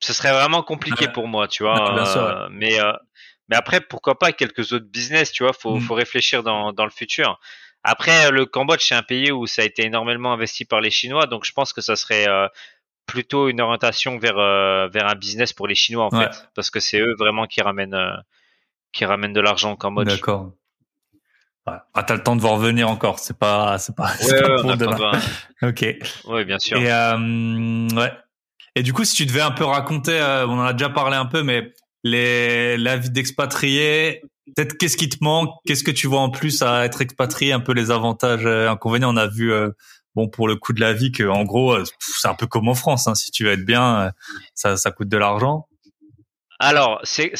ce 0.00 0.12
serait 0.12 0.32
vraiment 0.32 0.62
compliqué 0.62 1.08
pour 1.08 1.26
moi, 1.26 1.48
tu 1.48 1.64
vois. 1.64 2.06
Sûr, 2.06 2.48
mais, 2.50 2.78
mais 3.48 3.56
après, 3.56 3.80
pourquoi 3.80 4.18
pas 4.18 4.32
quelques 4.32 4.72
autres 4.72 4.86
business, 4.86 5.32
tu 5.32 5.42
vois, 5.42 5.52
faut, 5.52 5.76
mm. 5.76 5.80
faut 5.80 5.94
réfléchir 5.94 6.42
dans, 6.42 6.72
dans 6.72 6.84
le 6.84 6.90
futur. 6.90 7.40
Après, 7.84 8.30
le 8.30 8.46
Cambodge, 8.46 8.82
c'est 8.82 8.94
un 8.94 9.02
pays 9.02 9.32
où 9.32 9.48
ça 9.48 9.62
a 9.62 9.64
été 9.64 9.84
énormément 9.84 10.32
investi 10.32 10.64
par 10.64 10.80
les 10.80 10.90
Chinois, 10.90 11.26
donc 11.26 11.44
je 11.44 11.50
pense 11.50 11.72
que 11.72 11.80
ça 11.80 11.96
serait 11.96 12.28
plutôt 13.06 13.48
une 13.48 13.60
orientation 13.60 14.18
vers 14.18 14.38
euh, 14.38 14.88
vers 14.88 15.06
un 15.06 15.14
business 15.14 15.52
pour 15.52 15.66
les 15.66 15.74
Chinois 15.74 16.06
en 16.06 16.10
fait, 16.10 16.48
parce 16.54 16.70
que 16.70 16.80
c'est 16.80 16.98
eux 16.98 17.14
vraiment 17.18 17.46
qui 17.46 17.60
ramènent 17.60 17.94
euh, 17.94 18.16
qui 18.92 19.04
ramènent 19.04 19.32
de 19.32 19.40
l'argent 19.40 19.72
au 19.72 19.76
Cambodge. 19.76 20.08
D'accord. 20.08 20.52
Ouais. 21.66 21.76
Ah, 21.94 22.02
t'as 22.02 22.14
le 22.14 22.22
temps 22.22 22.34
de 22.34 22.40
voir 22.40 22.56
venir 22.56 22.88
encore. 22.88 23.20
C'est 23.20 23.38
pas, 23.38 23.78
c'est 23.78 23.94
pas, 23.94 24.08
pour 24.60 24.76
demain. 24.76 25.12
ok. 25.62 25.86
Oui, 26.24 26.44
bien 26.44 26.58
sûr. 26.58 26.76
Et 26.78 26.90
euh, 26.90 27.88
ouais. 27.94 28.12
Et 28.74 28.82
du 28.82 28.92
coup, 28.92 29.04
si 29.04 29.14
tu 29.14 29.26
devais 29.26 29.42
un 29.42 29.52
peu 29.52 29.64
raconter, 29.64 30.18
on 30.48 30.58
en 30.58 30.64
a 30.64 30.72
déjà 30.72 30.88
parlé 30.88 31.16
un 31.16 31.26
peu, 31.26 31.42
mais 31.42 31.72
les 32.02 32.76
la 32.78 32.96
vie 32.96 33.10
d'expatrié, 33.10 34.22
peut-être 34.56 34.76
qu'est-ce 34.76 34.96
qui 34.96 35.08
te 35.08 35.18
manque, 35.20 35.50
qu'est-ce 35.66 35.84
que 35.84 35.90
tu 35.90 36.08
vois 36.08 36.20
en 36.20 36.30
plus 36.30 36.62
à 36.62 36.84
être 36.84 37.00
expatrié, 37.00 37.52
un 37.52 37.60
peu 37.60 37.72
les 37.72 37.90
avantages, 37.90 38.46
inconvénients. 38.46 39.14
On 39.14 39.18
a 39.18 39.28
vu 39.28 39.52
bon 40.14 40.28
pour 40.28 40.48
le 40.48 40.56
coût 40.56 40.72
de 40.72 40.80
la 40.80 40.92
vie 40.92 41.12
que 41.12 41.24
en 41.24 41.44
gros 41.44 41.74
euh, 41.74 41.84
c'est 42.00 42.28
un 42.28 42.34
peu 42.34 42.46
comme 42.46 42.68
en 42.68 42.74
France 42.74 43.06
hein, 43.06 43.14
si 43.14 43.30
tu 43.30 43.44
veux 43.44 43.52
être 43.52 43.64
bien 43.64 44.00
euh, 44.00 44.10
ça, 44.54 44.76
ça 44.76 44.90
coûte 44.90 45.08
de 45.08 45.16
l'argent. 45.16 45.66
Alors 46.58 47.00
c'est 47.02 47.32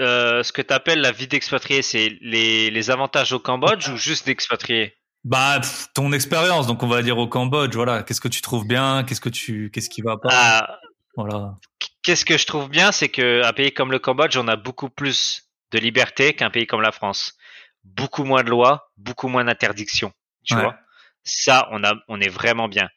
euh, 0.00 0.42
ce 0.42 0.52
que 0.52 0.62
tu 0.62 0.72
appelles 0.72 1.00
la 1.00 1.12
vie 1.12 1.26
d'expatrié 1.26 1.82
c'est 1.82 2.16
les, 2.20 2.70
les 2.70 2.90
avantages 2.90 3.32
au 3.32 3.38
Cambodge 3.38 3.88
ou 3.88 3.96
juste 3.96 4.26
d'expatrié? 4.26 4.94
Bah 5.24 5.60
ton 5.94 6.12
expérience 6.12 6.66
donc 6.66 6.82
on 6.82 6.86
va 6.86 7.02
dire 7.02 7.18
au 7.18 7.28
Cambodge 7.28 7.74
voilà. 7.74 8.02
Qu'est-ce 8.02 8.20
que 8.20 8.28
tu 8.28 8.40
trouves 8.40 8.66
bien? 8.66 9.04
Qu'est-ce 9.04 9.20
que 9.20 9.28
tu 9.28 9.70
qu'est-ce 9.70 9.90
qui 9.90 10.02
va 10.02 10.16
pas? 10.16 10.28
Ah, 10.32 10.78
voilà. 11.16 11.58
qu'est-ce 12.02 12.24
que 12.24 12.38
je 12.38 12.46
trouve 12.46 12.68
bien 12.68 12.90
c'est 12.92 13.08
que 13.08 13.44
un 13.44 13.52
pays 13.52 13.72
comme 13.72 13.92
le 13.92 13.98
Cambodge 13.98 14.36
on 14.36 14.48
a 14.48 14.56
beaucoup 14.56 14.88
plus 14.88 15.42
de 15.72 15.78
liberté 15.78 16.34
qu'un 16.34 16.50
pays 16.50 16.66
comme 16.66 16.80
la 16.80 16.92
France. 16.92 17.34
Beaucoup 17.82 18.24
moins 18.24 18.42
de 18.42 18.50
lois 18.50 18.90
beaucoup 18.96 19.28
moins 19.28 19.44
d'interdictions 19.44 20.12
tu 20.44 20.54
vois? 20.54 20.76
Ça, 21.24 21.68
on, 21.72 21.82
a, 21.84 21.94
on 22.08 22.20
est 22.20 22.28
vraiment 22.28 22.68
bien. 22.68 22.88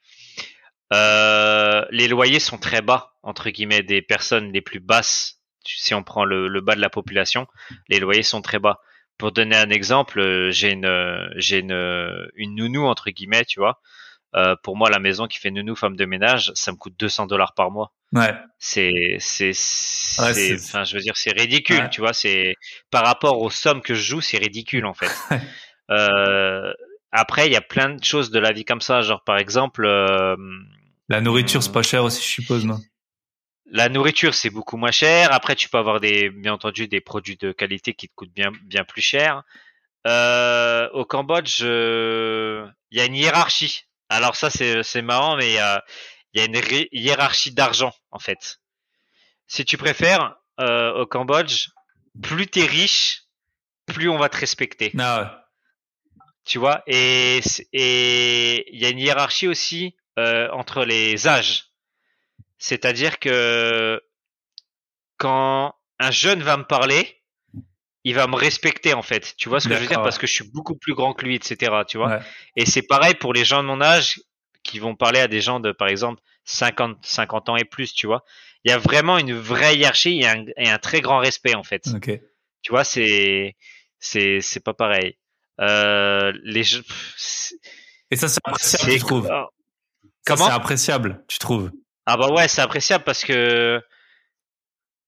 Euh, 0.92 1.84
les 1.90 2.08
loyers 2.08 2.40
sont 2.40 2.58
très 2.58 2.82
bas, 2.82 3.12
entre 3.22 3.50
guillemets, 3.50 3.82
des 3.82 4.02
personnes 4.02 4.52
les 4.52 4.60
plus 4.60 4.80
basses. 4.80 5.40
Si 5.64 5.94
on 5.94 6.02
prend 6.02 6.24
le, 6.24 6.60
bas 6.60 6.74
de 6.74 6.80
la 6.80 6.90
population, 6.90 7.46
les 7.88 7.98
loyers 7.98 8.22
sont 8.22 8.40
très 8.40 8.58
bas. 8.58 8.80
Pour 9.18 9.32
donner 9.32 9.56
un 9.56 9.70
exemple, 9.70 10.20
euh, 10.20 10.50
j'ai 10.50 10.70
une, 10.72 11.28
j'ai 11.36 11.58
une, 11.58 12.30
une 12.36 12.54
nounou, 12.54 12.86
entre 12.86 13.10
guillemets, 13.10 13.44
tu 13.44 13.60
vois. 13.60 13.80
Euh, 14.36 14.56
pour 14.62 14.76
moi, 14.76 14.90
la 14.90 14.98
maison 14.98 15.26
qui 15.26 15.38
fait 15.38 15.50
nounou 15.50 15.74
femme 15.74 15.96
de 15.96 16.04
ménage, 16.04 16.52
ça 16.54 16.70
me 16.70 16.76
coûte 16.76 16.94
200 16.98 17.26
dollars 17.26 17.54
par 17.54 17.70
mois. 17.70 17.92
Ouais. 18.12 18.34
C'est, 18.58 19.16
c'est, 19.20 19.52
c'est, 19.52 20.54
enfin, 20.54 20.84
je 20.84 20.94
veux 20.94 21.00
dire, 21.00 21.16
c'est 21.16 21.32
ridicule, 21.32 21.88
tu 21.90 22.00
vois. 22.00 22.12
C'est 22.12 22.54
par 22.90 23.04
rapport 23.04 23.40
aux 23.40 23.50
sommes 23.50 23.80
que 23.80 23.94
je 23.94 24.02
joue, 24.02 24.20
c'est 24.20 24.38
ridicule 24.38 24.84
en 24.84 24.94
fait. 24.94 25.10
euh, 25.90 26.72
après, 27.12 27.46
il 27.46 27.52
y 27.52 27.56
a 27.56 27.60
plein 27.60 27.90
de 27.90 28.04
choses 28.04 28.30
de 28.30 28.38
la 28.38 28.52
vie 28.52 28.64
comme 28.64 28.80
ça, 28.80 29.00
genre 29.02 29.22
par 29.24 29.38
exemple. 29.38 29.84
Euh, 29.86 30.36
la 31.08 31.20
nourriture, 31.20 31.62
c'est 31.62 31.72
pas 31.72 31.82
cher 31.82 32.04
aussi, 32.04 32.22
je 32.22 32.28
suppose, 32.28 32.64
non? 32.64 32.78
La 33.70 33.88
nourriture, 33.88 34.34
c'est 34.34 34.50
beaucoup 34.50 34.76
moins 34.76 34.90
cher. 34.90 35.32
Après, 35.32 35.54
tu 35.54 35.68
peux 35.68 35.78
avoir 35.78 36.00
des, 36.00 36.30
bien 36.30 36.54
entendu, 36.54 36.88
des 36.88 37.00
produits 37.00 37.36
de 37.36 37.52
qualité 37.52 37.94
qui 37.94 38.08
te 38.08 38.14
coûtent 38.14 38.32
bien, 38.32 38.50
bien 38.62 38.84
plus 38.84 39.02
cher. 39.02 39.42
Euh, 40.06 40.88
au 40.92 41.04
Cambodge, 41.04 41.60
il 41.60 42.72
y 42.90 43.00
a 43.00 43.04
une 43.04 43.14
hiérarchie. 43.14 43.84
Alors 44.08 44.36
ça, 44.36 44.48
c'est, 44.48 44.82
c'est 44.82 45.02
marrant, 45.02 45.36
mais 45.36 45.50
il 45.50 45.54
y 45.54 45.58
a, 45.58 45.84
y 46.34 46.40
a 46.40 46.44
une 46.44 46.86
hiérarchie 46.92 47.52
d'argent 47.52 47.92
en 48.10 48.18
fait. 48.18 48.58
Si 49.46 49.64
tu 49.64 49.76
préfères, 49.76 50.36
euh, 50.60 50.92
au 50.94 51.06
Cambodge, 51.06 51.68
plus 52.22 52.46
t'es 52.46 52.66
riche, 52.66 53.24
plus 53.86 54.08
on 54.08 54.18
va 54.18 54.28
te 54.28 54.36
respecter. 54.36 54.92
Ah 54.98 55.47
tu 56.48 56.58
vois, 56.58 56.82
et 56.86 57.40
et 57.72 58.74
il 58.74 58.80
y 58.80 58.86
a 58.86 58.88
une 58.88 58.98
hiérarchie 58.98 59.46
aussi 59.46 59.94
euh, 60.18 60.48
entre 60.52 60.84
les 60.84 61.28
âges. 61.28 61.66
C'est-à-dire 62.58 63.18
que 63.20 64.02
quand 65.18 65.74
un 66.00 66.10
jeune 66.10 66.42
va 66.42 66.56
me 66.56 66.64
parler, 66.64 67.20
il 68.04 68.14
va 68.14 68.26
me 68.26 68.34
respecter 68.36 68.94
en 68.94 69.02
fait. 69.02 69.34
Tu 69.36 69.48
vois 69.48 69.60
ce 69.60 69.68
que 69.68 69.74
je 69.74 69.80
veux 69.80 69.86
dire? 69.86 70.02
Parce 70.02 70.18
que 70.18 70.26
je 70.26 70.32
suis 70.32 70.50
beaucoup 70.50 70.74
plus 70.76 70.94
grand 70.94 71.12
que 71.12 71.24
lui, 71.24 71.34
etc. 71.34 71.72
Tu 71.86 71.98
vois? 71.98 72.20
Et 72.56 72.64
c'est 72.66 72.82
pareil 72.82 73.14
pour 73.14 73.32
les 73.34 73.44
gens 73.44 73.62
de 73.62 73.68
mon 73.68 73.80
âge 73.82 74.20
qui 74.62 74.78
vont 74.78 74.96
parler 74.96 75.20
à 75.20 75.28
des 75.28 75.40
gens 75.40 75.60
de, 75.60 75.72
par 75.72 75.88
exemple, 75.88 76.20
50, 76.44 76.98
50 77.02 77.48
ans 77.50 77.56
et 77.56 77.64
plus, 77.64 77.92
tu 77.92 78.06
vois? 78.06 78.24
Il 78.64 78.70
y 78.70 78.74
a 78.74 78.78
vraiment 78.78 79.18
une 79.18 79.34
vraie 79.34 79.76
hiérarchie 79.76 80.20
et 80.20 80.26
un, 80.26 80.44
et 80.56 80.68
un 80.68 80.78
très 80.78 81.00
grand 81.00 81.18
respect, 81.18 81.54
en 81.54 81.62
fait. 81.62 81.86
Tu 82.62 82.70
vois, 82.72 82.84
c'est, 82.84 83.56
c'est 84.00 84.64
pas 84.64 84.74
pareil. 84.74 85.16
Euh, 85.60 86.32
les 86.44 86.76
Et 88.10 88.16
ça, 88.16 88.28
c'est 88.28 88.40
appréciable, 88.44 88.92
tu 88.92 88.98
trouves 88.98 89.30
Comment? 90.24 90.46
C'est 90.46 90.52
appréciable, 90.52 91.24
tu 91.26 91.38
trouves 91.38 91.70
Ah 92.06 92.16
bah 92.16 92.28
ouais, 92.30 92.48
c'est 92.48 92.60
appréciable 92.60 93.04
parce 93.04 93.24
que 93.24 93.80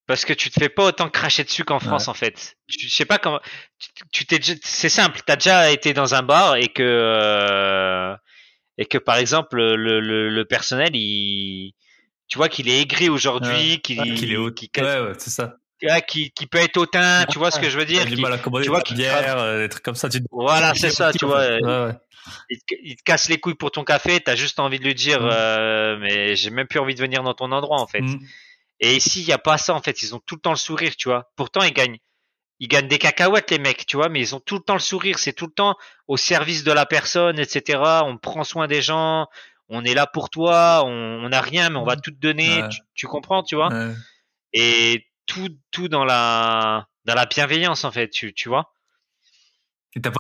parce 0.07 0.25
que 0.25 0.33
tu 0.33 0.51
te 0.51 0.59
fais 0.59 0.69
pas 0.69 0.87
autant 0.87 1.09
cracher 1.09 1.45
dessus 1.45 1.63
qu'en 1.63 1.79
France 1.79 2.09
en 2.09 2.15
fait. 2.15 2.57
Je, 2.67 2.89
sais 2.89 3.05
pas 3.05 3.19
comment. 3.19 3.41
Tu 4.11 4.27
t'es, 4.27 4.41
c'est 4.65 4.89
simple. 4.89 5.21
T'as 5.25 5.37
déjà 5.37 5.71
été 5.71 5.93
dans 5.93 6.15
un 6.15 6.23
bar 6.23 6.57
et 6.57 6.69
que 6.69 6.83
euh, 6.83 8.17
et 8.77 8.87
que 8.87 8.99
par 8.99 9.17
exemple 9.17 9.57
le, 9.57 10.01
le, 10.01 10.31
le 10.31 10.45
personnel 10.47 10.91
il 10.95 11.75
tu 12.27 12.39
vois 12.39 12.49
qu'il 12.49 12.69
est 12.69 12.81
aigri 12.81 13.09
aujourd'hui 13.09 13.81
qu'il 13.83 14.33
est 14.33 14.37
haut 14.37 14.51
ouais, 14.51 14.81
ouais, 14.81 15.13
c'est 15.19 15.31
ça 15.31 15.57
qui, 16.07 16.31
qui 16.31 16.47
peut 16.47 16.59
être 16.59 16.77
hautain 16.77 17.25
tu 17.31 17.39
vois 17.39 17.51
ce 17.51 17.59
que 17.59 17.71
je 17.71 17.79
veux 17.79 17.85
dire 17.85 18.05
du 18.07 18.17
mal 18.17 18.33
à 18.33 18.39
commander 18.39 18.65
tu 18.65 18.71
vois 18.71 18.83
qu'il 18.83 18.97
bière 18.97 19.39
euh, 19.39 19.63
des 19.63 19.69
trucs 19.69 19.83
comme 19.83 19.95
ça 19.95 20.09
tu... 20.09 20.21
voilà 20.31 20.75
c'est 20.75 20.91
ça 20.91 21.13
tu 21.13 21.25
vois 21.25 21.45
il 22.51 22.59
te, 22.59 22.75
il, 22.83 22.97
te, 22.97 23.03
casse 23.03 23.29
les 23.29 23.39
couilles 23.39 23.55
pour 23.55 23.71
ton 23.71 23.83
café 23.83 24.21
t'as 24.21 24.37
juste 24.37 24.61
envie 24.61 24.79
de 24.79 24.85
lui 24.85 24.95
dire 24.95 25.23
mm. 25.23 25.31
euh, 25.33 25.97
mais 25.99 26.37
j'ai 26.37 26.51
même 26.51 26.67
plus 26.67 26.79
envie 26.79 26.95
de 26.95 27.01
venir 27.01 27.23
dans 27.23 27.35
ton 27.35 27.51
endroit 27.53 27.81
en 27.81 27.87
fait. 27.87 28.03
Mm. 28.03 28.21
et 28.81 28.95
ici 28.95 29.21
il 29.23 29.27
y 29.27 29.33
a 29.33 29.39
pas 29.39 29.59
ça 29.59 29.75
en 29.75 29.81
fait 29.81 30.03
ils 30.03 30.15
ont 30.15 30.21
tout 30.25 30.35
le 30.35 30.41
temps 30.41 30.51
le 30.51 30.57
sourire 30.57 30.97
tu 30.97 31.09
vois. 31.09 31.31
Pourtant 31.37 31.63
ils 31.63 31.73
gagnent 31.73 31.99
ils 32.61 32.69
gagnent 32.69 32.89
des 32.89 32.99
cacahuètes 32.99 33.51
les 33.51 33.59
mecs, 33.59 33.87
tu 33.87 33.97
vois, 33.97 34.11
mais 34.11 34.21
ils 34.21 34.35
ont 34.35 34.41
tout 34.41 34.57
le 34.57 34.61
temps 34.61 34.75
le 34.75 34.81
sourire, 34.81 35.19
c'est 35.19 35.33
tout 35.33 35.47
le 35.47 35.53
temps 35.53 35.77
au 36.09 36.19
service 36.19 36.63
de 36.63 36.73
la 36.73 36.85
personne, 36.85 37.39
etc. 37.39 37.81
On 38.05 38.19
prend 38.19 38.45
soin 38.45 38.69
des 38.69 38.83
gens, 38.83 39.27
on 39.71 39.83
est 39.83 39.95
là 39.95 40.07
pour 40.07 40.29
toi, 40.29 40.83
on 40.85 41.29
n'a 41.29 41.41
rien, 41.41 41.71
mais 41.71 41.79
on 41.79 41.85
va 41.85 41.97
tout 41.97 42.11
te 42.11 42.21
donner, 42.21 42.63
tu, 42.95 43.07
comprends, 43.07 43.43
tu 43.43 43.57
vois. 43.57 43.71
Et 44.53 45.07
tout, 45.31 45.49
tout 45.71 45.89
dans 45.89 46.05
la, 46.05 46.87
dans 47.05 47.15
la 47.15 47.27
bienveillance 47.27 47.85
en 47.85 47.93
fait, 47.93 48.11
tu, 48.11 48.35
tu 48.35 48.49
vois. 48.49 48.73
Et, 49.95 50.01
pas 50.01 50.11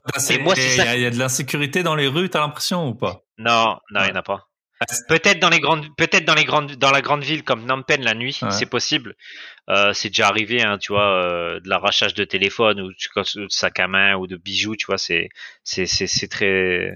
moi, 0.40 0.54
il 0.56 1.00
y, 1.00 1.06
a 1.06 1.10
de 1.10 1.18
l'insécurité 1.18 1.82
dans 1.82 1.94
les 1.94 2.08
rues, 2.08 2.28
t'as 2.28 2.40
l'impression 2.40 2.88
ou 2.88 2.94
pas? 2.94 3.22
Non, 3.38 3.78
non, 3.92 4.00
il 4.00 4.06
n'y 4.06 4.12
en 4.12 4.16
a 4.16 4.22
pas. 4.22 4.48
Peut-être 5.08 5.38
dans 5.38 5.50
les 5.50 5.60
grandes, 5.60 5.86
peut-être 5.96 6.24
dans 6.24 6.34
les 6.34 6.44
grandes, 6.44 6.72
dans 6.72 6.90
la 6.90 7.02
grande 7.02 7.22
ville 7.22 7.44
comme 7.44 7.62
Phnom 7.62 7.82
Penh 7.82 8.02
la 8.02 8.14
nuit, 8.14 8.40
c'est 8.50 8.66
possible. 8.66 9.14
Euh, 9.68 9.92
c'est 9.92 10.08
déjà 10.08 10.28
arrivé, 10.28 10.62
hein, 10.62 10.78
tu 10.78 10.92
vois, 10.92 11.22
euh, 11.22 11.60
de 11.60 11.68
l'arrachage 11.68 12.14
de 12.14 12.24
téléphone 12.24 12.80
ou 12.80 12.88
de 12.88 13.46
sac 13.48 13.78
à 13.78 13.88
main 13.88 14.16
ou 14.16 14.26
de 14.26 14.36
bijoux, 14.36 14.76
tu 14.76 14.86
vois, 14.86 14.98
c'est, 14.98 15.28
c'est, 15.64 15.86
c'est 15.86 16.28
très, 16.28 16.94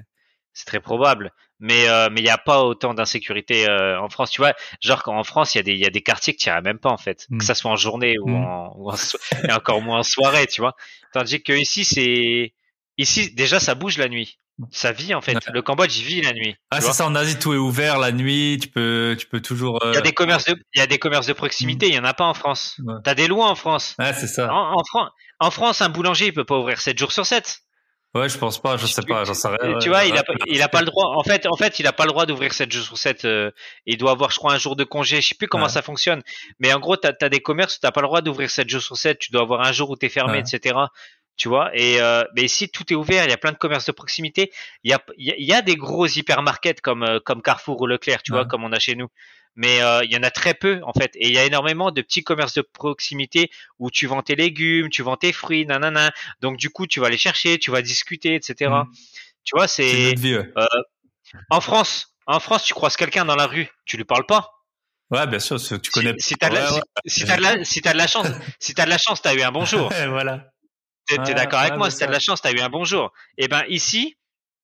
c'est 0.52 0.64
très 0.64 0.80
probable. 0.80 1.30
Mais 1.61 1.88
euh, 1.88 2.09
mais 2.11 2.20
il 2.20 2.24
n'y 2.24 2.30
a 2.30 2.38
pas 2.38 2.62
autant 2.62 2.94
d'insécurité 2.94 3.68
euh, 3.68 4.00
en 4.00 4.09
France, 4.09 4.30
tu 4.30 4.40
vois. 4.40 4.55
Genre 4.80 5.02
qu'en 5.02 5.22
France, 5.22 5.55
il 5.55 5.59
y 5.59 5.61
a 5.61 5.62
des 5.62 5.72
il 5.72 5.78
y 5.78 5.86
a 5.86 5.90
des 5.90 6.02
quartiers 6.02 6.34
que 6.34 6.40
tu 6.40 6.48
irais 6.48 6.62
même 6.62 6.78
pas 6.78 6.90
en 6.90 6.96
fait, 6.96 7.26
que 7.30 7.36
mm. 7.36 7.40
ça 7.40 7.55
soit 7.55 7.70
en 7.70 7.76
journée 7.76 8.18
ou, 8.18 8.28
mm. 8.28 8.44
en, 8.44 8.72
ou 8.76 8.90
en 8.90 8.94
et 9.48 9.52
encore 9.52 9.80
moins 9.80 10.00
en 10.00 10.02
soirée, 10.02 10.46
tu 10.46 10.61
vois. 10.61 10.74
Tandis 11.12 11.42
que 11.42 11.52
ici 11.52 11.84
c'est 11.84 12.55
ici 12.98 13.34
déjà 13.34 13.61
ça 13.61 13.74
bouge 13.74 13.98
la 13.98 14.09
nuit 14.09 14.38
ça 14.70 14.92
vit 14.92 15.14
en 15.14 15.20
fait. 15.20 15.36
Le 15.52 15.62
Cambodge 15.62 15.98
il 15.98 16.05
vit 16.05 16.22
la 16.22 16.32
nuit. 16.32 16.57
Ah 16.70 16.80
c'est 16.80 16.92
ça 16.92 17.07
en 17.07 17.14
Asie 17.14 17.38
tout 17.38 17.52
est 17.52 17.59
ouvert 17.59 17.98
la 17.98 18.12
nuit. 18.12 18.59
Tu 18.61 18.68
peux 18.68 19.16
tu 19.18 19.26
peux 19.26 19.40
toujours. 19.40 19.78
Il 19.82 19.92
y 19.92 19.96
a 19.96 19.98
euh, 19.98 20.02
des 20.02 20.12
commerces 20.12 20.44
de 20.44 20.57
il 20.74 20.78
y 20.78 20.82
a 20.82 20.86
des 20.86 20.98
commerces 20.98 21.26
de 21.26 21.32
proximité. 21.32 21.88
Il 21.88 21.94
y 21.94 21.98
en 21.98 22.05
a 22.05 22.14
pas 22.14 22.24
en 22.24 22.34
France. 22.34 22.80
T'as 23.02 23.14
des 23.14 23.26
lois 23.26 23.48
en 23.48 23.55
France. 23.55 23.94
Ah 23.98 24.12
c'est 24.12 24.26
ça. 24.26 24.52
En, 24.52 24.82
France 24.84 25.11
en 25.40 25.50
France 25.50 25.82
un 25.82 25.88
boulanger 25.88 26.26
il 26.26 26.32
peut 26.32 26.44
pas 26.44 26.59
ouvrir 26.59 26.80
7 26.80 26.96
jours 26.98 27.12
sur 27.12 27.26
7. 27.26 27.61
Ouais, 28.14 28.28
je 28.28 28.38
pense 28.38 28.60
pas, 28.60 28.76
je 28.76 28.86
sais 28.86 29.02
pas, 29.02 29.24
j'en 29.24 29.34
sais 29.34 29.48
rien. 29.48 29.78
Tu 29.78 29.88
vois, 29.88 30.04
il 30.04 30.16
a, 30.16 30.22
il 30.46 30.62
a 30.62 30.68
pas 30.68 30.80
le 30.80 30.86
droit. 30.86 31.16
En 31.16 31.24
fait, 31.24 31.46
en 31.46 31.56
fait, 31.56 31.80
il 31.80 31.86
a 31.86 31.92
pas 31.92 32.04
le 32.04 32.10
droit 32.10 32.26
d'ouvrir 32.26 32.52
7 32.52 32.70
jours 32.70 32.84
sur 32.84 32.96
7. 32.96 33.24
Euh, 33.24 33.50
il 33.86 33.98
doit 33.98 34.12
avoir, 34.12 34.30
je 34.30 34.38
crois, 34.38 34.52
un 34.52 34.58
jour 34.58 34.76
de 34.76 34.84
congé. 34.84 35.20
Je 35.20 35.28
sais 35.28 35.34
plus 35.34 35.48
comment 35.48 35.68
ça 35.68 35.82
fonctionne. 35.82 36.22
Mais 36.60 36.72
en 36.72 36.78
gros, 36.78 36.96
t'as 36.96 37.12
as 37.20 37.28
des 37.28 37.40
commerces 37.40 37.76
où 37.76 37.80
t'as 37.80 37.90
pas 37.90 38.02
le 38.02 38.06
droit 38.06 38.20
d'ouvrir 38.20 38.50
7 38.50 38.68
jours 38.70 38.82
sur 38.82 38.96
7. 38.96 39.18
Tu 39.18 39.32
dois 39.32 39.42
avoir 39.42 39.62
un 39.62 39.72
jour 39.72 39.90
où 39.90 39.96
t'es 39.96 40.08
fermé, 40.08 40.38
etc 40.38 40.74
tu 41.36 41.48
vois. 41.48 41.70
Et 41.74 42.00
euh, 42.00 42.24
mais 42.34 42.42
ici 42.42 42.68
tout 42.68 42.84
est 42.92 42.96
ouvert, 42.96 43.24
il 43.24 43.30
y 43.30 43.32
a 43.32 43.36
plein 43.36 43.52
de 43.52 43.56
commerces 43.56 43.86
de 43.86 43.92
proximité. 43.92 44.52
Il 44.82 44.90
y 44.90 44.94
a, 44.94 45.00
il 45.16 45.44
y 45.44 45.52
a 45.52 45.62
des 45.62 45.76
gros 45.76 46.06
hypermarkets 46.06 46.80
comme 46.80 47.02
euh, 47.02 47.18
comme 47.24 47.42
Carrefour 47.42 47.80
ou 47.80 47.86
Leclerc, 47.86 48.22
tu 48.22 48.32
vois, 48.32 48.44
comme 48.44 48.64
on 48.64 48.72
a 48.72 48.78
chez 48.78 48.94
nous. 48.94 49.08
Mais 49.57 49.82
euh, 49.82 50.02
il 50.05 50.12
y 50.12 50.16
en 50.16 50.22
a 50.22 50.30
très 50.30 50.55
peu 50.55 50.80
en 50.84 50.92
fait. 50.92 51.12
Et 51.14 51.28
il 51.28 51.34
y 51.34 51.38
a 51.38 51.44
énormément 51.44 51.90
de 51.90 52.02
petits 52.02 52.24
commerces 52.24 52.55
de 52.55 52.62
proximité 52.62 53.50
où 53.78 53.90
tu 53.90 54.07
vends 54.07 54.22
tes 54.22 54.34
légumes, 54.34 54.90
tu 54.90 55.02
vends 55.02 55.16
tes 55.16 55.32
fruits, 55.32 55.66
nanana. 55.66 56.12
Donc 56.40 56.57
du 56.57 56.70
coup, 56.70 56.86
tu 56.86 57.00
vas 57.00 57.09
les 57.09 57.18
chercher, 57.18 57.59
tu 57.59 57.70
vas 57.70 57.82
discuter, 57.82 58.34
etc. 58.34 58.70
Mmh. 58.70 58.84
Tu 59.44 59.57
vois, 59.57 59.68
c'est 59.68 60.14
euh, 60.26 60.44
en 61.50 61.61
France. 61.61 62.16
En 62.26 62.40
France, 62.40 62.64
tu 62.64 62.74
croises 62.74 62.96
quelqu'un 62.96 63.24
dans 63.24 63.36
la 63.36 63.46
rue, 63.46 63.68
tu 63.84 63.96
lui 63.96 64.05
parles 64.05 64.26
pas. 64.26 64.50
Ouais, 65.11 65.26
bien 65.26 65.38
sûr, 65.38 65.61
tu 65.61 65.90
connais. 65.90 66.14
Si, 66.18 66.28
si 66.28 66.34
t'as 66.36 66.48
de, 66.48 66.55
la, 66.55 66.68
si, 67.07 67.24
la, 67.24 67.64
si 67.64 67.86
as 67.86 67.92
de 67.92 67.98
la 67.98 68.07
chance, 68.07 68.26
si 68.59 68.74
t'as 68.74 68.86
de 68.86 68.90
la 68.90 68.98
chance, 68.98 69.20
t'as 69.20 69.34
eu 69.34 69.42
un 69.42 69.52
bonjour. 69.52 69.92
voilà. 70.09 70.50
T'es 71.07 71.16
es, 71.16 71.34
d'accord 71.34 71.61
avec 71.61 71.76
moi, 71.76 71.90
si 71.90 71.98
t'as 71.98 72.07
de 72.07 72.12
la 72.12 72.20
chance, 72.20 72.40
t'as 72.40 72.52
eu 72.52 72.61
un 72.61 72.70
bonjour. 72.70 73.12
Et 73.36 73.44
eh 73.44 73.48
ben 73.48 73.62
ici, 73.68 74.16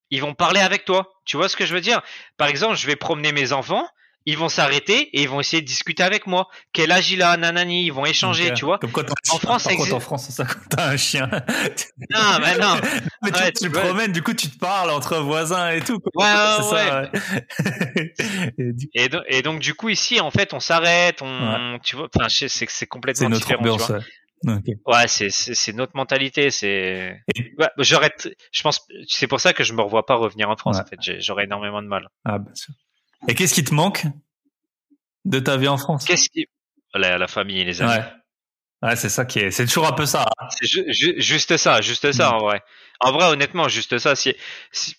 ils 0.09 0.22
vont 0.22 0.34
parler 0.34 0.61
avec 0.61 0.86
toi. 0.86 1.12
Tu 1.26 1.36
vois 1.36 1.49
ce 1.49 1.57
que 1.57 1.66
je 1.66 1.74
veux 1.74 1.82
dire? 1.82 2.01
Par 2.38 2.49
exemple, 2.49 2.76
je 2.76 2.86
vais 2.86 2.97
promener 2.97 3.32
mes 3.32 3.53
enfants, 3.53 3.86
ils 4.31 4.39
vont 4.39 4.49
s'arrêter 4.49 5.11
et 5.12 5.22
ils 5.22 5.28
vont 5.28 5.41
essayer 5.41 5.61
de 5.61 5.66
discuter 5.66 6.03
avec 6.03 6.26
moi. 6.26 6.49
Quel 6.72 6.93
âge 6.93 7.11
il 7.11 7.22
a, 7.22 7.37
nanani, 7.37 7.85
ils 7.85 7.93
vont 7.93 8.07
échanger, 8.07 8.53
tu 8.55 8.64
vois. 8.64 8.78
en 8.83 9.39
France, 9.39 9.64
ça 9.64 9.95
en 9.95 10.01
France, 10.01 10.31
ça 10.31 10.45
quand 10.45 10.61
t'as 10.70 10.91
un 10.91 10.97
chien. 10.97 11.28
non, 12.11 12.39
mais 12.41 12.57
non. 12.59 12.76
mais 13.22 13.33
tu, 13.33 13.53
tu, 13.64 13.70
promènes, 13.70 14.12
du 14.12 14.22
coup, 14.22 14.35
tu 14.35 14.49
te 14.49 14.59
parles 14.59 14.91
entre 14.91 15.18
voisins 15.18 15.70
et 15.70 15.81
tout. 15.81 15.99
Ouais, 16.14 16.24
ouais, 16.72 17.11
et, 18.95 19.09
et, 19.28 19.43
donc, 19.43 19.61
du 19.61 19.74
coup, 19.74 19.89
ici, 19.89 20.20
en 20.20 20.31
fait, 20.31 20.55
on 20.55 20.61
s'arrête, 20.61 21.22
on, 21.22 21.78
tu 21.83 21.97
vois, 21.97 22.09
enfin, 22.14 22.28
c'est 22.28 22.49
c'est 22.49 22.87
complètement 22.87 23.31
différent. 23.31 23.61
Ambiance, 23.61 23.87
tu 23.87 23.93
vois. 23.93 24.01
Ouais, 24.87 25.09
c'est 25.09 25.31
c'est 25.31 25.72
notre 25.72 25.97
mentalité. 25.97 26.51
C'est 26.51 27.20
ouais, 27.59 27.68
j'aurais, 27.78 28.14
je 28.53 28.62
pense, 28.62 28.87
c'est 29.07 29.26
pour 29.26 29.41
ça 29.41 29.53
que 29.53 29.64
je 29.64 29.74
me 29.74 29.83
revois 29.83 30.07
pas 30.07 30.14
revenir 30.14 30.49
en 30.49 30.57
France. 30.57 30.78
En 30.78 30.85
fait, 30.85 31.20
j'aurais 31.20 31.45
énormément 31.45 31.83
de 31.83 31.89
mal. 31.89 32.09
Ah, 32.24 32.39
bien 32.39 32.55
sûr. 32.55 32.74
Et 33.29 33.35
qu'est-ce 33.35 33.55
qui 33.55 33.64
te 33.64 33.75
manque 33.75 34.05
de 35.25 35.39
ta 35.39 35.57
vie 35.57 35.68
en 35.68 35.77
France? 35.77 36.05
Qu'est-ce 36.05 36.29
qui? 36.31 36.47
La, 36.95 37.18
la, 37.18 37.29
famille 37.29 37.61
et 37.61 37.64
les 37.64 37.83
amis. 37.83 37.93
Ouais, 37.93 38.89
ouais 38.89 38.97
c'est 38.97 39.09
ça 39.09 39.25
qui 39.25 39.39
est. 39.39 39.51
C'est 39.51 39.66
toujours 39.66 39.87
un 39.87 39.93
peu 39.93 40.07
ça. 40.07 40.27
Hein. 40.39 40.47
C'est 40.51 40.66
juste 41.21 41.57
ça, 41.57 41.81
juste 41.81 42.11
ça 42.12 42.31
mm. 42.31 42.35
en 42.35 42.39
vrai. 42.39 42.62
En 43.01 43.12
vrai, 43.12 43.27
honnêtement, 43.27 43.68
juste 43.68 43.99
ça. 43.99 44.16
Si, 44.16 44.35
si, 44.73 44.97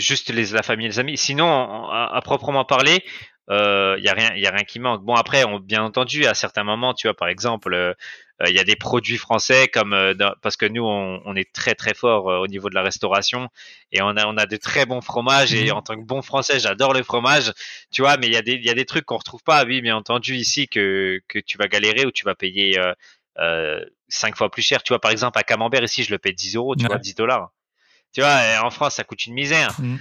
juste 0.00 0.30
les, 0.30 0.46
la 0.46 0.62
famille 0.62 0.86
et 0.86 0.90
les 0.90 0.98
amis. 0.98 1.18
Sinon, 1.18 1.88
à 1.90 2.20
proprement 2.22 2.64
parler, 2.64 3.04
il 3.48 3.54
euh, 3.54 3.98
y 3.98 4.08
a 4.08 4.14
rien, 4.14 4.32
il 4.34 4.42
y 4.42 4.46
a 4.46 4.50
rien 4.50 4.64
qui 4.64 4.80
manque. 4.80 5.02
Bon 5.02 5.14
après, 5.14 5.44
on, 5.44 5.60
bien 5.60 5.82
entendu, 5.82 6.24
à 6.24 6.34
certains 6.34 6.64
moments, 6.64 6.94
tu 6.94 7.06
vois, 7.06 7.14
par 7.14 7.28
exemple, 7.28 7.74
euh, 7.74 7.92
il 8.46 8.54
y 8.54 8.58
a 8.58 8.64
des 8.64 8.76
produits 8.76 9.16
français 9.16 9.68
comme 9.68 9.92
euh, 9.92 10.14
parce 10.42 10.56
que 10.56 10.66
nous, 10.66 10.84
on, 10.84 11.22
on, 11.24 11.36
est 11.36 11.52
très 11.52 11.74
très 11.74 11.94
fort 11.94 12.26
au 12.26 12.46
niveau 12.46 12.68
de 12.68 12.74
la 12.74 12.82
restauration 12.82 13.48
et 13.92 14.02
on 14.02 14.16
a 14.16 14.26
on 14.26 14.36
a 14.36 14.46
de 14.46 14.56
très 14.56 14.86
bons 14.86 15.00
fromages 15.00 15.54
et 15.54 15.66
mhm. 15.66 15.76
en 15.76 15.82
tant 15.82 15.94
que 15.94 16.04
bon 16.04 16.20
français, 16.20 16.58
j'adore 16.58 16.92
le 16.92 17.02
fromage, 17.02 17.52
tu 17.92 18.02
vois. 18.02 18.16
Mais 18.16 18.26
il 18.26 18.32
y 18.32 18.36
a 18.36 18.42
des 18.42 18.54
il 18.54 18.64
y 18.64 18.70
a 18.70 18.74
des 18.74 18.86
trucs 18.86 19.04
qu'on 19.04 19.18
retrouve 19.18 19.42
pas, 19.44 19.64
oui, 19.64 19.80
bien 19.80 19.96
entendu 19.96 20.34
ici 20.34 20.68
que 20.68 21.20
que 21.28 21.38
tu 21.38 21.58
vas 21.58 21.68
galérer 21.68 22.06
ou 22.06 22.10
tu 22.10 22.24
vas 22.24 22.34
payer 22.34 22.78
euh, 23.38 23.84
cinq 24.08 24.36
fois 24.36 24.50
plus 24.50 24.62
cher. 24.62 24.82
Tu 24.82 24.92
vois, 24.92 25.00
par 25.00 25.10
exemple, 25.10 25.38
à 25.38 25.42
Camembert 25.42 25.82
ici, 25.82 26.02
je 26.02 26.10
le 26.10 26.18
paye 26.18 26.34
10 26.34 26.56
euros, 26.56 26.76
tu 26.76 26.86
vois, 26.86 26.98
10 26.98 27.14
dollars. 27.14 27.50
Tu 28.12 28.20
vois, 28.20 28.40
en 28.62 28.70
France, 28.70 28.94
ça 28.94 29.04
coûte 29.04 29.26
une 29.26 29.34
misère. 29.34 29.70
Mhm. 29.78 29.98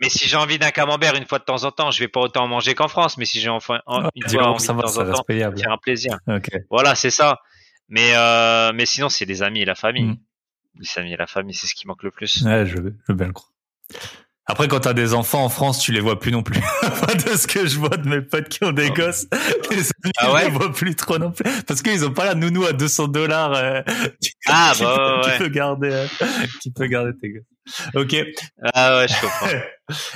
mais 0.00 0.08
si 0.08 0.28
j'ai 0.28 0.36
envie 0.36 0.58
d'un 0.58 0.70
camembert 0.70 1.14
une 1.14 1.26
fois 1.26 1.38
de 1.38 1.44
temps 1.44 1.64
en 1.64 1.70
temps, 1.70 1.90
je 1.90 2.00
vais 2.00 2.08
pas 2.08 2.20
autant 2.20 2.44
en 2.44 2.48
manger 2.48 2.74
qu'en 2.74 2.88
France. 2.88 3.16
Mais 3.16 3.24
si 3.24 3.40
j'ai 3.40 3.48
enfin 3.48 3.80
une 4.14 4.28
fois 4.28 4.48
envie 4.48 4.66
de 4.66 4.72
temps 4.72 4.78
en 4.78 5.12
temps, 5.12 5.24
faire 5.26 5.72
un 5.72 5.78
plaisir. 5.78 6.18
Voilà, 6.70 6.94
c'est 6.94 7.10
ça. 7.10 7.40
Mais 7.88 8.12
euh, 8.14 8.72
mais 8.74 8.86
sinon, 8.86 9.08
c'est 9.08 9.24
les 9.24 9.42
amis 9.42 9.60
et 9.60 9.64
la 9.64 9.74
famille. 9.74 10.04
Mm. 10.04 10.18
Les 10.80 10.98
amis 10.98 11.12
et 11.12 11.16
la 11.16 11.26
famille, 11.26 11.54
c'est 11.54 11.66
ce 11.66 11.74
qui 11.74 11.86
manque 11.86 12.02
le 12.02 12.10
plus. 12.10 12.42
Ouais, 12.42 12.66
je 12.66 12.76
veux, 12.76 12.96
je 13.06 13.12
veux 13.12 13.14
bien 13.14 13.26
le 13.26 13.32
croire. 13.32 13.52
Après, 14.48 14.68
quand 14.68 14.78
t'as 14.78 14.92
des 14.92 15.12
enfants 15.12 15.44
en 15.44 15.48
France, 15.48 15.80
tu 15.80 15.90
les 15.90 15.98
vois 15.98 16.20
plus 16.20 16.30
non 16.30 16.44
plus. 16.44 16.60
de 17.26 17.36
ce 17.36 17.48
que 17.48 17.66
je 17.66 17.78
vois 17.78 17.96
de 17.96 18.08
mes 18.08 18.20
potes 18.20 18.48
qui 18.48 18.62
ont 18.62 18.70
des 18.70 18.90
gosses, 18.90 19.26
les 19.70 19.78
amis, 19.78 20.12
ah 20.18 20.32
ouais? 20.32 20.44
les 20.44 20.50
vois 20.50 20.72
plus 20.72 20.94
trop 20.94 21.18
non 21.18 21.32
plus. 21.32 21.50
Parce 21.64 21.82
qu'ils 21.82 22.04
ont 22.04 22.12
pas 22.12 22.26
la 22.26 22.34
nounou 22.36 22.64
à 22.64 22.72
200 22.72 23.08
dollars. 23.08 23.54
Euh, 23.54 23.82
ah, 24.46 24.72
bah, 24.78 25.22
ouais. 25.24 25.32
Tu 25.32 25.38
peux 25.38 25.48
garder, 25.48 25.90
euh, 25.90 26.06
tu 26.62 26.70
peux 26.70 26.86
garder 26.86 27.10
tes 27.20 27.30
gosses. 27.30 27.42
Ok. 27.96 28.14
Ah 28.72 28.98
ouais, 28.98 29.08
je 29.08 29.20
comprends. 29.20 29.48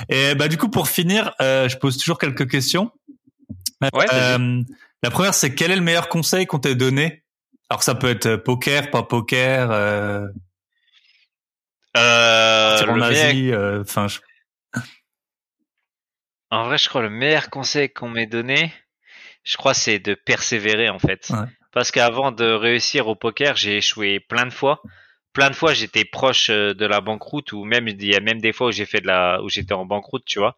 Et 0.07 0.35
bah, 0.35 0.47
du 0.47 0.57
coup, 0.57 0.69
pour 0.69 0.87
finir, 0.87 1.33
euh, 1.41 1.67
je 1.67 1.77
pose 1.77 1.97
toujours 1.97 2.17
quelques 2.17 2.49
questions. 2.49 2.91
Ouais, 3.93 4.05
euh, 4.13 4.61
la 5.03 5.09
première, 5.09 5.33
c'est 5.33 5.53
quel 5.55 5.71
est 5.71 5.75
le 5.75 5.81
meilleur 5.81 6.07
conseil 6.07 6.45
qu'on 6.45 6.59
t'ait 6.59 6.75
donné? 6.75 7.23
Alors, 7.71 7.83
ça 7.83 7.95
peut 7.95 8.09
être 8.09 8.35
poker, 8.35 8.91
pas 8.91 9.01
poker, 9.01 9.71
euh... 9.71 10.27
Euh, 11.95 12.85
en 12.85 12.99
Asie, 12.99 13.53
euh. 13.53 13.81
En 16.49 16.65
vrai, 16.65 16.77
je 16.77 16.89
crois 16.89 17.01
le 17.01 17.09
meilleur 17.09 17.49
conseil 17.49 17.89
qu'on 17.89 18.09
m'ait 18.09 18.27
donné, 18.27 18.73
je 19.45 19.55
crois, 19.55 19.73
c'est 19.73 19.99
de 19.99 20.15
persévérer 20.15 20.89
en 20.89 20.99
fait. 20.99 21.31
Parce 21.71 21.91
qu'avant 21.91 22.33
de 22.33 22.43
réussir 22.43 23.07
au 23.07 23.15
poker, 23.15 23.55
j'ai 23.55 23.77
échoué 23.77 24.19
plein 24.19 24.45
de 24.45 24.51
fois. 24.51 24.81
Plein 25.31 25.49
de 25.49 25.55
fois, 25.55 25.73
j'étais 25.73 26.03
proche 26.03 26.49
euh, 26.49 26.73
de 26.73 26.85
la 26.85 26.99
banqueroute 26.99 27.53
ou 27.53 27.63
même 27.63 27.87
il 27.87 28.05
y 28.05 28.17
a 28.17 28.19
même 28.19 28.41
des 28.41 28.51
fois 28.51 28.67
où 28.67 28.71
j'ai 28.71 28.85
fait 28.85 28.99
de 28.99 29.07
la 29.07 29.41
où 29.43 29.47
j'étais 29.47 29.73
en 29.73 29.85
banqueroute, 29.85 30.25
tu 30.25 30.39
vois. 30.39 30.57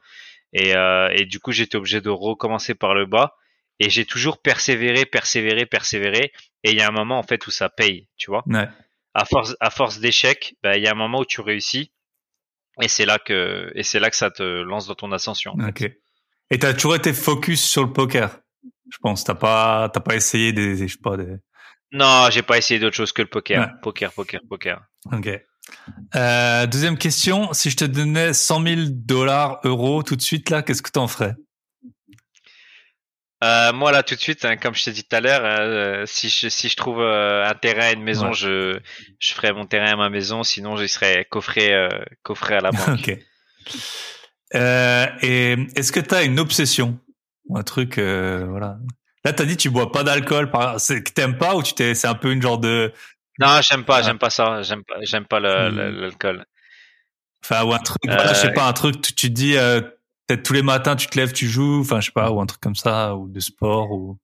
Et, 0.52 0.76
euh, 0.76 1.10
et 1.12 1.26
du 1.28 1.40
coup, 1.40 1.52
j'étais 1.52 1.76
obligé 1.76 2.02
de 2.02 2.10
recommencer 2.10 2.74
par 2.74 2.96
le 2.96 3.06
bas. 3.06 3.36
Et 3.80 3.92
j'ai 3.92 4.06
toujours 4.06 4.42
persévéré, 4.42 5.06
persévéré, 5.06 5.68
persévéré. 5.68 6.32
Et 6.64 6.72
il 6.72 6.78
y 6.78 6.82
a 6.82 6.88
un 6.88 6.92
moment 6.92 7.20
en 7.20 7.24
fait 7.24 7.46
où 7.48 7.52
ça 7.52 7.70
paye, 7.70 8.08
tu 8.18 8.32
vois. 8.32 8.44
Ouais 8.48 8.68
à 9.14 9.26
force, 9.26 9.56
à 9.60 9.70
force 9.70 10.00
d'échecs, 10.00 10.56
bah, 10.64 10.78
il 10.78 10.84
y 10.84 10.88
a 10.88 10.92
un 10.92 10.96
moment 10.96 11.20
où 11.20 11.26
tu 11.26 11.42
réussis. 11.42 11.92
Et 12.82 12.88
c'est 12.88 13.06
là 13.06 13.20
que, 13.20 13.72
et 13.76 13.84
c'est 13.84 14.00
là 14.00 14.10
que 14.10 14.16
ça 14.16 14.32
te 14.32 14.44
lance 14.44 14.88
dans 14.88 14.96
ton 14.96 15.12
ascension. 15.12 15.54
Ok. 15.68 15.84
Et 16.50 16.60
t'as 16.60 16.74
toujours 16.74 16.96
été 16.96 17.14
focus 17.14 17.64
sur 17.64 17.84
le 17.84 17.94
poker. 17.94 18.40
Je 18.92 18.98
pense. 19.02 19.24
T'as 19.24 19.36
pas, 19.36 19.90
t'as 19.90 20.00
pas 20.00 20.16
essayé 20.16 20.54
des, 20.54 20.76
je 20.76 20.92
sais 20.92 21.00
pas, 21.02 21.18
des... 21.18 21.38
Non, 21.92 22.30
j'ai 22.32 22.42
pas 22.42 22.58
essayé 22.58 22.80
d'autre 22.80 22.96
chose 22.96 23.12
que 23.12 23.22
le 23.22 23.28
poker. 23.28 23.70
Poker, 23.84 24.12
poker, 24.12 24.42
poker. 24.50 24.82
Ok. 25.12 25.30
Euh, 26.16 26.66
deuxième 26.66 26.98
question. 26.98 27.54
Si 27.54 27.70
je 27.70 27.78
te 27.78 27.86
donnais 27.86 28.34
100 28.34 28.64
000 28.64 28.82
dollars, 28.90 29.60
euros 29.64 30.02
tout 30.02 30.16
de 30.16 30.22
suite 30.22 30.50
là, 30.50 30.64
qu'est-ce 30.64 30.82
que 30.82 30.90
t'en 30.90 31.08
ferais? 31.08 31.36
Euh, 33.44 33.74
moi 33.74 33.92
là 33.92 34.04
tout 34.04 34.16
de 34.16 34.20
suite, 34.22 34.46
hein, 34.46 34.56
comme 34.56 34.74
je 34.74 34.86
t'ai 34.86 34.92
dit 34.92 35.04
tout 35.04 35.16
à 35.16 35.20
l'heure, 35.20 35.42
euh, 35.44 36.06
si 36.06 36.30
je 36.30 36.48
si 36.48 36.70
je 36.70 36.78
trouve 36.78 37.02
euh, 37.02 37.46
un 37.46 37.54
terrain, 37.56 37.92
une 37.92 38.04
maison, 38.04 38.32
je 38.32 38.80
je 39.20 39.34
ferai 39.34 39.52
mon 39.52 39.66
terrain 39.66 39.92
à 39.92 39.96
ma 39.98 40.10
maison. 40.10 40.44
Sinon, 40.44 40.78
je 40.78 40.88
serais 40.88 41.26
coffré 41.30 41.74
coffré 42.22 42.56
à 42.56 42.62
la 42.62 42.72
banque. 42.72 42.88
ok. 43.10 43.18
et 44.54 45.58
est-ce 45.76 45.92
que 45.92 46.00
tu 46.00 46.16
as 46.16 46.24
une 46.24 46.40
obsession 46.40 47.00
ou 47.48 47.58
un 47.58 47.64
truc 47.64 48.00
voilà 48.00 48.78
Là, 49.26 49.34
t'as 49.34 49.46
dit 49.46 49.58
tu 49.58 49.70
bois 49.70 49.92
pas 49.92 50.04
d'alcool, 50.04 50.50
c'est 50.78 51.04
que 51.04 51.12
t'aimes 51.12 51.38
pas 51.38 51.56
ou 51.56 51.64
tu 51.64 51.74
t'es 51.74 51.96
c'est 51.96 52.08
un 52.08 52.16
peu 52.16 52.32
une 52.32 52.42
genre 52.42 52.60
de 52.60 52.94
Non, 53.40 53.60
j'aime 53.62 53.84
pas, 53.84 54.02
j'aime 54.02 54.20
pas 54.20 54.30
ça, 54.30 54.62
j'aime 54.62 54.84
pas 54.84 54.96
j'aime 55.02 55.26
pas 55.26 55.40
hmm. 55.40 56.00
l'alcool. 56.00 56.46
Enfin 57.44 57.66
ou 57.66 57.74
un 57.74 57.80
truc, 57.80 58.00
je 58.06 58.34
sais 58.36 58.54
pas 58.54 58.68
un 58.68 58.74
truc 58.74 59.02
tu, 59.02 59.14
tu 59.14 59.30
dis 59.30 59.58
peut-être 60.28 60.44
tous 60.44 60.54
les 60.54 60.62
matins 60.62 60.96
tu 60.96 61.08
te 61.08 61.18
lèves, 61.18 61.34
tu 61.34 61.48
joues, 61.48 61.82
enfin 61.82 62.00
je 62.00 62.08
sais 62.08 62.12
pas, 62.12 62.32
ou 62.32 62.42
un 62.42 62.46
truc 62.46 62.62
comme 62.62 62.76
ça, 62.76 63.16
ou 63.16 63.28
de 63.30 63.40
sport, 63.40 63.92
ou 63.92 64.18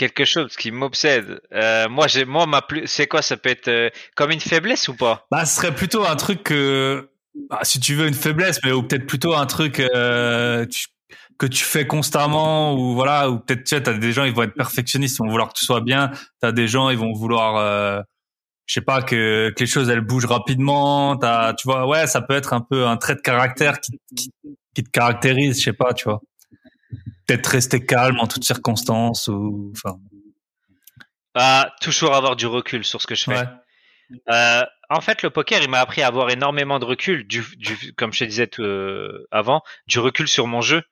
quelque 0.00 0.24
chose 0.24 0.56
qui 0.56 0.70
m'obsède. 0.70 1.42
Euh, 1.52 1.86
moi, 1.90 2.06
j'ai, 2.06 2.24
moi, 2.24 2.46
ma 2.46 2.62
plus, 2.62 2.86
c'est 2.86 3.06
quoi 3.06 3.20
Ça 3.20 3.36
peut 3.36 3.50
être 3.50 3.68
euh, 3.68 3.90
comme 4.16 4.30
une 4.30 4.40
faiblesse 4.40 4.88
ou 4.88 4.96
pas? 4.96 5.26
Bah, 5.30 5.44
ce 5.44 5.56
serait 5.56 5.74
plutôt 5.74 6.06
un 6.06 6.16
truc 6.16 6.42
que, 6.42 7.10
bah, 7.50 7.60
si 7.64 7.80
tu 7.80 7.94
veux 7.94 8.08
une 8.08 8.14
faiblesse, 8.14 8.60
mais 8.64 8.72
ou 8.72 8.82
peut-être 8.82 9.06
plutôt 9.06 9.34
un 9.34 9.44
truc 9.44 9.78
euh, 9.78 10.64
que 11.38 11.46
tu 11.46 11.64
fais 11.64 11.86
constamment, 11.86 12.74
ou 12.74 12.94
voilà, 12.94 13.28
ou 13.28 13.40
peut-être 13.40 13.64
tu 13.64 13.76
sais, 13.76 13.82
t'as 13.82 13.92
des 13.92 14.12
gens 14.12 14.24
ils 14.24 14.32
vont 14.32 14.44
être 14.44 14.54
perfectionnistes, 14.54 15.16
ils 15.16 15.22
vont 15.22 15.28
vouloir 15.28 15.48
que 15.48 15.58
tout 15.58 15.66
soit 15.66 15.82
bien. 15.82 16.10
T'as 16.40 16.52
des 16.52 16.66
gens 16.66 16.88
ils 16.88 16.98
vont 16.98 17.12
vouloir 17.12 17.56
euh, 17.56 18.00
je 18.64 18.74
sais 18.74 18.80
pas 18.80 19.02
que, 19.02 19.50
que 19.50 19.60
les 19.60 19.66
choses 19.66 19.90
elles 19.90 20.00
bougent 20.00 20.26
rapidement 20.26 21.16
t'as 21.16 21.54
tu 21.54 21.66
vois 21.66 21.88
ouais 21.88 22.06
ça 22.06 22.20
peut 22.22 22.34
être 22.34 22.52
un 22.52 22.60
peu 22.60 22.86
un 22.86 22.96
trait 22.96 23.16
de 23.16 23.20
caractère 23.20 23.80
qui, 23.80 23.98
qui, 24.14 24.30
qui 24.74 24.84
te 24.84 24.90
caractérise, 24.90 25.58
je 25.58 25.64
sais 25.64 25.72
pas, 25.72 25.92
tu 25.94 26.04
vois. 26.04 26.20
Peut-être 27.26 27.46
rester 27.46 27.84
calme 27.84 28.18
en 28.18 28.26
toutes 28.26 28.44
circonstances 28.44 29.28
ou 29.28 29.72
enfin. 29.76 29.98
Bah, 31.34 31.72
toujours 31.80 32.14
avoir 32.14 32.34
du 32.36 32.46
recul 32.46 32.84
sur 32.84 33.00
ce 33.00 33.06
que 33.06 33.14
je 33.14 33.24
fais. 33.24 33.44
Euh, 34.28 34.64
en 34.88 35.00
fait, 35.00 35.22
le 35.22 35.30
poker, 35.30 35.62
il 35.62 35.70
m'a 35.70 35.78
appris 35.78 36.02
à 36.02 36.08
avoir 36.08 36.30
énormément 36.30 36.80
de 36.80 36.84
recul, 36.84 37.26
du, 37.26 37.44
du 37.56 37.94
comme 37.94 38.12
je 38.12 38.20
te 38.20 38.24
disais 38.24 38.50
euh, 38.58 39.26
avant, 39.30 39.62
du 39.86 40.00
recul 40.00 40.26
sur 40.26 40.48
mon 40.48 40.60
jeu. 40.60 40.82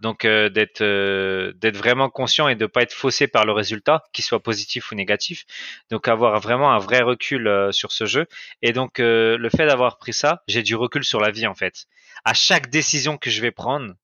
Donc 0.00 0.24
euh, 0.24 0.48
d'être 0.50 0.82
euh, 0.82 1.52
d'être 1.54 1.76
vraiment 1.76 2.10
conscient 2.10 2.48
et 2.48 2.54
de 2.54 2.66
pas 2.66 2.82
être 2.82 2.92
faussé 2.92 3.28
par 3.28 3.46
le 3.46 3.52
résultat, 3.52 4.04
qu'il 4.12 4.24
soit 4.24 4.42
positif 4.42 4.92
ou 4.92 4.94
négatif. 4.94 5.44
Donc 5.90 6.08
avoir 6.08 6.38
vraiment 6.40 6.72
un 6.72 6.78
vrai 6.78 7.00
recul 7.00 7.46
euh, 7.48 7.72
sur 7.72 7.92
ce 7.92 8.04
jeu. 8.04 8.26
Et 8.62 8.72
donc 8.72 8.98
le 8.98 9.48
fait 9.48 9.66
d'avoir 9.66 9.98
pris 9.98 10.12
ça, 10.12 10.42
j'ai 10.48 10.62
du 10.62 10.74
recul 10.74 11.04
sur 11.04 11.20
la 11.20 11.30
vie 11.30 11.46
en 11.46 11.54
fait. 11.54 11.86
À 12.24 12.34
chaque 12.34 12.68
décision 12.68 13.16
que 13.16 13.30
je 13.30 13.40
vais 13.40 13.50
prendre, 13.50 13.94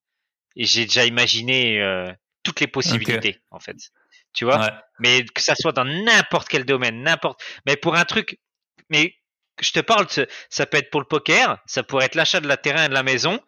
j'ai 0.55 0.85
déjà 0.85 1.05
imaginé 1.05 1.81
toutes 2.43 2.59
les 2.59 2.67
possibilités 2.67 3.39
en 3.51 3.59
fait. 3.59 3.91
Tu 4.33 4.45
vois? 4.45 4.71
Mais 4.99 5.25
que 5.25 5.41
ça 5.41 5.55
soit 5.55 5.73
dans 5.73 5.85
n'importe 5.85 6.47
quel 6.47 6.65
domaine, 6.65 7.03
n'importe. 7.03 7.43
Mais 7.67 7.75
pour 7.75 7.95
un 7.95 8.05
truc, 8.05 8.39
mais 8.89 9.15
je 9.61 9.71
te 9.71 9.79
parle, 9.79 10.07
ça 10.49 10.65
peut 10.65 10.77
être 10.77 10.89
pour 10.89 11.01
le 11.01 11.07
poker, 11.07 11.57
ça 11.65 11.83
pourrait 11.83 12.05
être 12.05 12.15
l'achat 12.15 12.39
de 12.39 12.47
la 12.47 12.57
terrain 12.57 12.85
et 12.85 12.89
de 12.89 12.93
la 12.93 13.03
maison 13.03 13.39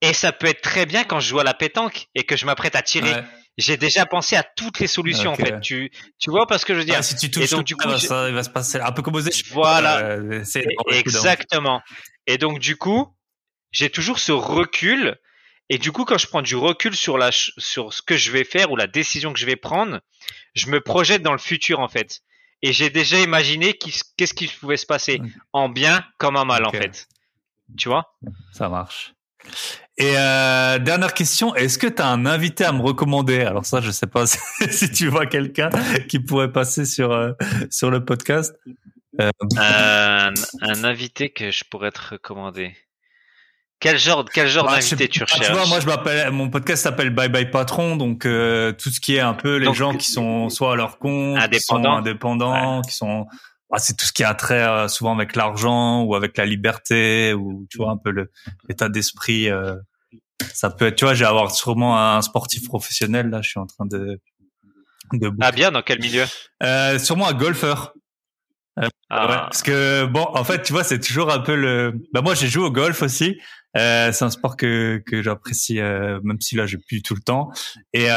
et 0.00 0.12
ça 0.12 0.32
peut 0.32 0.46
être 0.46 0.60
très 0.60 0.86
bien 0.86 1.04
quand 1.04 1.20
je 1.20 1.28
joue 1.28 1.38
à 1.38 1.44
la 1.44 1.54
pétanque 1.54 2.08
et 2.14 2.24
que 2.24 2.36
je 2.36 2.46
m'apprête 2.46 2.76
à 2.76 2.82
tirer. 2.82 3.14
J'ai 3.58 3.78
déjà 3.78 4.04
pensé 4.04 4.36
à 4.36 4.42
toutes 4.42 4.80
les 4.80 4.86
solutions 4.86 5.32
en 5.32 5.36
fait. 5.36 5.60
Tu 5.60 5.90
tu 6.18 6.30
vois 6.30 6.46
parce 6.46 6.64
que 6.64 6.74
je 6.74 6.80
veux 6.80 6.84
dire? 6.84 7.02
si 7.02 7.16
tu 7.16 7.30
touches, 7.30 7.44
et 7.44 7.56
donc, 7.56 7.64
du 7.64 7.74
coup, 7.74 7.88
ça 7.98 8.30
va 8.30 8.42
se 8.42 8.50
passer 8.50 8.78
un 8.78 8.92
peu 8.92 9.02
comme 9.02 9.14
aux 9.14 9.20
échecs. 9.20 9.46
Voilà. 9.50 9.98
Euh, 10.00 10.44
exactement. 10.90 11.80
Et 12.26 12.36
donc 12.36 12.58
du 12.58 12.76
coup, 12.76 13.08
j'ai 13.70 13.90
toujours 13.90 14.18
ce 14.18 14.32
recul. 14.32 15.16
Et 15.68 15.78
du 15.78 15.90
coup, 15.90 16.04
quand 16.04 16.18
je 16.18 16.28
prends 16.28 16.42
du 16.42 16.54
recul 16.54 16.94
sur 16.94 17.18
la 17.18 17.30
sur 17.32 17.92
ce 17.92 18.02
que 18.02 18.16
je 18.16 18.30
vais 18.30 18.44
faire 18.44 18.70
ou 18.70 18.76
la 18.76 18.86
décision 18.86 19.32
que 19.32 19.38
je 19.38 19.46
vais 19.46 19.56
prendre, 19.56 20.00
je 20.54 20.68
me 20.68 20.80
projette 20.80 21.22
dans 21.22 21.32
le 21.32 21.38
futur 21.38 21.80
en 21.80 21.88
fait. 21.88 22.20
Et 22.62 22.72
j'ai 22.72 22.90
déjà 22.90 23.18
imaginé 23.18 23.72
qu'est-ce 23.74 24.34
qui 24.34 24.48
pouvait 24.48 24.76
se 24.76 24.86
passer 24.86 25.20
en 25.52 25.68
bien 25.68 26.04
comme 26.18 26.36
en 26.36 26.44
mal 26.44 26.64
en 26.66 26.72
fait. 26.72 27.08
Tu 27.76 27.88
vois? 27.88 28.14
Ça 28.52 28.68
marche. 28.68 29.15
Et 29.98 30.12
euh, 30.16 30.78
dernière 30.78 31.14
question, 31.14 31.54
est-ce 31.54 31.78
que 31.78 31.86
tu 31.86 32.02
as 32.02 32.08
un 32.08 32.26
invité 32.26 32.64
à 32.64 32.72
me 32.72 32.82
recommander? 32.82 33.40
Alors 33.40 33.64
ça, 33.64 33.80
je 33.80 33.90
sais 33.90 34.06
pas 34.06 34.26
si 34.70 34.90
tu 34.90 35.08
vois 35.08 35.26
quelqu'un 35.26 35.70
qui 36.08 36.20
pourrait 36.20 36.52
passer 36.52 36.84
sur 36.84 37.12
euh, 37.12 37.32
sur 37.70 37.90
le 37.90 38.04
podcast. 38.04 38.54
Euh, 39.20 39.30
un, 39.56 40.84
invité 40.84 41.30
que 41.30 41.50
je 41.50 41.64
pourrais 41.64 41.90
te 41.90 42.00
recommander. 42.10 42.76
Quel 43.78 43.98
genre, 43.98 44.24
quel 44.32 44.48
genre 44.48 44.64
bah, 44.64 44.74
d'invité 44.78 45.08
tu 45.08 45.22
recherches 45.22 45.46
Tu 45.46 45.52
vois, 45.52 45.66
moi, 45.66 45.80
je 45.80 45.86
m'appelle, 45.86 46.30
mon 46.30 46.48
podcast 46.48 46.82
s'appelle 46.82 47.10
Bye 47.10 47.28
Bye 47.28 47.50
Patron, 47.50 47.96
donc 47.96 48.24
euh, 48.24 48.72
tout 48.72 48.90
ce 48.90 49.00
qui 49.00 49.16
est 49.16 49.20
un 49.20 49.34
peu 49.34 49.56
les 49.56 49.72
gens 49.74 49.94
qui 49.94 50.10
sont 50.10 50.48
soit 50.48 50.72
à 50.72 50.76
leur 50.76 50.98
compte, 50.98 51.38
indépendants, 51.38 51.50
qui 51.50 51.60
sont 51.60 51.86
indépendants, 51.98 52.82
qui 52.82 52.94
sont 52.94 53.26
ah, 53.72 53.78
c'est 53.78 53.96
tout 53.96 54.06
ce 54.06 54.12
qui 54.12 54.22
a 54.22 54.32
trait 54.34 54.62
euh, 54.62 54.88
souvent 54.88 55.14
avec 55.14 55.34
l'argent 55.34 56.02
ou 56.02 56.14
avec 56.14 56.36
la 56.36 56.46
liberté 56.46 57.34
ou 57.34 57.66
tu 57.70 57.78
vois 57.78 57.90
un 57.90 57.96
peu 57.96 58.12
l'état 58.68 58.88
d'esprit. 58.88 59.50
Euh, 59.50 59.74
ça 60.54 60.70
peut 60.70 60.86
être, 60.86 60.96
tu 60.96 61.04
vois, 61.04 61.14
j'ai 61.14 61.24
avoir 61.24 61.50
sûrement 61.50 61.98
un 61.98 62.22
sportif 62.22 62.64
professionnel 62.66 63.30
là. 63.30 63.42
Je 63.42 63.50
suis 63.50 63.60
en 63.60 63.66
train 63.66 63.86
de. 63.86 64.20
de 65.12 65.30
ah 65.40 65.52
bien, 65.52 65.72
dans 65.72 65.82
quel 65.82 66.00
milieu? 66.00 66.24
Euh, 66.62 66.98
Sûrement 66.98 67.28
un 67.28 67.34
golfeur. 67.34 67.92
Euh, 68.78 68.88
ah. 69.08 69.48
parce 69.50 69.62
que 69.62 70.04
bon, 70.04 70.26
en 70.34 70.44
fait, 70.44 70.62
tu 70.62 70.72
vois, 70.72 70.84
c'est 70.84 71.00
toujours 71.00 71.32
un 71.32 71.40
peu 71.40 71.56
le. 71.56 71.94
Bah 72.12 72.20
moi, 72.22 72.34
j'ai 72.34 72.48
joué 72.48 72.64
au 72.64 72.70
golf 72.70 73.02
aussi. 73.02 73.40
Euh, 73.76 74.12
c'est 74.12 74.24
un 74.24 74.30
sport 74.30 74.56
que 74.56 75.02
que 75.06 75.22
j'apprécie, 75.22 75.80
même 75.80 76.40
si 76.40 76.56
là, 76.56 76.66
j'ai 76.66 76.78
plus 76.78 77.02
tout 77.02 77.14
le 77.14 77.22
temps. 77.22 77.50
Et 77.92 78.08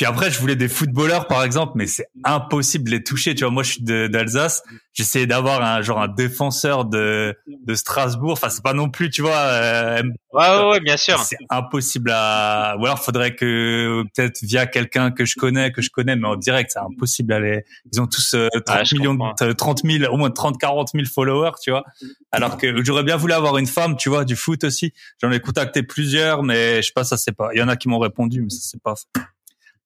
Puis 0.00 0.06
après, 0.06 0.30
je 0.30 0.40
voulais 0.40 0.56
des 0.56 0.70
footballeurs, 0.70 1.26
par 1.26 1.44
exemple, 1.44 1.72
mais 1.74 1.86
c'est 1.86 2.06
impossible 2.24 2.86
de 2.86 2.90
les 2.92 3.04
toucher. 3.04 3.34
Tu 3.34 3.44
vois, 3.44 3.52
moi, 3.52 3.62
je 3.62 3.72
suis 3.72 3.82
d'Alsace. 3.82 4.62
J'essayais 4.94 5.26
d'avoir 5.26 5.60
un 5.60 5.82
genre 5.82 6.00
un 6.00 6.08
défenseur 6.08 6.86
de 6.86 7.36
de 7.46 7.74
Strasbourg. 7.74 8.32
Enfin, 8.32 8.48
c'est 8.48 8.62
pas 8.62 8.72
non 8.72 8.88
plus, 8.88 9.10
tu 9.10 9.20
vois. 9.20 9.36
Euh, 9.36 10.02
ouais, 10.32 10.70
ouais, 10.70 10.80
bien 10.80 10.96
sûr. 10.96 11.18
C'est 11.18 11.36
impossible 11.50 12.12
à. 12.14 12.76
Ou 12.78 12.86
alors, 12.86 12.98
faudrait 12.98 13.34
que 13.34 14.02
peut-être 14.14 14.38
via 14.42 14.64
quelqu'un 14.64 15.10
que 15.10 15.26
je 15.26 15.34
connais, 15.36 15.70
que 15.70 15.82
je 15.82 15.90
connais, 15.90 16.16
mais 16.16 16.28
en 16.28 16.36
direct, 16.36 16.70
c'est 16.72 16.80
impossible 16.80 17.34
à 17.34 17.40
les. 17.40 17.64
Ils 17.92 18.00
ont 18.00 18.06
tous 18.06 18.34
30 18.64 18.92
millions, 18.92 19.18
30 19.36 19.82
000, 19.84 20.10
au 20.10 20.16
moins 20.16 20.30
30, 20.30 20.58
40 20.58 20.92
000 20.94 21.04
followers, 21.14 21.58
tu 21.62 21.72
vois. 21.72 21.84
Alors 22.32 22.56
que 22.56 22.82
j'aurais 22.82 23.04
bien 23.04 23.18
voulu 23.18 23.34
avoir 23.34 23.58
une 23.58 23.66
femme, 23.66 23.96
tu 23.96 24.08
vois, 24.08 24.24
du 24.24 24.34
foot 24.34 24.64
aussi. 24.64 24.94
J'en 25.20 25.30
ai 25.30 25.40
contacté 25.40 25.82
plusieurs, 25.82 26.42
mais 26.42 26.80
je 26.80 26.86
sais 26.86 26.92
pas, 26.94 27.04
ça 27.04 27.18
c'est 27.18 27.36
pas. 27.36 27.50
Il 27.52 27.58
y 27.58 27.62
en 27.62 27.68
a 27.68 27.76
qui 27.76 27.90
m'ont 27.90 27.98
répondu, 27.98 28.40
mais 28.40 28.48
ça 28.48 28.60
c'est 28.62 28.82
pas. 28.82 28.94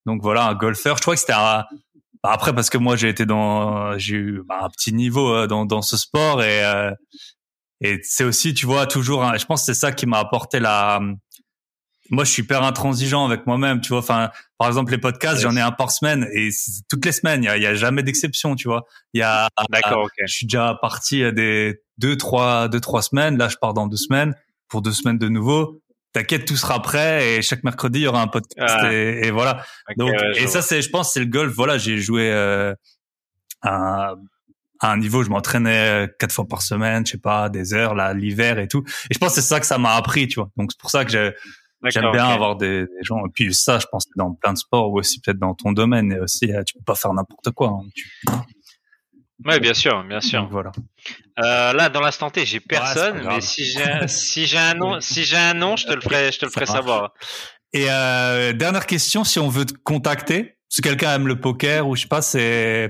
Donc 0.05 0.21
voilà, 0.21 0.47
un 0.47 0.55
golfeur. 0.55 0.97
Je 0.97 1.01
crois 1.01 1.15
que 1.15 1.19
c'était 1.19 1.33
un... 1.33 1.65
Bah, 2.23 2.31
après 2.31 2.53
parce 2.55 2.71
que 2.71 2.79
moi 2.79 2.95
j'ai 2.95 3.09
été 3.09 3.25
dans, 3.27 3.97
j'ai 3.99 4.15
eu 4.15 4.41
bah, 4.47 4.59
un 4.63 4.69
petit 4.69 4.93
niveau 4.93 5.31
euh, 5.31 5.47
dans, 5.47 5.65
dans 5.65 5.83
ce 5.83 5.95
sport 5.95 6.41
et 6.41 6.63
euh, 6.65 6.91
et 7.81 7.99
c'est 8.03 8.23
aussi, 8.23 8.53
tu 8.53 8.65
vois, 8.65 8.87
toujours. 8.87 9.31
je 9.37 9.45
pense 9.45 9.61
que 9.61 9.65
c'est 9.73 9.79
ça 9.79 9.91
qui 9.91 10.05
m'a 10.05 10.19
apporté 10.19 10.59
la. 10.59 10.99
Moi, 12.11 12.23
je 12.23 12.31
suis 12.31 12.43
hyper 12.43 12.63
intransigeant 12.63 13.25
avec 13.25 13.47
moi-même, 13.47 13.81
tu 13.81 13.89
vois. 13.89 13.99
Enfin, 13.99 14.29
par 14.57 14.67
exemple, 14.67 14.91
les 14.91 14.99
podcasts, 14.99 15.41
j'en 15.41 15.55
ai 15.55 15.61
un 15.61 15.71
par 15.71 15.91
semaine 15.91 16.27
et 16.33 16.49
toutes 16.87 17.03
les 17.03 17.11
semaines, 17.11 17.43
il 17.43 17.47
y 17.47 17.49
a, 17.49 17.57
y 17.57 17.65
a, 17.65 17.73
jamais 17.73 18.03
d'exception, 18.03 18.55
tu 18.55 18.67
vois. 18.67 18.85
Il 19.13 19.19
y 19.19 19.23
a. 19.23 19.49
D'accord, 19.69 20.03
ok. 20.05 20.13
Je 20.25 20.33
suis 20.33 20.45
déjà 20.45 20.77
parti 20.81 21.23
à 21.23 21.31
des 21.31 21.81
deux, 21.97 22.15
trois, 22.15 22.69
deux, 22.69 22.79
trois 22.79 23.01
semaines. 23.01 23.37
Là, 23.37 23.49
je 23.49 23.57
pars 23.57 23.73
dans 23.73 23.87
deux 23.87 23.97
semaines 23.97 24.35
pour 24.67 24.81
deux 24.81 24.93
semaines 24.93 25.17
de 25.17 25.29
nouveau 25.29 25.81
t'inquiète, 26.15 26.45
tout 26.45 26.55
sera 26.55 26.81
prêt 26.81 27.35
et 27.35 27.41
chaque 27.41 27.63
mercredi 27.65 27.99
il 27.99 28.03
y 28.03 28.07
aura 28.07 28.21
un 28.21 28.27
podcast 28.27 28.85
et, 28.89 29.31
voilà. 29.31 29.65
Donc 29.97 30.13
et 30.35 30.47
ça 30.47 30.61
c'est, 30.61 30.81
je 30.81 30.89
pense, 30.89 31.13
c'est 31.13 31.19
le 31.19 31.25
golf. 31.25 31.53
Voilà, 31.53 31.77
j'ai 31.77 31.97
joué 31.97 32.31
euh, 32.31 32.73
à, 33.61 34.15
un 34.79 34.97
niveau, 34.97 35.23
je 35.23 35.29
m'entraînais 35.29 36.07
quatre 36.17 36.31
fois 36.31 36.47
par 36.47 36.61
semaine, 36.61 37.05
je 37.05 37.13
sais 37.13 37.17
pas, 37.17 37.49
des 37.49 37.73
heures 37.73 37.95
là, 37.95 38.13
l'hiver 38.13 38.59
et 38.59 38.67
tout. 38.69 38.83
Et 39.09 39.13
je 39.13 39.19
pense 39.19 39.35
que 39.35 39.41
c'est 39.41 39.47
ça 39.47 39.59
que 39.59 39.65
ça 39.65 39.77
m'a 39.77 39.95
appris, 39.95 40.27
tu 40.27 40.39
vois. 40.39 40.49
Donc 40.55 40.71
c'est 40.71 40.79
pour 40.79 40.89
ça 40.89 41.03
que 41.03 41.11
j'aime 41.11 42.11
bien 42.11 42.27
avoir 42.27 42.55
des, 42.55 42.85
gens. 43.01 43.25
Et 43.25 43.29
puis 43.33 43.53
ça, 43.53 43.79
je 43.79 43.85
pense, 43.91 44.05
dans 44.15 44.33
plein 44.33 44.53
de 44.53 44.57
sports 44.57 44.91
ou 44.91 44.99
aussi 44.99 45.19
peut-être 45.19 45.39
dans 45.39 45.53
ton 45.53 45.73
domaine. 45.73 46.13
Et 46.13 46.19
aussi, 46.19 46.51
tu 46.65 46.75
peux 46.75 46.83
pas 46.85 46.95
faire 46.95 47.13
n'importe 47.13 47.51
quoi. 47.51 47.81
Hein. 48.29 48.41
Ouais, 49.43 49.59
bien 49.59 49.73
sûr, 49.73 50.03
bien 50.05 50.21
sûr. 50.21 50.47
voilà. 50.49 50.71
Euh, 51.43 51.73
là, 51.73 51.89
dans 51.89 51.99
l'instant 51.99 52.29
T, 52.29 52.45
j'ai 52.45 52.61
personne, 52.61 53.21
mais 53.27 53.41
si 53.41 53.65
j'ai 53.65 54.07
si 54.07 54.45
j'ai 54.45 54.57
un 54.57 54.73
nom, 54.73 55.01
si 55.01 55.25
j'ai 55.25 55.35
un 55.37 55.53
nom, 55.53 55.75
je 55.75 55.85
te 55.85 55.93
le 55.93 56.01
ferai, 56.01 56.31
je 56.31 56.39
te 56.39 56.45
le 56.45 56.51
ferai 56.51 56.65
savoir. 56.65 57.13
Et 57.73 57.87
euh, 57.89 58.53
dernière 58.53 58.85
question, 58.85 59.25
si 59.25 59.37
on 59.39 59.49
veut 59.49 59.65
te 59.65 59.73
contacter, 59.73 60.57
si 60.69 60.81
quelqu'un 60.81 61.15
aime 61.15 61.27
le 61.27 61.39
poker 61.39 61.87
ou 61.87 61.95
je 61.95 62.03
sais 62.03 62.07
pas, 62.07 62.21
c'est 62.21 62.89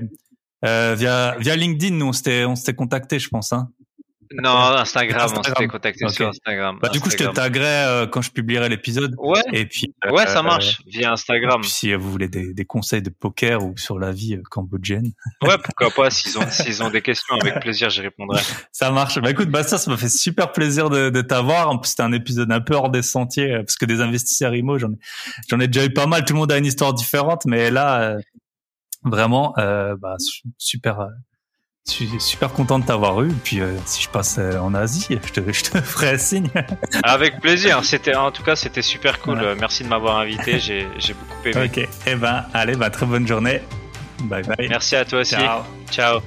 euh, 0.64 0.94
via 0.96 1.34
via 1.38 1.56
LinkedIn, 1.56 1.96
nous 1.96 2.06
on 2.06 2.12
s'était 2.12 2.44
on 2.44 2.54
s'était 2.54 2.74
contacté, 2.74 3.18
je 3.18 3.28
pense. 3.28 3.52
Hein. 3.52 3.68
Non, 4.32 4.50
Instagram, 4.50 5.30
on 5.36 5.42
s'était 5.42 5.66
contacté 5.66 6.08
sur 6.08 6.28
Instagram. 6.28 6.78
Bah, 6.80 6.88
du 6.88 7.00
coup, 7.00 7.10
je 7.10 7.16
te 7.16 7.24
taguerai 7.24 7.64
euh, 7.66 8.06
quand 8.06 8.22
je 8.22 8.30
publierai 8.30 8.68
l'épisode. 8.68 9.14
Ouais. 9.18 9.40
Et 9.52 9.66
puis. 9.66 9.94
ouais, 10.10 10.26
ça 10.26 10.40
euh, 10.40 10.42
marche 10.42 10.80
via 10.86 11.12
Instagram. 11.12 11.62
si 11.62 11.94
vous 11.94 12.10
voulez 12.10 12.28
des, 12.28 12.52
des, 12.54 12.64
conseils 12.64 13.02
de 13.02 13.10
poker 13.10 13.64
ou 13.64 13.76
sur 13.76 13.98
la 13.98 14.12
vie 14.12 14.34
euh, 14.34 14.42
cambodgienne. 14.50 15.12
Ouais, 15.42 15.56
pourquoi 15.62 15.90
pas. 15.90 16.10
S'ils 16.10 16.38
ont, 16.38 16.46
s'ils 16.50 16.82
ont 16.82 16.90
des 16.90 17.02
questions, 17.02 17.36
avec 17.40 17.60
plaisir, 17.60 17.90
j'y 17.90 18.00
répondrai. 18.00 18.42
Ça 18.72 18.90
marche. 18.90 19.18
Bah 19.20 19.30
écoute, 19.30 19.48
Bastien, 19.48 19.78
ça 19.78 19.90
m'a 19.90 19.96
fait 19.96 20.08
super 20.08 20.52
plaisir 20.52 20.90
de, 20.90 21.10
de 21.10 21.20
t'avoir. 21.22 21.70
En 21.70 21.78
plus, 21.78 21.90
c'était 21.90 22.02
un 22.02 22.12
épisode 22.12 22.50
un 22.52 22.60
peu 22.60 22.74
hors 22.74 22.90
des 22.90 23.02
sentiers 23.02 23.58
parce 23.58 23.76
que 23.76 23.86
des 23.86 24.00
investisseurs 24.00 24.54
IMO, 24.54 24.78
j'en 24.78 24.92
ai, 24.92 24.98
j'en 25.48 25.60
ai 25.60 25.68
déjà 25.68 25.86
eu 25.86 25.92
pas 25.92 26.06
mal. 26.06 26.24
Tout 26.24 26.34
le 26.34 26.40
monde 26.40 26.52
a 26.52 26.58
une 26.58 26.66
histoire 26.66 26.94
différente, 26.94 27.44
mais 27.46 27.70
là, 27.70 28.16
vraiment, 29.04 29.54
bah, 29.56 30.16
super 30.58 31.08
je 31.88 31.92
suis 31.92 32.20
super 32.20 32.52
content 32.52 32.78
de 32.78 32.84
t'avoir 32.84 33.22
eu. 33.22 33.28
Puis 33.44 33.60
euh, 33.60 33.76
si 33.84 34.02
je 34.02 34.08
passe 34.08 34.36
euh, 34.38 34.58
en 34.58 34.74
Asie, 34.74 35.06
je 35.24 35.40
te, 35.40 35.52
je 35.52 35.62
te 35.64 35.80
ferai 35.80 36.18
signe. 36.18 36.48
Avec 37.02 37.40
plaisir. 37.40 37.84
C'était 37.84 38.14
en 38.14 38.30
tout 38.30 38.42
cas 38.42 38.56
c'était 38.56 38.82
super 38.82 39.20
cool. 39.20 39.54
Merci 39.58 39.84
de 39.84 39.88
m'avoir 39.88 40.18
invité. 40.18 40.58
J'ai 40.58 40.88
j'ai 40.98 41.14
beaucoup 41.14 41.48
aimé. 41.48 41.70
Ok. 41.72 41.88
Eh 42.06 42.14
ben 42.14 42.44
allez, 42.52 42.76
bah, 42.76 42.90
très 42.90 43.06
bonne 43.06 43.26
journée. 43.26 43.62
Bye 44.22 44.42
bye. 44.42 44.68
Merci 44.68 44.96
à 44.96 45.04
toi 45.04 45.20
aussi. 45.20 45.34
Ciao. 45.34 45.62
Ciao. 45.90 46.20